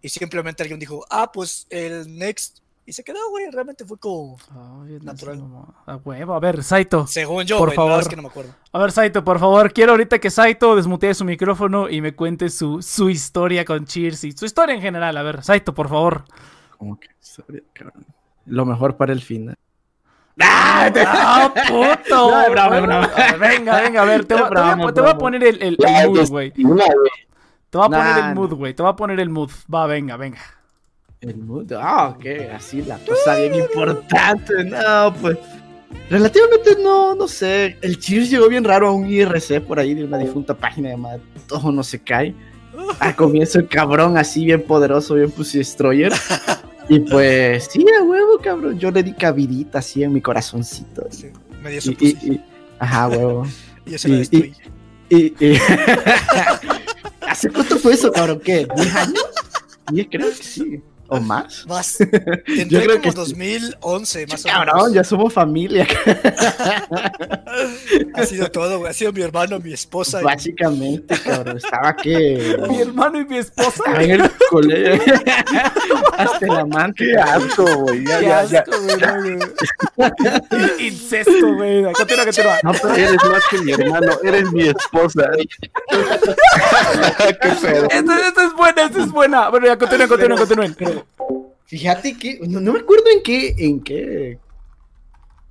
Y 0.00 0.08
simplemente 0.08 0.62
alguien 0.62 0.80
dijo, 0.80 1.04
ah, 1.10 1.30
pues 1.30 1.66
el 1.68 2.16
next. 2.16 2.60
Y 2.84 2.92
se 2.92 3.04
quedó, 3.04 3.18
güey. 3.30 3.48
Realmente 3.50 3.84
fue 3.84 3.96
como 3.98 4.36
Ay, 4.84 4.98
natural. 5.02 5.40
A 5.86 5.96
huevo, 5.96 6.34
a 6.34 6.40
ver, 6.40 6.64
Saito. 6.64 7.06
Según 7.06 7.44
yo, 7.44 7.56
por 7.58 7.68
nada 7.68 7.76
favor. 7.76 7.96
más 7.98 8.08
que 8.08 8.16
no 8.16 8.22
me 8.22 8.28
acuerdo. 8.28 8.52
A 8.72 8.78
ver, 8.80 8.90
Saito, 8.90 9.22
por 9.24 9.38
favor, 9.38 9.72
quiero 9.72 9.92
ahorita 9.92 10.18
que 10.18 10.30
Saito 10.30 10.74
desmutee 10.74 11.14
su 11.14 11.24
micrófono 11.24 11.88
y 11.88 12.00
me 12.00 12.14
cuente 12.16 12.50
su, 12.50 12.82
su 12.82 13.08
historia 13.08 13.64
con 13.64 13.84
Cheers 13.84 14.24
y 14.24 14.32
su 14.32 14.44
historia 14.46 14.74
en 14.74 14.80
general. 14.82 15.16
A 15.16 15.22
ver, 15.22 15.44
Saito, 15.44 15.72
por 15.74 15.88
favor. 15.88 16.24
Como 16.76 16.98
que, 16.98 17.08
cabrón. 17.72 18.04
Lo 18.46 18.66
mejor 18.66 18.96
para 18.96 19.12
el 19.12 19.20
final. 19.22 19.54
¡Ah, 20.40 20.90
puto! 21.68 22.30
No, 22.30 22.40
es 22.42 22.48
es. 22.52 22.58
A 22.58 22.68
ver, 22.68 23.38
Venga, 23.38 23.80
venga, 23.80 24.02
a 24.02 24.04
ver, 24.04 24.24
te, 24.24 24.34
Es 24.34 24.40
voy- 24.40 24.48
te 24.48 24.54
voy, 24.60 24.68
a- 24.70 24.74
broma, 24.74 24.92
te 24.92 25.00
voy 25.00 25.10
a 25.10 25.12
broma. 25.12 25.18
poner 25.18 25.44
el, 25.44 25.62
el- 25.62 25.78
mood, 26.08 26.28
güey. 26.30 26.50
Te 26.50 26.62
voy 27.78 27.86
a 27.86 27.88
poner 27.88 28.24
el 28.24 28.34
mood, 28.34 28.54
güey. 28.54 28.74
Te 28.74 28.82
voy 28.82 28.90
a 28.92 28.96
poner 28.96 29.20
el 29.20 29.30
mood. 29.30 29.50
Va, 29.72 29.86
venga, 29.86 30.16
venga. 30.16 30.40
El 31.22 31.36
mood. 31.38 31.72
Ah, 31.72 32.14
ok, 32.16 32.24
así 32.54 32.82
la 32.82 32.98
cosa 32.98 33.36
bien 33.36 33.54
importante. 33.54 34.64
No, 34.64 35.14
pues. 35.20 35.38
Relativamente 36.10 36.76
no, 36.82 37.14
no 37.14 37.28
sé. 37.28 37.76
El 37.80 37.98
Cheers 37.98 38.28
llegó 38.30 38.48
bien 38.48 38.64
raro 38.64 38.88
a 38.88 38.92
un 38.92 39.06
IRC 39.08 39.60
por 39.62 39.78
ahí 39.78 39.94
de 39.94 40.04
una 40.04 40.18
difunta 40.18 40.54
página 40.54 40.90
llamada 40.90 41.18
Todo 41.46 41.70
no 41.70 41.82
se 41.82 41.98
cae. 42.00 42.34
Al 42.98 43.14
comienzo 43.14 43.58
el 43.58 43.68
cabrón 43.68 44.16
así 44.18 44.44
bien 44.44 44.62
poderoso, 44.62 45.14
bien 45.14 45.30
Pussy 45.30 45.58
Destroyer. 45.58 46.12
Y 46.88 46.98
pues, 47.00 47.68
sí, 47.70 47.84
a 47.98 48.02
huevo, 48.02 48.38
cabrón. 48.42 48.78
Yo 48.78 48.90
le 48.90 49.02
di 49.02 49.12
cabidita 49.12 49.78
así 49.78 50.02
en 50.02 50.12
mi 50.12 50.20
corazoncito. 50.20 51.06
Sí, 51.10 51.28
me 51.62 51.70
dio 51.70 51.80
su 51.80 51.92
Y, 51.92 51.94
pussy. 51.94 52.18
y- 52.22 52.32
y- 52.34 52.40
ajá, 52.78 53.08
huevo. 53.08 53.46
Y 53.86 53.94
eso 53.94 54.08
lo 54.08 54.14
y- 54.14 54.18
destruí. 54.18 54.54
Y, 55.08 55.16
y- 55.44 55.58
¿Hace 57.28 57.50
cuánto 57.50 57.78
fue 57.78 57.94
eso, 57.94 58.10
cabrón? 58.12 58.40
¿Qué? 58.44 58.66
¿10 58.68 58.94
años? 58.96 59.24
10 59.92 60.06
creo 60.10 60.28
que 60.28 60.34
sí. 60.42 60.82
¿O 61.12 61.20
más? 61.20 61.66
Más. 61.66 61.98
Yo 62.00 62.06
Tendré 62.08 62.84
creo 62.84 62.88
como 62.88 63.02
que 63.02 63.10
sí. 63.10 63.16
2011, 63.16 64.26
más 64.26 64.44
o 64.44 64.48
Cabrón, 64.48 64.76
menos. 64.76 64.92
ya 64.94 65.04
somos 65.04 65.32
familia. 65.32 65.86
Ha 68.14 68.24
sido 68.24 68.50
todo, 68.50 68.78
güey. 68.78 68.90
Ha 68.90 68.94
sido 68.94 69.12
mi 69.12 69.20
hermano, 69.22 69.58
mi 69.60 69.72
esposa. 69.72 70.20
y- 70.20 70.24
Básicamente, 70.24 71.14
cabrón. 71.22 71.56
Estaba 71.58 71.94
que. 71.96 72.56
Mi 72.68 72.80
hermano 72.80 73.20
y 73.20 73.24
mi 73.26 73.38
esposa. 73.38 73.82
En 74.02 74.10
el 74.22 74.30
colegio. 74.50 75.14
Hasta 76.22 76.46
el 76.46 76.52
amante. 76.52 77.04
Qué 77.04 77.16
asco, 77.16 77.64
güey. 77.76 78.04
Ya, 78.06 78.18
Qué 78.18 78.26
ya, 78.26 78.44
ya. 78.44 78.60
asco, 78.60 78.80
güey, 78.82 78.96
no, 78.96 79.20
güey. 79.96 80.08
Incesto, 80.88 81.54
güey. 81.54 81.82
Continúa, 81.92 82.24
continúa. 82.24 82.58
No, 82.62 82.72
pero 82.72 82.94
eres 82.94 83.24
más 83.24 83.42
que 83.50 83.58
mi 83.58 83.72
hermano, 83.72 84.12
eres 84.22 84.52
mi 84.52 84.62
esposa. 84.68 85.30
Qué 85.90 87.48
pedo. 87.60 87.88
Esta, 87.90 88.28
esta 88.28 88.44
es 88.44 88.52
buena, 88.54 88.82
esta 88.84 89.02
es 89.02 89.10
buena. 89.10 89.48
Bueno, 89.48 89.66
ya 89.66 89.76
continúen, 89.78 90.08
continúen, 90.08 90.38
continúen. 90.38 91.04
Fíjate 91.66 92.16
que. 92.18 92.40
No, 92.48 92.60
no 92.60 92.72
me 92.72 92.80
acuerdo 92.80 93.04
en 93.14 93.22
qué. 93.22 93.54
En 93.58 93.80
qué. 93.82 94.38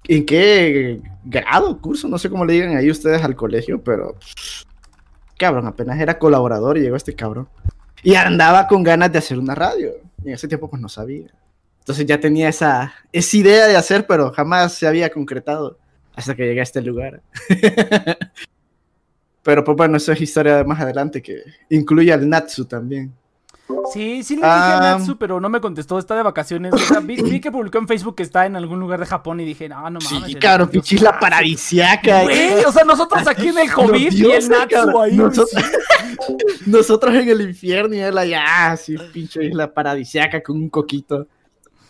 En 0.07 0.26
qué 0.26 1.02
grado, 1.23 1.80
curso, 1.80 2.07
no 2.07 2.18
sé 2.18 2.30
cómo 2.30 2.45
le 2.45 2.53
digan 2.53 2.76
ahí 2.76 2.89
ustedes 2.89 3.23
al 3.23 3.35
colegio, 3.35 3.81
pero. 3.84 4.15
Cabrón, 5.38 5.65
apenas 5.65 5.99
era 5.99 6.19
colaborador 6.19 6.77
y 6.77 6.81
llegó 6.81 6.95
este 6.95 7.15
cabrón. 7.15 7.49
Y 8.03 8.15
andaba 8.15 8.68
con 8.68 8.84
ganas 8.84 9.11
de 9.11 9.19
hacer 9.19 9.39
una 9.39 9.56
radio. 9.56 9.91
Y 10.23 10.30
en 10.30 10.34
ese 10.34 10.48
tiempo, 10.48 10.69
pues 10.69 10.81
no 10.81 10.89
sabía. 10.89 11.27
Entonces 11.80 12.06
ya 12.06 12.19
tenía 12.19 12.49
esa, 12.49 12.93
esa 13.11 13.38
idea 13.38 13.68
de 13.68 13.76
hacer, 13.76 14.06
pero 14.06 14.31
jamás 14.31 14.73
se 14.73 14.88
había 14.88 15.10
concretado 15.10 15.77
hasta 16.15 16.35
que 16.35 16.45
llegué 16.45 16.60
a 16.60 16.64
este 16.64 16.81
lugar. 16.81 17.22
pero 19.43 19.64
pues 19.64 19.76
bueno, 19.76 19.98
eso 19.98 20.11
es 20.11 20.22
historia 20.22 20.57
de 20.57 20.64
más 20.64 20.80
adelante 20.80 21.22
que 21.22 21.41
incluye 21.69 22.14
al 22.14 22.30
Natsu 22.30 22.65
también. 22.65 23.11
Sí, 23.93 24.23
sí 24.23 24.35
le 24.35 24.41
dije 24.41 24.48
a 24.48 24.77
Ah. 24.77 24.98
Natsu, 24.98 25.18
pero 25.18 25.39
no 25.39 25.49
me 25.49 25.60
contestó. 25.61 25.99
Está 25.99 26.15
de 26.15 26.23
vacaciones. 26.23 26.73
O 26.73 26.77
sea, 26.77 26.99
vi, 26.99 27.22
vi 27.22 27.39
que 27.41 27.52
publicó 27.52 27.77
en 27.77 27.88
Facebook 27.88 28.15
que 28.15 28.23
está 28.23 28.45
en 28.45 28.56
algún 28.56 28.80
lugar 28.80 28.99
de 28.99 29.06
Japón 29.06 29.39
y 29.39 29.45
dije, 29.45 29.68
no, 29.69 29.77
no 29.89 29.99
mames. 29.99 30.07
Sí, 30.07 30.35
Dios 30.39 30.69
pinche 30.69 30.99
la 30.99 31.19
paradisiaca. 31.19 32.23
Güey, 32.23 32.64
o 32.65 32.72
sea, 32.72 32.84
nosotros 32.84 33.27
aquí 33.27 33.49
en 33.49 33.57
el 33.60 33.72
COVID 33.72 34.11
y 34.14 34.31
el 34.31 34.49
Natsu 34.49 34.69
cabrón. 34.76 35.03
ahí. 35.03 35.18
Nosotros, 35.18 35.49
sí. 35.52 36.35
nosotros 36.68 37.14
en 37.15 37.30
el 37.30 37.41
infierno 37.41 37.95
y 37.95 37.99
él 37.99 38.18
allá, 38.18 38.72
así, 38.72 38.95
pinche 39.14 39.43
isla 39.45 39.73
paradisiaca 39.73 40.41
con 40.41 40.57
un 40.57 40.69
coquito. 40.69 41.27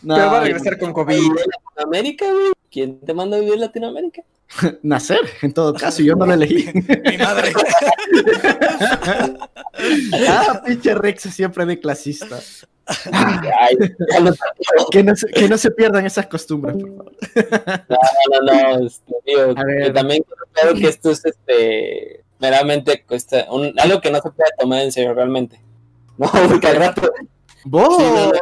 No, 0.03 0.15
Pero 0.15 0.27
va 0.31 0.37
a 0.37 0.41
regresar 0.43 0.79
con 0.79 0.93
COVID. 0.93 1.31
Latinoamérica, 1.75 2.25
güey. 2.31 2.51
¿Quién 2.71 2.99
te 3.01 3.13
manda 3.13 3.35
a 3.37 3.39
vivir 3.39 3.55
en 3.55 3.59
Latinoamérica? 3.61 4.23
nacer, 4.81 5.19
en 5.41 5.53
todo 5.53 5.73
caso, 5.73 6.01
yo 6.03 6.15
no 6.15 6.25
lo 6.25 6.33
elegí. 6.33 6.65
Mi 7.05 7.17
madre. 7.17 7.53
ah, 10.29 10.61
pinche 10.65 10.93
Rex 10.95 11.21
siempre 11.23 11.65
de 11.65 11.79
clasista. 11.79 12.39
Ay, 13.13 13.75
Que 14.91 15.03
no, 15.03 15.15
se, 15.15 15.27
que 15.27 15.47
no 15.47 15.57
se 15.57 15.71
pierdan 15.71 16.05
esas 16.05 16.27
costumbres, 16.27 16.75
por 16.75 16.89
favor. 16.97 17.13
No, 17.89 18.41
no, 18.41 18.77
no, 18.79 18.87
este, 18.87 19.13
digo, 19.25 19.55
que 19.55 19.91
también 19.91 20.23
creo 20.53 20.73
que 20.75 20.87
esto 20.87 21.11
es 21.11 21.23
este 21.25 22.23
meramente 22.39 23.03
cuesta, 23.03 23.45
un- 23.51 23.73
algo 23.79 24.01
que 24.01 24.09
no 24.11 24.19
se 24.19 24.31
puede 24.31 24.49
tomar 24.59 24.81
en 24.81 24.91
serio 24.91 25.13
realmente. 25.13 25.61
No, 26.17 26.29
porque 26.49 26.67
al 26.67 26.75
rato 26.77 27.11
¡Vos! 27.65 27.95
sí, 27.97 28.03
no, 28.03 28.25
no, 28.27 28.33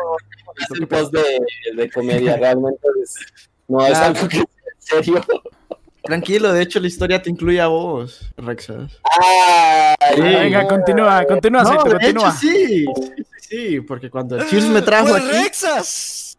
es 0.73 0.79
un 0.79 0.87
post 0.87 1.13
de, 1.13 1.39
de 1.75 1.91
comedia, 1.91 2.37
realmente 2.37 2.87
es- 3.03 3.48
no 3.69 3.85
es 3.85 3.97
Ah. 3.97 4.05
algo 4.07 4.27
que 4.27 4.37
sea 4.37 4.97
en 4.97 5.03
serio. 5.05 5.25
Tranquilo, 6.03 6.51
de 6.53 6.63
hecho 6.63 6.79
la 6.79 6.87
historia 6.87 7.21
te 7.21 7.29
incluye 7.29 7.59
a 7.61 7.67
vos, 7.67 8.21
Rexas. 8.37 8.91
Ay, 9.03 9.95
Sí. 10.15 10.21
Venga, 10.21 10.67
continúa, 10.67 11.25
continúa, 11.25 11.63
No, 11.63 11.71
de 11.71 11.77
continúa. 11.91 12.29
hecho 12.29 12.31
sí, 12.39 12.85
sí, 12.85 12.85
sí, 13.05 13.23
sí, 13.49 13.81
porque 13.81 14.09
cuando 14.09 14.37
el 14.37 14.47
Cheers 14.47 14.65
me 14.67 14.81
trajo 14.81 15.07
¡Fue 15.09 15.19
aquí... 15.19 15.27
Rexas! 15.43 16.37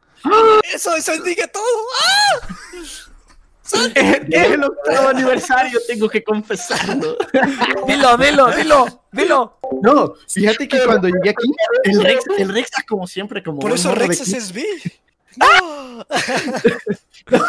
Eso, 0.75 0.97
eso 0.97 1.15
indica 1.15 1.47
todo. 1.47 1.63
¡Ah! 2.03 2.49
Es 4.33 4.51
el 4.51 4.65
octavo 4.65 5.09
aniversario, 5.11 5.79
tengo 5.87 6.09
que 6.09 6.25
confesarlo. 6.25 7.17
Dilo, 7.87 8.17
dilo, 8.17 8.51
dilo, 8.51 9.05
dilo. 9.13 9.59
No, 9.83 10.15
fíjate 10.29 10.67
que 10.67 10.81
cuando 10.85 11.07
llegué 11.07 11.31
aquí, 11.31 11.53
el 11.85 12.03
Rex, 12.03 12.25
el 12.39 12.49
Rex 12.49 12.71
como 12.89 13.07
siempre, 13.07 13.43
como 13.45 13.61
Por 13.61 13.71
eso 13.71 13.95
Rexas 13.95 14.29
es 14.33 14.53
B. 14.53 14.65
¡No! 15.37 16.05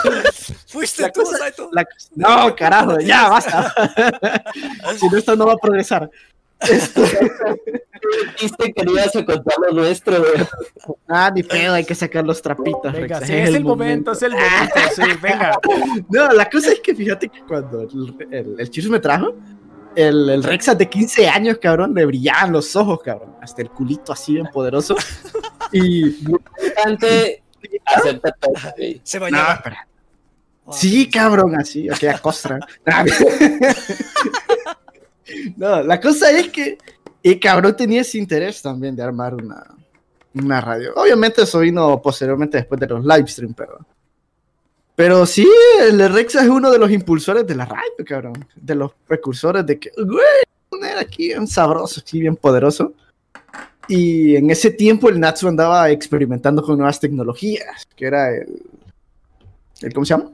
Fuiste 0.68 1.04
La 1.04 1.12
tú, 1.12 1.22
cosa- 1.24 1.38
Saito. 1.38 1.70
la- 1.72 1.86
no, 2.16 2.56
carajo, 2.56 3.00
ya, 3.00 3.30
basta. 3.30 3.74
si 5.00 5.08
no, 5.10 5.18
esto 5.18 5.36
no 5.36 5.48
va 5.48 5.54
a 5.54 5.58
progresar. 5.58 6.10
dijiste 8.34 8.74
que 8.74 8.84
no 8.84 8.92
ibas 8.92 9.16
a 9.16 9.26
contar 9.26 9.56
lo 9.68 9.72
nuestro, 9.74 10.20
güey. 10.20 10.46
Ah, 11.08 11.32
ni 11.34 11.44
pedo, 11.44 11.74
hay 11.74 11.84
que 11.86 11.96
sacar 11.96 12.26
los 12.26 12.42
trapitos, 12.42 12.92
Venga, 12.94 13.20
Rex. 13.20 13.28
sí, 13.28 13.36
es 13.36 13.50
el 13.56 13.64
momento, 13.64 14.12
es 14.12 14.22
el 14.22 14.32
momento, 14.34 14.76
sí, 14.96 15.02
venga. 15.22 15.58
No, 16.10 16.32
la 16.32 16.50
cosa 16.50 16.72
es 16.72 16.80
que 16.82 16.94
fíjate 16.96 17.30
que 17.30 17.42
cuando 17.42 17.82
el, 17.82 18.16
el, 18.32 18.90
me 18.90 19.00
trajo, 19.00 19.34
el, 19.96 20.30
el 20.30 20.44
Rexas 20.44 20.78
de 20.78 20.88
15 20.88 21.28
años, 21.30 21.58
cabrón, 21.60 21.94
le 21.96 22.06
brillaban 22.06 22.52
los 22.52 22.76
ojos, 22.76 23.00
cabrón. 23.04 23.36
Hasta 23.42 23.62
el 23.62 23.70
culito 23.72 24.14
así 24.14 24.34
bien 24.34 24.48
poderoso. 24.54 24.96
Y. 25.72 26.08
Importante 26.30 27.44
acepta 27.86 28.32
todo, 28.32 28.54
güey. 28.78 29.02
Se 29.04 29.20
No. 29.20 29.28
Sí, 30.72 31.10
cabrón, 31.10 31.56
así, 31.56 31.90
aquella 31.90 32.20
costra. 32.20 32.60
no, 35.58 35.84
la 35.84 36.00
cosa 36.00 36.32
es 36.32 36.50
que 36.50 36.78
el 37.24 37.40
cabrón 37.40 37.76
tenía 37.76 38.02
ese 38.02 38.18
interés 38.18 38.62
también 38.62 38.96
de 38.96 39.04
armar 39.04 39.36
una, 39.36 39.66
una 40.34 40.62
radio. 40.62 40.94
Obviamente 40.96 41.42
eso 41.42 41.60
vino 41.60 42.02
posteriormente 42.02 42.58
después 42.58 42.80
de 42.80 42.88
los 42.88 43.04
live 43.04 43.28
stream, 43.28 43.54
pero... 43.54 43.80
Pero 44.96 45.26
sí, 45.26 45.50
el 45.80 46.14
Rexa 46.14 46.44
es 46.44 46.50
uno 46.50 46.70
de 46.70 46.78
los 46.78 46.92
impulsores 46.92 47.48
de 47.48 47.56
la 47.56 47.66
radio, 47.66 48.06
cabrón. 48.06 48.46
De 48.56 48.76
los 48.76 48.92
precursores 49.08 49.66
de 49.66 49.80
que, 49.80 49.90
güey, 49.98 50.44
poner 50.70 50.98
aquí 50.98 51.30
bien 51.30 51.48
sabroso, 51.48 52.02
aquí 52.02 52.20
bien 52.20 52.36
poderoso. 52.36 52.94
Y 53.92 54.36
en 54.38 54.50
ese 54.50 54.72
tiempo 54.72 55.10
el 55.10 55.20
Natsu 55.20 55.48
andaba 55.48 55.90
experimentando 55.90 56.64
con 56.64 56.78
nuevas 56.78 57.00
tecnologías, 57.00 57.86
que 57.96 58.06
era 58.06 58.30
el... 58.36 58.62
el 59.82 59.94
¿Cómo 59.94 60.06
se 60.06 60.14
llama? 60.16 60.32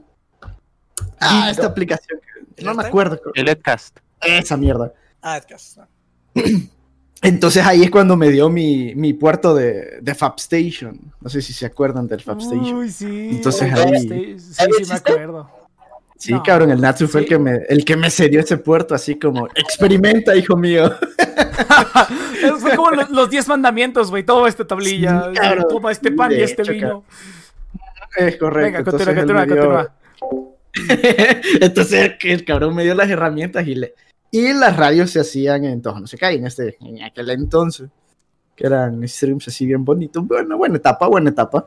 Ah, 1.20 1.48
esta 1.50 1.66
aplicación. 1.66 2.20
que- 2.20 2.60
¿El 2.60 2.64
No 2.66 2.74
me 2.74 2.84
acuerdo. 2.86 3.20
El 3.34 3.48
Edcast. 3.48 3.98
Esa 4.20 4.56
mierda. 4.56 4.92
Ah, 5.20 5.36
Edcast. 5.38 5.78
Entonces 7.20 7.66
ahí 7.66 7.82
es 7.82 7.90
cuando 7.90 8.16
me 8.16 8.30
dio 8.30 8.48
mi, 8.48 8.94
mi 8.94 9.12
puerto 9.12 9.54
de, 9.54 9.98
de 10.00 10.14
Fab 10.14 10.34
Station. 10.36 11.12
No 11.20 11.28
sé 11.28 11.42
si 11.42 11.52
se 11.52 11.66
acuerdan 11.66 12.06
del 12.06 12.20
Fab 12.20 12.38
Station. 12.38 12.74
Uy, 12.76 12.90
sí. 12.90 13.30
Entonces 13.32 13.72
ahí- 13.72 14.38
Sí, 14.38 14.38
sí, 14.38 14.84
me 14.88 14.94
acuerdo. 14.94 15.50
Sí, 16.18 16.32
No. 16.32 16.42
cabrón, 16.42 16.72
el 16.72 16.80
Natsu 16.80 17.06
fue 17.06 17.20
el 17.20 17.26
que 17.26 17.38
me, 17.38 17.60
el 17.68 17.84
que 17.84 17.96
me 17.96 18.10
cedió 18.10 18.40
ese 18.40 18.56
puerto, 18.56 18.92
así 18.94 19.16
como, 19.18 19.46
experimenta, 19.54 20.36
hijo 20.36 20.56
mío. 20.56 20.92
Fue 22.60 22.76
como 22.76 22.90
los, 22.92 23.10
los 23.10 23.30
10 23.30 23.48
mandamientos, 23.48 24.10
güey. 24.10 24.24
Toma 24.24 24.48
esta 24.48 24.66
tablilla. 24.66 25.30
Sí, 25.30 25.38
cabrón. 25.40 25.66
Toma 25.68 25.92
este 25.92 26.12
pan 26.12 26.32
y 26.32 26.36
este 26.36 26.62
hecho, 26.62 26.72
vino. 26.72 27.04
Es 28.16 28.36
correcto. 28.36 28.92
Venga, 28.92 29.14
continúa, 29.14 29.46
continúa. 29.46 29.94
Entonces 31.60 32.12
el, 32.20 32.30
el 32.30 32.44
cabrón 32.44 32.74
me 32.74 32.84
dio 32.84 32.94
las 32.94 33.08
herramientas 33.08 33.66
y 33.66 33.74
le 33.74 33.94
y 34.30 34.52
las 34.52 34.76
radios 34.76 35.10
se 35.10 35.20
hacían 35.20 35.64
en 35.64 35.82
no 35.82 36.06
se 36.06 36.18
caen 36.18 36.40
en 36.40 36.46
este 36.46 36.76
en 36.80 37.02
aquel 37.02 37.30
entonces 37.30 37.88
que 38.54 38.66
eran 38.66 39.06
streams 39.08 39.48
así 39.48 39.66
bien 39.66 39.84
bonitos 39.84 40.26
bueno 40.26 40.58
buena 40.58 40.76
etapa 40.76 41.06
buena 41.08 41.30
etapa 41.30 41.66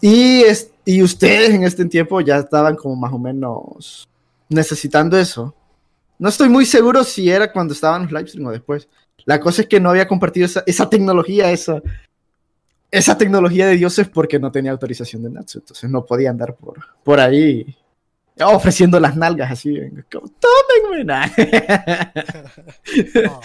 y 0.00 0.42
es- 0.42 0.70
y 0.84 1.02
ustedes 1.02 1.50
en 1.50 1.64
este 1.64 1.84
tiempo 1.84 2.20
ya 2.20 2.38
estaban 2.38 2.76
como 2.76 2.96
más 2.96 3.12
o 3.12 3.18
menos 3.18 4.08
necesitando 4.48 5.18
eso 5.18 5.54
no 6.18 6.28
estoy 6.28 6.48
muy 6.48 6.66
seguro 6.66 7.04
si 7.04 7.30
era 7.30 7.52
cuando 7.52 7.74
estaban 7.74 8.02
los 8.02 8.12
live 8.12 8.28
stream 8.28 8.46
o 8.46 8.52
después 8.52 8.88
la 9.24 9.40
cosa 9.40 9.62
es 9.62 9.68
que 9.68 9.80
no 9.80 9.90
había 9.90 10.08
compartido 10.08 10.46
esa, 10.46 10.62
esa 10.66 10.88
tecnología 10.88 11.50
esa 11.50 11.82
esa 12.90 13.18
tecnología 13.18 13.66
de 13.66 13.76
dioses 13.76 14.08
porque 14.08 14.38
no 14.38 14.50
tenía 14.50 14.70
autorización 14.72 15.22
de 15.22 15.30
Natsu 15.30 15.58
entonces 15.58 15.90
no 15.90 16.06
podía 16.06 16.30
andar 16.30 16.54
por 16.54 16.78
por 17.02 17.20
ahí 17.20 17.76
ofreciendo 18.46 19.00
las 19.00 19.16
nalgas 19.16 19.50
así, 19.50 19.76
como, 20.12 20.28
tómenme. 20.28 21.04
nah". 21.04 21.26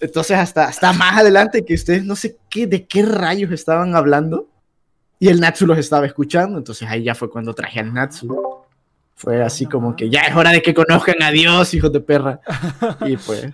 Entonces 0.00 0.38
hasta, 0.38 0.64
hasta 0.64 0.92
más 0.94 1.18
adelante 1.18 1.64
que 1.64 1.74
ustedes 1.74 2.04
no 2.04 2.16
sé 2.16 2.38
qué, 2.48 2.66
de 2.66 2.86
qué 2.86 3.02
rayos 3.02 3.52
estaban 3.52 3.94
hablando 3.94 4.48
y 5.22 5.28
el 5.28 5.38
Natsu 5.38 5.66
los 5.66 5.76
estaba 5.76 6.06
escuchando, 6.06 6.56
entonces 6.56 6.88
ahí 6.88 7.04
ya 7.04 7.14
fue 7.14 7.30
cuando 7.30 7.54
traje 7.54 7.78
al 7.78 7.92
Natsu. 7.92 8.64
Fue 9.14 9.42
así 9.42 9.66
como 9.66 9.94
que 9.94 10.08
ya 10.08 10.22
es 10.22 10.34
hora 10.34 10.50
de 10.50 10.62
que 10.62 10.72
conozcan 10.72 11.22
a 11.22 11.30
Dios, 11.30 11.74
hijos 11.74 11.92
de 11.92 12.00
perra. 12.00 12.40
Y 13.06 13.18
pues... 13.18 13.52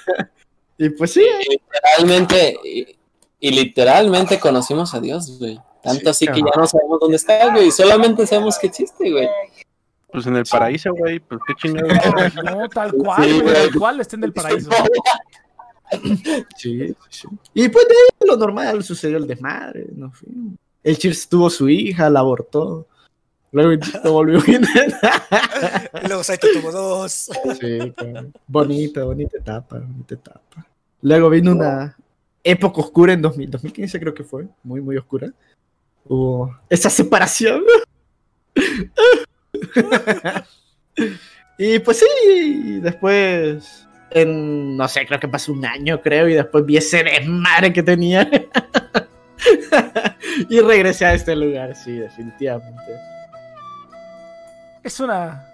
y 0.78 0.88
pues 0.90 1.12
sí. 1.12 1.22
Y 1.22 1.52
literalmente, 1.52 2.58
y, 2.64 2.98
y 3.38 3.50
literalmente 3.52 4.40
conocimos 4.40 4.92
a 4.92 5.00
Dios, 5.00 5.38
güey. 5.38 5.60
Tanto 5.84 6.10
así 6.10 6.26
que 6.26 6.40
ya 6.40 6.50
no 6.56 6.66
sabemos 6.66 6.98
dónde 7.00 7.16
está, 7.16 7.52
güey. 7.52 7.70
Solamente 7.70 8.26
sabemos 8.26 8.58
que 8.58 8.66
existe, 8.66 9.08
güey. 9.08 9.28
Pues 10.10 10.26
en 10.26 10.34
el 10.34 10.44
paraíso, 10.46 10.92
güey. 10.94 11.20
Pues 11.20 11.40
qué 11.46 11.54
chingado. 11.54 11.88
No, 12.44 12.68
tal 12.68 12.92
cual, 12.92 13.22
Sí, 13.22 13.40
güey. 13.40 13.54
Tal 13.54 13.78
cual 13.78 14.00
está 14.00 14.16
en 14.16 14.24
el 14.24 14.32
paraíso. 14.32 14.68
Sí, 16.56 16.92
sí. 17.08 17.28
Y 17.54 17.68
pues 17.68 17.86
de 17.86 17.94
ahí 17.94 18.28
lo 18.28 18.36
normal 18.36 18.82
sucedió 18.82 19.18
el 19.18 19.28
desmadre, 19.28 19.86
no 19.94 20.10
fue. 20.10 20.28
El 20.88 20.96
Cheers 20.96 21.28
tuvo 21.28 21.50
su 21.50 21.68
hija, 21.68 22.08
la 22.08 22.20
abortó. 22.20 22.86
Luego 23.52 23.78
lo 24.04 24.12
volvió 24.12 24.40
bien. 24.40 24.62
Luego 26.08 26.24
Saito 26.24 26.46
tuvo 26.54 26.72
dos. 26.72 27.30
Sí, 27.60 27.92
claro. 27.94 28.30
bonita, 28.46 29.04
bonita 29.04 29.36
etapa, 29.36 29.80
bonita 29.80 30.14
etapa. 30.14 30.66
Luego 31.02 31.28
vino 31.28 31.52
una 31.52 31.94
época 32.42 32.80
oscura 32.80 33.12
en 33.12 33.20
2000, 33.20 33.50
2015 33.50 34.00
creo 34.00 34.14
que 34.14 34.24
fue, 34.24 34.46
muy, 34.62 34.80
muy 34.80 34.96
oscura. 34.96 35.30
Hubo 36.06 36.56
esa 36.70 36.88
separación. 36.88 37.62
y 41.58 41.80
pues 41.80 41.98
sí, 41.98 42.80
después, 42.80 43.86
en, 44.12 44.74
no 44.74 44.88
sé, 44.88 45.06
creo 45.06 45.20
que 45.20 45.28
pasó 45.28 45.52
un 45.52 45.66
año, 45.66 46.00
creo, 46.00 46.30
y 46.30 46.32
después 46.32 46.64
vi 46.64 46.78
ese 46.78 47.04
desmadre 47.04 47.74
que 47.74 47.82
tenía. 47.82 48.26
y 50.48 50.60
regresé 50.60 51.06
a 51.06 51.14
este 51.14 51.34
lugar, 51.36 51.74
sí, 51.74 51.92
definitivamente. 51.92 52.92
Es 54.82 55.00
una. 55.00 55.44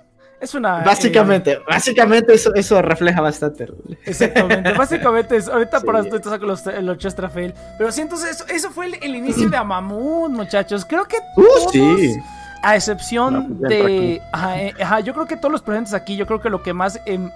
Es 0.41 0.55
una. 0.55 0.81
eh, 0.81 0.85
Básicamente, 0.85 1.59
básicamente 1.67 2.35
eso, 2.35 2.55
eso 2.55 2.83
refleja 2.83 3.21
bastante. 3.21 3.67
Exactamente, 4.05 4.73
básicamente 4.73 5.37
es, 5.37 5.49
ahorita 5.49 5.81
Sí. 5.81 5.87
para 5.87 6.01
esto 6.01 6.21
te 6.21 6.29
saco 6.29 6.45
los, 6.47 6.65
los 6.67 6.99
Chess 6.99 7.15
Trafel. 7.15 7.55
Pero 7.79 7.91
sí, 7.93 8.03
entonces 8.03 8.31
eso, 8.33 8.45
eso 8.49 8.71
fue 8.71 8.87
el, 8.87 8.95
el 9.03 9.15
inicio 9.17 9.49
de 9.49 9.57
Amamut, 9.57 10.31
muchachos. 10.31 10.85
Creo 10.85 11.05
que 11.07 11.17
Uh, 11.37 11.43
todos, 11.43 11.73
sí. 11.73 12.17
a 12.63 12.77
excepción 12.77 13.57
No, 13.61 13.69
de... 13.69 14.21
Ajá, 14.33 14.61
eh, 14.61 14.75
ajá, 14.81 15.01
yo 15.01 15.15
creo 15.15 15.27
que 15.27 15.37
todos 15.37 15.53
los 15.53 15.63
presentes 15.63 15.95
aquí, 15.95 16.17
yo 16.17 16.27
creo 16.27 16.41
que 16.41 16.51
lo 16.51 16.63
que 16.63 16.75
más 16.75 17.01
em, 17.07 17.31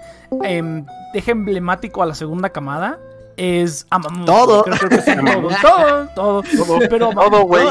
em, 0.45 0.85
deja 1.15 1.31
emblemático 1.33 2.03
a 2.03 2.07
la 2.07 2.15
segunda 2.15 2.51
camada 2.51 2.99
es 3.39 3.87
Amamut. 3.91 4.27
Todo. 4.27 4.63
Creo, 4.65 4.77
creo 4.77 4.91
que 4.91 5.01
sí, 5.03 5.13
todo, 5.63 6.09
todo, 6.15 6.43
todo. 6.43 6.79
Pero, 6.91 7.11
Todo, 7.11 7.43
güey. 7.45 7.65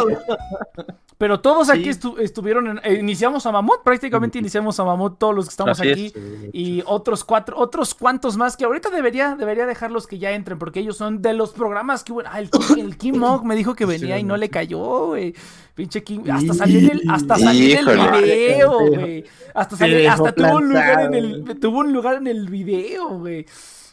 pero 1.18 1.40
todos 1.40 1.70
aquí 1.72 1.90
estu- 1.90 2.20
estuvieron, 2.20 2.68
en- 2.68 2.80
eh, 2.84 3.00
iniciamos 3.00 3.46
a 3.48 3.52
Mamut, 3.52 3.82
prácticamente 3.84 4.38
iniciamos 4.38 4.80
a 4.80 4.84
Mamut 4.86 5.18
todos 5.18 5.34
los 5.36 5.46
que 5.46 5.50
estamos 5.50 5.80
Así 5.80 5.90
es. 5.90 5.94
aquí 5.96 6.14
y 6.54 6.84
otros 6.86 7.24
cuatro, 7.24 7.58
otros 7.58 7.96
cuantos 7.96 8.38
más 8.38 8.56
que 8.56 8.66
ahorita 8.66 8.92
debería, 8.92 9.36
debería 9.36 9.66
dejarlos 9.66 10.06
que 10.06 10.20
ya 10.20 10.32
entren 10.32 10.60
porque 10.60 10.80
ellos 10.82 10.96
son 10.96 11.22
de 11.24 11.34
los 11.34 11.54
programas 11.54 12.04
que 12.04 12.14
bueno, 12.14 12.30
ah, 12.32 12.40
el, 12.40 12.50
el 12.78 12.98
Kim 12.98 13.18
Mog 13.18 13.44
me 13.46 13.56
dijo 13.56 13.74
que 13.74 13.86
venía 13.88 14.20
y 14.20 14.24
no 14.24 14.38
le 14.38 14.50
cayó, 14.50 15.08
güey. 15.08 15.34
Pinche 15.74 16.04
Kim, 16.04 16.24
hasta 16.32 16.54
salió 16.54 16.80
en 16.80 16.90
el, 16.92 17.04
hasta 17.10 17.38
salió 17.38 17.80
en 17.80 17.88
el 17.90 18.22
video, 18.24 18.80
güey. 18.90 19.26
Hasta 19.56 19.76
salió, 19.78 20.12
hasta 20.12 20.32
tuvo 20.34 20.56
un 20.58 20.70
lugar 20.70 21.02
en 21.02 21.14
el, 21.16 21.60
tuvo 21.60 21.80
un 21.80 21.94
lugar 21.94 22.16
en 22.18 22.28
el 22.28 22.48
video, 22.50 23.10
güey. 23.10 23.46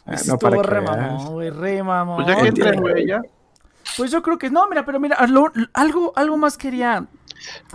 Ah, 0.05 0.15
no, 0.27 0.37
para 0.37 0.61
re 0.61 0.81
mamón, 0.81 1.33
güey, 1.33 1.49
re 1.49 1.83
mamón. 1.83 2.15
Pues 2.23 2.27
ya 2.27 2.41
que 2.41 2.47
entren, 2.49 2.79
güey, 2.81 3.07
ya. 3.07 3.21
Pues 3.97 4.11
yo 4.11 4.21
creo 4.21 4.37
que 4.37 4.49
no, 4.49 4.67
mira, 4.67 4.85
pero 4.85 4.99
mira, 4.99 5.25
lo- 5.27 5.51
algo, 5.73 6.13
algo 6.15 6.37
más 6.37 6.57
quería 6.57 7.05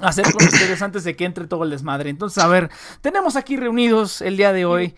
hacer 0.03 0.25
con 0.33 0.45
ustedes 0.47 0.81
antes 0.83 1.05
de 1.05 1.15
que 1.17 1.25
entre 1.25 1.47
todo 1.47 1.65
el 1.65 1.71
desmadre. 1.71 2.11
Entonces, 2.11 2.43
a 2.43 2.49
ver, 2.49 2.71
tenemos 3.01 3.37
aquí 3.37 3.57
reunidos 3.57 4.21
el 4.21 4.37
día 4.37 4.53
de 4.53 4.65
hoy 4.65 4.95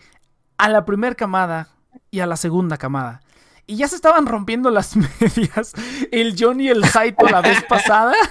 a 0.57 0.69
la 0.69 0.85
primera 0.85 1.15
camada 1.15 1.69
y 2.11 2.19
a 2.21 2.25
la 2.27 2.35
segunda 2.37 2.77
camada. 2.77 3.21
Y 3.65 3.77
ya 3.77 3.87
se 3.87 3.95
estaban 3.95 4.25
rompiendo 4.25 4.69
las 4.69 4.95
medias 5.21 5.71
el 6.11 6.35
John 6.37 6.59
y 6.59 6.67
el 6.69 6.83
Saito 6.83 7.27
la 7.27 7.41
vez 7.41 7.63
pasada. 7.63 8.13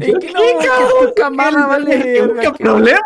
Que 0.00 0.12
no, 0.32 0.40
que 0.60 1.14
camada 1.14 1.66
vale 1.66 2.00
¿Qué 2.40 2.50
problema? 2.58 2.98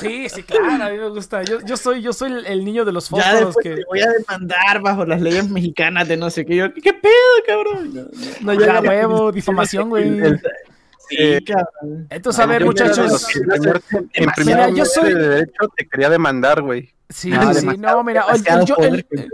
Sí, 0.00 0.28
sí, 0.28 0.42
claro, 0.42 0.82
a 0.84 0.88
mí 0.90 0.96
me 0.96 1.08
gusta. 1.10 1.42
Yo, 1.42 1.60
yo 1.66 1.76
soy, 1.76 2.00
yo 2.00 2.12
soy 2.12 2.32
el, 2.32 2.46
el 2.46 2.64
niño 2.64 2.84
de 2.84 2.92
los 2.92 3.10
Ya 3.10 3.16
fósforos 3.16 3.54
después 3.54 3.62
que... 3.64 3.74
te 3.76 3.84
voy 3.86 4.00
a 4.00 4.08
demandar 4.10 4.80
bajo 4.80 5.04
las 5.04 5.20
leyes 5.20 5.48
mexicanas 5.50 6.08
de 6.08 6.16
no 6.16 6.30
sé 6.30 6.46
qué. 6.46 6.56
Yo, 6.56 6.72
¿qué 6.72 6.92
pedo, 6.94 7.12
cabrón? 7.46 7.94
No, 7.94 8.02
no, 8.02 8.54
no 8.54 8.60
Ya, 8.60 8.80
huevo, 8.80 9.32
difamación, 9.32 9.90
güey. 9.90 10.20
Sí, 11.10 11.44
cabrón. 11.44 12.06
Entonces, 12.10 12.40
a 12.42 12.46
ver, 12.46 12.60
Yo 12.60 12.66
muchachos. 12.66 13.26
En 14.14 14.30
primer 14.30 14.70
yo 14.70 14.76
yo 14.76 14.84
soy- 14.86 15.12
de 15.14 15.28
derecho 15.28 15.68
te 15.76 15.86
quería 15.86 16.08
demandar, 16.08 16.62
güey. 16.62 16.90
Sí, 17.10 17.30
Ah, 17.34 17.52
sí, 17.52 17.66
no, 17.78 18.02
mira, 18.02 18.24
el, 18.32 18.44
el, 18.84 19.28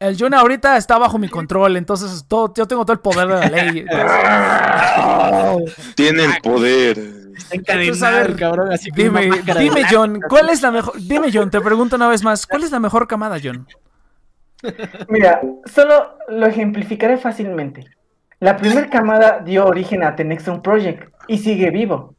el- 0.00 0.16
John 0.18 0.34
ahorita 0.34 0.76
está 0.76 0.98
bajo 0.98 1.18
mi 1.18 1.28
control, 1.28 1.76
entonces 1.76 2.24
todo, 2.28 2.52
yo 2.54 2.66
tengo 2.66 2.84
todo 2.84 2.92
el 2.94 3.00
poder 3.00 3.28
de 3.28 3.34
la 3.34 3.48
ley. 3.48 3.84
Entonces, 3.88 5.76
Tiene 5.94 6.24
el 6.24 6.34
poder. 6.42 6.98
Está 7.50 7.74
Entonces, 7.74 8.02
a 8.02 8.08
encadenado 8.08 8.16
ver, 8.22 8.30
el 8.30 8.36
cabrón, 8.36 8.72
así 8.72 8.90
dime, 8.94 9.30
dime. 9.58 9.82
John, 9.90 10.20
¿cuál 10.28 10.48
es 10.50 10.62
la 10.62 10.70
mejor? 10.70 10.94
Dime, 11.00 11.28
John, 11.32 11.50
te 11.50 11.60
pregunto 11.60 11.96
una 11.96 12.08
vez 12.08 12.22
más, 12.24 12.46
¿cuál 12.46 12.64
es 12.64 12.70
la 12.70 12.80
mejor 12.80 13.06
camada, 13.06 13.36
John? 13.42 13.66
Mira, 15.08 15.40
solo 15.72 16.16
lo 16.28 16.46
ejemplificaré 16.46 17.18
fácilmente. 17.18 17.84
La 18.40 18.56
primera 18.56 18.88
camada 18.88 19.40
dio 19.44 19.66
origen 19.66 20.02
a 20.02 20.16
The 20.16 20.24
Next 20.24 20.48
One 20.48 20.60
Project 20.60 21.12
y 21.28 21.38
sigue 21.38 21.70
vivo. 21.70 22.14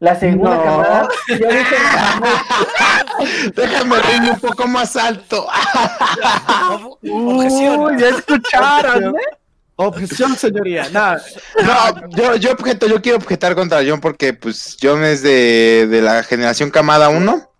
La 0.00 0.16
segunda 0.16 0.56
No. 0.56 0.62
camada 0.64 1.08
dio 1.28 1.46
origen 1.48 1.78
a 1.86 2.20
Déjame 3.54 3.96
reírme 4.00 4.30
un 4.32 4.40
poco 4.40 4.66
más 4.66 4.96
alto. 4.96 5.46
Objeción. 7.10 7.80
Uy, 7.80 8.00
ya 8.00 8.08
escucharon, 8.08 9.16
¿eh? 9.16 9.38
Objeción, 9.76 10.36
señoría. 10.36 10.88
No, 10.92 11.16
No, 11.62 12.08
yo, 12.10 12.36
yo 12.36 12.52
objeto, 12.52 12.86
yo 12.86 13.00
quiero 13.00 13.18
objetar 13.18 13.54
contra 13.54 13.82
John 13.86 14.00
porque 14.00 14.32
pues 14.32 14.76
John 14.80 15.04
es 15.04 15.22
de, 15.22 15.86
de 15.88 16.02
la 16.02 16.22
generación 16.22 16.70
camada 16.70 17.08
1. 17.08 17.50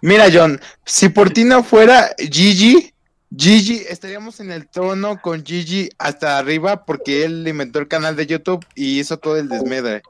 Mira, 0.00 0.26
John, 0.32 0.60
si 0.84 1.08
por 1.08 1.30
ti 1.30 1.44
no 1.44 1.64
fuera 1.64 2.10
Gigi, 2.18 2.92
Gigi, 3.36 3.84
estaríamos 3.88 4.38
en 4.40 4.52
el 4.52 4.68
trono 4.68 5.20
con 5.20 5.44
Gigi 5.44 5.88
hasta 5.98 6.38
arriba 6.38 6.84
porque 6.84 7.24
él 7.24 7.46
inventó 7.48 7.78
el 7.78 7.88
canal 7.88 8.14
de 8.14 8.26
YouTube 8.26 8.64
y 8.74 9.00
hizo 9.00 9.18
todo 9.18 9.36
el 9.36 9.48
desmedre. 9.48 10.02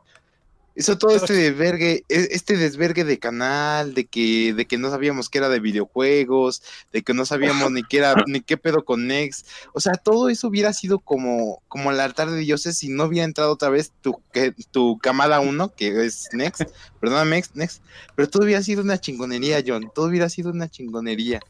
Hizo 0.77 0.99
todo 0.99 1.15
este 1.15 1.35
desvergue, 1.35 2.05
e- 2.09 2.29
este 2.33 2.57
desvergue 2.57 3.05
de 3.05 3.19
canal, 3.19 3.95
de 3.95 4.07
que, 4.07 4.53
de 4.55 4.67
que 4.67 4.77
no 4.77 4.91
sabíamos 4.91 5.29
que 5.29 5.39
era 5.39 5.49
de 5.49 5.61
videojuegos, 5.61 6.63
de 6.93 7.03
que 7.03 7.15
no 7.15 7.25
sabíamos 7.25 7.71
ni 7.71 7.85
qué 7.85 7.99
era, 7.99 8.15
ni 8.27 8.41
qué 8.41 8.57
pedo 8.57 8.85
con 8.85 9.07
Next. 9.07 9.47
O 9.73 9.81
sea, 9.81 9.93
todo 9.95 10.29
eso 10.29 10.49
hubiera 10.49 10.73
sido 10.73 10.99
como, 10.99 11.63
como 11.69 11.93
el 11.93 12.01
altar 12.01 12.31
de 12.31 12.39
dioses 12.39 12.77
si 12.77 12.89
no 12.89 13.05
hubiera 13.05 13.25
entrado 13.25 13.53
otra 13.53 13.69
vez 13.71 13.93
tu, 14.01 14.21
que, 14.33 14.53
tu 14.73 14.99
camada 14.99 15.41
1, 15.41 15.75
que 15.75 16.05
es 16.05 16.29
Next, 16.33 16.63
perdóname, 17.01 17.43
Next, 17.55 17.83
pero 18.17 18.29
todo 18.29 18.45
hubiera 18.45 18.63
sido 18.63 18.83
una 18.83 19.01
chingonería, 19.01 19.63
John, 19.65 19.91
todo 19.95 20.07
hubiera 20.07 20.29
sido 20.29 20.51
una 20.51 20.69
chingonería. 20.69 21.41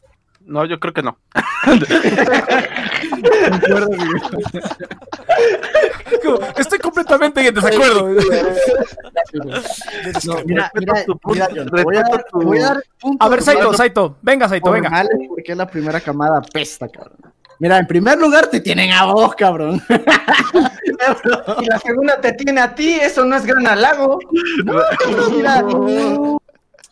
No, 0.45 0.65
yo 0.65 0.79
creo 0.79 0.93
que 0.93 1.03
no. 1.03 1.17
Como, 6.23 6.39
Estoy 6.57 6.79
completamente 6.79 7.47
en 7.47 7.53
desacuerdo. 7.53 8.09
No, 10.25 10.35
mira, 10.45 10.71
mira, 10.75 11.03
tu 11.05 11.17
punto, 11.17 11.45
mira, 11.51 11.83
voy 11.83 11.97
a 11.97 12.03
voy 12.31 12.59
a 12.59 12.61
dar 12.61 12.83
A 13.19 13.27
ver, 13.27 13.41
Saito, 13.41 13.73
Saito. 13.73 14.17
Venga, 14.21 14.47
Saito, 14.47 14.71
venga. 14.71 15.05
porque 15.27 15.53
la 15.53 15.67
primera 15.67 15.99
camada 15.99 16.41
pesta, 16.41 16.87
cabrón. 16.87 17.17
Mira, 17.59 17.77
en 17.77 17.87
primer 17.87 18.17
lugar 18.17 18.47
te 18.47 18.61
tienen 18.61 18.91
a 18.91 19.05
vos, 19.05 19.35
cabrón. 19.35 19.81
Y 21.61 21.65
la 21.65 21.79
segunda 21.79 22.21
te 22.21 22.33
tiene 22.33 22.61
a 22.61 22.73
ti, 22.73 22.93
eso 22.93 23.25
no 23.25 23.35
es 23.35 23.45
gran 23.45 23.67
halago. 23.67 24.19
Mira, 25.31 25.63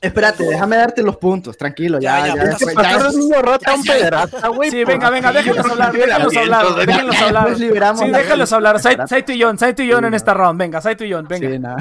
espérate, 0.03 0.43
déjame 0.43 0.75
darte 0.77 1.01
los 1.01 1.17
puntos, 1.17 1.57
tranquilo, 1.57 1.99
ya, 1.99 2.27
Ya, 2.27 2.35
ya. 2.35 2.43
ya, 2.57 2.99
ya- 2.99 3.09
un 3.09 3.19
niño 3.19 3.41
rata, 3.41 3.73
un 3.73 3.84
ya, 3.84 3.93
ya. 3.93 3.99
pederasta, 3.99 4.47
güey. 4.49 4.69
Sí, 4.69 4.84
venga, 4.84 5.09
venga, 5.09 5.31
déjenlos 5.31 5.65
hablar, 5.69 5.91
déjenlos 5.93 6.35
hablar, 6.38 6.65
déjenlos 6.85 7.21
hablar. 7.21 7.55
Sí, 7.57 7.67
déjenlos 8.11 8.53
hablar. 8.53 8.80
Sai- 8.80 9.07
Saito 9.07 9.31
y 9.31 9.41
John, 9.41 9.57
Saito 9.57 9.81
y 9.84 9.91
John 9.91 10.01
Sí, 10.01 10.07
en 10.07 10.13
esta 10.13 10.34
round. 10.34 10.59
Venga, 10.59 10.81
Saito 10.81 11.03
y 11.05 11.11
John, 11.13 11.27
venga. 11.27 11.49
Sí, 11.49 11.59
nada. 11.59 11.77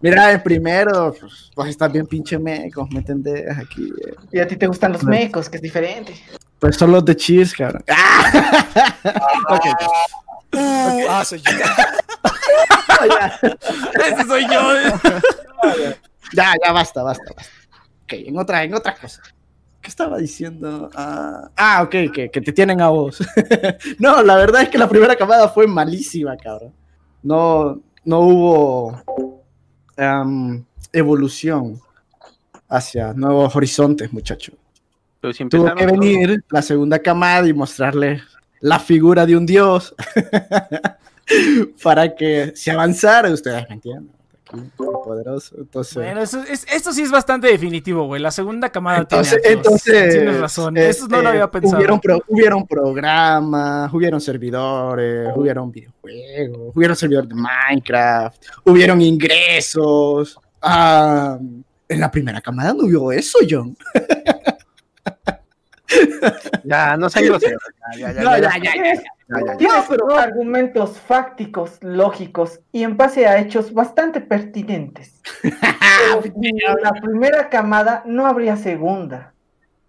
Mira, 0.00 0.32
en 0.32 0.42
primero, 0.42 1.14
pues, 1.18 1.50
pues 1.54 1.70
estás 1.70 1.92
bien 1.92 2.06
pinche 2.06 2.38
mecos, 2.38 2.88
¿me 2.90 2.98
entendés? 3.00 3.44
Aquí, 3.58 3.92
eh, 4.06 4.14
Y 4.32 4.38
a 4.40 4.46
ti 4.46 4.56
te 4.56 4.66
gustan 4.66 4.92
los 4.92 5.04
mecos, 5.04 5.48
que 5.48 5.56
es 5.56 5.62
diferente. 5.62 6.14
pues 6.58 6.76
son 6.76 6.90
los 6.92 7.04
de 7.04 7.14
cheese, 7.16 7.54
cabrón. 7.54 7.84
Ok. 9.48 9.64
Uh, 10.54 11.02
ah, 11.10 11.24
soy 11.24 11.40
yo. 11.42 11.50
Ese 14.02 14.24
soy 14.26 14.46
yo. 14.48 14.62
Ya, 16.32 16.54
ya 16.64 16.72
basta, 16.72 17.02
basta, 17.02 17.32
basta. 17.34 17.52
Ok, 18.04 18.12
en 18.12 18.38
otra, 18.38 18.64
en 18.64 18.74
otra 18.74 18.94
cosa. 18.94 19.22
¿Qué 19.80 19.88
estaba 19.88 20.18
diciendo? 20.18 20.90
Ah, 20.94 21.50
ah, 21.56 21.82
ok, 21.82 22.12
que, 22.12 22.30
que 22.32 22.40
te 22.40 22.52
tienen 22.52 22.80
a 22.80 22.88
vos. 22.88 23.18
no, 23.98 24.22
la 24.22 24.36
verdad 24.36 24.62
es 24.62 24.68
que 24.68 24.78
la 24.78 24.88
primera 24.88 25.16
camada 25.16 25.48
fue 25.48 25.66
malísima, 25.66 26.36
cabrón. 26.36 26.72
No, 27.22 27.80
no 28.04 28.20
hubo 28.20 29.44
am, 29.96 30.64
evolución 30.92 31.80
hacia 32.68 33.12
nuevos 33.12 33.54
horizontes, 33.54 34.12
muchachos. 34.12 34.54
Si 35.32 35.44
Tuvo 35.46 35.74
que 35.74 35.86
venir 35.86 36.44
la 36.50 36.62
segunda 36.62 37.00
camada 37.00 37.48
y 37.48 37.52
mostrarle 37.52 38.22
la 38.60 38.78
figura 38.78 39.26
de 39.26 39.36
un 39.36 39.46
dios 39.46 39.94
para 41.82 42.14
que 42.14 42.52
se 42.54 42.70
avanzara. 42.70 43.30
Ustedes 43.30 43.68
me 43.68 43.74
entienden. 43.74 44.17
Poderoso. 44.76 45.56
Entonces, 45.58 45.94
Bueno, 45.94 46.22
eso, 46.22 46.42
es, 46.42 46.66
esto 46.72 46.92
sí 46.92 47.02
es 47.02 47.10
bastante 47.10 47.48
definitivo, 47.48 48.06
güey. 48.06 48.20
La 48.22 48.30
segunda 48.30 48.70
camada 48.70 48.98
entonces, 48.98 49.40
tiene 49.42 49.56
entonces 49.56 50.14
Tienes 50.14 50.40
razón. 50.40 50.76
eh, 50.76 50.88
Eso 50.88 51.06
no 51.08 51.20
lo 51.20 51.28
eh, 51.28 51.32
había 51.32 51.50
pensado. 51.50 51.76
Hubieron, 51.76 52.00
pro- 52.00 52.22
hubieron 52.28 52.66
programas, 52.66 53.92
hubieron 53.92 54.20
servidores, 54.20 55.28
hubieron 55.36 55.70
videojuegos, 55.70 56.74
hubieron 56.74 56.96
servidores 56.96 57.28
de 57.28 57.34
Minecraft, 57.34 58.42
hubieron 58.64 59.02
ingresos. 59.02 60.38
Ah, 60.62 61.38
en 61.88 62.00
la 62.00 62.10
primera 62.10 62.40
camada 62.40 62.72
no 62.74 62.84
hubo 62.84 63.12
eso, 63.12 63.38
John. 63.48 63.76
Ya, 66.64 66.96
no 66.96 67.08
sean 67.08 67.26
groseros. 67.26 67.62
Ya, 67.96 68.12
ya, 68.12 68.58
ya. 68.58 69.56
Tienes 69.58 69.84
argumentos 70.16 70.98
fácticos, 70.98 71.78
lógicos 71.82 72.60
y 72.72 72.82
en 72.82 72.96
base 72.96 73.26
a 73.26 73.38
hechos 73.38 73.72
bastante 73.72 74.20
pertinentes. 74.20 75.20
La 76.82 76.92
primera 76.92 77.48
camada 77.48 78.02
no 78.06 78.26
habría 78.26 78.56
segunda. 78.56 79.32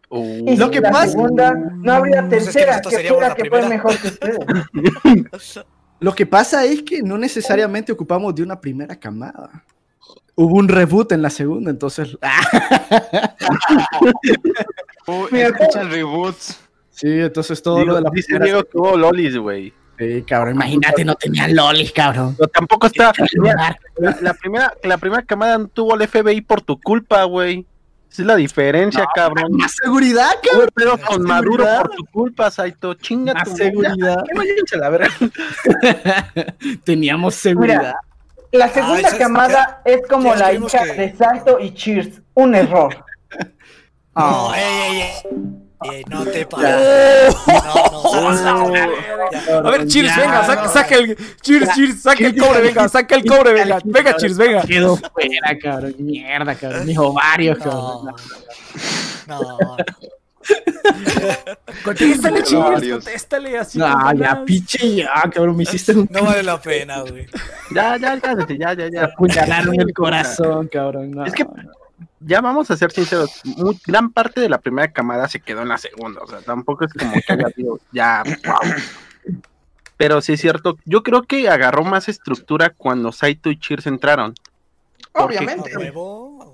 Uh, 0.09 0.49
Y 0.49 0.57
Lo 0.57 0.71
que 0.71 0.81
la 0.81 0.89
pasa- 0.91 1.11
segunda 1.11 1.53
no 1.53 1.93
habría 1.93 2.19
es 2.21 2.23
que 2.25 2.29
tercera, 2.29 2.81
que 2.81 3.07
fuera 3.07 3.35
que 3.35 3.49
fue 3.49 3.67
mejor 3.69 3.95
que 3.97 4.07
ustedes. 4.07 4.39
Lo 5.99 6.15
que 6.15 6.25
pasa 6.25 6.63
es 6.65 6.81
que 6.81 7.01
no 7.03 7.17
necesariamente 7.17 7.91
ocupamos 7.91 8.33
de 8.33 8.41
una 8.43 8.59
primera 8.59 8.95
camada. 8.95 9.63
Hubo 10.35 10.55
un 10.55 10.67
reboot 10.69 11.11
en 11.11 11.21
la 11.21 11.29
segunda, 11.29 11.69
entonces. 11.69 12.17
Uy, 15.09 15.27
Mira, 15.31 15.47
escucha 15.47 15.81
el 15.81 15.89
reboots. 15.91 16.59
Sí, 16.91 17.07
entonces 17.07 17.61
todo 17.61 17.77
Digo, 17.77 17.87
lo 17.91 17.95
de 17.95 18.01
la 18.01 18.09
dice 18.13 18.27
primera. 18.27 18.45
Diego 18.45 18.63
que 18.63 18.77
hubo 18.77 18.97
lolis, 18.97 19.37
güey. 19.37 19.73
Sí, 19.97 20.23
cabrón, 20.27 20.55
imagínate, 20.55 21.03
no 21.03 21.15
tenía 21.15 21.47
lolis, 21.49 21.91
cabrón. 21.91 22.35
Pero 22.37 22.49
tampoco 22.49 22.87
está. 22.87 23.11
mira, 23.41 23.77
la, 23.97 24.17
la 24.21 24.33
primera, 24.33 24.73
la 24.83 24.97
primera 24.97 25.23
camada 25.23 25.57
no 25.57 25.67
tuvo 25.67 25.95
el 25.95 26.07
FBI 26.07 26.41
por 26.41 26.61
tu 26.61 26.79
culpa, 26.79 27.23
güey. 27.23 27.65
Esa 28.11 28.23
es 28.23 28.25
la 28.27 28.35
diferencia, 28.37 29.05
cabrón. 29.13 29.51
Más 29.51 29.75
seguridad, 29.83 30.31
cabrón. 30.41 30.69
pedos 30.73 30.99
con 31.01 31.21
Más 31.23 31.41
Maduro 31.41 31.65
por 31.81 31.89
tu 31.95 32.05
culpa, 32.05 32.49
Saito. 32.49 32.93
Chinga 32.95 33.33
Más 33.35 33.43
tu 33.49 33.55
seguridad. 33.57 34.23
¿Qué 34.71 34.77
la 34.77 34.89
verga? 34.89 35.09
Teníamos 36.83 37.35
seguridad. 37.35 37.77
Mira, 37.79 37.99
la 38.51 38.69
segunda 38.69 39.01
¿sabes 39.09 39.19
camada 39.19 39.81
es 39.85 40.01
como 40.07 40.33
Ya 40.33 40.39
la 40.39 40.53
hija 40.53 40.83
que- 40.85 40.93
de 40.93 41.15
Saito 41.15 41.59
y 41.59 41.71
Cheers. 41.73 42.21
Un 42.33 42.55
error. 42.55 43.05
No, 44.19 44.53
ey, 44.55 45.01
ey, 45.01 45.11
ey. 45.91 46.03
No 46.09 46.25
te 46.25 46.45
pases. 46.45 47.35
No, 47.47 48.69
no. 48.69 48.75
A 49.67 49.71
ver, 49.71 49.87
Cheers, 49.87 50.15
venga, 50.17 50.67
saca, 50.67 50.95
el. 50.95 51.17
Cheers, 51.41 51.73
Cheers, 51.75 52.01
saca 52.01 52.25
el 52.25 52.37
cobre, 52.37 52.61
venga, 52.61 52.89
saca 52.89 53.15
el 53.15 53.25
cobre, 53.25 53.53
venga. 53.53 53.79
Venga, 53.85 54.15
Cheers, 54.17 54.37
venga. 54.37 54.61
Quedó 54.63 54.97
fuera, 54.97 55.57
cabrón. 55.61 55.95
Mierda, 55.99 56.55
cabrón. 56.55 56.85
Mis 56.85 56.97
ovarios, 56.97 57.57
cabrón. 57.59 58.13
No, 59.27 59.39
no. 59.41 59.77
Contéstale, 61.83 62.41
Varios. 62.41 63.03
contéstale 63.03 63.57
así. 63.59 63.77
No, 63.77 63.97
con 63.99 64.17
ya, 64.17 64.43
pinche 64.43 64.95
ya, 64.95 65.13
cabrón. 65.31 65.55
Me 65.55 65.63
hiciste 65.63 65.93
un. 65.93 66.07
No 66.09 66.23
vale 66.23 66.43
la 66.43 66.59
pena, 66.59 67.01
güey. 67.01 67.27
Ya, 67.73 67.97
ya, 67.97 68.19
cállate, 68.19 68.57
ya, 68.57 68.73
ya, 68.73 68.89
ya. 68.89 69.03
apuñalaron 69.05 69.79
el 69.79 69.93
corazón, 69.93 70.67
cabrón. 70.67 71.11
no. 71.11 71.25
Es 71.25 71.33
que- 71.33 71.45
Ya 72.21 72.41
vamos 72.41 72.69
a 72.69 72.77
ser 72.77 72.91
sinceros. 72.91 73.41
muy- 73.43 73.79
gran 73.87 74.11
parte 74.11 74.41
de 74.41 74.49
la 74.49 74.59
primera 74.59 74.91
camada 74.91 75.27
se 75.27 75.39
quedó 75.39 75.61
en 75.61 75.69
la 75.69 75.77
segunda. 75.77 76.21
O 76.21 76.27
sea, 76.27 76.39
tampoco 76.41 76.85
es 76.85 76.93
como 76.93 77.13
que 77.13 77.33
haya 77.33 77.49
sido 77.49 77.79
ya. 77.91 78.23
wow. 78.45 78.73
Pero 79.97 80.21
sí 80.21 80.33
es 80.33 80.41
cierto. 80.41 80.77
Yo 80.85 81.03
creo 81.03 81.23
que 81.23 81.49
agarró 81.49 81.83
más 81.83 82.07
estructura 82.09 82.69
cuando 82.71 83.11
Saito 83.11 83.49
y 83.49 83.59
Cheers 83.59 83.87
entraron. 83.87 84.33
Porque- 85.11 85.37
Obviamente. 85.39 85.71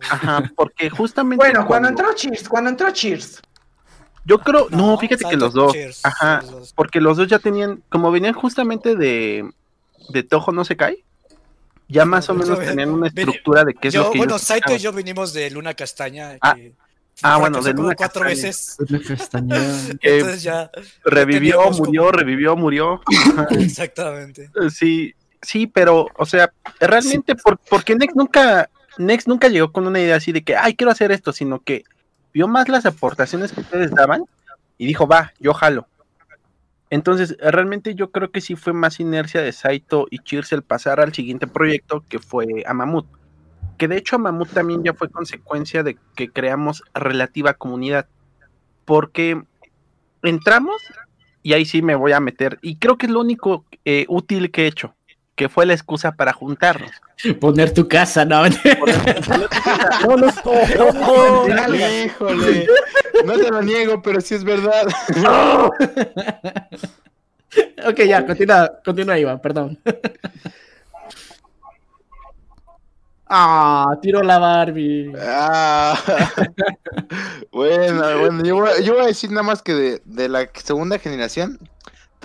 Ajá, 0.10 0.52
porque 0.56 0.90
justamente. 0.90 1.38
Bueno, 1.44 1.66
cuando 1.68 1.90
entró 1.90 2.14
Cheers, 2.14 2.48
cuando 2.50 2.70
entró 2.70 2.90
Cheers. 2.92 3.42
Yo 4.28 4.40
creo, 4.40 4.68
no, 4.72 4.78
No, 4.94 4.98
fíjate 4.98 5.24
que 5.30 5.38
los 5.38 5.54
dos, 5.54 5.74
Cheers, 5.74 6.04
ajá, 6.04 6.42
los 6.42 6.52
dos. 6.52 6.74
porque 6.74 7.00
los 7.00 7.18
dos 7.18 7.28
ya 7.28 7.38
tenían, 7.38 7.84
como 7.90 8.10
venían 8.12 8.34
justamente 8.34 8.96
de, 8.96 9.48
de 10.10 10.24
Tojo 10.24 10.52
no 10.52 10.66
se 10.66 10.76
cae, 10.76 11.04
ya 11.88 12.06
más 12.06 12.30
o 12.30 12.34
menos 12.36 12.60
tenían 12.60 12.90
una 12.90 13.08
estructura 13.08 13.64
de 13.64 13.74
qué 13.74 13.88
es 13.90 13.94
Yo, 13.94 14.04
lo 14.04 14.12
que 14.12 14.18
bueno, 14.18 14.40
Saito 14.40 14.74
y 14.76 14.80
yo 14.80 14.92
vinimos 14.92 15.34
de 15.34 15.50
Luna 15.52 15.74
Castaña. 15.74 16.38
Ah, 16.42 16.56
que 16.56 16.74
ah, 17.24 17.38
bueno, 17.38 17.62
de 17.62 17.72
como 17.72 17.84
Luna 17.84 17.96
cuatro 17.96 18.22
Castaña. 18.24 18.48
veces. 18.48 18.78
Que 20.02 20.18
Entonces 20.18 20.44
ya. 20.44 20.70
revivió, 21.04 21.62
murió, 21.72 22.02
como- 22.02 22.12
revivió, 22.12 22.56
murió. 22.56 23.02
Exactamente. 23.52 24.50
sí, 24.70 25.14
sí, 25.42 25.68
pero, 25.68 26.08
o 26.18 26.26
sea, 26.26 26.52
realmente, 26.80 27.36
por, 27.36 27.58
porque 27.70 27.96
Next 27.96 28.16
nunca, 28.16 28.70
Next 28.98 29.28
nunca 29.28 29.48
llegó 29.48 29.72
con 29.72 29.88
una 29.88 30.00
idea 30.00 30.16
así 30.18 30.32
de 30.32 30.44
que, 30.44 30.56
ay, 30.56 30.76
quiero 30.76 30.92
hacer 30.92 31.12
esto, 31.12 31.32
sino 31.34 31.60
que 31.60 31.84
vio 32.34 32.48
más 32.48 32.68
las 32.68 32.86
aportaciones 32.86 33.52
que 33.52 33.62
ustedes 33.62 33.92
daban 33.92 34.26
y 34.78 34.86
dijo, 34.86 35.08
va, 35.08 35.34
yo 35.40 35.54
jalo. 35.54 35.88
Entonces, 36.90 37.36
realmente 37.40 37.96
yo 37.96 38.12
creo 38.12 38.32
que 38.32 38.42
sí 38.42 38.56
fue 38.56 38.74
más 38.74 39.00
inercia 39.00 39.42
de 39.42 39.52
Saito 39.52 40.08
y 40.10 40.20
Cheers 40.20 40.54
el 40.54 40.62
pasar 40.62 41.00
al 41.00 41.14
siguiente 41.14 41.48
proyecto 41.48 42.04
que 42.08 42.20
fue 42.20 42.64
a 42.66 42.74
Mamut. 42.74 43.08
Que 43.78 43.88
de 43.88 43.98
hecho 43.98 44.16
a 44.16 44.20
Mamut 44.20 44.50
también 44.50 44.84
ya 44.84 44.94
fue 44.94 45.10
consecuencia 45.10 45.84
de 45.84 45.98
que 46.16 46.30
creamos 46.30 46.84
relativa 46.94 47.54
comunidad. 47.54 48.08
Porque 48.86 49.42
entramos 50.22 50.82
y 51.42 51.54
ahí 51.54 51.66
sí 51.66 51.82
me 51.82 51.96
voy 51.96 52.12
a 52.12 52.20
meter. 52.20 52.60
Y 52.62 52.78
creo 52.78 52.98
que 52.98 53.08
es 53.08 53.12
lo 53.12 53.22
único 53.22 53.66
eh, 53.84 54.06
útil 54.08 54.52
que 54.52 54.64
he 54.64 54.68
hecho, 54.68 54.96
que 55.36 55.50
fue 55.50 55.66
la 55.66 55.74
excusa 55.74 56.14
para 56.14 56.32
juntarnos. 56.34 56.92
Poner 57.40 57.74
tu 57.74 57.88
casa, 57.88 58.26
no. 58.26 58.48
No, 58.48 58.56
no, 60.18 60.18
no, 60.18 61.76
Híjole. 61.76 62.68
No 63.26 63.34
te 63.34 63.50
lo 63.50 63.62
niego, 63.62 64.02
pero 64.02 64.20
sí 64.22 64.36
es 64.36 64.44
verdad. 64.44 64.88
ok, 67.88 68.00
ya, 68.08 68.26
continúa, 68.26 68.72
continúa, 68.84 69.20
Iván, 69.20 69.40
perdón. 69.40 69.80
ah, 73.28 73.98
tiro 74.02 74.24
la 74.24 74.40
Barbie. 74.40 75.14
Ah. 75.20 76.00
bueno, 77.52 78.20
bueno, 78.20 78.44
yo 78.44 78.56
voy, 78.56 78.84
yo 78.84 78.94
voy 78.94 79.04
a 79.04 79.08
decir 79.08 79.32
nada 79.32 79.44
más 79.44 79.62
que 79.62 79.74
de, 79.74 80.02
de 80.06 80.30
la 80.30 80.50
segunda 80.54 80.98
generación 81.00 81.60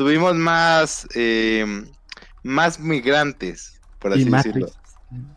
tuvimos 0.01 0.35
más, 0.35 1.07
eh, 1.15 1.85
más 2.43 2.81
migrantes, 2.81 3.81
por 3.99 4.12
así 4.12 4.23
Y 4.23 4.25
decirlo. 4.31 4.71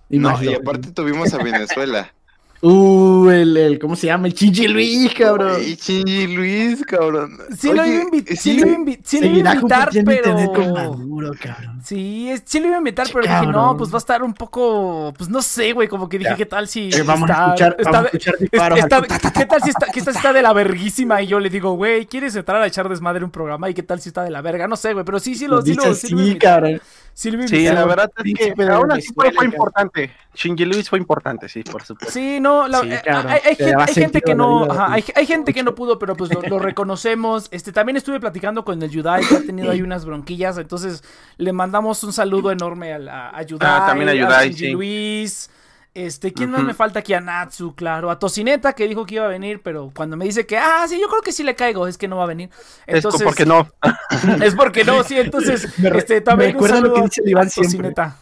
Y 0.10 0.20
No, 0.20 0.42
y 0.44 0.54
aparte 0.54 0.92
tuvimos 0.92 1.34
a 1.34 1.38
Venezuela. 1.44 2.14
Uh, 2.66 3.30
el, 3.30 3.58
el, 3.58 3.78
¿cómo 3.78 3.98
se 3.98 4.08
llama? 4.08 4.26
El 4.28 4.34
Chingy 4.36 4.70
Luis, 4.70 5.14
cabrón. 5.14 5.62
Y 5.62 5.76
Chingy 5.76 6.28
Luis, 6.28 6.82
cabrón. 6.86 7.38
Sí 7.58 7.68
lo 7.68 7.86
iba 7.86 8.04
a 8.04 8.06
invi- 8.06 8.26
sí 8.26 8.38
sí, 8.38 8.54
lo 8.58 8.68
iba 8.68 8.72
a 8.72 8.80
invi- 8.80 9.00
sí 9.04 9.18
invitar, 9.18 9.90
pero... 10.06 10.96
Cabrón. 11.32 11.82
Sí, 11.84 12.30
es- 12.30 12.44
sí 12.46 12.60
lo 12.60 12.68
iba 12.68 12.76
a 12.76 12.80
invitar, 12.80 13.08
pero 13.08 13.22
dije, 13.22 13.34
cabrón. 13.34 13.52
no, 13.54 13.78
pues 13.78 13.92
va 13.92 13.96
a 13.96 14.00
estar 14.00 14.22
un 14.24 14.34
poco, 14.34 15.14
pues 15.18 15.30
no 15.30 15.42
sé, 15.42 15.74
güey, 15.74 15.88
como 15.88 16.08
que 16.10 16.18
dije, 16.18 16.32
Ya. 16.32 16.36
¿qué 16.36 16.46
tal 16.46 16.68
si 16.68 16.90
Eh, 16.94 17.04
vamos 17.04 17.30
a 17.30 17.46
escuchar- 17.56 17.76
está 17.80 17.92
vamos 17.92 17.96
a 17.96 18.02
de- 18.02 18.08
escuchar 18.18 18.34
es- 18.36 18.40
disparos 18.42 18.80
está- 18.80 18.96
al- 18.98 19.08
¿Qué 19.08 19.46
tal 19.46 19.62
si 19.64 19.70
está, 19.70 19.86
qué 19.94 20.02
tal 20.02 20.14
si 20.14 20.18
está 20.18 20.34
de 20.34 20.42
la 20.42 20.54
verguísima? 20.54 21.22
Y 21.22 21.28
yo 21.28 21.40
le 21.40 21.50
digo, 21.50 21.74
güey, 21.74 22.06
¿quieres 22.06 22.36
entrar 22.36 22.62
a 22.62 22.68
echar 22.68 22.88
desmadre 22.90 23.24
un 23.24 23.32
programa? 23.32 23.70
¿Y 23.70 23.74
qué 23.74 23.84
tal 23.84 24.00
si 24.02 24.10
está 24.10 24.24
de 24.24 24.32
la 24.32 24.42
verga? 24.42 24.68
No 24.68 24.76
sé, 24.76 24.94
güey, 24.94 25.06
pero 25.06 25.20
sí, 25.20 25.36
sí 25.36 25.48
lo, 25.48 25.62
sí 25.62 25.74
lo, 25.74 25.84
sí 25.84 25.90
así, 25.90 26.12
invitar. 26.14 26.62
cabrón. 26.62 26.82
Sí 27.16 27.30
Sí, 27.48 27.68
la 27.68 27.86
verdad 27.86 28.12
es 28.26 28.34
que 28.40 28.56
de 28.56 28.72
aún 28.74 28.92
así 28.92 29.14
fue, 29.14 29.30
importante. 29.46 30.10
Shinji 30.34 30.66
Luis 30.66 30.90
fue 30.90 30.98
importante, 30.98 31.48
sí, 31.48 31.62
por 31.62 31.84
supuesto. 31.84 32.12
Sí, 32.12 32.40
no, 32.40 32.68
la- 32.68 32.80
Sí, 32.82 32.90
eh, 32.92 33.02
hay, 33.06 33.40
hay 33.46 33.56
te 33.56 33.66
gente, 33.66 33.84
hay 33.88 33.94
gente 33.94 34.22
que 34.22 34.34
no, 34.34 34.64
ajá, 34.72 34.92
hay, 34.94 35.04
hay 35.16 35.26
gente 35.28 35.54
que 35.54 35.62
no 35.62 35.76
pudo, 35.76 36.00
pero 36.00 36.16
pues 36.18 36.34
lo, 36.34 36.42
lo 36.42 36.58
reconocemos. 36.74 37.50
Este, 37.52 37.72
también 37.72 37.98
estuve 37.98 38.20
platicando 38.20 38.66
con 38.66 38.82
el 38.82 38.90
Yudai, 38.90 39.24
que 39.28 39.36
ha 39.36 39.42
tenido 39.42 39.70
ahí 39.70 39.84
unas 39.84 40.06
bronquillas, 40.06 40.58
entonces 40.58 41.04
le 41.38 41.54
mandamos 41.54 42.04
un 42.04 42.14
saludo 42.14 42.52
enorme 42.52 42.94
a, 42.94 43.00
la- 43.00 43.30
a 43.30 43.42
Yudai, 43.44 43.70
Ah, 43.72 43.86
también 43.88 44.10
a 44.10 44.14
Yudai, 44.14 44.50
Shinji 44.50 44.66
sí. 44.66 44.72
Luis. 44.72 45.50
Este, 45.96 46.34
¿quién 46.34 46.50
más 46.50 46.62
Ujú. 46.62 46.68
me 46.70 46.74
falta 46.74 47.00
aquí? 47.00 47.14
A 47.14 47.20
Natsu, 47.22 47.76
claro. 47.76 48.10
A 48.10 48.18
Tocineta, 48.18 48.74
que 48.74 48.88
dijo 48.88 49.06
que 49.06 49.14
iba 49.16 49.26
a 49.26 49.28
venir, 49.28 49.62
pero 49.64 49.92
cuando 49.96 50.18
me 50.18 50.26
dice 50.26 50.46
que, 50.48 50.58
ah, 50.58 50.86
sí, 50.90 51.00
yo 51.00 51.08
creo 51.08 51.22
que 51.22 51.32
sí 51.32 51.44
le 51.44 51.54
caigo, 51.56 51.86
es 51.88 52.00
que 52.00 52.08
no 52.08 52.18
va 52.18 52.24
a 52.24 52.28
venir. 52.28 52.50
Es 52.88 52.96
Entonces, 52.96 53.22
porque 53.22 53.46
no. 53.46 53.70
Es 54.44 54.56
porque 54.56 54.84
no, 54.84 55.04
sí, 55.04 55.18
entonces, 55.20 55.68
este, 55.96 56.22
también 56.22 56.50
me 56.50 56.54
recuerda 56.54 56.78
un 56.78 56.84
lo 56.86 56.94
que 56.96 57.02
dice 57.04 57.22
el 57.24 57.30
Iván 57.30 57.46
a 57.46 57.50
siempre. 57.52 57.92
Tocineta. 57.92 58.18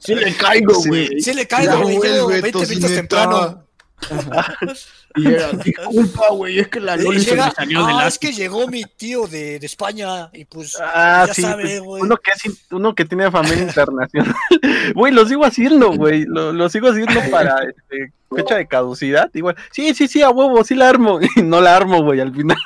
Sí 0.00 0.14
le 0.14 0.36
caigo, 0.36 0.74
güey. 0.86 1.20
Sí 1.20 1.32
le 1.34 1.46
caigo, 1.46 1.78
güey. 1.80 1.98
Llego 2.00 2.24
vuelve, 2.24 2.42
20 2.42 2.58
minutos 2.58 2.68
tocineta. 2.68 2.94
temprano. 2.94 3.64
Y 5.16 5.28
era, 5.28 5.50
disculpa, 5.52 6.30
güey, 6.32 6.58
es 6.58 6.68
que 6.68 6.80
la 6.80 6.96
Loli 6.96 7.20
se 7.20 7.30
llega, 7.30 7.46
me 7.46 7.52
salió 7.52 7.86
de 7.86 7.92
ah, 7.92 7.96
la... 7.98 8.06
es 8.08 8.18
que 8.18 8.32
llegó 8.32 8.66
mi 8.66 8.82
tío 8.84 9.26
de, 9.28 9.58
de 9.60 9.66
España 9.66 10.28
y 10.32 10.44
pues 10.44 10.76
Ah, 10.80 11.24
ya 11.28 11.34
sí. 11.34 11.42
sabe, 11.42 11.62
pues, 11.62 11.80
güey. 11.82 12.02
uno, 12.02 12.16
que 12.16 12.30
es, 12.32 12.44
in- 12.46 12.58
uno 12.72 12.94
que 12.94 13.04
tiene 13.04 13.30
familia 13.30 13.62
internacional. 13.62 14.34
Güey, 14.94 15.12
lo 15.12 15.24
sigo 15.26 15.44
haciendo, 15.44 15.92
güey. 15.92 16.24
Lo, 16.26 16.52
lo 16.52 16.68
sigo 16.68 16.88
haciendo 16.88 17.20
para 17.30 17.56
este, 17.62 18.12
fecha 18.34 18.56
de 18.56 18.66
caducidad. 18.66 19.30
Igual, 19.34 19.56
sí, 19.72 19.94
sí, 19.94 20.08
sí, 20.08 20.20
a 20.22 20.30
huevo, 20.30 20.62
sí 20.64 20.74
la 20.74 20.88
armo. 20.88 21.20
Y 21.36 21.42
no 21.42 21.60
la 21.60 21.76
armo, 21.76 22.02
güey, 22.02 22.20
al 22.20 22.34
final. 22.34 22.56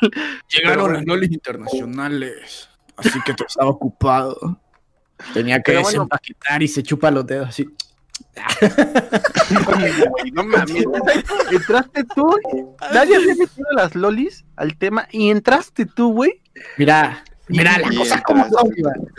Llegaron 0.48 0.92
las 0.94 1.04
lolis 1.06 1.30
internacionales. 1.30 2.68
Así 2.96 3.20
que 3.24 3.32
Estaba 3.32 3.70
ocupado. 3.70 4.58
Tenía 5.34 5.56
que 5.58 5.72
Pero 5.72 5.82
bueno. 5.82 5.98
desempaquetar 6.00 6.62
y 6.62 6.68
se 6.68 6.82
chupa 6.82 7.10
los 7.10 7.26
dedos 7.26 7.48
así. 7.48 7.68
No 10.32 10.44
mames. 10.44 10.84
Entraste 11.50 12.04
tú. 12.14 12.28
Nadie 12.92 13.16
había 13.16 13.34
metido 13.34 13.66
las 13.74 13.94
lolis 13.94 14.44
al 14.56 14.76
tema 14.76 15.08
y 15.10 15.30
entraste 15.30 15.86
tú, 15.86 16.12
güey. 16.12 16.40
Mira, 16.76 17.24
mira, 17.48 17.80
cosas 17.82 18.18
entra- 18.18 18.22
como 18.22 18.48
son, 18.48 18.70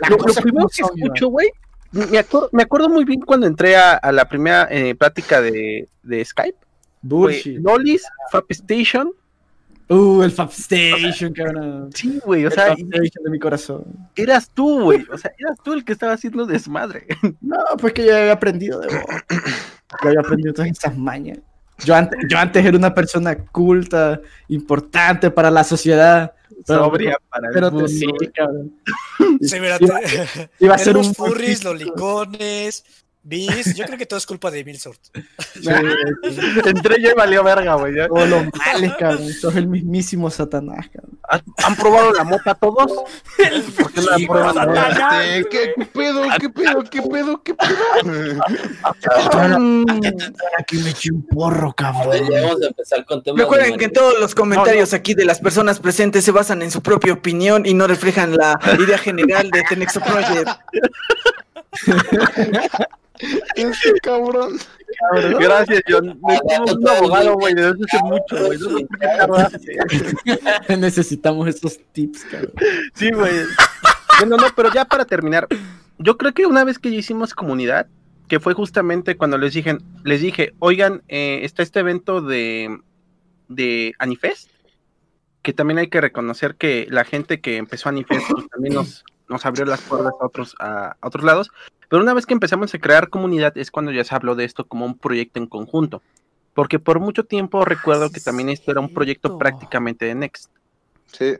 Lo, 0.08 0.18
primero 0.42 0.68
que 0.68 0.82
escucho, 0.82 1.28
güey, 1.28 1.50
me, 1.92 2.18
acuerdo, 2.18 2.48
me 2.52 2.62
acuerdo 2.62 2.88
muy 2.88 3.04
bien 3.04 3.20
cuando 3.20 3.46
entré 3.46 3.76
a, 3.76 3.94
a 3.94 4.12
la 4.12 4.26
primera 4.28 4.68
eh, 4.70 4.94
plática 4.94 5.40
de, 5.40 5.88
de 6.02 6.24
Skype. 6.24 6.58
Bullshit. 7.02 7.58
Lolis, 7.60 8.04
Fap 8.30 8.44
Station. 8.50 9.12
Uh, 9.90 10.22
el 10.22 10.30
Fab 10.30 10.50
Station, 10.50 11.32
cabrón. 11.36 11.90
Sí, 11.94 12.20
güey, 12.24 12.44
o 12.44 12.48
El 12.48 12.54
sea, 12.54 12.68
Fab 12.68 12.78
Station 12.78 13.24
de 13.24 13.30
mi 13.30 13.38
corazón. 13.40 13.84
eras 14.14 14.48
tú, 14.54 14.84
güey. 14.84 15.04
O 15.12 15.18
sea, 15.18 15.32
eras 15.36 15.58
tú 15.64 15.72
el 15.72 15.84
que 15.84 15.92
estaba 15.92 16.12
haciendo 16.12 16.46
desmadre. 16.46 17.06
No, 17.40 17.56
pues 17.78 17.92
que 17.92 18.06
yo 18.06 18.16
había 18.16 18.32
aprendido 18.32 18.78
de 18.80 18.86
vos. 18.86 19.04
Yo 20.02 20.08
había 20.08 20.20
aprendido 20.20 20.54
todas 20.54 20.70
esas 20.70 20.96
mañas. 20.96 21.38
Yo 21.84 21.94
antes, 21.94 22.18
yo 22.28 22.38
antes 22.38 22.64
era 22.64 22.76
una 22.76 22.94
persona 22.94 23.36
culta, 23.46 24.20
importante 24.48 25.30
para 25.30 25.50
la 25.50 25.64
sociedad. 25.64 26.32
Pero, 26.66 26.84
Sobria 26.84 27.16
para 27.30 27.48
el 27.48 27.54
pero 27.54 27.70
mundo, 27.70 27.86
te 27.86 27.92
sí, 27.92 28.06
cabrón. 28.34 28.72
Sí, 29.40 29.58
mira, 29.60 29.78
Iba, 29.80 30.00
iba 30.60 30.74
a 30.74 30.78
ser 30.86 30.96
un 30.98 31.14
furries, 31.14 31.62
poquito- 31.62 31.72
lolicones, 31.72 32.84
bis. 33.22 33.74
Yo 33.74 33.84
creo 33.84 33.98
que 33.98 34.06
todo 34.06 34.18
es 34.18 34.26
culpa 34.26 34.50
de 34.50 34.64
Milsort. 34.64 35.00
Sí, 35.54 35.62
sí. 35.62 36.40
Entré 36.64 37.02
yo 37.02 37.10
y 37.10 37.14
valió 37.14 37.44
verga, 37.44 37.74
güey. 37.74 37.94
Todos 38.08 38.28
los 38.28 38.44
males, 38.54 38.92
cabrón. 38.98 39.32
Sos 39.32 39.56
el 39.56 39.66
mismísimo 39.66 40.30
Satanás, 40.30 40.88
cabrón. 40.92 41.18
¿Han, 41.64 41.76
probado 41.76 42.12
la 42.12 42.24
mota 42.24 42.54
todos? 42.54 42.92
¿Por 43.76 43.92
qué 43.92 44.00
no 44.00 44.10
la 44.10 44.16
Sí, 44.16 44.26
prueban 44.26 44.58
ahora? 44.58 45.36
Este, 45.36 45.48
¿qué, 45.48 45.72
qué 45.76 45.84
pedo? 45.86 46.22
¿Qué 46.38 46.50
pedo? 46.50 46.84
¿Qué 46.84 47.02
pedo? 47.02 47.42
¿Qué 47.42 47.54
pedo? 47.54 48.40
Aquí 50.58 50.78
me 50.78 50.90
eché 50.90 51.12
un 51.12 51.26
porro, 51.26 51.72
cabrón. 51.72 52.28
vamos 52.30 52.62
a 52.62 52.66
empezar 52.66 53.04
con 53.04 53.22
temas. 53.22 53.40
Recuerden 53.40 53.72
de 53.72 53.78
que 53.78 53.88
todos 53.88 54.18
los 54.18 54.34
comentarios 54.34 54.92
aquí 54.92 55.14
de 55.14 55.24
las 55.24 55.38
personas 55.38 55.78
presentes 55.78 56.24
se 56.24 56.32
basan 56.32 56.62
en 56.62 56.70
su 56.70 56.82
propia 56.82 57.12
opinión 57.12 57.64
y 57.66 57.74
no 57.74 57.86
reflejan 57.86 58.36
la 58.36 58.58
idea 58.78 58.98
general 58.98 59.50
de 59.50 59.62
The 59.68 59.76
Next 59.76 59.98
Project. 59.98 60.48
Este 63.54 64.00
cabrón. 64.02 64.58
Gracias, 65.38 65.82
John. 65.88 66.18
Necesitamos 66.22 66.76
un 66.76 66.88
abogado, 66.88 67.34
güey, 67.34 67.54
desde 67.54 67.70
hace 67.70 67.98
mucho, 68.04 68.46
güey. 68.46 68.58
No 68.58 68.78
sé 68.78 68.86
por 68.86 68.98
qué 68.98 69.06
tardaste. 69.06 69.78
Necesitamos 70.78 71.48
esos 71.48 71.78
tips, 71.92 72.24
cabrón. 72.24 72.52
Sí, 72.94 73.10
güey. 73.10 73.32
Bueno, 74.18 74.36
no, 74.36 74.46
pero 74.54 74.72
ya 74.72 74.84
para 74.84 75.04
terminar, 75.04 75.48
yo 75.98 76.16
creo 76.16 76.32
que 76.34 76.46
una 76.46 76.64
vez 76.64 76.78
que 76.78 76.90
ya 76.90 76.98
hicimos 76.98 77.34
comunidad, 77.34 77.86
que 78.28 78.40
fue 78.40 78.54
justamente 78.54 79.16
cuando 79.16 79.38
les 79.38 79.54
dije, 79.54 79.78
les 80.04 80.20
dije, 80.20 80.54
oigan, 80.58 81.02
eh, 81.08 81.40
está 81.42 81.62
este 81.62 81.80
evento 81.80 82.20
de, 82.20 82.78
de 83.48 83.94
Anifest, 83.98 84.50
que 85.42 85.52
también 85.52 85.78
hay 85.78 85.88
que 85.88 86.00
reconocer 86.00 86.54
que 86.54 86.86
la 86.90 87.04
gente 87.04 87.40
que 87.40 87.56
empezó 87.56 87.88
Anifest 87.88 88.30
pues, 88.30 88.48
también 88.48 88.74
nos, 88.74 89.04
nos 89.28 89.44
abrió 89.46 89.64
las 89.64 89.80
puertas 89.80 90.12
a 90.20 90.26
otros, 90.26 90.54
a, 90.58 90.96
a 91.00 91.06
otros 91.06 91.24
lados, 91.24 91.50
pero 91.90 92.02
una 92.02 92.14
vez 92.14 92.24
que 92.24 92.32
empezamos 92.32 92.72
a 92.72 92.78
crear 92.78 93.10
comunidad 93.10 93.52
es 93.58 93.70
cuando 93.70 93.92
ya 93.92 94.02
se 94.04 94.14
habló 94.14 94.34
de 94.34 94.44
esto 94.44 94.64
como 94.64 94.86
un 94.86 94.96
proyecto 94.96 95.38
en 95.38 95.46
conjunto, 95.46 96.00
porque 96.54 96.78
por 96.78 96.98
mucho 97.00 97.24
tiempo 97.24 97.62
recuerdo 97.66 98.08
sí 98.08 98.14
que 98.14 98.20
también 98.20 98.48
esto 98.48 98.70
era 98.70 98.80
un 98.80 98.94
proyecto 98.94 99.36
prácticamente 99.36 100.06
de 100.06 100.14
Next. 100.14 100.50
Sí. 101.12 101.34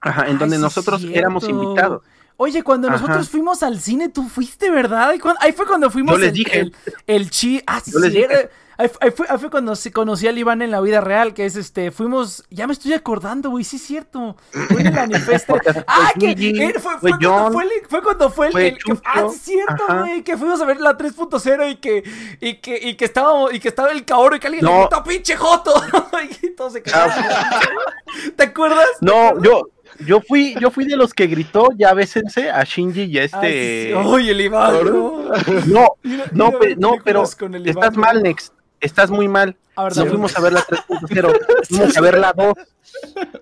Ajá, 0.00 0.26
en 0.26 0.32
Ay, 0.32 0.36
donde 0.36 0.56
sí 0.56 0.62
nosotros 0.62 1.04
éramos 1.04 1.48
invitados. 1.48 2.02
Oye, 2.36 2.62
cuando 2.64 2.88
Ajá. 2.88 2.96
nosotros 2.98 3.28
fuimos 3.30 3.62
al 3.62 3.80
cine, 3.80 4.08
tú 4.08 4.28
fuiste, 4.28 4.68
¿verdad? 4.70 5.12
¿Y 5.14 5.20
cuán- 5.20 5.36
Ahí 5.40 5.52
fue 5.52 5.64
cuando 5.66 5.90
fuimos 5.90 6.14
Yo 6.14 6.18
les 6.18 6.28
el, 6.30 6.34
dije. 6.34 6.60
el, 6.60 6.74
el 7.06 7.30
chi. 7.30 7.62
Ah, 7.66 7.80
sí, 7.80 7.92
Yo 7.92 8.00
les 8.00 8.10
sí, 8.12 8.18
dije. 8.18 8.32
era- 8.34 8.50
Ahí, 8.82 8.90
ahí 9.00 9.10
fue, 9.12 9.26
ahí 9.28 9.38
fue 9.38 9.50
cuando 9.50 9.76
se 9.76 9.92
conocí 9.92 10.26
al 10.26 10.36
Iván 10.38 10.60
en 10.62 10.70
la 10.70 10.80
vida 10.80 11.00
real, 11.00 11.34
que 11.34 11.44
es 11.46 11.54
este, 11.56 11.90
fuimos, 11.90 12.44
ya 12.50 12.66
me 12.66 12.72
estoy 12.72 12.92
acordando, 12.94 13.50
güey, 13.50 13.62
sí 13.64 13.76
es 13.76 13.82
cierto. 13.82 14.36
Fue 14.50 14.80
en 14.80 14.88
el 14.88 14.92
manifiesto. 14.92 15.54
ah, 15.86 16.10
que 16.18 16.30
eh, 16.32 16.74
fue, 16.80 16.98
fue 16.98 17.10
fue 17.12 17.18
cuando 17.20 17.52
fue, 17.52 17.62
el, 17.64 17.70
fue 17.88 18.02
cuando 18.02 18.30
fue 18.30 18.46
el, 18.46 18.52
fue 18.52 18.68
el- 18.68 18.78
que- 18.78 18.92
ah, 19.04 19.26
es 19.32 19.40
cierto, 19.40 19.84
güey, 20.00 20.22
que 20.22 20.36
fuimos 20.36 20.60
a 20.60 20.64
ver 20.64 20.80
la 20.80 20.96
3.0 20.98 21.70
y 21.70 21.76
que, 21.76 22.02
y 22.40 22.54
que, 22.56 22.78
y 22.88 22.94
que 22.96 23.04
estábamos, 23.04 23.54
y 23.54 23.60
que 23.60 23.68
estaba 23.68 23.90
el 23.92 24.04
caoro 24.04 24.34
y 24.36 24.40
que 24.40 24.48
alguien 24.48 24.64
le 24.64 24.70
No. 24.70 24.80
gritó, 24.80 25.04
pinche 25.04 25.36
joto. 25.36 25.72
y 26.42 26.50
todos 26.50 26.72
se 26.72 26.82
quedaron. 26.82 27.14
¿Te 28.36 28.42
acuerdas? 28.42 28.86
No, 29.00 29.40
yo, 29.42 29.68
yo 30.06 30.20
fui, 30.20 30.54
yo 30.60 30.70
fui 30.70 30.84
de 30.86 30.96
los 30.96 31.14
que 31.14 31.26
gritó, 31.26 31.68
ya 31.76 31.94
bésense 31.94 32.50
a 32.50 32.64
Shinji 32.64 33.02
y 33.04 33.18
a 33.18 33.22
Ah, 33.24 33.28
sí, 33.28 33.34
este. 33.46 33.86
sí. 33.88 33.92
Oye, 33.94 34.30
el 34.32 34.40
Iván. 34.40 34.84
no. 34.84 35.22
No, 35.66 35.86
no, 36.32 36.46
mira 36.48 36.58
pe- 36.58 36.66
ver 36.68 36.78
no, 36.78 36.92
pero 37.04 37.22
estás 37.22 37.96
mal, 37.96 38.20
güey. 38.20 38.34
Estás 38.82 39.10
muy 39.10 39.28
mal. 39.28 39.56
A 39.76 39.84
ver, 39.84 39.96
No 39.96 40.06
fuimos 40.06 40.36
a 40.36 40.40
ver 40.42 40.52
la 40.52 40.60
3.0, 40.66 41.38
fuimos 41.68 41.96
a 41.96 42.00
ver 42.02 42.18
la 42.18 42.32
2. 42.34 42.54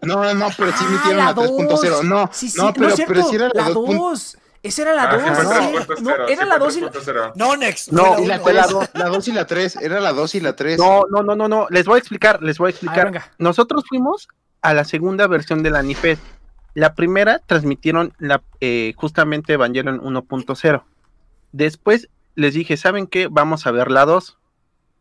No, 0.02 0.22
no, 0.22 0.34
no, 0.34 0.48
pero 0.56 0.70
sí 0.70 0.84
Ah, 0.86 0.90
metieron 0.90 1.16
la 1.18 1.24
la 1.24 1.34
3.0. 1.34 1.68
2. 1.90 2.04
No, 2.04 2.30
Sí, 2.32 2.48
sí, 2.48 2.58
no, 2.60 2.72
pero, 2.72 2.88
es 2.88 2.94
cierto, 2.94 3.12
pero 3.14 3.26
sí 3.28 3.34
era 3.36 3.48
la 3.52 3.62
la 3.68 3.70
2. 3.70 3.96
2. 3.96 4.38
Esa 4.62 4.82
era 4.82 4.94
la 4.94 5.02
Ah, 5.04 5.16
2. 5.16 5.22
sí, 5.22 5.34
fue 5.34 5.44
no, 5.44 5.50
3.0, 5.86 6.18
no, 6.18 6.26
sí, 6.26 6.32
era 6.32 6.44
la 6.44 6.58
2 6.58 6.76
y 6.76 6.80
la... 6.82 6.92
3.0. 6.92 7.32
No, 7.34 7.56
Next. 7.56 7.88
No, 7.92 8.02
la 8.18 8.36
la, 8.36 8.42
uno. 8.42 8.52
la, 8.52 8.66
dos- 8.66 8.90
la 8.92 9.08
2 9.08 9.28
y 9.28 9.32
la 9.32 9.46
3. 9.46 9.76
Era 9.76 10.00
la 10.00 10.12
2 10.12 10.34
y 10.36 10.40
la 10.40 10.54
3. 10.54 10.78
No, 10.78 11.02
no, 11.10 11.22
no, 11.22 11.34
no, 11.34 11.48
no. 11.48 11.66
Les 11.70 11.86
voy 11.86 11.96
a 11.96 11.98
explicar, 11.98 12.42
les 12.42 12.58
voy 12.58 12.68
a 12.68 12.70
explicar. 12.70 13.32
Nosotros 13.38 13.84
fuimos 13.88 14.28
a 14.62 14.74
la 14.74 14.84
segunda 14.84 15.26
versión 15.26 15.62
del 15.64 15.74
Anifest. 15.76 16.22
La 16.74 16.94
primera 16.94 17.40
transmitieron 17.44 18.12
la, 18.18 18.42
eh, 18.60 18.92
justamente 18.96 19.54
Evangelion 19.54 20.00
1.0. 20.00 20.84
Después 21.52 22.08
les 22.36 22.54
dije, 22.54 22.76
¿saben 22.76 23.06
qué? 23.08 23.26
Vamos 23.28 23.66
a 23.66 23.70
ver 23.72 23.90
la 23.90 24.04
2. 24.04 24.36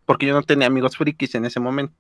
Porque 0.09 0.25
yo 0.25 0.33
no 0.33 0.41
tenía 0.41 0.65
amigos 0.65 0.97
frikis 0.97 1.35
en 1.35 1.45
ese 1.45 1.59
momento. 1.59 1.93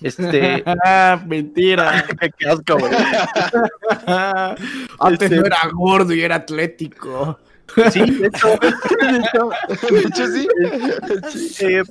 Este. 0.00 0.62
Ah, 0.84 1.20
mentira. 1.26 2.04
qué, 2.38 2.48
asco, 2.48 2.78
güey. 2.78 2.92
Antes 5.00 5.22
Este- 5.32 5.36
no 5.36 5.46
era 5.46 5.58
gordo 5.72 6.14
y 6.14 6.22
era 6.22 6.36
atlético. 6.36 7.40
Sí, 7.90 8.08
de 8.08 8.28
hecho, 8.28 8.56
de 8.60 8.68
hecho, 9.18 9.50
De 9.90 9.98
hecho, 9.98 10.26
sí. 10.28 10.46
eh, 11.64 11.82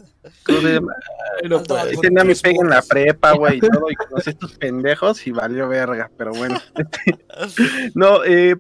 tenía 2.02 2.23
mi 2.23 2.35
pega 2.35 2.61
en 2.61 2.69
la 2.69 2.81
prepa, 2.81 3.34
güey, 3.34 3.57
y 3.57 3.60
todo, 3.60 3.91
y 3.91 3.95
conocí 3.95 4.30
estos 4.30 4.53
pendejos 4.53 5.27
y 5.27 5.31
valió 5.31 5.68
verga, 5.68 6.10
pero 6.18 6.31
bueno. 6.31 6.57
no, 7.95 8.23
eh, 8.23 8.56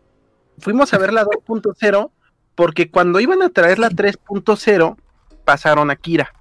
fuimos 0.59 0.93
a 0.93 0.97
ver 0.97 1.13
la 1.13 1.23
2.0 1.23 2.11
porque 2.55 2.91
cuando 2.91 3.21
iban 3.21 3.41
a 3.41 3.47
traer 3.47 3.79
la 3.79 3.89
3.0, 3.89 4.97
pasaron 5.45 5.89
a 5.91 5.95
Kira. 5.95 6.33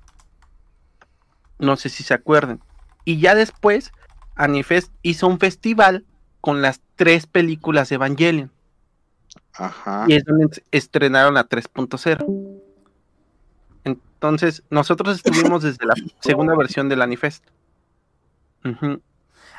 No 1.58 1.76
sé 1.76 1.88
si 1.88 2.02
se 2.02 2.14
acuerdan. 2.14 2.60
Y 3.04 3.18
ya 3.20 3.34
después, 3.34 3.92
Anifest 4.34 4.92
hizo 5.02 5.26
un 5.26 5.38
festival 5.38 6.04
con 6.40 6.62
las 6.62 6.80
tres 6.96 7.26
películas 7.26 7.88
de 7.88 7.96
Evangelion. 7.96 8.50
Ajá. 9.54 10.04
Y 10.08 10.14
es 10.14 10.24
donde 10.24 10.62
estrenaron 10.70 11.34
la 11.34 11.48
3.0. 11.48 12.26
Entonces, 13.84 14.62
nosotros 14.70 15.16
estuvimos 15.16 15.62
desde 15.62 15.86
la 15.86 15.94
segunda 16.20 16.56
versión 16.56 16.88
del 16.88 17.02
Anifest. 17.02 17.44
Ujú. 18.64 19.00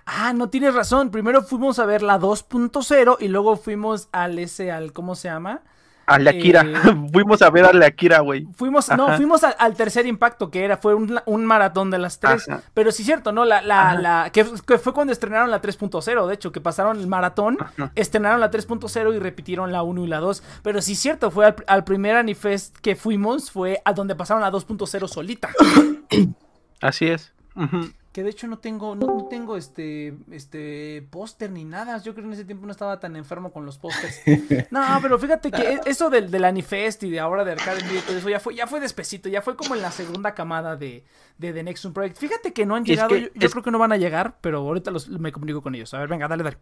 Ah, 0.06 0.34
no 0.34 0.50
tienes 0.50 0.74
razón. 0.74 1.12
Primero 1.12 1.44
fuimos 1.44 1.80
a 1.80 1.86
ver 1.86 2.02
la 2.02 2.20
2.0 2.20 3.18
y 3.20 3.28
luego 3.28 3.58
fuimos 3.58 4.10
al 4.12 4.38
ese, 4.40 4.72
al, 4.72 4.94
¿cómo 4.94 5.16
se 5.16 5.28
llama? 5.28 5.62
A 6.06 6.20
la 6.20 6.32
Akira. 6.32 6.62
Eh, 6.62 6.76
Fuimos 7.14 7.42
a 7.42 7.50
ver 7.50 7.66
a 7.66 7.74
la 7.74 7.88
Akira, 7.88 8.20
güey. 8.20 8.48
Fuimos, 8.56 8.90
no, 8.96 9.16
fuimos 9.16 9.44
al, 9.44 9.56
al 9.58 9.76
tercer 9.76 10.06
impacto, 10.06 10.52
que 10.52 10.64
era, 10.64 10.78
fue 10.78 10.94
un, 10.94 11.20
un 11.26 11.46
maratón 11.46 11.90
de 11.92 11.98
las 11.98 12.20
tres. 12.20 12.48
Ajá. 12.48 12.62
Pero 12.74 12.92
sí, 12.92 13.04
cierto, 13.04 13.32
¿no? 13.32 13.46
La, 13.46 13.62
la, 13.62 13.96
la, 13.96 14.30
que, 14.32 14.46
que 14.68 14.78
fue 14.78 14.94
cuando 14.94 15.12
estrenaron 15.14 15.50
la 15.50 15.62
3.0, 15.62 16.28
de 16.28 16.34
hecho, 16.34 16.52
que 16.52 16.62
pasaron 16.62 17.00
el 17.00 17.08
maratón, 17.08 17.58
Ajá. 17.60 17.92
estrenaron 17.96 18.40
la 18.40 18.52
3.0 18.52 19.16
y 19.16 19.20
repitieron 19.20 19.72
la 19.72 19.84
1 19.84 20.04
y 20.04 20.08
la 20.08 20.20
2. 20.20 20.44
Pero 20.62 20.82
sí, 20.82 20.96
cierto, 20.96 21.32
fue 21.32 21.46
al, 21.48 21.56
al 21.68 21.84
primer 21.84 22.16
Anifest 22.18 22.78
que 22.78 22.96
fuimos, 22.96 23.50
fue 23.52 23.82
a 23.86 23.94
donde 23.94 24.16
pasaron 24.16 24.42
la 24.44 24.52
2.0 24.52 25.08
solita. 25.08 25.50
Así 26.82 27.08
es. 27.08 27.34
Ujú. 27.56 27.90
Que 28.16 28.24
de 28.24 28.30
hecho 28.30 28.48
no 28.48 28.60
tengo, 28.60 28.96
no, 28.96 29.08
no 29.08 29.26
tengo 29.26 29.58
este, 29.58 30.16
este 30.32 31.06
póster 31.12 31.52
ni 31.52 31.66
nada. 31.66 31.98
Yo 31.98 32.14
creo 32.14 32.24
que 32.24 32.28
en 32.30 32.34
ese 32.34 32.46
tiempo 32.46 32.66
no 32.66 32.72
estaba 32.72 32.98
tan 32.98 33.18
enfermo 33.18 33.52
con 33.52 33.66
los 33.66 33.78
pósters. 33.78 34.22
No, 34.72 34.82
pero 35.02 35.20
fíjate 35.20 35.52
que 35.52 35.62
e- 35.74 35.82
eso 35.86 36.10
del, 36.10 36.32
del 36.32 36.46
Anifest 36.46 37.04
y 37.04 37.10
de 37.10 37.20
ahora 37.20 37.44
de 37.44 37.52
Arcade 37.52 37.82
Envy 37.82 37.98
y 37.98 38.00
todo 38.00 38.18
eso 38.18 38.30
ya 38.30 38.40
fue, 38.40 38.56
ya 38.56 38.68
fue 38.68 38.80
despecito, 38.80 39.28
ya 39.28 39.42
fue 39.42 39.58
como 39.58 39.76
en 39.76 39.82
la 39.82 39.92
segunda 39.92 40.34
camada 40.34 40.78
de, 40.78 41.04
de 41.38 41.52
The 41.52 41.64
Next 41.64 41.88
Project. 41.88 42.18
Fíjate 42.18 42.54
que 42.54 42.66
no 42.66 42.76
han 42.76 42.84
Es 42.84 42.88
llegado, 42.88 43.10
que- 43.10 43.22
yo, 43.24 43.28
yo 43.36 43.48
es- 43.48 43.52
creo 43.52 43.64
que 43.64 43.72
no 43.72 43.80
van 43.80 43.92
a 43.92 43.98
llegar, 43.98 44.38
pero 44.40 44.60
ahorita 44.60 44.92
los, 44.92 45.10
me 45.10 45.34
comunico 45.34 45.62
con 45.62 45.76
ellos. 45.76 45.94
A 45.94 46.00
ver, 46.00 46.08
venga, 46.08 46.30
dale, 46.30 46.44
dale. 46.44 46.58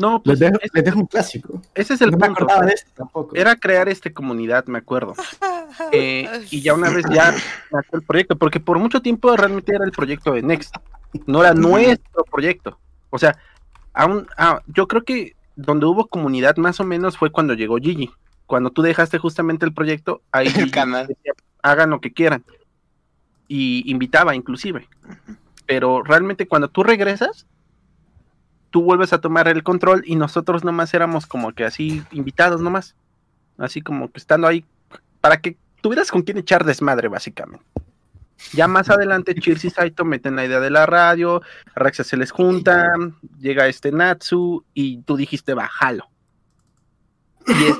No, 0.00 0.12
Les 0.14 0.22
pues 0.24 0.38
dejo, 0.38 0.56
les 0.72 0.84
dejo 0.84 1.00
un 1.00 1.06
clásico. 1.06 1.60
ese 1.74 1.94
es 1.94 2.00
el 2.00 2.12
no 2.12 2.16
me 2.16 2.26
punto. 2.28 2.44
acordaba 2.44 2.64
de 2.66 2.72
esto 2.74 2.90
tampoco. 2.96 3.36
Era 3.36 3.56
crear 3.56 3.88
esta 3.90 4.10
comunidad, 4.10 4.64
me 4.66 4.78
acuerdo. 4.78 5.14
Eh, 5.92 6.28
y 6.50 6.60
ya 6.60 6.74
una 6.74 6.90
vez 6.90 7.04
ya 7.10 7.34
nació 7.70 7.98
el 7.98 8.02
proyecto, 8.02 8.36
porque 8.36 8.60
por 8.60 8.78
mucho 8.78 9.02
tiempo 9.02 9.36
realmente 9.36 9.74
era 9.74 9.84
el 9.84 9.92
proyecto 9.92 10.32
de 10.32 10.42
Next, 10.42 10.74
no 11.26 11.42
era 11.42 11.54
nuestro 11.54 12.24
proyecto. 12.24 12.78
O 13.10 13.18
sea, 13.18 13.36
aún, 13.92 14.26
ah, 14.36 14.62
yo 14.66 14.86
creo 14.86 15.04
que 15.04 15.34
donde 15.56 15.86
hubo 15.86 16.06
comunidad 16.06 16.56
más 16.56 16.80
o 16.80 16.84
menos 16.84 17.18
fue 17.18 17.30
cuando 17.30 17.54
llegó 17.54 17.78
Gigi. 17.78 18.10
Cuando 18.46 18.70
tú 18.70 18.82
dejaste 18.82 19.18
justamente 19.18 19.64
el 19.64 19.72
proyecto, 19.72 20.22
ahí 20.32 20.48
El 20.48 20.54
Gigi 20.54 20.70
canal. 20.70 21.06
decía, 21.06 21.32
hagan 21.62 21.90
lo 21.90 22.00
que 22.00 22.12
quieran. 22.12 22.44
Y 23.48 23.88
invitaba 23.90 24.34
inclusive. 24.34 24.88
Pero 25.66 26.02
realmente 26.02 26.48
cuando 26.48 26.68
tú 26.68 26.82
regresas, 26.82 27.46
tú 28.70 28.82
vuelves 28.82 29.12
a 29.12 29.20
tomar 29.20 29.48
el 29.48 29.62
control 29.62 30.02
y 30.06 30.16
nosotros 30.16 30.64
nomás 30.64 30.94
éramos 30.94 31.26
como 31.26 31.52
que 31.52 31.64
así 31.64 32.02
invitados 32.12 32.60
nomás. 32.60 32.94
Así 33.58 33.82
como 33.82 34.10
que 34.10 34.18
estando 34.18 34.46
ahí 34.46 34.64
para 35.20 35.40
que 35.40 35.56
tuvieras 35.80 36.10
con 36.10 36.22
quién 36.22 36.38
echar 36.38 36.64
desmadre 36.64 37.08
básicamente. 37.08 37.64
Ya 38.52 38.66
más 38.68 38.88
adelante 38.88 39.34
Cheers 39.34 39.66
y 39.66 39.70
Saito 39.70 40.04
meten 40.04 40.34
la 40.34 40.44
idea 40.44 40.60
de 40.60 40.70
la 40.70 40.86
radio, 40.86 41.42
Rexa 41.74 42.04
se 42.04 42.16
les 42.16 42.30
junta, 42.30 42.90
llega 43.38 43.66
este 43.66 43.92
Natsu 43.92 44.64
y 44.72 45.02
tú 45.02 45.16
dijiste 45.16 45.54
bájalo. 45.54 46.08
Y 47.46 47.64
es 47.64 47.76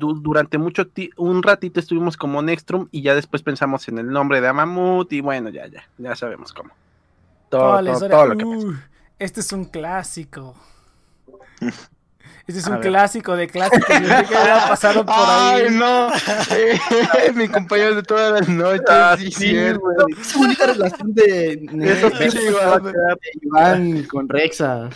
durante 0.00 0.58
mucho 0.58 0.86
un 1.16 1.42
ratito 1.42 1.80
estuvimos 1.80 2.16
como 2.16 2.42
Nextrum 2.42 2.88
y 2.90 3.02
ya 3.02 3.14
después 3.14 3.42
pensamos 3.42 3.88
en 3.88 3.98
el 3.98 4.08
nombre 4.08 4.40
de 4.40 4.48
Amamut 4.48 5.12
y 5.12 5.20
bueno, 5.20 5.48
ya, 5.48 5.66
ya, 5.66 5.84
ya 5.98 6.16
sabemos 6.16 6.52
cómo. 6.52 6.70
Todo, 7.48 7.82
lo 7.82 8.36
que 8.36 8.44
Uy, 8.44 8.76
este 9.18 9.40
es 9.40 9.52
un 9.52 9.64
clásico. 9.64 10.56
Este 12.46 12.60
es 12.60 12.66
A 12.66 12.70
un 12.70 12.76
ver. 12.80 12.88
clásico 12.88 13.36
de 13.36 13.46
clásicos. 13.48 13.88
Yo 13.88 14.08
sé 14.08 14.24
que 14.24 14.34
ya 14.34 14.66
pasaron 14.68 15.06
por 15.06 15.14
ahí. 15.14 15.62
Ay, 15.66 15.70
no. 15.70 16.08
Eh, 16.56 17.32
mi 17.34 17.48
compañero 17.48 17.94
de 17.94 18.02
todas 18.02 18.32
las 18.40 18.48
noches. 18.48 18.82
Ah, 18.88 19.14
sí, 19.18 19.30
sí, 19.30 19.50
cierto. 19.50 19.80
güey. 19.80 20.20
Esa 20.20 20.38
bonita 20.38 20.66
relación 20.66 21.14
de, 21.14 21.60
de- 21.72 21.94
de 21.94 22.50
Iván. 22.50 22.92
Iván 23.42 24.02
con 24.04 24.28
Rexa. 24.28 24.88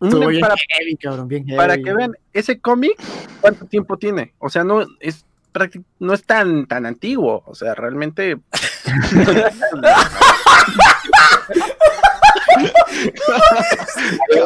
Un- 0.00 0.08
Estuvo 0.08 0.26
bien 0.28 0.40
para, 0.40 0.54
heavy, 0.68 0.96
cabrón, 0.96 1.28
bien 1.28 1.44
heavy. 1.46 1.56
para 1.56 1.76
que 1.78 1.92
vean, 1.94 2.12
ese 2.32 2.60
cómic, 2.60 3.00
¿cuánto 3.40 3.66
tiempo 3.66 3.96
tiene? 3.96 4.34
O 4.38 4.50
sea, 4.50 4.64
no 4.64 4.84
es 5.00 5.24
no 5.98 6.14
es 6.14 6.24
tan, 6.24 6.66
tan 6.66 6.86
antiguo. 6.86 7.42
O 7.46 7.54
sea, 7.54 7.74
realmente. 7.74 8.38
¿Qué 14.30 14.40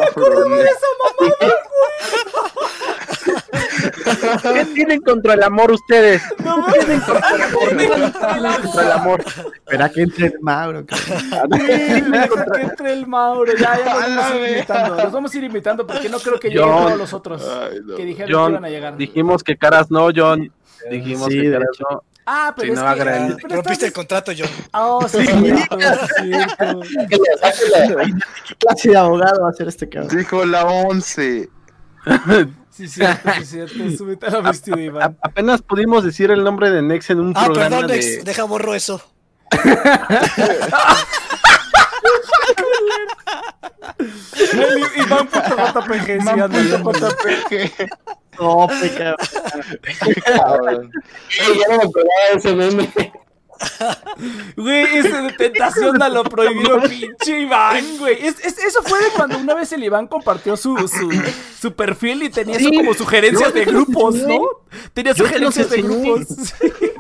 tienen 4.75 5.01
contra 5.03 5.35
el 5.35 5.43
amor 5.43 5.73
ustedes? 5.73 6.23
¿Qué 6.23 6.79
tienen 6.79 7.01
contra 7.01 7.35
el 7.35 7.43
amor? 7.43 7.69
¿Qué 7.69 7.75
tienen 7.77 8.11
contra 8.63 8.83
el 8.85 8.93
amor? 8.93 9.25
Espera 9.65 9.89
que 9.89 10.03
entre 10.03 10.27
el 10.27 10.35
Mauro, 10.41 10.85
cabrón. 10.87 11.51
que 11.51 12.61
entre 12.63 12.93
el 12.93 13.07
Mauro. 13.07 13.53
Ya, 13.59 13.79
ya 13.85 13.95
los 14.09 14.17
vamos 14.17 14.25
a 14.33 14.37
ir 14.37 14.49
invitando. 14.57 14.97
Los 15.03 15.13
vamos 15.13 15.35
a 15.35 15.39
ir 15.39 15.45
invitando 15.45 15.87
porque 15.87 16.09
no 16.09 16.19
creo 16.19 16.39
que 16.41 16.49
lleguen 16.49 16.65
John. 16.65 16.85
todos 16.85 16.99
los 16.99 17.13
otros 17.13 17.43
Ay, 17.49 17.81
no. 17.85 17.97
que 17.97 18.05
dijeron 18.05 18.29
que 18.29 18.35
John, 18.35 18.51
iban 18.53 18.65
a 18.65 18.69
llegar. 18.71 18.97
dijimos 18.97 19.43
que 19.43 19.57
caras 19.57 19.91
no, 19.91 20.09
John. 20.15 20.53
Dijimos 20.91 21.29
Sí, 21.31 21.41
que 21.41 21.51
caras 21.53 21.69
hecho. 21.75 21.85
no. 21.91 22.03
Ah, 22.29 22.53
pero 22.57 22.67
Sí, 22.67 22.73
es 22.73 22.83
no, 22.85 22.95
que. 22.95 23.37
pero 23.43 23.55
Rompiste 23.57 23.87
el 23.87 23.93
contrato, 23.93 24.33
John. 24.37 24.49
Oh, 24.75 25.07
sí, 25.09 25.25
cierto, 25.25 25.79
cierto. 25.79 26.83
Sáquela, 26.83 27.37
sáquela. 27.41 28.05
¿Qué 28.49 28.55
clase 28.59 28.89
de 28.91 28.97
abogado 28.97 29.43
va 29.45 29.51
a 29.51 29.53
ser 29.53 29.69
este 29.69 29.89
cabrón? 29.89 30.17
Dijo 30.17 30.45
la 30.45 30.65
11. 30.67 31.49
Sí, 32.71 32.89
cierto, 32.89 33.31
sí, 33.39 33.45
cierto. 33.47 33.75
Súbete 33.97 34.27
a 34.27 34.31
la 34.31 34.41
vestida, 34.43 34.77
A- 34.77 34.81
Iván. 34.81 35.19
apenas 35.23 35.63
pudimos 35.63 36.05
decir 36.05 36.31
el 36.31 36.45
nombre 36.45 36.71
de 36.71 36.83
Nex 36.83 37.09
en 37.11 37.21
un 37.21 37.33
Ah, 37.35 37.45
programa 37.47 37.77
perdón, 37.81 37.87
de... 37.91 37.97
Nex, 37.97 38.25
deja 38.25 38.45
borro 38.45 38.75
eso. 38.75 39.03
Iván 44.97 45.29
JPG, 45.29 46.21
sí. 46.23 46.27
No, 48.39 48.69
peca. 48.69 49.17
Cabrón. 50.27 50.91
Ey, 51.41 51.59
ya 51.59 51.69
no 51.69 51.77
me 51.79 51.85
acordaba 51.85 52.25
de 52.33 52.37
ese 52.37 52.55
meme. 52.55 52.93
Güey, 54.57 54.99
ese 54.99 55.09
de 55.23 55.33
tentación 55.33 56.03
a 56.03 56.09
lo 56.09 56.25
prohibido, 56.25 56.81
pinche 56.83 57.41
Iván, 57.41 57.85
güey. 57.99 58.27
Es- 58.27 58.41
es- 58.45 58.59
eso 58.59 58.83
fue 58.83 58.99
de 59.01 59.11
cuando 59.15 59.39
una 59.39 59.55
vez 59.55 59.71
el 59.73 59.85
Iván 59.85 60.07
compartió 60.07 60.57
su, 60.57 60.77
su, 60.89 61.11
su 61.61 61.73
perfil 61.75 62.23
y 62.23 62.31
tenía 62.31 62.57
eso 62.57 62.71
como 62.75 62.95
sugerencias 62.95 63.53
de 63.53 63.65
grupos. 63.65 64.15
¿no? 64.17 64.41
Tenía 64.95 65.13
Yo 65.13 65.25
te 65.27 65.39
los 65.39 65.55
sugerencias 65.55 65.71
de 65.71 65.83
grupos. 65.83 66.27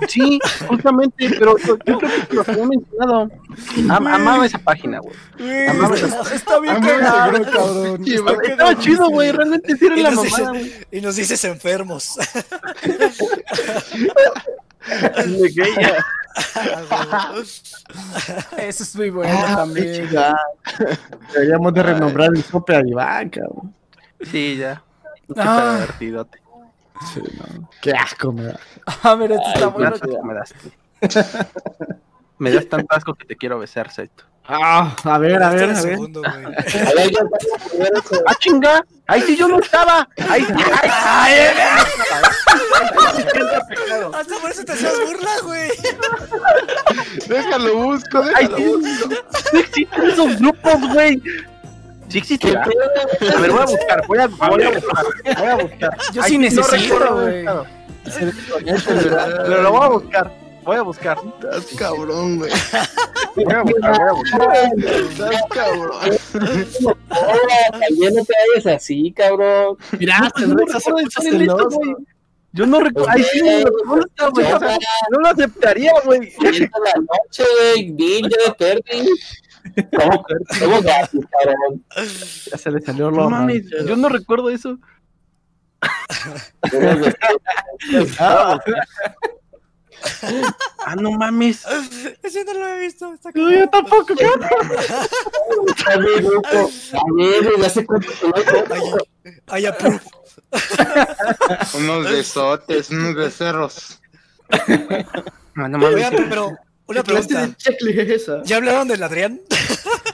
Sí, 0.08 0.38
justamente, 0.68 1.30
pero 1.38 1.56
yo, 1.58 1.76
yo 1.86 1.98
creo 1.98 2.10
que 2.28 2.34
lo 2.34 2.40
había 2.46 2.66
mencionado. 2.66 3.30
Am- 3.90 4.06
amaba 4.06 4.44
esa 4.46 4.58
página, 4.58 4.98
güey. 5.00 5.16
Amaba 5.68 5.94
está, 6.34 6.60
bien 6.60 6.80
cagado, 6.80 7.42
cabrón. 7.50 7.96
Güey. 7.98 8.16
Estaba 8.50 8.78
chido, 8.78 9.08
güey, 9.08 9.32
realmente 9.32 9.74
sí 9.76 9.86
era 9.86 9.96
la 9.96 10.10
mamada, 10.10 10.50
güey. 10.50 10.72
y 10.92 11.00
nos 11.00 11.16
dices 11.16 11.42
enfermos. 11.44 12.18
Eso 18.58 18.82
es 18.82 18.96
muy 18.96 19.10
bueno 19.10 19.34
también. 19.54 20.08
Ya. 20.10 20.36
Deberíamos 21.32 21.74
de 21.74 21.82
renombrar 21.82 22.30
el 22.34 22.42
sope 22.42 22.76
a 22.76 22.80
Iván, 22.86 23.30
cabrón. 23.30 23.74
Sí, 24.20 24.56
ya. 24.56 24.82
Qué 25.26 25.34
Ah. 25.40 25.76
pervertidote. 25.78 26.40
Sí, 27.12 27.20
no. 27.38 27.68
Qué 27.82 27.92
asco 27.92 28.32
me 28.32 28.44
da. 28.44 28.58
A 29.02 29.14
ver, 29.16 29.32
esto 29.32 29.46
está 29.48 29.60
Qué 29.60 29.66
bueno. 29.66 29.94
asco 29.94 30.22
me 30.24 30.34
das. 30.34 30.54
tú. 30.54 30.70
Me 32.38 32.50
das 32.50 32.68
tanto 32.68 32.94
asco 32.94 33.14
que 33.14 33.24
te 33.26 33.36
quiero 33.36 33.58
besar, 33.58 33.90
Saito. 33.90 34.24
Ah, 34.48 34.94
a 35.02 35.18
ver, 35.18 35.42
a 35.42 35.50
ver, 35.50 35.70
Espera 35.70 35.72
a 35.72 35.82
un 35.82 35.82
ver. 35.82 35.92
segundo. 35.92 36.22
A 36.24 36.36
ver, 36.94 37.12
¡Ah, 38.26 38.34
chinga! 38.38 38.84
¡Ahí 39.08 39.22
sí 39.22 39.36
yo 39.36 39.48
no 39.48 39.58
estaba! 39.60 40.08
¡Ahí 40.28 40.44
sí! 40.44 40.52
¡Ay, 40.82 40.90
ay, 40.92 41.34
Hasta 44.14 44.36
por 44.40 44.50
eso 44.50 44.64
te 44.64 44.72
hacías 44.72 44.94
burla, 45.04 45.30
güey. 45.42 45.70
Déjalo 47.28 47.76
busco, 47.76 48.22
ay! 48.34 48.46
déjalo 48.46 48.56
sí, 48.56 48.64
busco. 48.66 49.08
¡No 49.52 49.58
existen 49.60 50.04
esos 50.04 50.38
grupos, 50.38 50.92
güey! 50.92 51.22
Sí 52.08 52.18
existen. 52.18 52.56
A 52.56 52.66
ver, 53.40 53.50
voy 53.50 53.60
a 53.62 53.64
buscar, 53.66 54.06
voy 54.06 54.18
a, 54.18 54.26
voy 54.28 54.62
a 54.62 54.70
buscar, 54.70 55.04
voy 55.38 55.48
a 55.48 55.54
buscar. 55.56 55.98
Yo 56.12 56.22
Ay, 56.22 56.30
sí 56.30 56.38
necesito, 56.38 57.14
güey. 57.14 57.44
Pero 58.84 59.62
lo 59.62 59.72
voy 59.72 59.82
a 59.82 59.88
buscar, 59.88 60.32
voy 60.66 60.76
a 60.76 60.82
buscar. 60.82 61.18
Estás 61.24 61.66
cabrón, 61.78 62.38
güey. 62.38 62.52
Voy 63.36 63.54
a 63.54 63.62
buscar, 63.62 63.98
voy 63.98 64.08
a 64.08 64.12
buscar. 64.12 64.56
Estás 64.76 65.42
cabrón. 65.50 65.90
Hola, 67.08 67.80
también 67.80 68.14
no 68.14 68.24
te 68.24 68.34
vayas 68.54 68.66
así, 68.76 69.12
cabrón. 69.12 69.78
Mira, 69.98 70.30
te 70.36 70.46
No 70.46 70.56
güey. 70.56 71.94
Yo 72.52 72.66
no 72.66 72.80
recuerdo. 72.80 73.10
Ay, 73.10 73.22
sí, 73.22 73.42
me 73.42 73.64
consta, 73.86 74.28
güey. 74.28 74.52
o 74.52 74.58
sea, 74.58 74.78
No 75.10 75.20
lo 75.20 75.28
aceptaría, 75.28 75.92
güey. 76.04 76.30
Sienta 76.30 76.78
la 76.78 76.94
noche, 76.94 77.44
güey. 77.60 77.90
Bill, 77.92 78.28
yo 78.30 78.36
de 78.46 78.54
Perry. 78.58 79.08
¿Cómo, 79.98 80.24
cómo 80.58 80.82
gracias, 80.82 81.24
cabrón? 81.30 81.84
Ya 82.50 82.56
se 82.58 82.70
le 82.70 82.80
salió 82.80 83.10
No 83.10 83.22
lo 83.22 83.30
mames, 83.30 83.64
yo 83.86 83.96
no 83.96 84.08
recuerdo 84.08 84.50
eso. 84.50 84.78
Ah, 88.18 88.58
Ah, 90.84 90.94
no 90.96 91.10
mames. 91.12 91.64
Ese 92.22 92.44
no 92.44 92.54
lo 92.54 92.66
he 92.68 92.80
visto. 92.80 93.12
Está 93.14 93.30
No, 93.34 93.50
yo 93.50 93.68
tampoco, 93.68 94.14
bien, 97.14 97.44
güey, 97.44 97.60
ya 97.60 97.70
sé 97.70 97.84
cuánto 97.84 98.12
approve. 99.66 100.00
Unos 101.74 102.04
besotes, 102.10 102.90
unos 102.90 103.14
becerros. 103.14 104.00
Ah, 104.50 105.68
no 105.68 105.78
mames. 105.78 105.94
Oigan, 105.94 106.28
pero 106.28 106.56
una 106.88 107.02
¿Qué 107.02 107.10
clase 107.10 107.28
pregunta. 107.28 107.46
de 107.48 107.56
checklist 107.56 107.98
es 107.98 108.22
esa? 108.22 108.42
¿Ya 108.44 108.56
hablaron 108.56 108.88
del 108.88 109.02
Adrián? 109.02 109.40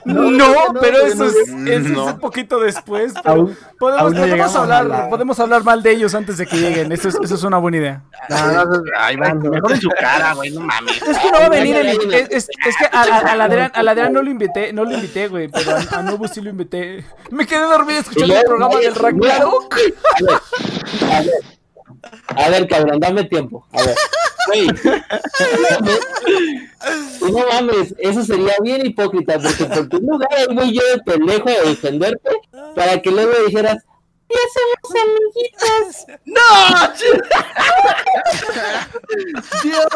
No, 0.05 0.29
no, 0.29 0.53
pero 0.81 0.97
no, 0.97 1.05
eso, 1.05 1.15
no, 1.23 1.29
es, 1.29 1.47
no. 1.47 1.71
eso 1.71 1.79
es 1.85 1.91
No. 1.91 2.05
un 2.07 2.19
poquito 2.19 2.59
después. 2.59 3.13
Pero 3.23 3.35
Aún- 3.35 3.57
podemos, 3.79 4.01
aún 4.01 4.13
no 4.13 4.19
podemos 4.19 4.29
llegamos 4.37 4.55
hablar, 4.57 4.81
a 4.81 4.87
la- 4.87 5.09
podemos 5.09 5.39
hablar 5.39 5.63
mal 5.63 5.81
de 5.81 5.91
ellos 5.91 6.13
antes 6.13 6.37
de 6.37 6.45
que 6.45 6.57
lleguen. 6.57 6.91
Eso 6.91 7.07
es, 7.07 7.15
eso 7.23 7.35
es 7.35 7.43
una 7.43 7.57
buena 7.57 7.77
idea. 7.77 8.03
No, 8.29 8.65
no, 8.65 8.83
ay, 8.97 9.15
va, 9.15 9.33
mejor 9.33 9.71
en 9.71 9.79
su 9.81 9.89
cara, 9.89 10.33
güey, 10.33 10.51
no 10.51 10.59
mames. 10.59 11.01
Es 11.01 11.17
que 11.17 11.31
no 11.31 11.39
va 11.39 11.45
a 11.45 11.49
venir 11.49 11.77
el, 11.77 11.87
es, 12.13 12.29
es- 12.31 12.49
es 12.67 12.77
que 12.77 12.85
a- 12.91 13.01
a- 13.01 13.31
al 13.31 13.41
Adrián, 13.41 13.71
al 13.73 13.87
Adrián 13.87 14.11
no 14.11 14.21
lo 14.21 14.29
invité, 14.29 14.73
no 14.73 14.83
lo 14.83 14.91
invité, 14.93 15.29
güey, 15.29 15.47
pero 15.47 15.71
a, 15.71 15.99
a 15.99 16.03
Nobu 16.03 16.27
sí 16.27 16.41
lo 16.41 16.49
invité. 16.49 17.05
Me 17.31 17.47
quedé 17.47 17.61
dormido 17.61 18.01
escuchando 18.01 18.35
el 18.35 18.43
programa 18.43 18.77
del 18.79 18.95
Ragnarok. 18.95 19.73
A 21.09 21.21
ver, 21.21 21.31
a 22.35 22.49
ver, 22.49 22.67
cabrón, 22.67 22.99
dame 22.99 23.23
tiempo. 23.23 23.65
A 23.71 23.83
ver, 23.83 23.95
güey. 24.47 24.67
No 27.21 27.47
mames, 27.47 27.95
eso 27.97 28.25
sería 28.25 28.55
bien 28.61 28.85
hipócrita, 28.85 29.39
porque 29.39 29.63
por 29.65 29.87
tu 29.87 29.99
lugar 29.99 30.29
ahí 30.35 30.53
voy 30.53 30.73
yo 30.73 30.81
de 30.81 30.99
pendejo 30.99 31.47
a 31.47 31.69
defenderte 31.69 32.29
para 32.75 33.01
que 33.01 33.09
luego 33.09 33.31
dijeras, 33.47 33.77
ya 34.29 34.39
somos 34.53 34.91
amiguitas. 35.05 36.05
Dios, 39.63 39.87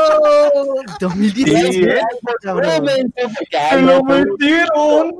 2010. 0.99 1.76
Sí, 1.76 1.84
¿eh? 1.84 2.02
Te 2.41 3.82
lo 3.82 4.03
metieron! 4.03 5.19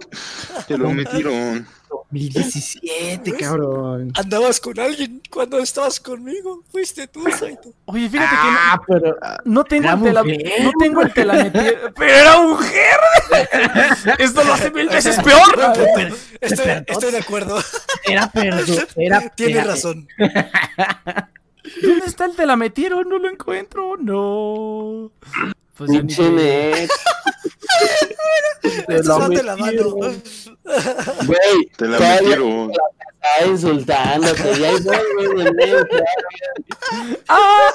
Te 0.68 0.78
lo 0.78 0.90
metieron. 0.92 1.68
2017, 2.12 3.34
cabrón. 3.38 4.12
Andabas 4.16 4.60
con 4.60 4.80
alguien 4.80 5.22
cuando 5.30 5.60
estabas 5.60 6.00
conmigo. 6.00 6.64
Fuiste 6.72 7.08
tú, 7.08 7.24
Saito. 7.38 7.74
Oye, 7.86 8.10
fíjate 8.10 8.30
Ah, 8.34 8.80
pero 8.88 9.02
que 9.16 9.28
no, 9.46 9.54
no 9.54 9.64
tengo 9.64 9.90
el 9.92 10.02
tela, 10.04 10.24
no 10.64 10.72
tengo 10.80 11.02
el 11.02 11.14
telametier, 11.14 11.94
pero 11.96 12.14
era 12.14 12.42
mujer. 12.42 13.00
Esto 14.20 14.44
lo 14.44 14.54
hace 14.54 14.72
mil 14.72 14.90
veces 14.90 15.18
peor. 15.22 16.12
Estoy, 16.42 16.84
estoy 16.88 17.12
de 17.12 17.18
acuerdo. 17.18 17.60
era 18.06 18.32
perdón. 18.32 18.88
Era, 18.96 19.30
Tienes 19.36 19.56
era- 19.58 19.64
razón. 19.66 20.08
¿Dónde 21.82 22.06
está 22.06 22.26
el 22.26 22.36
telametiero? 22.36 23.04
No 23.04 23.18
lo 23.20 23.30
encuentro. 23.30 23.98
No. 23.98 25.12
Pues 25.76 25.92
qué. 27.80 28.16
Nex. 28.88 29.00
Estos 29.00 29.20
van 29.20 29.32
de 29.32 29.44
la 29.44 29.56
mano. 29.58 29.92
Güey, 31.26 31.66
Te 31.78 31.88
la 31.88 32.00
metieron. 32.00 32.72
está 32.72 33.46
insultándote. 33.48 34.60
Ya 34.60 34.70
ahí 34.70 34.78
voy, 34.82 34.98
güey, 35.34 35.44
de 35.46 35.52
Nex, 35.52 35.88
ya. 35.92 36.06
¡Ah! 37.28 37.72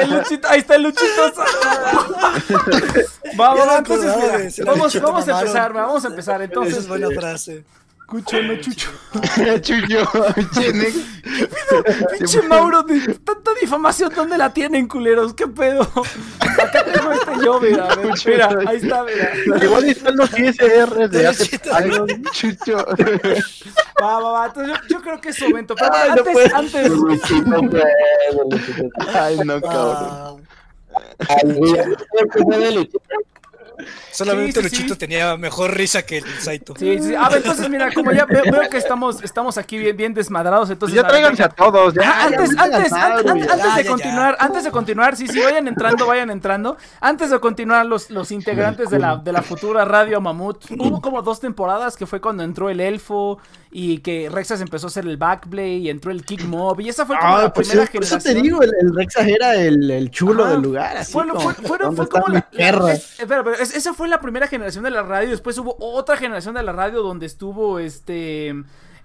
El 0.00 0.10
Luchito, 0.10 0.48
ahí 0.48 0.60
está 0.60 0.76
el 0.76 0.82
Luchito. 0.82 1.06
Entonces 3.78 4.16
mira, 4.16 4.38
la 4.38 4.64
vamos, 4.64 5.00
vamos 5.00 5.28
a 5.28 5.40
empezar, 5.40 5.72
vamos 5.72 6.04
a 6.04 6.08
empezar. 6.08 6.42
Entonces, 6.42 6.78
es 6.78 6.88
buena 6.88 7.08
frase. 7.10 7.64
Chucho, 8.12 8.42
no 8.42 8.56
Chucho. 8.60 10.06
Pinche 10.34 10.72
Nex. 10.72 10.94
Pinche 12.18 12.42
Mauro, 12.42 12.82
de 12.82 13.14
tanta 13.24 13.52
difamación, 13.60 14.12
¿dónde 14.14 14.36
la 14.36 14.52
tienen, 14.52 14.86
culeros? 14.86 15.32
¿Qué 15.34 15.46
pedo? 15.48 15.82
Acá 16.40 16.84
tengo 16.84 17.12
este 17.12 17.32
yo, 17.44 17.60
mira, 17.60 17.88
a 17.88 17.94
ver, 17.96 18.12
mira, 18.26 18.58
ahí 18.66 18.76
está, 18.76 19.04
mira. 19.04 19.64
Igual 19.64 19.84
están 19.84 20.16
los 20.16 20.38
ISR 20.38 21.08
de 21.08 21.26
hace 21.26 21.60
años. 21.72 22.06
Chucho. 22.32 22.84
Va, 24.02 24.18
va, 24.20 24.32
va, 24.32 24.46
entonces 24.46 24.76
yo, 24.88 24.96
yo 24.96 25.02
creo 25.02 25.20
que 25.20 25.28
es 25.30 25.36
su 25.36 25.48
momento. 25.48 25.74
Pero 25.74 25.90
Ay, 25.94 26.10
no 26.10 26.14
antes, 26.20 26.32
puede. 26.32 26.52
antes. 26.54 26.90
Ay, 29.14 29.38
no, 29.44 29.60
cabrón. 29.60 29.96
Ah, 30.04 30.34
Ay, 31.28 31.44
solamente 34.10 34.60
Sí, 34.62 34.68
sí, 34.68 34.76
Luchito 34.76 34.94
sí. 34.94 34.98
tenía 35.00 35.36
mejor 35.36 35.74
risa 35.76 36.02
que 36.02 36.18
el 36.18 36.24
Saito. 36.40 36.74
Sí, 36.76 36.98
sí. 37.00 37.14
A 37.14 37.28
ver, 37.28 37.38
entonces, 37.38 37.68
mira, 37.68 37.92
como 37.92 38.12
ya 38.12 38.24
veo, 38.24 38.42
veo 38.44 38.68
que 38.70 38.76
estamos, 38.76 39.22
estamos 39.22 39.58
aquí 39.58 39.78
bien, 39.78 39.96
bien 39.96 40.14
desmadrados, 40.14 40.70
entonces. 40.70 40.94
Pues 40.94 41.02
ya 41.02 41.08
a 41.08 41.12
ver, 41.12 41.20
tráiganse 41.20 41.42
a 41.42 41.48
todos, 41.48 41.94
ya. 41.94 42.02
Ah, 42.04 42.24
antes, 42.24 42.54
ya, 42.54 42.62
antes, 42.62 42.90
ya, 42.90 43.06
antes, 43.06 43.30
antes, 43.30 43.46
ya, 43.46 43.52
antes 43.52 43.74
de 43.76 43.84
ya, 43.84 43.90
continuar, 43.90 44.36
antes 44.38 44.64
de 44.64 44.70
continuar, 44.70 45.16
sí, 45.16 45.28
sí, 45.28 45.40
vayan 45.40 45.68
entrando, 45.68 46.06
vayan 46.06 46.30
entrando. 46.30 46.76
Antes 47.00 47.30
de 47.30 47.40
continuar, 47.40 47.86
los, 47.86 48.10
los 48.10 48.30
integrantes 48.30 48.90
de 48.90 48.98
la, 48.98 49.16
de 49.16 49.32
la 49.32 49.42
futura 49.42 49.84
radio 49.84 50.20
Mamut, 50.20 50.64
hubo 50.78 51.00
como 51.00 51.22
dos 51.22 51.40
temporadas 51.40 51.96
que 51.96 52.06
fue 52.06 52.20
cuando 52.20 52.42
entró 52.42 52.70
el 52.70 52.80
elfo 52.80 53.38
y 53.74 53.98
que 53.98 54.28
Rexas 54.30 54.60
empezó 54.60 54.86
a 54.86 54.88
hacer 54.88 55.06
el 55.06 55.16
backplay 55.16 55.78
y 55.78 55.88
entró 55.88 56.10
el 56.10 56.24
kick 56.24 56.44
mob 56.44 56.78
y 56.80 56.90
esa 56.90 57.06
fue 57.06 57.16
como 57.18 57.36
Ah, 57.36 57.42
la 57.44 57.52
pues 57.54 57.68
primera 57.68 57.86
sí, 57.86 57.92
por 57.94 58.02
eso 58.04 58.18
generación. 58.18 58.34
te 58.36 58.42
digo, 58.42 58.62
el, 58.62 58.70
el 58.82 58.94
Rexas 58.94 59.26
era 59.26 59.54
el, 59.54 59.90
el 59.90 60.10
chulo 60.10 60.44
Ajá. 60.44 60.52
del 60.52 60.62
lugar. 60.62 60.96
Así 60.98 61.12
Fue, 61.12 61.26
como, 61.26 61.40
fue, 61.40 61.54
fue- 61.54 61.78
¿dónde 61.78 61.96
fue 61.96 62.04
están 62.04 62.20
como 62.22 62.34
la, 62.34 62.38
es- 62.92 63.18
espera, 63.18 63.42
pero 63.42 63.56
es- 63.56 63.74
esa 63.74 63.94
fue 63.94 64.08
la 64.08 64.20
primera 64.20 64.46
generación 64.46 64.84
de 64.84 64.90
la 64.90 65.02
radio. 65.02 65.30
Después 65.30 65.56
hubo 65.56 65.74
otra 65.78 66.16
generación 66.18 66.54
de 66.54 66.62
la 66.62 66.72
radio 66.72 67.02
donde 67.02 67.24
estuvo 67.26 67.78
este. 67.78 68.54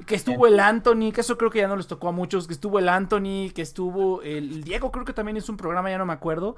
Que 0.06 0.14
estuvo 0.16 0.46
el 0.48 0.60
Anthony, 0.60 1.12
que 1.12 1.22
eso 1.22 1.38
creo 1.40 1.50
que 1.50 1.60
ya 1.60 1.68
no 1.68 1.76
les 1.76 1.88
tocó 1.88 2.08
a 2.10 2.12
muchos. 2.12 2.46
Que 2.48 2.54
estuvo 2.54 2.78
el 2.78 2.88
Anthony, 2.88 3.50
que 3.54 3.62
estuvo 3.64 4.22
el 4.22 4.64
Diego, 4.64 4.92
creo 4.92 5.04
que 5.06 5.12
también 5.12 5.38
hizo 5.38 5.52
un 5.52 5.58
programa, 5.58 5.90
ya 5.90 5.98
no 5.98 6.06
me 6.06 6.14
acuerdo. 6.14 6.56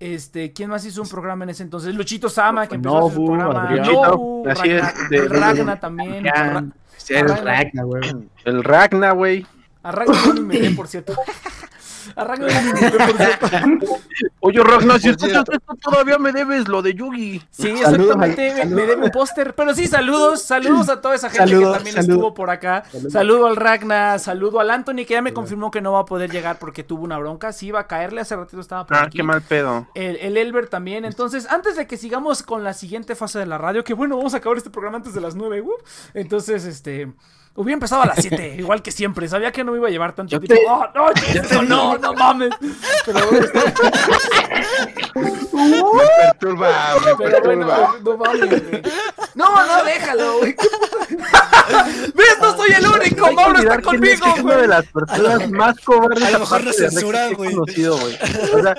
Este, 0.00 0.52
¿quién 0.52 0.70
más 0.70 0.84
hizo 0.86 1.02
un 1.02 1.08
programa 1.08 1.44
en 1.44 1.50
ese 1.50 1.62
entonces? 1.64 1.94
Luchito 1.94 2.28
Sama, 2.30 2.66
que 2.66 2.76
empezó 2.76 2.96
a 2.96 3.00
hacer 3.00 3.12
su 3.14 3.20
Nobu, 3.20 3.36
programa. 3.38 3.70
Nobu, 3.76 4.48
Así 4.48 4.70
es, 4.70 4.82
Ragna, 4.82 5.28
Ragna 5.28 5.80
también. 5.80 6.24
El 7.08 7.28
Ragna. 7.28 7.82
Güey. 7.82 8.02
El 8.44 8.64
Ragna, 8.64 9.12
güey. 9.12 9.46
A 9.82 9.92
Ragna 9.92 10.14
no 10.26 10.36
invité, 10.36 10.70
por 10.70 10.88
cierto. 10.88 11.14
A 12.16 12.24
Ragna 12.24 12.46
no 12.48 12.62
lo 12.62 12.68
invité, 12.70 12.90
por 12.98 13.16
cierto. 13.16 13.46
Oye, 14.40 14.62
Ragna, 14.62 14.98
si 14.98 15.08
escuchas 15.10 15.44
esto, 15.50 15.74
todavía 15.82 16.18
me 16.18 16.32
debes 16.32 16.68
lo 16.68 16.82
de 16.82 16.94
Yugi. 16.94 17.42
Sí, 17.50 17.68
exactamente, 17.70 18.54
me- 18.54 18.64
me 18.74 18.82
debe 18.86 19.04
un 19.04 19.10
póster. 19.10 19.54
Pero 19.54 19.74
sí, 19.74 19.86
saludos, 19.86 20.42
saludos 20.42 20.88
a 20.88 21.00
toda 21.00 21.14
esa 21.14 21.28
gente 21.30 21.48
Saludos, 21.48 21.68
que 21.72 21.74
también 21.78 21.96
saludos. 21.96 22.14
estuvo 22.16 22.34
por 22.34 22.50
acá. 22.50 22.84
Saludo 23.10 23.46
al 23.46 23.56
Ragna, 23.56 24.18
saludo 24.18 24.60
al 24.60 24.70
Anthony, 24.70 25.04
que 25.06 25.14
ya 25.14 25.22
me 25.22 25.32
confirmó 25.32 25.70
que 25.70 25.80
no 25.80 25.92
va 25.92 26.00
a 26.00 26.04
poder 26.04 26.30
llegar 26.30 26.58
porque 26.58 26.84
tuvo 26.84 27.02
una 27.04 27.18
bronca. 27.18 27.52
Sí, 27.52 27.66
iba 27.68 27.80
a 27.80 27.86
caerle, 27.86 28.20
hace 28.20 28.36
ratito 28.36 28.60
estaba 28.60 28.86
por 28.86 28.96
Ah, 28.96 29.02
aquí. 29.04 29.18
qué 29.18 29.22
mal 29.22 29.42
pedo. 29.42 29.86
El, 29.94 30.16
el 30.16 30.36
Elber 30.36 30.68
también. 30.68 31.04
Entonces, 31.04 31.46
antes 31.50 31.76
de 31.76 31.86
que 31.86 31.96
sigamos 31.96 32.42
con 32.42 32.64
la 32.64 32.72
siguiente 32.74 33.14
fase 33.14 33.38
de 33.38 33.46
la 33.46 33.58
radio, 33.58 33.84
que 33.84 33.94
bueno, 33.94 34.16
vamos 34.16 34.34
a 34.34 34.38
acabar 34.38 34.56
este 34.58 34.70
programa 34.70 34.98
antes 34.98 35.14
de 35.14 35.20
las 35.20 35.34
9. 35.34 35.60
uh, 35.62 35.70
entonces, 36.14 36.64
este. 36.64 37.12
Hubiera 37.60 37.74
empezado 37.74 38.02
a 38.02 38.06
las 38.06 38.18
7, 38.20 38.54
igual 38.58 38.82
que 38.82 38.92
siempre. 38.92 39.26
Sabía 39.28 39.50
que 39.50 39.64
no 39.64 39.72
me 39.72 39.78
iba 39.78 39.88
a 39.88 39.90
llevar 39.90 40.12
tanto 40.12 40.30
Yo 40.30 40.38
tiempo. 40.40 40.54
te- 40.54 40.70
¡Oh, 40.70 40.86
no, 40.94 41.12
Chesto, 41.12 41.60
no, 41.62 41.98
no 41.98 42.12
mames. 42.14 42.50
Pero 43.04 43.26
bueno, 43.30 43.46
Me 45.14 45.30
perturba, 46.22 46.68
me 47.04 47.14
Pero 47.16 47.40
bueno, 47.42 47.66
perturba. 47.66 47.94
no 48.04 48.16
mames, 48.16 48.70
güey. 48.70 48.82
No, 49.38 49.66
no, 49.66 49.84
déjalo, 49.84 50.38
güey. 50.38 50.56
¿Ves? 52.14 52.36
No 52.42 52.56
soy 52.56 52.70
el 52.76 52.86
único. 52.86 53.32
Mauro 53.32 53.58
está 53.60 53.80
conmigo, 53.80 54.26
es 54.26 54.42
una 54.42 54.54
güey. 54.54 54.60
de 54.62 54.66
las 54.68 54.86
personas 54.86 55.50
más 55.52 55.78
cobardes 55.78 56.24
a 56.24 56.30
lo 56.32 56.38
mejor 56.40 56.62
que 56.64 56.70
he 56.70 57.34
güey. 57.34 57.52
conocido, 57.54 57.98
güey. 57.98 58.18
O 58.52 58.62
sea, 58.62 58.74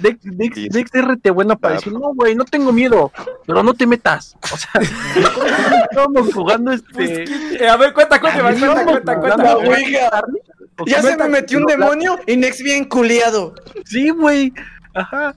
Dex, 0.00 0.18
Dex, 0.22 0.54
Sí. 0.54 0.68
Dex 0.68 0.90
es 0.94 1.04
rete 1.06 1.30
bueno 1.30 1.58
para 1.58 1.76
decir, 1.76 1.92
no, 1.94 2.12
güey, 2.14 2.34
no 2.34 2.44
tengo 2.44 2.70
miedo, 2.70 3.10
pero 3.46 3.62
no 3.62 3.72
te 3.72 3.86
metas. 3.86 4.36
O 4.52 4.56
sea, 4.58 4.82
estábamos 5.90 6.34
jugando 6.34 6.72
este... 6.72 7.24
Eh, 7.64 7.68
a 7.68 7.76
ver, 7.78 7.94
cuenta, 7.94 8.20
cuenta, 8.20 8.42
cuenta, 8.42 8.84
cuenta, 8.84 9.20
cuenta, 9.20 10.22
Ya 10.86 11.00
se 11.00 11.16
me 11.16 11.28
metió 11.28 11.56
un 11.58 11.64
demonio 11.64 12.18
y 12.26 12.36
Nex 12.36 12.62
bien 12.62 12.84
culiado. 12.84 13.54
Sí, 13.86 14.10
güey. 14.10 14.52
Ajá. 14.92 15.34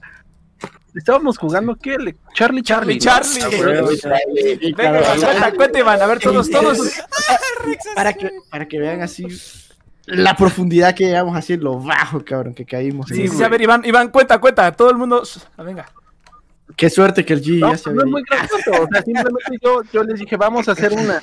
Estábamos 0.94 1.38
jugando, 1.38 1.76
¿qué? 1.76 1.96
Le- 1.98 2.16
Charlie, 2.34 2.62
Charlie. 2.62 2.98
Charlie, 2.98 3.40
¿no? 3.40 3.96
Charlie. 3.96 4.74
Ah. 4.78 4.90
Venga, 4.92 5.02
cuenta, 5.14 5.52
cuenta, 5.52 5.78
Iván. 5.78 6.02
A 6.02 6.06
ver, 6.06 6.18
todos, 6.18 6.50
todos. 6.50 6.78
Para 7.94 8.12
que, 8.14 8.30
para 8.50 8.66
que 8.66 8.78
vean 8.78 9.02
así 9.02 9.26
la 10.06 10.34
profundidad 10.34 10.94
que 10.94 11.04
llegamos 11.04 11.36
así, 11.36 11.56
lo 11.58 11.78
bajo, 11.78 12.24
cabrón, 12.24 12.54
que 12.54 12.64
caímos. 12.64 13.08
Sí, 13.08 13.28
sí, 13.28 13.42
a 13.42 13.48
ver, 13.48 13.60
Iván, 13.60 13.84
Iván, 13.84 14.08
cuenta, 14.08 14.38
cuenta. 14.38 14.72
Todo 14.72 14.90
el 14.90 14.96
mundo. 14.96 15.22
Ah, 15.56 15.62
Venga. 15.62 15.86
Qué 16.76 16.88
suerte 16.88 17.24
que 17.24 17.34
el 17.34 17.42
G 17.42 17.58
No, 17.58 17.72
ya 17.72 17.78
se 17.78 17.90
no 17.92 18.02
es 18.02 18.06
muy 18.06 18.22
gracioso. 18.22 18.70
O 18.82 18.88
sea, 18.90 19.02
simplemente 19.02 19.58
yo, 19.62 19.82
yo 19.92 20.02
les 20.04 20.20
dije, 20.20 20.36
vamos 20.36 20.68
a 20.68 20.72
hacer 20.72 20.92
una. 20.92 21.22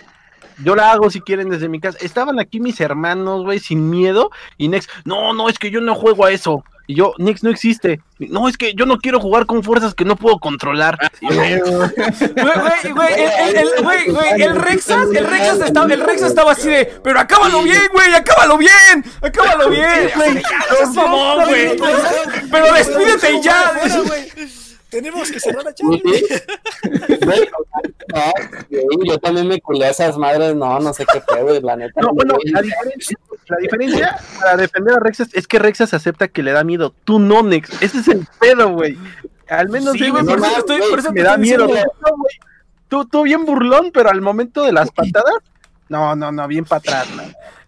yo 0.64 0.76
la 0.76 0.92
hago 0.92 1.10
si 1.10 1.22
quieren 1.22 1.50
desde 1.50 1.70
mi 1.70 1.80
casa. 1.80 1.98
Estaban 2.02 2.40
aquí 2.40 2.60
mis 2.60 2.80
hermanos, 2.82 3.44
güey, 3.44 3.60
sin 3.60 3.90
miedo. 3.90 4.30
Y 4.58 4.68
Nex, 4.68 4.88
no, 5.04 5.34
no, 5.34 5.50
es 5.50 5.58
que 5.58 5.72
yo 5.72 5.82
no 5.82 5.96
juego 5.96 6.26
a 6.26 6.32
eso. 6.32 6.64
Y 6.88 6.96
yo, 6.96 7.14
Nex 7.18 7.44
no 7.44 7.50
existe. 7.50 8.02
No, 8.20 8.48
es 8.48 8.58
que 8.58 8.74
yo 8.76 8.86
no 8.86 8.98
quiero 8.98 9.20
jugar 9.20 9.46
con 9.46 9.64
fuerzas 9.64 9.94
que 9.94 10.06
no 10.06 10.16
puedo 10.16 10.40
controlar. 10.40 10.98
Yo, 11.22 11.30
Güey, 11.30 11.60
güey, 11.60 12.92
güey, 12.94 13.14
el, 13.14 14.42
el, 14.42 14.56
Rexas, 14.56 15.08
el 15.14 15.26
Rexas 15.26 15.62
estaba, 15.62 15.92
el 15.94 16.02
Rexas 16.02 16.30
estaba 16.30 16.52
así 16.52 16.70
de, 16.70 16.86
pero 17.04 17.20
acábalo 17.20 17.64
bien, 17.64 17.82
güey, 17.92 18.14
acábalo 18.14 18.58
bien, 18.58 19.04
acábalo 19.22 19.70
bien, 19.70 20.12
pero 22.52 22.74
despídete 22.74 23.34
y 23.34 23.42
ya. 23.42 23.74
Tenemos 24.96 25.30
que 25.30 25.42
cerrar 25.42 25.66
la 25.66 25.72
no, 28.14 28.22
güey, 28.70 29.10
yo 29.10 29.18
también 29.20 29.46
me 29.46 29.60
culé 29.60 29.88
a 29.88 29.90
esas 29.90 30.18
madres, 30.18 30.56
no, 30.56 30.80
no 30.80 30.94
sé 30.94 31.06
qué 31.12 31.20
pedo, 31.20 31.60
la 31.60 31.76
neta. 31.76 32.00
No, 32.00 32.14
bueno, 32.14 32.38
la 32.46 32.62
diferencia, 32.62 33.18
la 33.50 33.58
diferencia 33.58 34.18
para 34.40 34.56
defender 34.56 34.96
a 34.96 35.00
Rexas 35.00 35.34
es 35.34 35.48
que 35.48 35.60
Rexas 35.60 35.94
acepta 35.94 36.30
que 36.30 36.44
le 36.44 36.54
da 36.54 36.64
miedo. 36.64 36.96
Tú 37.04 37.20
no, 37.20 37.44
Nex. 37.44 37.82
Ese 37.82 37.98
es 38.00 38.08
el 38.08 38.26
pedo, 38.40 38.72
güey. 38.72 38.98
Al 39.50 39.68
menos 39.68 39.96
Sí, 39.96 40.06
yo, 40.06 40.14
güey, 40.14 40.24
por 40.24 40.38
eso 40.40 40.60
estoy, 40.60 40.80
por 40.90 41.00
eso 41.00 41.12
me 41.12 41.24
da 41.24 41.36
miedo. 41.36 41.68
güey. 41.68 41.84
Tú, 42.88 43.04
tú 43.04 43.24
bien 43.24 43.44
burlón, 43.44 43.92
pero 43.94 44.10
al 44.10 44.22
momento 44.22 44.64
de 44.64 44.72
las 44.72 44.92
patadas, 44.92 45.40
no, 45.90 46.16
no, 46.16 46.32
no, 46.32 46.48
bien 46.48 46.64
para 46.64 46.80
atrás. 46.80 47.08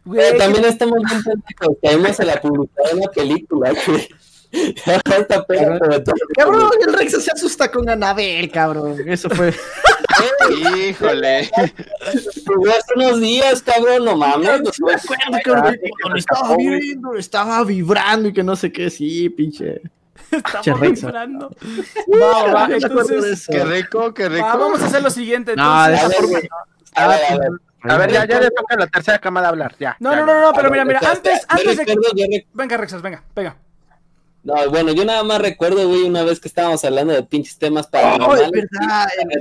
Pero 0.09 0.37
también 0.37 0.63
estamos 0.63 0.99
bien 1.09 1.23
pendejos, 1.23 1.77
caímos 1.83 2.19
en 2.21 2.27
la 2.27 2.39
publicidad 2.39 2.83
de 2.89 2.95
una 2.95 3.11
película, 3.11 3.73
güey. 3.85 4.07
Cabrón, 6.37 6.71
el 6.85 6.93
Rex 6.93 7.23
se 7.23 7.31
asusta 7.31 7.69
con 7.71 7.89
Anabel, 7.89 8.49
cabrón. 8.51 8.95
Eso 9.07 9.29
fue. 9.29 9.53
Híjole. 10.77 11.49
Güey, 12.55 12.71
hace 12.73 12.93
unos 12.95 13.19
días, 13.21 13.61
cabrón, 13.61 14.05
no 14.05 14.15
mames. 14.17 14.61
pues, 14.63 14.79
Me 14.79 14.93
acuerdo, 14.93 15.37
cabrón, 15.43 15.73
que 15.81 15.89
cuando 16.01 16.17
estaba 16.17 16.55
viendo, 16.57 17.15
estaba 17.15 17.63
vibrando 17.63 18.29
y 18.29 18.33
que 18.33 18.43
no 18.43 18.55
sé 18.55 18.71
qué, 18.71 18.89
sí, 18.89 19.29
pinche. 19.29 19.81
estamos 20.31 20.81
vibrando. 20.81 21.55
Va, 22.21 22.53
va, 22.53 22.69
entonces. 22.71 23.47
Qué 23.47 23.63
rico, 23.63 24.13
qué 24.13 24.29
rico. 24.29 24.45
va, 24.45 24.55
vamos 24.55 24.81
a 24.81 24.85
hacer 24.87 25.03
lo 25.03 25.09
siguiente, 25.09 25.55
No, 25.55 25.87
de 25.87 25.95
entonces. 25.95 26.19
esa 26.43 26.55
A 26.95 27.07
ver. 27.07 27.17
A 27.17 27.17
ver, 27.17 27.31
a 27.31 27.37
ver. 27.37 27.51
A 27.83 27.97
ver, 27.97 28.11
ya, 28.11 28.25
ya 28.25 28.39
le 28.41 28.49
toca 28.49 28.75
a 28.75 28.79
la 28.79 28.87
tercera 28.87 29.19
camada 29.19 29.49
hablar. 29.49 29.75
Ya. 29.79 29.95
No, 29.99 30.11
ya, 30.11 30.21
no, 30.21 30.25
no, 30.25 30.41
no, 30.41 30.53
pero 30.53 30.69
mira, 30.71 30.83
mira, 30.83 30.99
antes, 30.99 31.45
antes 31.47 31.77
de 31.77 31.85
rec- 31.85 32.45
Venga, 32.53 32.75
Rexas, 32.75 33.01
venga, 33.01 33.23
venga. 33.35 33.55
No, 34.47 34.69
bueno, 34.69 34.93
yo 34.93 35.03
nada 35.03 35.23
más 35.23 35.41
recuerdo, 35.41 35.85
güey, 35.89 36.03
una 36.03 36.23
vez 36.23 36.39
que 36.39 36.47
estábamos 36.47 36.85
hablando 36.85 37.11
de 37.13 37.21
pinches 37.23 37.57
temas 37.57 37.87
Oh, 37.87 37.91
paranormales. 37.91 38.49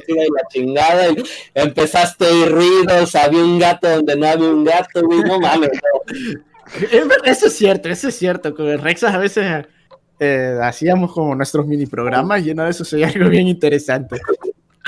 y 0.08 0.14
la 0.14 0.48
chingada, 0.50 1.08
y 1.10 1.22
empezaste 1.54 2.26
a 2.26 2.28
oír 2.28 2.50
ruidos, 2.50 3.14
había 3.14 3.44
un 3.44 3.56
gato 3.60 3.88
donde 3.88 4.16
no 4.16 4.26
había 4.26 4.48
un 4.48 4.64
gato, 4.64 5.02
güey, 5.04 5.20
no 5.22 5.38
mames. 5.38 5.70
no. 5.70 7.14
Eso 7.24 7.46
es 7.46 7.52
cierto, 7.56 7.88
eso 7.88 8.08
es 8.08 8.16
cierto. 8.18 8.52
Con 8.52 8.66
el 8.66 8.80
Rexas 8.80 9.14
a 9.14 9.18
veces 9.18 9.64
eh, 10.18 10.58
hacíamos 10.60 11.12
como 11.12 11.36
nuestros 11.36 11.66
mini 11.68 11.86
programas 11.86 12.44
y 12.44 12.50
uno 12.50 12.64
de 12.64 12.70
esos 12.70 12.88
sería 12.88 13.06
algo 13.06 13.28
bien 13.28 13.46
interesante. 13.46 14.20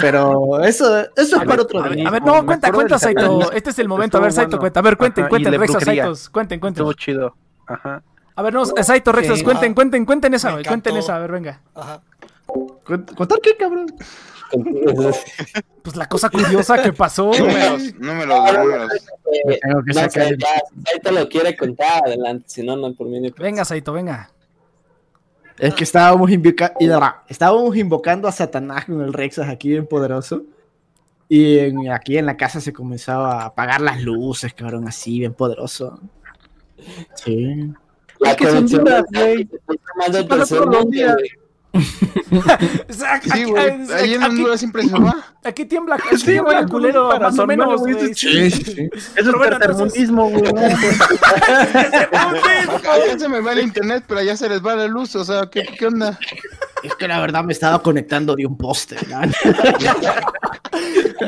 Pero 0.01 0.63
eso, 0.65 1.01
eso 1.17 1.37
es 1.41 1.45
para 1.45 1.63
otro 1.63 1.79
A 1.81 1.83
ver, 1.89 1.97
día. 1.97 2.09
a 2.09 2.11
ver, 2.11 2.23
no, 2.23 2.45
cuenta, 2.45 2.73
cuenta, 2.73 2.99
Saito. 2.99 3.53
Este 3.53 3.71
es 3.71 3.79
el 3.79 3.87
momento. 3.87 4.19
A 4.19 4.21
ver, 4.21 4.33
Saito, 4.33 4.59
cuenta. 4.59 4.81
A 4.81 4.83
ver, 4.83 4.97
cuenten, 4.97 5.29
cuenten, 5.29 5.55
Rexas. 5.61 5.85
Saitos. 5.85 6.29
Cuenten, 6.29 6.59
cuenten. 6.59 6.83
Estuvo 6.83 6.93
chido. 6.95 7.37
Ajá. 7.69 8.03
A 8.39 8.43
ver, 8.43 8.55
no, 8.55 8.65
Saito, 8.65 9.11
Rexas, 9.11 9.39
Sí. 9.39 9.45
cuenten, 9.45 9.73
Ah, 9.73 9.75
cuenten, 9.75 10.05
cuenten, 10.07 10.35
esa, 10.35 10.53
güey. 10.53 10.65
Cuenten 10.65 10.97
esa, 10.97 11.17
a 11.17 11.19
ver, 11.19 11.33
venga. 11.33 11.61
Ajá. 11.75 12.01
¿Cont- 12.47 13.13
¿Contar 13.17 13.39
qué, 13.43 13.57
cabrón? 13.57 13.87
Pues 15.83 15.97
la 15.97 16.09
cosa 16.09 16.31
curiosa 16.31 16.81
que 16.83 16.93
pasó. 16.93 17.31
Números, 17.39 17.95
números, 17.99 18.53
números. 18.59 18.93
Eh, 19.51 19.59
Tengo 19.63 19.83
que 19.85 19.93
sacar 19.93 20.29
Saito 20.87 21.11
lo 21.13 21.29
quiere 21.29 21.57
contar, 21.57 22.03
adelante, 22.07 22.45
si 22.49 22.63
no, 22.63 22.77
no, 22.77 22.95
por 22.95 23.09
mí 23.09 23.21
ni 23.21 23.31
Venga, 23.31 23.65
Saito, 23.65 23.93
venga. 23.93 24.31
Es 25.59 25.75
que 25.75 25.85
estábamos, 25.85 26.31
invoca- 26.31 26.73
estábamos 27.29 27.77
invocando 27.77 28.29
a 28.29 28.33
Satanás 28.33 28.85
con 28.87 29.01
el 29.03 29.13
Rexas 29.13 29.49
aquí 29.49 29.71
bien 29.71 29.87
poderoso. 29.87 30.43
Y 31.29 31.59
en- 31.59 31.91
aquí 31.91 32.17
en 32.17 32.25
la 32.27 32.37
casa 32.37 32.61
se 32.61 32.73
comenzaba 32.73 33.43
a 33.43 33.47
apagar 33.47 33.81
las 33.83 34.01
luces, 34.03 34.55
cabrón, 34.55 34.87
así 34.89 35.19
bien 35.19 35.35
poderoso. 35.35 35.99
Sí. 37.17 37.73
La 38.21 38.31
Es 38.33 38.37
que 38.37 38.47
son 38.51 38.67
güey. 39.13 39.47
tomando 39.47 40.29
pasa 40.29 40.47
tercer 40.57 40.61
mundo, 40.67 40.81
aquí, 43.09 43.31
Sí, 43.31 43.45
güey. 43.45 43.65
aquí- 43.71 43.93
Ahí 43.93 44.15
en 44.15 44.23
aquí- 44.23 44.31
Honduras 44.33 44.59
siempre 44.59 44.83
se 44.83 44.99
va. 44.99 45.15
aquí 45.45 45.65
tiembla, 45.67 45.95
aquí 46.05 46.17
Sí, 46.17 46.25
tiembla 46.25 46.67
culero, 46.67 47.09
para 47.11 47.29
más 47.31 47.39
o 47.39 47.47
menos, 47.47 47.81
güey. 47.81 48.15
Sí, 48.15 48.51
sí, 48.51 48.89
es 49.17 49.33
bueno, 49.33 49.59
tercermundismo, 49.59 50.31
güey. 50.31 50.43
Se 53.19 53.29
me 53.29 53.41
va 53.41 53.53
el 53.53 53.61
internet, 53.61 54.05
pero 54.07 54.21
allá 54.21 54.37
se 54.37 54.49
les 54.49 54.65
va 54.65 54.75
la 54.77 54.87
luz. 54.87 55.15
O 55.17 55.25
sea, 55.25 55.49
¿qué, 55.51 55.63
qué 55.79 55.87
onda? 55.87 56.19
Es 56.83 56.95
que 56.95 57.09
la 57.09 57.21
verdad 57.21 57.45
me 57.45 57.53
estaba 57.53 57.83
conectando 57.83 58.35
de 58.37 58.47
un 58.47 58.57
poste. 58.57 58.97
¿no? 59.09 59.21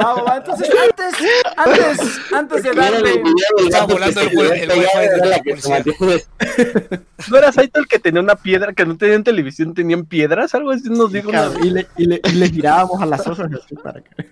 Va, 0.00 0.22
va, 0.22 0.36
entonces, 0.36 0.70
antes, 0.88 1.14
antes, 1.56 2.20
antes 2.32 2.62
de 2.62 2.72
darle. 2.72 3.22
Estaba 3.58 3.86
volando 3.86 4.20
el 4.20 4.28
wifi 4.36 4.66
de 4.66 6.24
¿No 7.28 7.36
era 7.36 7.52
Saito 7.52 7.80
el 7.80 7.88
que 7.88 7.98
tenía 7.98 8.20
una 8.20 8.36
piedra, 8.36 8.72
que 8.72 8.86
no 8.86 8.96
tenían 8.96 9.24
televisión, 9.24 9.74
tenían 9.74 10.04
piedras? 10.04 10.54
Algo 10.54 10.70
así 10.70 10.88
nos 10.88 11.12
dijo 11.12 11.30
y, 11.62 11.70
le, 11.70 11.86
y, 11.96 12.06
le, 12.06 12.20
y 12.24 12.32
le 12.32 12.48
girábamos 12.48 13.02
a 13.02 13.06
las 13.06 13.26
hojas 13.26 13.50
así 13.52 13.74
para 13.76 14.00
que. 14.00 14.10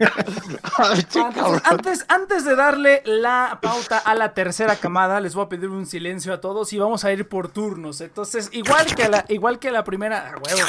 Entonces, 0.95 1.63
antes, 1.65 2.05
antes 2.09 2.45
de 2.45 2.55
darle 2.55 3.03
la 3.05 3.59
pauta 3.61 3.99
a 3.99 4.15
la 4.15 4.35
tercera 4.35 4.77
camada, 4.77 5.21
les 5.21 5.35
voy 5.35 5.47
a 5.47 5.49
pedir 5.49 5.69
un 5.69 5.87
silencio 5.87 6.33
a 6.33 6.41
todos 6.41 6.73
y 6.73 6.79
vamos 6.79 7.05
a 7.05 7.13
ir 7.13 7.29
por 7.29 7.51
turnos. 7.51 8.01
Entonces, 8.01 8.49
igual 8.53 8.87
que 8.95 9.05
a 9.05 9.09
la, 9.09 9.25
igual 9.29 9.59
que 9.59 9.69
a 9.69 9.73
la 9.73 9.85
primera. 9.85 10.33
ah, 10.33 10.39
huevo. 10.43 10.69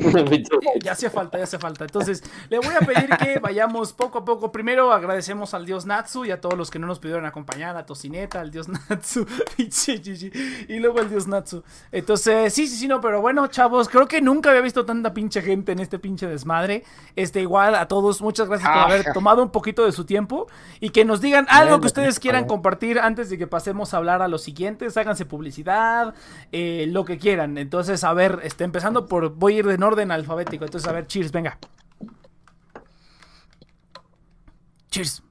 Ya 0.82 0.92
hacía 0.92 1.10
falta, 1.10 1.38
ya 1.38 1.44
hacía 1.44 1.58
falta. 1.58 1.84
Entonces, 1.84 2.22
le 2.48 2.58
voy 2.58 2.74
a 2.74 2.80
pedir 2.80 3.08
que 3.16 3.38
vayamos 3.38 3.92
poco 3.92 4.18
a 4.18 4.24
poco. 4.24 4.50
Primero 4.52 4.92
agradecemos 4.92 5.54
al 5.54 5.66
dios 5.66 5.86
Natsu 5.86 6.24
y 6.24 6.30
a 6.30 6.40
todos 6.40 6.56
los 6.56 6.70
que 6.70 6.78
no 6.78 6.86
nos 6.86 6.98
pidieron 6.98 7.26
acompañar, 7.26 7.76
a 7.76 7.86
Tocineta, 7.86 8.40
al 8.40 8.50
dios 8.50 8.68
Natsu, 8.88 9.26
pinche 9.56 9.98
Gigi, 9.98 10.30
y 10.68 10.78
luego 10.78 11.00
el 11.00 11.10
dios 11.10 11.26
Natsu. 11.26 11.62
Entonces, 11.92 12.52
sí, 12.52 12.66
sí, 12.66 12.76
sí, 12.76 12.88
no, 12.88 13.00
pero 13.00 13.20
bueno, 13.20 13.46
chavos, 13.48 13.88
creo 13.88 14.08
que 14.08 14.20
nunca 14.20 14.50
había 14.50 14.62
visto 14.62 14.84
tanta 14.84 15.12
pinche 15.12 15.42
gente 15.42 15.72
en 15.72 15.80
este 15.80 15.98
pinche 15.98 16.26
desmadre. 16.26 16.84
Este, 17.16 17.40
igual 17.40 17.74
a 17.74 17.88
todos, 17.88 18.20
muchas 18.22 18.48
gracias 18.48 18.68
por 18.68 18.78
haber 18.78 19.12
tomado 19.12 19.42
un 19.42 19.50
poquito 19.50 19.84
de 19.84 19.92
su 19.92 20.04
tiempo 20.04 20.46
y 20.80 20.90
que 20.90 21.04
nos 21.04 21.20
digan 21.20 21.46
algo 21.48 21.80
que 21.80 21.86
ustedes 21.86 22.18
quieran 22.18 22.46
compartir 22.46 22.98
antes 22.98 23.30
de 23.30 23.38
que 23.38 23.46
pasemos 23.46 23.94
a 23.94 23.98
hablar 23.98 24.22
a 24.22 24.28
los 24.28 24.42
siguientes. 24.42 24.96
Háganse 24.96 25.24
publicidad, 25.26 26.14
eh, 26.52 26.86
lo 26.88 27.04
que 27.04 27.18
quieran. 27.18 27.58
Entonces, 27.58 28.04
a 28.04 28.12
ver, 28.12 28.40
este, 28.42 28.64
empezando 28.64 29.06
por, 29.06 29.34
voy 29.34 29.56
a 29.56 29.58
ir 29.58 29.68
en 29.68 29.82
orden 29.90 30.10
alfabético. 30.10 30.64
Entonces, 30.64 30.88
a 30.88 30.92
ver, 30.92 31.06
cheers, 31.06 31.30
venga. 31.32 31.58
Cheers. 34.90 35.22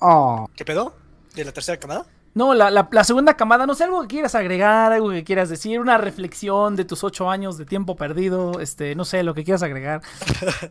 Oh, 0.00 0.48
¿Qué 0.56 0.64
pedo? 0.64 0.94
¿De 1.34 1.44
la 1.44 1.52
tercera 1.52 1.78
camada? 1.78 2.06
No, 2.34 2.54
la, 2.54 2.70
la- 2.70 2.88
la 2.90 3.04
segunda 3.04 3.34
camada, 3.34 3.66
no 3.66 3.74
sé, 3.74 3.84
algo 3.84 4.02
que 4.02 4.08
quieras 4.08 4.34
agregar, 4.34 4.92
algo 4.92 5.10
que 5.10 5.24
quieras 5.24 5.48
decir, 5.48 5.80
una 5.80 5.98
reflexión 5.98 6.76
de 6.76 6.84
tus 6.84 7.02
ocho 7.02 7.28
años 7.28 7.58
de 7.58 7.64
tiempo 7.66 7.96
perdido, 7.96 8.60
este, 8.60 8.94
no 8.94 9.04
sé, 9.04 9.22
lo 9.22 9.34
que 9.34 9.44
quieras 9.44 9.62
agregar. 9.62 10.00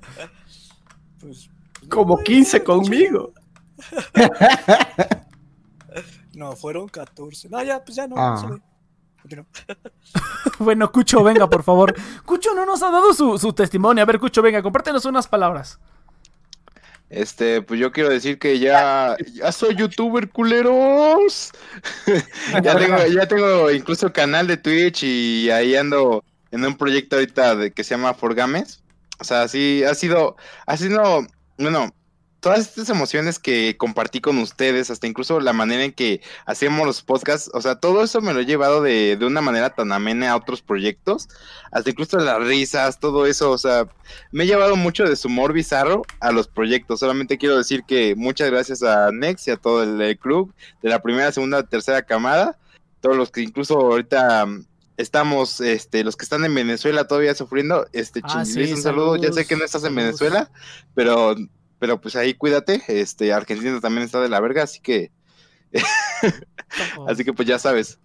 Pues. 1.19 1.49
como 1.89 2.17
15 2.17 2.63
conmigo. 2.63 3.33
No, 6.33 6.53
fueron 6.55 6.87
14. 6.87 7.49
No, 7.49 7.61
ya, 7.63 7.83
pues 7.83 7.97
ya 7.97 8.07
no. 8.07 8.15
Ah. 8.17 8.57
Continúa. 9.29 9.45
Bueno, 10.57 10.91
Cucho, 10.91 11.23
venga, 11.23 11.49
por 11.49 11.63
favor. 11.63 11.95
Cucho 12.25 12.53
no 12.53 12.65
nos 12.65 12.81
ha 12.81 12.89
dado 12.89 13.13
su, 13.13 13.37
su 13.37 13.53
testimonio. 13.53 14.03
A 14.03 14.05
ver, 14.05 14.19
Cucho, 14.19 14.41
venga, 14.41 14.61
compártenos 14.61 15.05
unas 15.05 15.27
palabras. 15.27 15.79
Este, 17.09 17.61
pues 17.61 17.79
yo 17.79 17.91
quiero 17.91 18.09
decir 18.09 18.37
que 18.37 18.59
ya, 18.59 19.15
ya 19.33 19.51
soy 19.51 19.75
youtuber, 19.75 20.29
culeros. 20.29 21.51
ya, 22.63 22.77
tengo, 22.77 23.05
ya 23.07 23.27
tengo 23.27 23.71
incluso 23.71 24.11
canal 24.11 24.47
de 24.47 24.57
Twitch 24.57 25.03
y 25.03 25.49
ahí 25.49 25.75
ando 25.75 26.23
en 26.51 26.65
un 26.65 26.77
proyecto 26.77 27.15
ahorita 27.15 27.55
de, 27.55 27.71
que 27.71 27.83
se 27.83 27.95
llama 27.95 28.13
Forgames. 28.13 28.83
O 29.19 29.23
sea, 29.23 29.47
sí, 29.47 29.83
ha 29.83 29.95
sido, 29.95 30.35
ha 30.65 30.77
sido, 30.77 31.25
bueno, 31.57 31.89
todas 32.39 32.59
estas 32.59 32.89
emociones 32.89 33.39
que 33.39 33.75
compartí 33.77 34.21
con 34.21 34.37
ustedes, 34.37 34.89
hasta 34.89 35.07
incluso 35.07 35.39
la 35.39 35.53
manera 35.53 35.83
en 35.83 35.91
que 35.91 36.21
hacemos 36.45 36.85
los 36.85 37.01
podcasts, 37.01 37.49
o 37.53 37.61
sea, 37.61 37.75
todo 37.75 38.03
eso 38.03 38.21
me 38.21 38.33
lo 38.33 38.39
he 38.39 38.45
llevado 38.45 38.81
de, 38.81 39.17
de 39.17 39.25
una 39.25 39.41
manera 39.41 39.71
tan 39.71 39.91
amena 39.91 40.31
a 40.31 40.35
otros 40.35 40.61
proyectos, 40.61 41.27
hasta 41.71 41.89
incluso 41.89 42.17
las 42.17 42.39
risas, 42.39 42.99
todo 42.99 43.25
eso, 43.25 43.51
o 43.51 43.57
sea, 43.57 43.87
me 44.31 44.43
he 44.43 44.47
llevado 44.47 44.75
mucho 44.75 45.03
de 45.03 45.15
su 45.15 45.27
humor 45.27 45.53
bizarro 45.53 46.03
a 46.19 46.31
los 46.31 46.47
proyectos. 46.47 46.99
Solamente 46.99 47.37
quiero 47.37 47.57
decir 47.57 47.83
que 47.83 48.15
muchas 48.15 48.49
gracias 48.49 48.83
a 48.83 49.11
Nex 49.11 49.47
y 49.47 49.51
a 49.51 49.57
todo 49.57 49.83
el, 49.83 50.17
club 50.17 50.53
de 50.81 50.89
la 50.89 51.01
primera, 51.01 51.31
segunda, 51.31 51.63
tercera 51.63 52.01
camada. 52.01 52.57
Todos 53.01 53.15
los 53.15 53.31
que 53.31 53.41
incluso 53.41 53.77
ahorita 53.77 54.45
mm, 54.45 54.65
estamos, 54.97 55.61
este, 55.61 56.03
los 56.03 56.15
que 56.15 56.23
están 56.23 56.43
en 56.43 56.53
Venezuela 56.53 57.07
todavía 57.07 57.35
sufriendo, 57.35 57.87
este, 57.93 58.21
Ah, 58.23 58.45
sí, 58.45 58.73
un 58.73 58.81
saludo. 58.81 59.15
Ya 59.15 59.31
sé 59.31 59.45
que 59.45 59.55
no 59.55 59.63
estás 59.63 59.83
en. 59.83 59.95
Venezuela, 59.95 60.51
pero 60.95 61.35
pero 61.79 61.99
pues 61.99 62.15
ahí 62.15 62.33
cuídate. 62.33 62.81
Este, 62.87 63.33
Argentina 63.33 63.79
también 63.79 64.03
está 64.03 64.21
de 64.21 64.29
la 64.29 64.39
verga, 64.39 64.63
así 64.63 64.79
que, 64.79 65.11
así 67.07 67.23
que 67.23 67.33
pues 67.33 67.47
ya 67.47 67.57
sabes. 67.57 67.99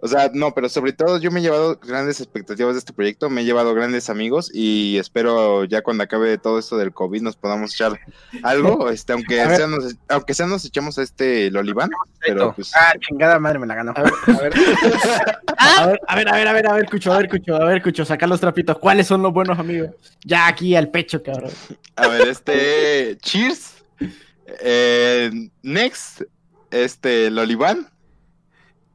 O 0.00 0.06
sea, 0.08 0.30
no, 0.32 0.54
pero 0.54 0.68
sobre 0.68 0.92
todo 0.92 1.18
yo 1.18 1.30
me 1.30 1.40
he 1.40 1.42
llevado 1.42 1.76
grandes 1.76 2.20
expectativas 2.20 2.74
de 2.74 2.78
este 2.78 2.92
proyecto, 2.92 3.30
me 3.30 3.40
he 3.40 3.44
llevado 3.44 3.74
grandes 3.74 4.08
amigos 4.08 4.50
y 4.54 4.96
espero 4.98 5.64
ya 5.64 5.82
cuando 5.82 6.04
acabe 6.04 6.38
todo 6.38 6.58
esto 6.58 6.76
del 6.76 6.92
COVID 6.92 7.22
nos 7.22 7.36
podamos 7.36 7.74
echar 7.74 7.98
algo, 8.44 8.88
este, 8.90 9.12
aunque 9.12 9.34
sea 9.34 9.66
nos, 9.66 9.96
aunque 10.08 10.34
sea 10.34 10.46
nos 10.46 10.64
echamos 10.64 10.98
a 10.98 11.02
este 11.02 11.50
Lolibán, 11.50 11.90
pero 12.20 12.54
pues 12.54 12.72
Ah, 12.76 12.92
chingada 13.00 13.38
madre, 13.40 13.58
me 13.58 13.66
la 13.66 13.74
ganó. 13.74 13.92
A 13.96 14.02
ver, 14.02 14.12
a 14.26 14.40
ver. 14.40 14.52
A 15.60 15.86
ver, 15.86 16.00
a 16.06 16.14
ver, 16.14 16.28
a 16.28 16.32
ver, 16.32 16.48
a 16.48 16.52
ver, 16.52 16.66
a 16.68 16.72
ver, 16.74 16.86
Cucho, 16.86 17.12
a 17.12 17.18
ver, 17.18 17.28
Cucho, 17.28 17.56
a 17.56 17.64
ver, 17.64 17.82
Cucho, 17.82 18.04
saca 18.04 18.26
los 18.28 18.40
trapitos. 18.40 18.78
¿Cuáles 18.78 19.08
son 19.08 19.22
los 19.22 19.32
buenos 19.32 19.58
amigos? 19.58 19.90
Ya 20.24 20.46
aquí 20.46 20.76
al 20.76 20.88
pecho, 20.88 21.20
cabrón. 21.22 21.50
A 21.96 22.06
ver, 22.06 22.28
este. 22.28 23.18
Cheers. 23.20 23.74
Eh, 24.62 25.30
next. 25.62 26.22
Este, 26.70 27.30
Lolibán. 27.30 27.88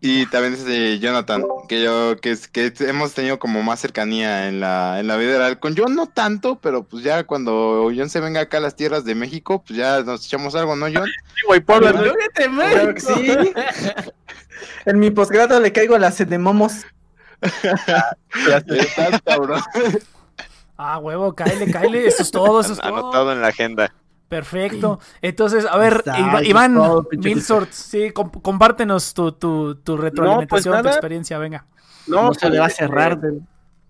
Y 0.05 0.25
también 0.25 0.53
este 0.55 0.99
Jonathan. 0.99 1.45
Que 1.69 1.81
yo, 1.81 2.17
que, 2.17 2.35
hemos 2.81 3.13
tenido 3.13 3.39
como 3.39 3.63
más 3.63 3.80
cercanía 3.80 4.49
en 4.49 4.59
la, 4.59 4.99
en 4.99 5.07
la 5.07 5.15
vida 5.15 5.38
real. 5.38 5.59
Con 5.61 5.77
John 5.77 5.95
no 5.95 6.07
tanto, 6.07 6.59
pero 6.59 6.84
pues 6.84 7.05
ya 7.05 7.23
cuando 7.23 7.89
John 7.95 8.09
se 8.09 8.19
venga 8.19 8.41
acá 8.41 8.57
a 8.57 8.59
las 8.59 8.75
tierras 8.75 9.05
de 9.05 9.15
México, 9.15 9.63
pues 9.65 9.80
ya 9.80 10.01
nos 10.01 10.25
echamos 10.25 10.55
algo, 10.55 10.75
¿no, 10.75 10.88
John? 10.93 11.05
Sí, 11.05 11.45
güey, 11.47 11.61
Puebla, 11.61 11.93
¿no? 11.93 12.01
Claro 12.01 12.93
que 12.93 12.99
sí. 12.99 13.34
En 14.85 14.99
mi 14.99 15.09
posgrado 15.09 15.61
le 15.61 15.71
caigo 15.71 15.95
a 15.95 15.99
las 15.99 16.17
de 16.17 16.38
momos. 16.38 16.85
Ya 18.45 18.59
sé. 18.59 18.80
Estás 18.80 19.21
cabrón. 19.23 19.61
Ah, 20.75 20.97
huevo, 20.97 21.34
cáele, 21.34 21.71
cáele. 21.71 22.07
Eso 22.07 22.23
es 22.23 22.31
todo, 22.31 22.59
eso 22.59 22.73
es 22.73 22.80
todo. 22.81 22.93
Anotado 22.93 23.31
en 23.31 23.39
la 23.39 23.47
agenda. 23.47 23.93
Perfecto. 24.34 24.99
Entonces, 25.22 25.68
a 25.69 25.77
ver, 25.77 26.03
Iván, 26.43 26.76
Milsort, 27.19 27.72
sí, 27.72 28.10
comp- 28.10 28.41
compártenos 28.41 29.14
tu, 29.14 29.31
tu, 29.34 29.76
tu 29.76 29.95
retroalimentación, 29.95 30.81
tu 30.81 30.88
experiencia, 30.88 31.38
venga. 31.38 31.68
No, 32.07 32.23
No 32.23 32.34
se 32.34 32.49
le 32.49 32.57
va 32.57 32.65
a 32.65 32.68
pues, 32.69 32.77
cerrar. 32.77 33.19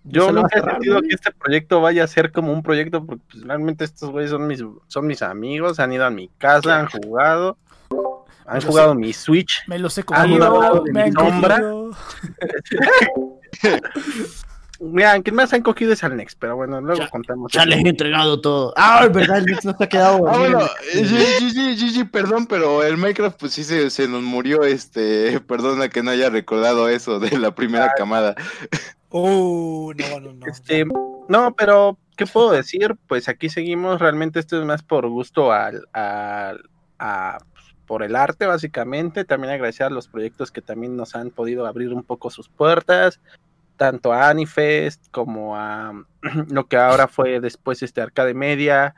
Yo 0.04 0.30
nunca 0.30 0.58
he 0.58 0.60
sentido 0.60 1.00
que 1.00 1.14
este 1.14 1.32
proyecto 1.32 1.80
vaya 1.80 2.04
a 2.04 2.06
ser 2.06 2.30
como 2.30 2.52
un 2.52 2.62
proyecto, 2.62 3.06
porque 3.06 3.22
pues, 3.30 3.42
realmente 3.42 3.84
estos 3.84 4.10
güeyes 4.10 4.32
son 4.32 4.46
mis, 4.46 4.62
son 4.86 5.06
mis 5.06 5.22
amigos, 5.22 5.80
han 5.80 5.94
ido 5.94 6.04
a 6.04 6.10
mi 6.10 6.28
casa, 6.36 6.78
han 6.78 6.88
jugado, 6.90 7.56
han 8.44 8.60
Yo 8.60 8.68
jugado 8.68 8.94
mi 8.94 9.14
Switch. 9.14 9.62
Me 9.66 9.78
los 9.78 9.96
he 9.96 10.02
Han 10.02 10.28
cogido, 10.28 10.84
de 10.84 10.92
me 10.92 11.02
han 11.04 11.12
sombra. 11.14 11.62
Mira, 14.92 15.20
quien 15.22 15.34
más 15.36 15.52
han 15.52 15.62
cogido 15.62 15.92
es 15.92 16.04
al 16.04 16.16
Next, 16.16 16.38
pero 16.38 16.56
bueno, 16.56 16.80
luego 16.80 17.00
Ya- 17.02 17.08
contamos. 17.08 17.52
Ya 17.52 17.64
les 17.64 17.84
he 17.84 17.88
entregado 17.88 18.40
todo. 18.40 18.72
Ah, 18.76 19.02
es 19.04 19.12
verdad, 19.12 19.38
el 19.38 19.46
Nix 19.46 19.64
no 19.64 19.76
se 19.76 19.84
ha 19.84 19.88
quedado. 19.88 20.28
Ah, 20.28 20.38
bueno, 20.38 20.60
Gigi, 20.92 21.76
Gigi, 21.76 22.04
perdón, 22.04 22.46
pero 22.46 22.82
el 22.82 22.96
Minecraft, 22.96 23.38
pues 23.40 23.52
sí 23.52 23.64
se, 23.64 23.90
se 23.90 24.06
nos 24.08 24.22
murió. 24.22 24.62
Este, 24.64 25.40
perdona 25.48 25.88
que 25.88 26.02
no 26.02 26.10
haya 26.10 26.30
recordado 26.30 26.88
eso 26.88 27.18
de 27.18 27.38
la 27.38 27.54
primera 27.54 27.92
camada. 27.96 28.34
Uh, 29.10 29.92
no, 29.96 30.20
no, 30.20 30.32
no. 30.32 30.46
Este, 30.46 30.84
no, 31.28 31.54
pero, 31.56 31.96
¿qué 32.16 32.26
puedo 32.26 32.50
decir? 32.50 32.96
Pues 33.06 33.28
aquí 33.28 33.48
seguimos, 33.48 34.00
realmente 34.00 34.40
esto 34.40 34.58
es 34.60 34.66
más 34.66 34.82
por 34.82 35.08
gusto 35.08 35.52
al, 35.52 35.86
al- 35.92 36.68
a- 36.98 37.38
por 37.86 38.02
el 38.02 38.16
arte, 38.16 38.46
básicamente. 38.46 39.24
También 39.24 39.52
agradecer 39.52 39.86
a 39.86 39.90
los 39.90 40.08
proyectos 40.08 40.50
que 40.50 40.62
también 40.62 40.96
nos 40.96 41.14
han 41.14 41.30
podido 41.30 41.66
abrir 41.66 41.92
un 41.92 42.02
poco 42.02 42.30
sus 42.30 42.48
puertas, 42.48 43.20
tanto 43.76 44.12
a 44.12 44.28
Anifest 44.28 45.04
como 45.10 45.56
a 45.56 45.92
lo 46.50 46.66
que 46.66 46.76
ahora 46.76 47.08
fue 47.08 47.40
después 47.40 47.82
este 47.82 48.00
Arcade 48.00 48.34
Media, 48.34 48.94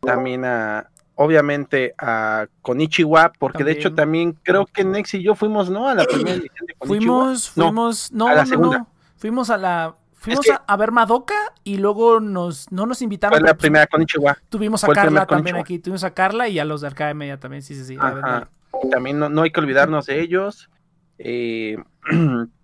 también 0.00 0.44
a, 0.44 0.90
obviamente, 1.14 1.94
a 1.98 2.46
Konichiwa, 2.62 3.32
porque 3.38 3.64
de 3.64 3.72
hecho 3.72 3.94
también 3.94 4.32
creo 4.42 4.66
que 4.66 4.84
Nex 4.84 5.14
y 5.14 5.22
yo 5.22 5.34
fuimos, 5.34 5.70
¿no? 5.70 5.88
A 5.88 5.94
la 5.94 6.04
primera 6.04 6.36
edición 6.36 6.66
de 6.66 6.74
Konichiwa. 6.74 7.24
Fuimos, 7.24 7.52
No, 7.56 7.64
fuimos, 7.64 8.12
no, 8.12 8.28
a 8.28 8.34
la 8.34 8.42
no, 8.42 8.46
segunda. 8.46 8.78
no. 8.78 8.88
Fuimos 9.16 9.50
a 9.50 9.56
la. 9.56 9.94
Fuimos 10.14 10.46
que- 10.46 10.56
a, 10.66 10.76
ver 10.78 10.90
Madoka 10.90 11.34
y 11.64 11.76
luego 11.76 12.18
nos, 12.18 12.72
no 12.72 12.86
nos 12.86 13.02
invitaron. 13.02 13.38
Fue 13.38 13.46
la 13.46 13.54
primera 13.54 13.86
Konichiwa. 13.86 14.38
Tuvimos 14.48 14.82
a 14.84 14.88
Carla 14.88 15.26
también 15.26 15.56
aquí. 15.56 15.78
Tuvimos 15.78 16.02
a 16.02 16.14
Carla 16.14 16.48
y 16.48 16.58
a 16.58 16.64
los 16.64 16.80
de 16.80 16.86
Arcade 16.86 17.12
Media 17.12 17.38
también. 17.38 17.62
Sí, 17.62 17.74
sí, 17.74 17.84
sí. 17.84 17.96
Ajá. 18.00 18.48
También 18.90 19.18
no, 19.18 19.28
no 19.28 19.42
hay 19.42 19.50
que 19.50 19.60
olvidarnos 19.60 20.06
de 20.06 20.20
ellos. 20.20 20.70
Eh, 21.18 21.76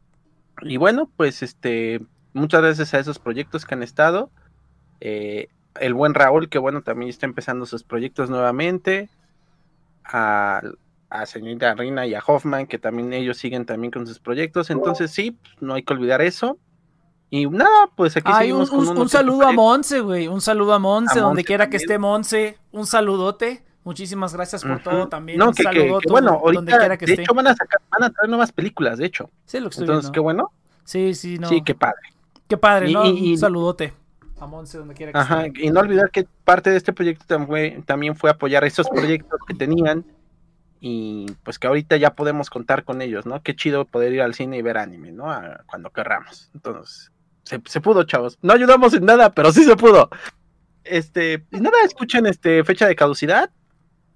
y 0.63 0.77
bueno, 0.77 1.11
pues 1.17 1.43
este, 1.43 2.01
muchas 2.33 2.63
gracias 2.63 2.95
a 2.95 2.99
esos 2.99 3.19
proyectos 3.19 3.65
que 3.65 3.75
han 3.75 3.83
estado. 3.83 4.31
Eh, 5.01 5.49
el 5.79 5.95
buen 5.95 6.15
Raúl, 6.15 6.49
que 6.49 6.59
bueno, 6.59 6.83
también 6.83 7.09
está 7.09 7.27
empezando 7.27 7.65
sus 7.67 7.85
proyectos 7.85 8.29
nuevamente. 8.31 9.09
A, 10.05 10.61
a 11.09 11.27
señorita 11.27 11.75
Rina 11.75 12.07
y 12.07 12.15
a 12.15 12.23
Hoffman, 12.27 12.67
que 12.67 12.79
también 12.79 13.13
ellos 13.13 13.37
siguen 13.39 13.65
también 13.65 13.91
con 13.93 14.07
sus 14.07 14.19
proyectos. 14.19 14.71
Entonces 14.71 15.11
sí, 15.13 15.37
no 15.61 15.75
hay 15.75 15.83
que 15.83 15.93
olvidar 15.93 16.21
eso. 16.21 16.59
Y 17.33 17.47
nada, 17.49 17.89
pues 17.95 18.17
aquí 18.17 18.31
Ay, 18.35 18.51
un, 18.51 18.67
seguimos 18.67 18.71
con 18.71 18.79
un- 18.79 18.85
unos 18.87 18.91
un 18.91 18.97
otros 18.99 19.13
saludo 19.13 19.47
a. 19.47 19.53
Monse, 19.53 20.01
güey. 20.01 20.27
Un 20.27 20.41
saludo 20.41 20.75
a 20.75 20.79
Monse, 20.81 21.21
donde 21.21 21.45
quiera 21.45 21.71
que 21.71 21.77
esté 21.77 21.99
Monse. 21.99 22.59
Un 22.73 22.87
saludote. 22.87 23.63
Muchísimas 23.85 24.35
gracias 24.35 24.63
por 24.63 24.83
todo 24.83 25.09
también. 25.09 25.39
No, 25.39 25.53
que, 25.53 25.63
que- 25.65 25.71
que 25.71 26.11
bueno, 26.11 26.41
donde 26.45 26.59
ahorita 26.73 26.79
quiera 26.79 26.97
que 26.99 27.07
de 27.07 27.13
esté. 27.13 27.23
hecho 27.23 27.35
van 27.35 27.47
a 27.47 27.55
sacar, 27.55 27.81
van 27.91 28.05
a 28.05 28.11
traer 28.11 28.29
nuevas 28.29 28.53
películas, 28.53 28.99
de 28.99 29.07
hecho. 29.07 29.31
Sí, 29.47 29.59
lo 29.59 29.65
que 29.71 29.71
estoy 29.71 29.85
Entonces, 29.85 30.03
viendo. 30.11 30.13
qué 30.13 30.21
bueno. 30.21 30.51
Sí, 30.85 31.15
sí, 31.15 31.39
no. 31.39 31.49
Sí, 31.49 31.63
qué 31.63 31.75
padre. 31.75 32.01
Qué 32.47 32.57
padre, 32.59 32.91
Y- 32.91 32.93
¿no? 32.95 33.07
y- 33.07 33.33
un 33.33 33.39
saludote 33.39 33.95
a 34.39 34.47
Monse, 34.47 34.79
donde 34.79 34.95
quiera 34.95 35.13
que 35.13 35.19
Ajá, 35.19 35.47
esté. 35.47 35.65
y 35.65 35.71
no 35.71 35.81
olvidar 35.81 36.11
que 36.11 36.27
parte 36.45 36.71
de 36.71 36.77
este 36.77 36.93
proyecto 36.93 37.25
tam- 37.27 37.47
fue- 37.47 37.83
también 37.87 38.17
fue 38.17 38.29
apoyar 38.31 38.65
esos 38.65 38.89
proyectos 38.89 39.39
que 39.47 39.55
tenían 39.55 40.05
y 40.81 41.27
pues 41.43 41.59
que 41.59 41.67
ahorita 41.67 41.97
ya 41.97 42.15
podemos 42.15 42.49
contar 42.51 42.85
con 42.85 43.03
ellos, 43.03 43.25
¿no? 43.27 43.43
Qué 43.43 43.55
chido 43.55 43.85
poder 43.85 44.13
ir 44.13 44.23
al 44.23 44.35
cine 44.35 44.59
y 44.59 44.63
ver 44.63 44.79
anime, 44.79 45.13
¿no? 45.13 45.31
A- 45.31 45.63
cuando 45.67 45.91
querramos. 45.91 46.51
Entonces, 46.55 47.11
se, 47.45 47.61
se 47.67 47.81
pudo, 47.81 48.05
chavos. 48.05 48.39
No 48.43 48.53
ayudamos 48.53 48.93
en 48.95 49.05
nada, 49.05 49.31
pero 49.33 49.53
sí 49.53 49.65
se 49.65 49.77
pudo. 49.77 50.09
Este, 50.85 51.45
y 51.51 51.61
nada, 51.61 51.77
escuchen 51.85 52.27
este 52.27 52.65
fecha 52.65 52.87
de 52.87 52.97
caducidad, 52.97 53.51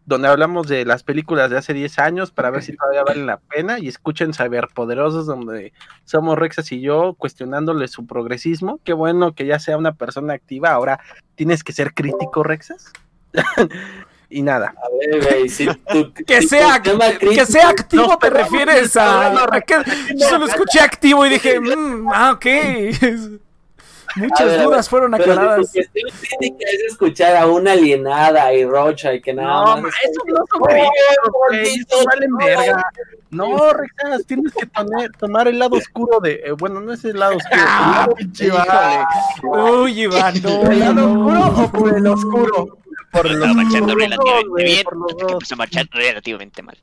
donde 0.07 0.29
hablamos 0.29 0.69
de 0.69 0.85
las 0.85 1.03
películas 1.03 1.51
de 1.51 1.57
hace 1.59 1.73
10 1.73 1.99
años 1.99 2.31
para 2.31 2.51
ver 2.51 2.63
si 2.63 2.77
todavía 2.77 3.05
valen 3.05 3.27
la 3.27 3.39
pena 3.39 3.79
y 3.79 3.89
escuchen 3.89 4.35
Cyberpoderosos, 4.35 5.27
donde 5.27 5.73
somos 6.05 6.39
Rexas 6.39 6.71
y 6.73 6.81
yo 6.81 7.15
cuestionándole 7.15 7.89
su 7.89 8.07
progresismo. 8.07 8.81
Qué 8.85 8.93
bueno 8.93 9.35
que 9.35 9.47
ya 9.47 9.59
sea 9.59 9.79
una 9.79 9.93
persona 9.95 10.35
activa. 10.35 10.71
Ahora 10.73 11.01
tienes 11.37 11.65
que 11.65 11.73
ser 11.73 11.95
crítico, 11.95 12.43
Rexas. 12.43 12.93
y 14.29 14.43
nada. 14.43 14.75
A 14.77 14.89
ver, 15.11 15.23
güey, 15.25 15.49
si 15.49 15.67
tu- 15.67 16.13
Que 16.27 16.43
si 16.43 16.49
sea, 16.49 16.81
que 16.83 17.47
sea 17.47 17.69
activo, 17.71 18.07
No, 18.09 18.19
te 18.19 18.31
refieres 18.31 18.97
a. 18.97 19.31
no, 19.31 19.47
yo 20.17 20.29
solo 20.29 20.47
escuché 20.47 20.81
activo 20.81 21.25
y 21.27 21.31
dije, 21.31 21.61
mm, 21.61 22.09
ah, 22.13 22.33
ok. 22.33 22.47
Muchas 24.17 24.47
ver, 24.47 24.63
dudas 24.63 24.89
fueron 24.89 25.11
Pero 25.13 25.25
tu 25.25 25.31
aclaradas. 25.33 25.71
cuestión 25.73 25.87
crítica 26.39 26.65
es 26.73 26.93
escuchar 26.93 27.37
a 27.37 27.47
una 27.47 27.73
alienada 27.73 28.53
y 28.55 28.65
rocha 28.65 29.13
y 29.15 29.21
que 29.21 29.35
nada 29.35 29.49
No, 29.53 29.65
más. 29.65 29.83
ma, 29.83 29.89
eso 29.89 30.23
no 30.27 30.37
son 30.37 31.61
eso 31.63 32.05
valen 32.07 32.37
verga. 32.37 32.85
No, 33.31 33.73
Rexas, 33.73 34.25
tienes 34.27 34.53
que 34.55 34.67
tomar, 34.67 35.11
tomar 35.19 35.49
el 35.49 35.59
lado 35.59 35.77
oscuro 35.77 36.21
de. 36.21 36.35
eh, 36.45 36.53
bueno, 36.53 36.81
no 36.81 36.93
es 36.93 37.05
el 37.05 37.19
lado 37.19 37.37
oscuro. 37.37 37.61
el 37.61 37.67
Ah, 37.69 37.95
lado- 38.07 38.15
pinche 38.15 38.49
Uy, 39.43 40.01
Iván, 40.03 40.35
no, 40.43 40.71
¿El 40.71 40.79
lado 40.81 41.07
oscuro 41.13 41.65
o 41.65 41.71
por 41.73 41.97
el 41.97 42.07
oscuro? 42.07 42.79
Por 43.11 43.31
los 43.31 43.55
marchando 43.55 43.87
dos, 43.87 43.95
relativamente 43.97 44.49
güey, 44.49 44.65
bien. 44.65 44.85
por 44.85 44.97
los 44.97 45.07
hasta 45.11 45.17
que 45.19 45.23
dos. 45.25 45.33
empezó 45.35 45.55
a 45.55 45.57
marchar 45.59 45.87
relativamente 45.93 46.63
mal. 46.63 46.79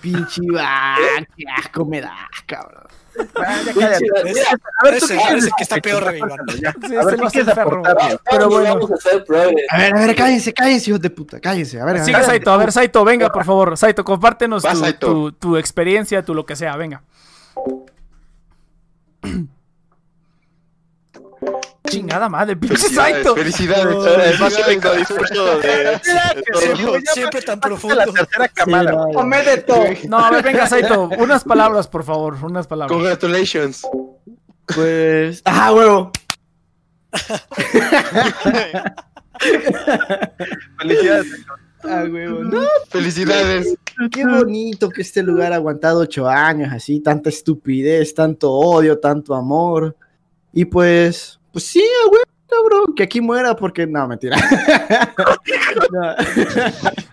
Pinche 0.00 0.40
Iván, 0.44 1.26
qué 1.36 1.44
asco 1.56 1.84
me 1.84 2.00
da, 2.00 2.16
cabrón. 2.46 2.84
Ah, 3.36 3.56
ya 3.64 3.72
cállate. 3.74 4.04
Ese- 4.24 4.42
A 4.48 4.84
ver, 4.84 4.98
¿tú 4.98 5.04
ese- 5.04 5.14
qué 5.16 5.20
quieres 5.22 5.44
ese 5.44 5.52
que 5.56 5.62
está 5.62 5.74
decir? 5.76 5.82
peor, 5.92 6.04
Ya, 6.04 6.16
Iván. 6.18 6.30
ya. 6.60 6.74
Sí, 6.88 6.96
A 6.96 7.04
ver, 7.04 7.18
no 7.18 7.20
¿qué 7.20 7.26
es 7.26 7.32
quieres 7.32 7.48
enfermo. 7.48 7.72
aportarme? 7.86 8.18
Pero 8.30 8.46
Ni 8.46 8.54
bueno. 8.54 8.74
Vamos 8.74 8.90
a 8.90 8.94
hacer 8.94 9.24
progres. 9.24 9.66
A 9.70 9.78
ver, 9.78 9.94
a 9.94 9.98
ver, 10.06 10.16
cállense, 10.16 10.52
cállense, 10.52 10.90
hijos 10.90 11.00
de 11.00 11.10
puta, 11.10 11.40
cállense. 11.40 11.80
A 11.80 11.84
ver, 11.84 11.96
a 11.96 11.98
ver. 11.98 12.04
Siga, 12.06 12.22
Saito, 12.22 12.50
a 12.52 12.56
ver, 12.56 12.72
Saito, 12.72 13.04
venga, 13.04 13.30
por 13.30 13.44
favor. 13.44 13.76
Saito, 13.76 14.04
compártenos 14.04 14.64
Va, 14.64 14.72
tu, 14.72 14.76
Saito. 14.78 15.06
tu, 15.06 15.32
tu 15.32 15.56
experiencia, 15.56 16.22
tu 16.24 16.34
lo 16.34 16.44
que 16.46 16.56
sea, 16.56 16.76
venga. 16.76 17.02
Chingada 21.90 22.28
madre, 22.28 22.56
pinche 22.56 22.88
Saito. 22.88 23.34
Felicidades. 23.34 24.32
El 24.34 24.38
más 24.40 24.58
épico 24.58 24.92
discurso 24.94 25.58
de. 25.58 26.00
Siempre, 27.12 27.42
tan 27.42 27.56
La 27.56 27.60
profundo. 27.60 27.96
tercera 28.12 28.48
camada. 28.48 28.92
no, 30.08 30.18
a 30.18 30.30
ver, 30.30 30.42
venga, 30.44 30.66
Saito. 30.66 31.08
Unas 31.18 31.44
palabras, 31.44 31.88
por 31.88 32.04
favor, 32.04 32.36
unas 32.42 32.66
palabras. 32.66 32.94
Congratulations. 32.96 33.82
Pues. 34.74 35.42
¡Ah, 35.44 35.72
huevo! 35.72 36.12
Felicidades. 40.78 41.26
¡Ah, 41.82 42.04
huevo! 42.10 42.44
No, 42.44 42.62
Felicidades. 42.88 43.74
qué 44.10 44.24
bonito 44.26 44.88
que 44.90 45.02
este 45.02 45.22
lugar 45.22 45.52
ha 45.52 45.56
aguantado 45.56 46.00
ocho 46.00 46.28
años, 46.28 46.70
así, 46.72 47.00
tanta 47.00 47.30
estupidez, 47.30 48.14
tanto 48.14 48.52
odio, 48.52 48.98
tanto 48.98 49.34
amor. 49.34 49.96
Y 50.52 50.66
pues, 50.66 51.39
pues 51.52 51.66
sí, 51.66 51.84
huevo, 52.10 52.24
cabrón, 52.48 52.94
que 52.94 53.02
aquí 53.04 53.20
muera 53.20 53.54
porque 53.56 53.86
no, 53.86 54.06
mentira. 54.08 54.36
No. 55.92 56.14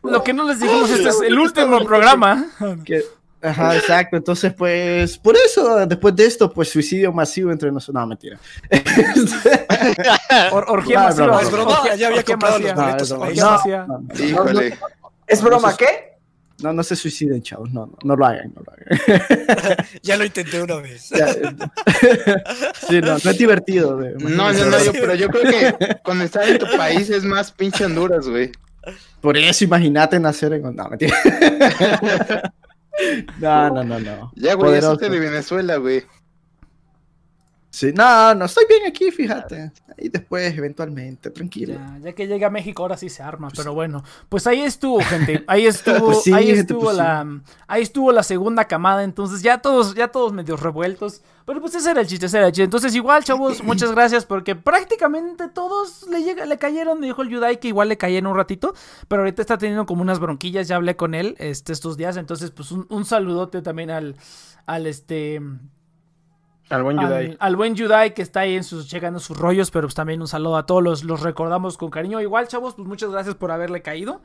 Lo 0.11 0.23
que 0.23 0.33
no 0.33 0.43
les 0.45 0.59
dijimos, 0.59 0.89
este 0.89 1.09
es 1.09 1.21
el 1.21 1.37
último 1.39 1.83
programa. 1.85 2.45
Que- 2.85 3.03
Ajá, 3.39 3.75
exacto. 3.75 4.17
Entonces, 4.17 4.51
pues, 4.53 5.15
por 5.19 5.35
eso, 5.37 5.85
después 5.85 6.15
de 6.15 6.25
esto, 6.25 6.51
pues, 6.51 6.69
suicidio 6.69 7.13
masivo 7.13 7.51
entre 7.51 7.71
nosotros. 7.71 8.01
No, 8.01 8.07
mentira. 8.07 8.39
Or- 10.51 10.65
orgía 10.69 11.03
masiva. 11.03 11.39
Es 11.41 11.51
broma, 11.51 11.95
ya 11.95 12.07
había 12.07 12.23
comprado 12.23 12.57
los 12.57 12.73
boletos. 12.73 13.15
¿Es 15.27 15.41
broma 15.41 15.77
qué? 15.77 16.16
No, 16.63 16.73
no 16.73 16.83
se 16.83 16.95
suiciden, 16.95 17.41
chavos. 17.43 17.71
No, 17.71 17.85
no, 17.85 17.97
no 18.03 18.15
lo 18.15 18.25
hagan, 18.25 18.53
no 18.55 18.61
lo 18.65 18.71
hagan. 18.71 19.77
Ya 20.03 20.17
lo 20.17 20.25
intenté 20.25 20.61
una 20.61 20.75
vez. 20.77 21.09
Ya, 21.09 21.29
eh, 21.29 21.55
sí, 22.87 22.99
no, 23.01 23.17
no 23.23 23.31
es 23.31 23.37
divertido. 23.37 23.95
güey. 23.97 24.13
No, 24.19 24.51
no, 24.51 24.65
no, 24.65 24.83
yo, 24.83 24.91
pero 24.93 25.15
yo 25.15 25.29
creo 25.29 25.43
que 25.43 25.97
cuando 26.03 26.23
estás 26.23 26.47
en 26.47 26.57
tu 26.59 26.65
país 26.77 27.09
es 27.09 27.23
más 27.23 27.51
pinche 27.51 27.85
Honduras, 27.85 28.27
güey. 28.27 28.51
Por 29.21 29.37
eso, 29.37 29.63
imagínate 29.65 30.19
nacer 30.19 30.53
en. 30.53 30.75
No, 30.75 30.89
mentira. 30.89 31.15
No, 33.39 33.69
no, 33.69 33.83
no, 33.83 33.99
no. 33.99 34.31
Ya, 34.35 34.53
güey, 34.55 34.69
Poderoso. 34.71 34.91
salte 34.99 35.09
de 35.09 35.19
Venezuela, 35.19 35.75
güey. 35.77 36.03
Sí, 37.69 37.91
no, 37.93 38.33
no, 38.33 38.45
estoy 38.45 38.65
bien 38.67 38.83
aquí, 38.87 39.11
fíjate. 39.11 39.71
Y 39.97 40.09
después, 40.09 40.57
eventualmente, 40.57 41.29
tranquilo. 41.29 41.73
Ya, 41.73 41.99
ya 42.01 42.13
que 42.13 42.27
llega 42.27 42.47
a 42.47 42.49
México, 42.49 42.81
ahora 42.81 42.97
sí 42.97 43.09
se 43.09 43.21
arma, 43.21 43.49
pero 43.55 43.73
bueno. 43.73 44.03
Pues 44.29 44.47
ahí 44.47 44.61
estuvo, 44.61 44.99
gente. 45.01 45.43
Ahí 45.47 45.65
estuvo, 45.67 46.07
Pues 46.07 46.23
sí, 46.23 46.33
ahí 46.33 46.47
gente, 46.47 46.61
estuvo 46.61 46.81
pues 46.81 46.95
sí. 46.95 47.01
la. 47.01 47.41
Ahí 47.67 47.81
estuvo 47.83 48.11
la 48.11 48.23
segunda 48.23 48.65
camada. 48.65 49.03
Entonces, 49.03 49.41
ya 49.41 49.59
todos, 49.59 49.95
ya 49.95 50.07
todos 50.07 50.33
medio 50.33 50.55
revueltos. 50.55 51.21
Pero 51.45 51.61
pues 51.61 51.75
ese 51.75 51.91
era 51.91 52.01
el 52.01 52.07
chiste, 52.07 52.27
ese 52.27 52.37
era 52.37 52.47
el 52.47 52.53
chiste. 52.53 52.63
Entonces, 52.63 52.95
igual, 52.95 53.23
chavos, 53.23 53.63
muchas 53.63 53.91
gracias. 53.91 54.25
Porque 54.25 54.55
prácticamente 54.55 55.47
todos 55.49 56.07
le 56.09 56.23
llega, 56.23 56.45
le 56.45 56.57
cayeron. 56.57 57.01
Dijo 57.01 57.21
el 57.21 57.29
Yudai 57.29 57.59
que 57.59 57.67
igual 57.67 57.89
le 57.89 57.97
cayeron 57.97 58.31
un 58.31 58.37
ratito. 58.37 58.73
Pero 59.07 59.23
ahorita 59.23 59.41
está 59.41 59.57
teniendo 59.57 59.85
como 59.85 60.01
unas 60.01 60.19
bronquillas. 60.19 60.67
Ya 60.67 60.77
hablé 60.77 60.95
con 60.95 61.13
él 61.13 61.35
este, 61.37 61.73
estos 61.73 61.97
días. 61.97 62.17
Entonces, 62.17 62.51
pues 62.51 62.71
un, 62.71 62.87
un 62.89 63.03
saludote 63.03 63.61
también 63.61 63.91
al. 63.91 64.15
al 64.65 64.87
este. 64.87 65.41
Al 66.69 66.83
buen 66.83 66.99
Yudai. 66.99 67.25
al, 67.27 67.37
al 67.39 67.55
buen 67.55 67.75
Yudai 67.75 68.13
que 68.13 68.21
está 68.21 68.41
ahí 68.41 68.55
en 68.55 68.63
sus, 68.63 68.89
llegando 68.91 69.19
sus 69.19 69.37
rollos, 69.37 69.71
pero 69.71 69.87
pues 69.87 69.95
también 69.95 70.21
un 70.21 70.27
saludo 70.27 70.57
a 70.57 70.65
todos, 70.65 70.83
los, 70.83 71.03
los 71.03 71.21
recordamos 71.21 71.77
con 71.77 71.89
cariño. 71.89 72.19
Igual, 72.21 72.47
chavos, 72.47 72.75
pues 72.75 72.87
muchas 72.87 73.09
gracias 73.09 73.35
por 73.35 73.51
haberle 73.51 73.81
caído. 73.81 74.21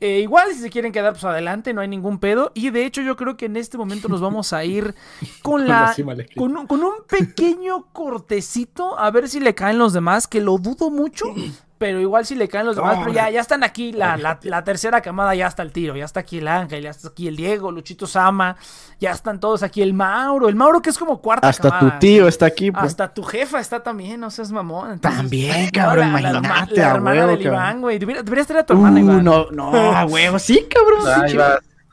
Eh, 0.00 0.20
igual, 0.20 0.52
si 0.52 0.60
se 0.60 0.70
quieren 0.70 0.92
quedar, 0.92 1.12
pues 1.12 1.24
adelante, 1.24 1.72
no 1.72 1.80
hay 1.80 1.88
ningún 1.88 2.18
pedo. 2.18 2.50
Y 2.54 2.70
de 2.70 2.84
hecho, 2.84 3.00
yo 3.02 3.16
creo 3.16 3.36
que 3.36 3.46
en 3.46 3.56
este 3.56 3.78
momento 3.78 4.08
nos 4.08 4.20
vamos 4.20 4.52
a 4.52 4.64
ir 4.64 4.94
con 5.42 5.68
la. 5.68 5.94
Con 6.36 6.56
un, 6.56 6.66
con 6.66 6.82
un 6.82 6.94
pequeño 7.08 7.86
cortecito, 7.92 8.98
a 8.98 9.10
ver 9.10 9.28
si 9.28 9.40
le 9.40 9.54
caen 9.54 9.78
los 9.78 9.92
demás, 9.92 10.26
que 10.26 10.40
lo 10.40 10.58
dudo 10.58 10.90
mucho. 10.90 11.26
Pero 11.76 12.00
igual 12.00 12.24
si 12.24 12.36
le 12.36 12.46
caen 12.48 12.66
los 12.66 12.76
demás, 12.76 12.98
pero 13.00 13.12
ya, 13.12 13.28
ya 13.30 13.40
están 13.40 13.64
aquí, 13.64 13.92
la, 13.92 14.16
la, 14.16 14.38
la 14.44 14.62
tercera 14.62 15.00
camada 15.00 15.34
ya 15.34 15.48
está 15.48 15.62
el 15.62 15.72
tiro, 15.72 15.96
ya 15.96 16.04
está 16.04 16.20
aquí 16.20 16.38
el 16.38 16.46
Ángel, 16.46 16.82
ya 16.84 16.90
está 16.90 17.08
aquí 17.08 17.26
el 17.26 17.34
Diego, 17.36 17.72
Luchito 17.72 18.06
Sama, 18.06 18.56
ya 19.00 19.10
están 19.10 19.40
todos 19.40 19.64
aquí, 19.64 19.82
el 19.82 19.92
Mauro, 19.92 20.48
el 20.48 20.54
Mauro 20.54 20.80
que 20.80 20.90
es 20.90 20.96
como 20.98 21.20
cuarta 21.20 21.48
Hasta 21.48 21.70
camada. 21.70 21.92
tu 21.94 21.98
tío 21.98 22.28
está 22.28 22.46
aquí, 22.46 22.70
pues. 22.70 22.84
Hasta 22.84 23.12
tu 23.12 23.24
jefa 23.24 23.58
está 23.58 23.82
también, 23.82 24.20
no 24.20 24.30
seas 24.30 24.52
mamón. 24.52 24.92
entonces- 24.92 25.18
También, 25.20 25.64
No, 25.64 25.70
cabrón, 25.74 26.12
la- 26.12 26.20
la 26.32 26.38
imagínate, 26.38 26.76
La, 26.76 26.90
hermana 26.90 27.20
huevo, 27.22 27.30
del 27.32 27.42
cabrón. 27.42 27.60
Iván, 27.62 27.80
güey. 27.80 27.98
Debería- 27.98 28.22
Deberías 28.22 28.46
tener 28.46 28.62
a 28.62 28.66
tu 28.66 28.72
hermana, 28.74 28.96
Uh, 29.00 29.02
Iván. 29.04 29.24
no, 29.24 29.50
no, 29.50 29.74
a 29.74 30.04
huevo, 30.06 30.38
sí, 30.38 30.66
cabrón. 30.72 31.22
Ahí 31.24 31.30
sí, 31.30 31.36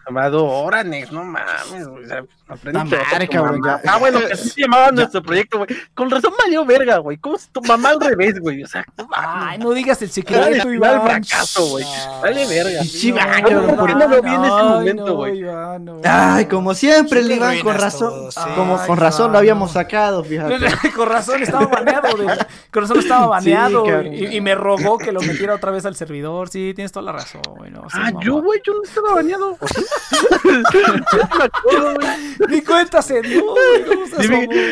va, 0.08 0.26
Amado 0.26 0.46
Oranex, 0.46 1.12
no 1.12 1.24
mames, 1.24 1.88
güey. 1.88 2.04
o 2.06 2.08
sea, 2.08 2.24
aprende 2.48 2.84
madre, 2.84 3.28
cabrón, 3.28 3.62
ya. 3.66 3.82
Ah, 3.88 3.98
bueno, 3.98 4.20
que 4.20 4.34
así 4.34 4.50
se 4.50 4.62
llamaba 4.62 4.92
nuestro 4.92 5.22
proyecto, 5.22 5.60
güey. 5.60 5.70
Con 5.94 6.10
razón 6.10 6.34
valió 6.38 6.66
verga, 6.66 6.98
güey. 6.98 7.18
¿Cómo 7.18 7.36
es 7.36 7.48
tu 7.50 7.62
mamá 7.62 7.90
al 7.90 8.02
revés, 8.02 8.40
güey? 8.40 8.64
O 8.64 8.68
sea, 8.68 8.84
no. 8.98 9.08
Ay, 9.14 9.58
no 9.60 9.72
digas 9.72 10.02
el 10.02 10.10
secreto, 10.12 10.72
Iván. 10.72 11.02
fracaso, 11.04 11.66
güey. 11.70 11.86
Vale 12.22 12.46
verga. 12.48 12.82
Pinche 12.82 13.08
Iván, 13.08 13.42
No, 13.42 13.50
cabrón, 13.50 13.76
¿por 13.78 13.88
qué 13.88 13.94
por- 13.94 14.02
no 14.02 14.08
lo 14.16 14.22
vi 14.22 14.30
en 14.30 14.44
ese 14.46 14.54
Ay, 14.54 14.64
momento, 14.70 15.16
güey? 15.16 15.44
Ay, 16.04 16.46
como 16.48 16.74
siempre, 16.74 17.20
el 17.22 17.32
Iván 17.32 17.60
con 17.62 17.78
razón. 17.78 18.10
todo, 18.10 18.32
sí. 18.32 18.40
Como 18.56 18.78
Ay, 18.80 18.88
con 18.88 18.98
razón 18.98 19.32
lo 19.32 19.38
habíamos 19.38 19.70
no. 19.70 19.74
sacado, 19.74 20.24
fíjate. 20.24 20.58
con 20.96 21.10
razón 21.10 21.42
estaba 21.44 21.66
baneado, 21.68 22.18
de- 22.18 22.46
con 22.72 22.82
razón 22.84 23.00
estaba 23.00 23.28
baneado 23.28 23.86
y, 24.12 24.36
y 24.36 24.42
me 24.42 24.56
rogó 24.56 24.98
que 24.98 25.12
lo 25.12 25.22
metiera 25.22 25.56
otra 25.56 25.72
vez 25.72 25.86
al 25.86 25.96
servidor. 25.96 26.50
Sí, 26.50 26.74
tienes 26.76 26.92
toda 26.92 27.06
la 27.06 27.12
razón, 27.14 27.42
güey. 27.56 27.72
Ah, 27.94 28.12
yo, 28.22 28.42
güey, 28.42 28.62
yo 28.66 28.74
no 28.74 28.84
estaba 28.84 29.14
baneado. 29.16 29.58
Ni 32.50 32.62
cuenta 32.62 33.02
se 33.02 33.22
dio, 33.22 33.44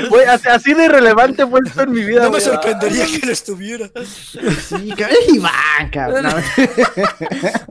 güey. 0.10 0.26
así, 0.26 0.48
así 0.48 0.74
de 0.74 0.88
relevante 0.88 1.46
fue 1.48 1.60
esto 1.66 1.84
en 1.84 1.91
mi 1.91 2.04
vida, 2.04 2.20
No 2.24 2.32
me 2.32 2.40
güey. 2.40 2.41
sorprendería 2.41 3.06
que 3.06 3.26
lo 3.26 3.32
estuviera. 3.32 3.90
Sí, 4.06 4.90
cabrón, 4.98 5.18
Iván, 5.34 5.90
cabrón. 5.91 6.24
No, 6.24 6.32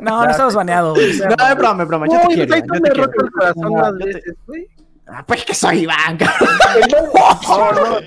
No, 0.02 0.24
no 0.24 0.30
estabas 0.30 0.54
baneado, 0.54 0.94
güey. 0.94 1.18
no, 1.18 1.48
es 1.48 1.56
broma, 1.56 1.82
es 1.82 1.88
broma. 1.88 2.06
Yo 2.06 2.20
te 2.28 2.34
quiero. 2.34 2.56
yo 2.56 2.80
te 2.82 2.88
el 3.24 3.30
corazón 3.32 3.72
más 3.74 3.92
yo 3.98 4.06
veces, 4.06 4.34
güey. 4.46 4.66
Ah, 5.06 5.24
Pues 5.26 5.44
que 5.44 5.54
soy 5.54 5.80
Iván, 5.80 6.16
cabrón. 6.18 6.48
No, 7.48 7.72
no, 7.72 7.90
no, 7.90 7.98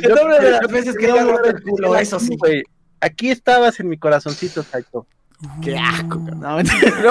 El 0.00 0.14
doble 0.14 0.40
de 0.40 0.50
las 0.52 0.68
veces 0.68 0.96
que 0.96 1.06
roto 1.08 1.44
el 1.50 1.62
culo, 1.62 1.96
eso 1.96 2.18
sí. 2.18 2.36
güey. 2.38 2.62
Aquí 3.00 3.30
estabas 3.30 3.78
en 3.80 3.88
mi 3.88 3.96
corazoncito, 3.98 4.62
Saito. 4.62 5.06
Qué 5.62 5.76
asco. 5.78 6.18
No. 6.18 6.56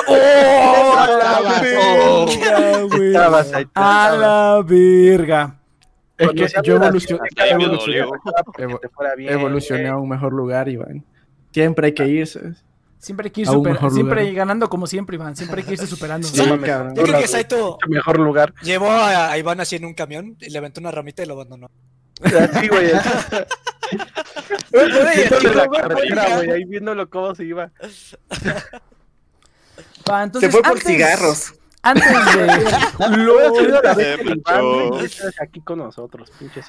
¡Oh! 0.08 0.96
a 0.98 1.08
la 1.08 1.62
verga, 1.62 2.82
güey. 2.84 3.16
A 3.74 4.12
la 4.16 4.62
verga. 4.66 5.60
Es 6.18 6.26
Cuando 6.28 6.46
que 6.46 6.52
yo 6.64 6.76
evolucioné, 9.30 9.88
a 9.88 9.98
un 9.98 10.10
mejor 10.10 10.34
lugar, 10.34 10.68
Iván. 10.68 11.06
Siempre 11.52 11.88
hay 11.88 11.94
que 11.94 12.08
irse. 12.08 12.54
Siempre 13.00 13.28
hay 13.28 13.32
que 13.32 13.42
ir 13.42 13.48
A 13.48 13.52
un 13.52 13.58
super- 13.58 13.74
mejor 13.74 13.92
siempre 13.92 14.22
lugar. 14.22 14.36
ganando 14.36 14.70
como 14.70 14.88
siempre, 14.88 15.16
Iván. 15.16 15.36
Siempre 15.36 15.62
hay 15.62 15.68
que 15.68 15.74
irse 15.74 15.88
superando. 15.88 16.28
Sí. 16.28 16.38
Yo 16.38 16.58
creo 16.60 17.20
que. 17.20 17.28
Saito 17.28 17.78
mejor 17.88 18.20
lugar. 18.20 18.54
llevó 18.64 18.90
a, 18.90 19.32
a 19.32 19.38
Iván 19.38 19.60
así 19.62 19.76
en 19.76 19.86
un 19.86 19.94
camión 19.94 20.36
y 20.42 20.50
le 20.50 20.58
aventó 20.58 20.80
una 20.82 20.92
ramita 20.92 21.24
y 21.24 21.28
lo 21.28 21.36
abandonó. 21.36 21.70
Así, 22.24 22.68
güey. 22.68 22.92
La 24.72 26.36
güey. 26.38 26.52
Ahí 26.52 26.64
viéndolo 26.66 27.10
cómo 27.10 27.34
se 27.36 27.46
iba. 27.46 27.72
Va, 30.10 30.24
entonces, 30.24 30.50
Se 30.50 30.52
fue 30.52 30.62
por 30.62 30.72
antes- 30.78 30.88
cigarros. 30.88 31.54
Antes 31.84 32.06
de. 32.10 32.48
Subido 32.98 33.82
la 33.82 33.94
vez 33.94 34.20
aquí 35.40 35.62
con 35.62 35.78
nosotros, 35.78 36.32
pinche. 36.38 36.62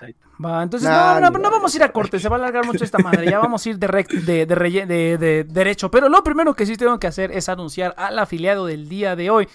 Va, 0.45 0.63
entonces 0.63 0.89
Nah, 0.89 1.19
no, 1.19 1.31
no, 1.31 1.39
no 1.39 1.45
va. 1.45 1.51
vamos 1.51 1.73
a 1.73 1.77
ir 1.77 1.83
a 1.83 1.91
corte, 1.93 2.21
se 2.21 2.29
va 2.29 2.37
a 2.37 2.39
alargar 2.39 2.65
mucho 2.67 2.85
esta 2.85 2.99
madre, 2.99 3.29
ya 3.29 3.39
vamos 3.39 3.65
a 3.67 3.71
ir 3.71 3.79
de, 3.79 3.89
rec- 3.89 4.21
de, 4.23 4.47
de, 4.47 4.55
relle- 4.57 4.87
de- 4.87 5.19
de 5.19 5.45
derecho. 5.45 5.91
Pero 5.91 6.09
lo 6.09 6.23
primero 6.23 6.55
que 6.55 6.67
sí 6.67 6.77
tengo 6.77 7.01
que 7.01 7.07
hacer 7.09 7.33
es 7.33 7.49
anunciar 7.49 7.95
al 7.97 8.19
afiliado 8.19 8.67
del 8.67 8.89
día 8.89 9.17
de 9.17 9.31
hoy. 9.31 9.49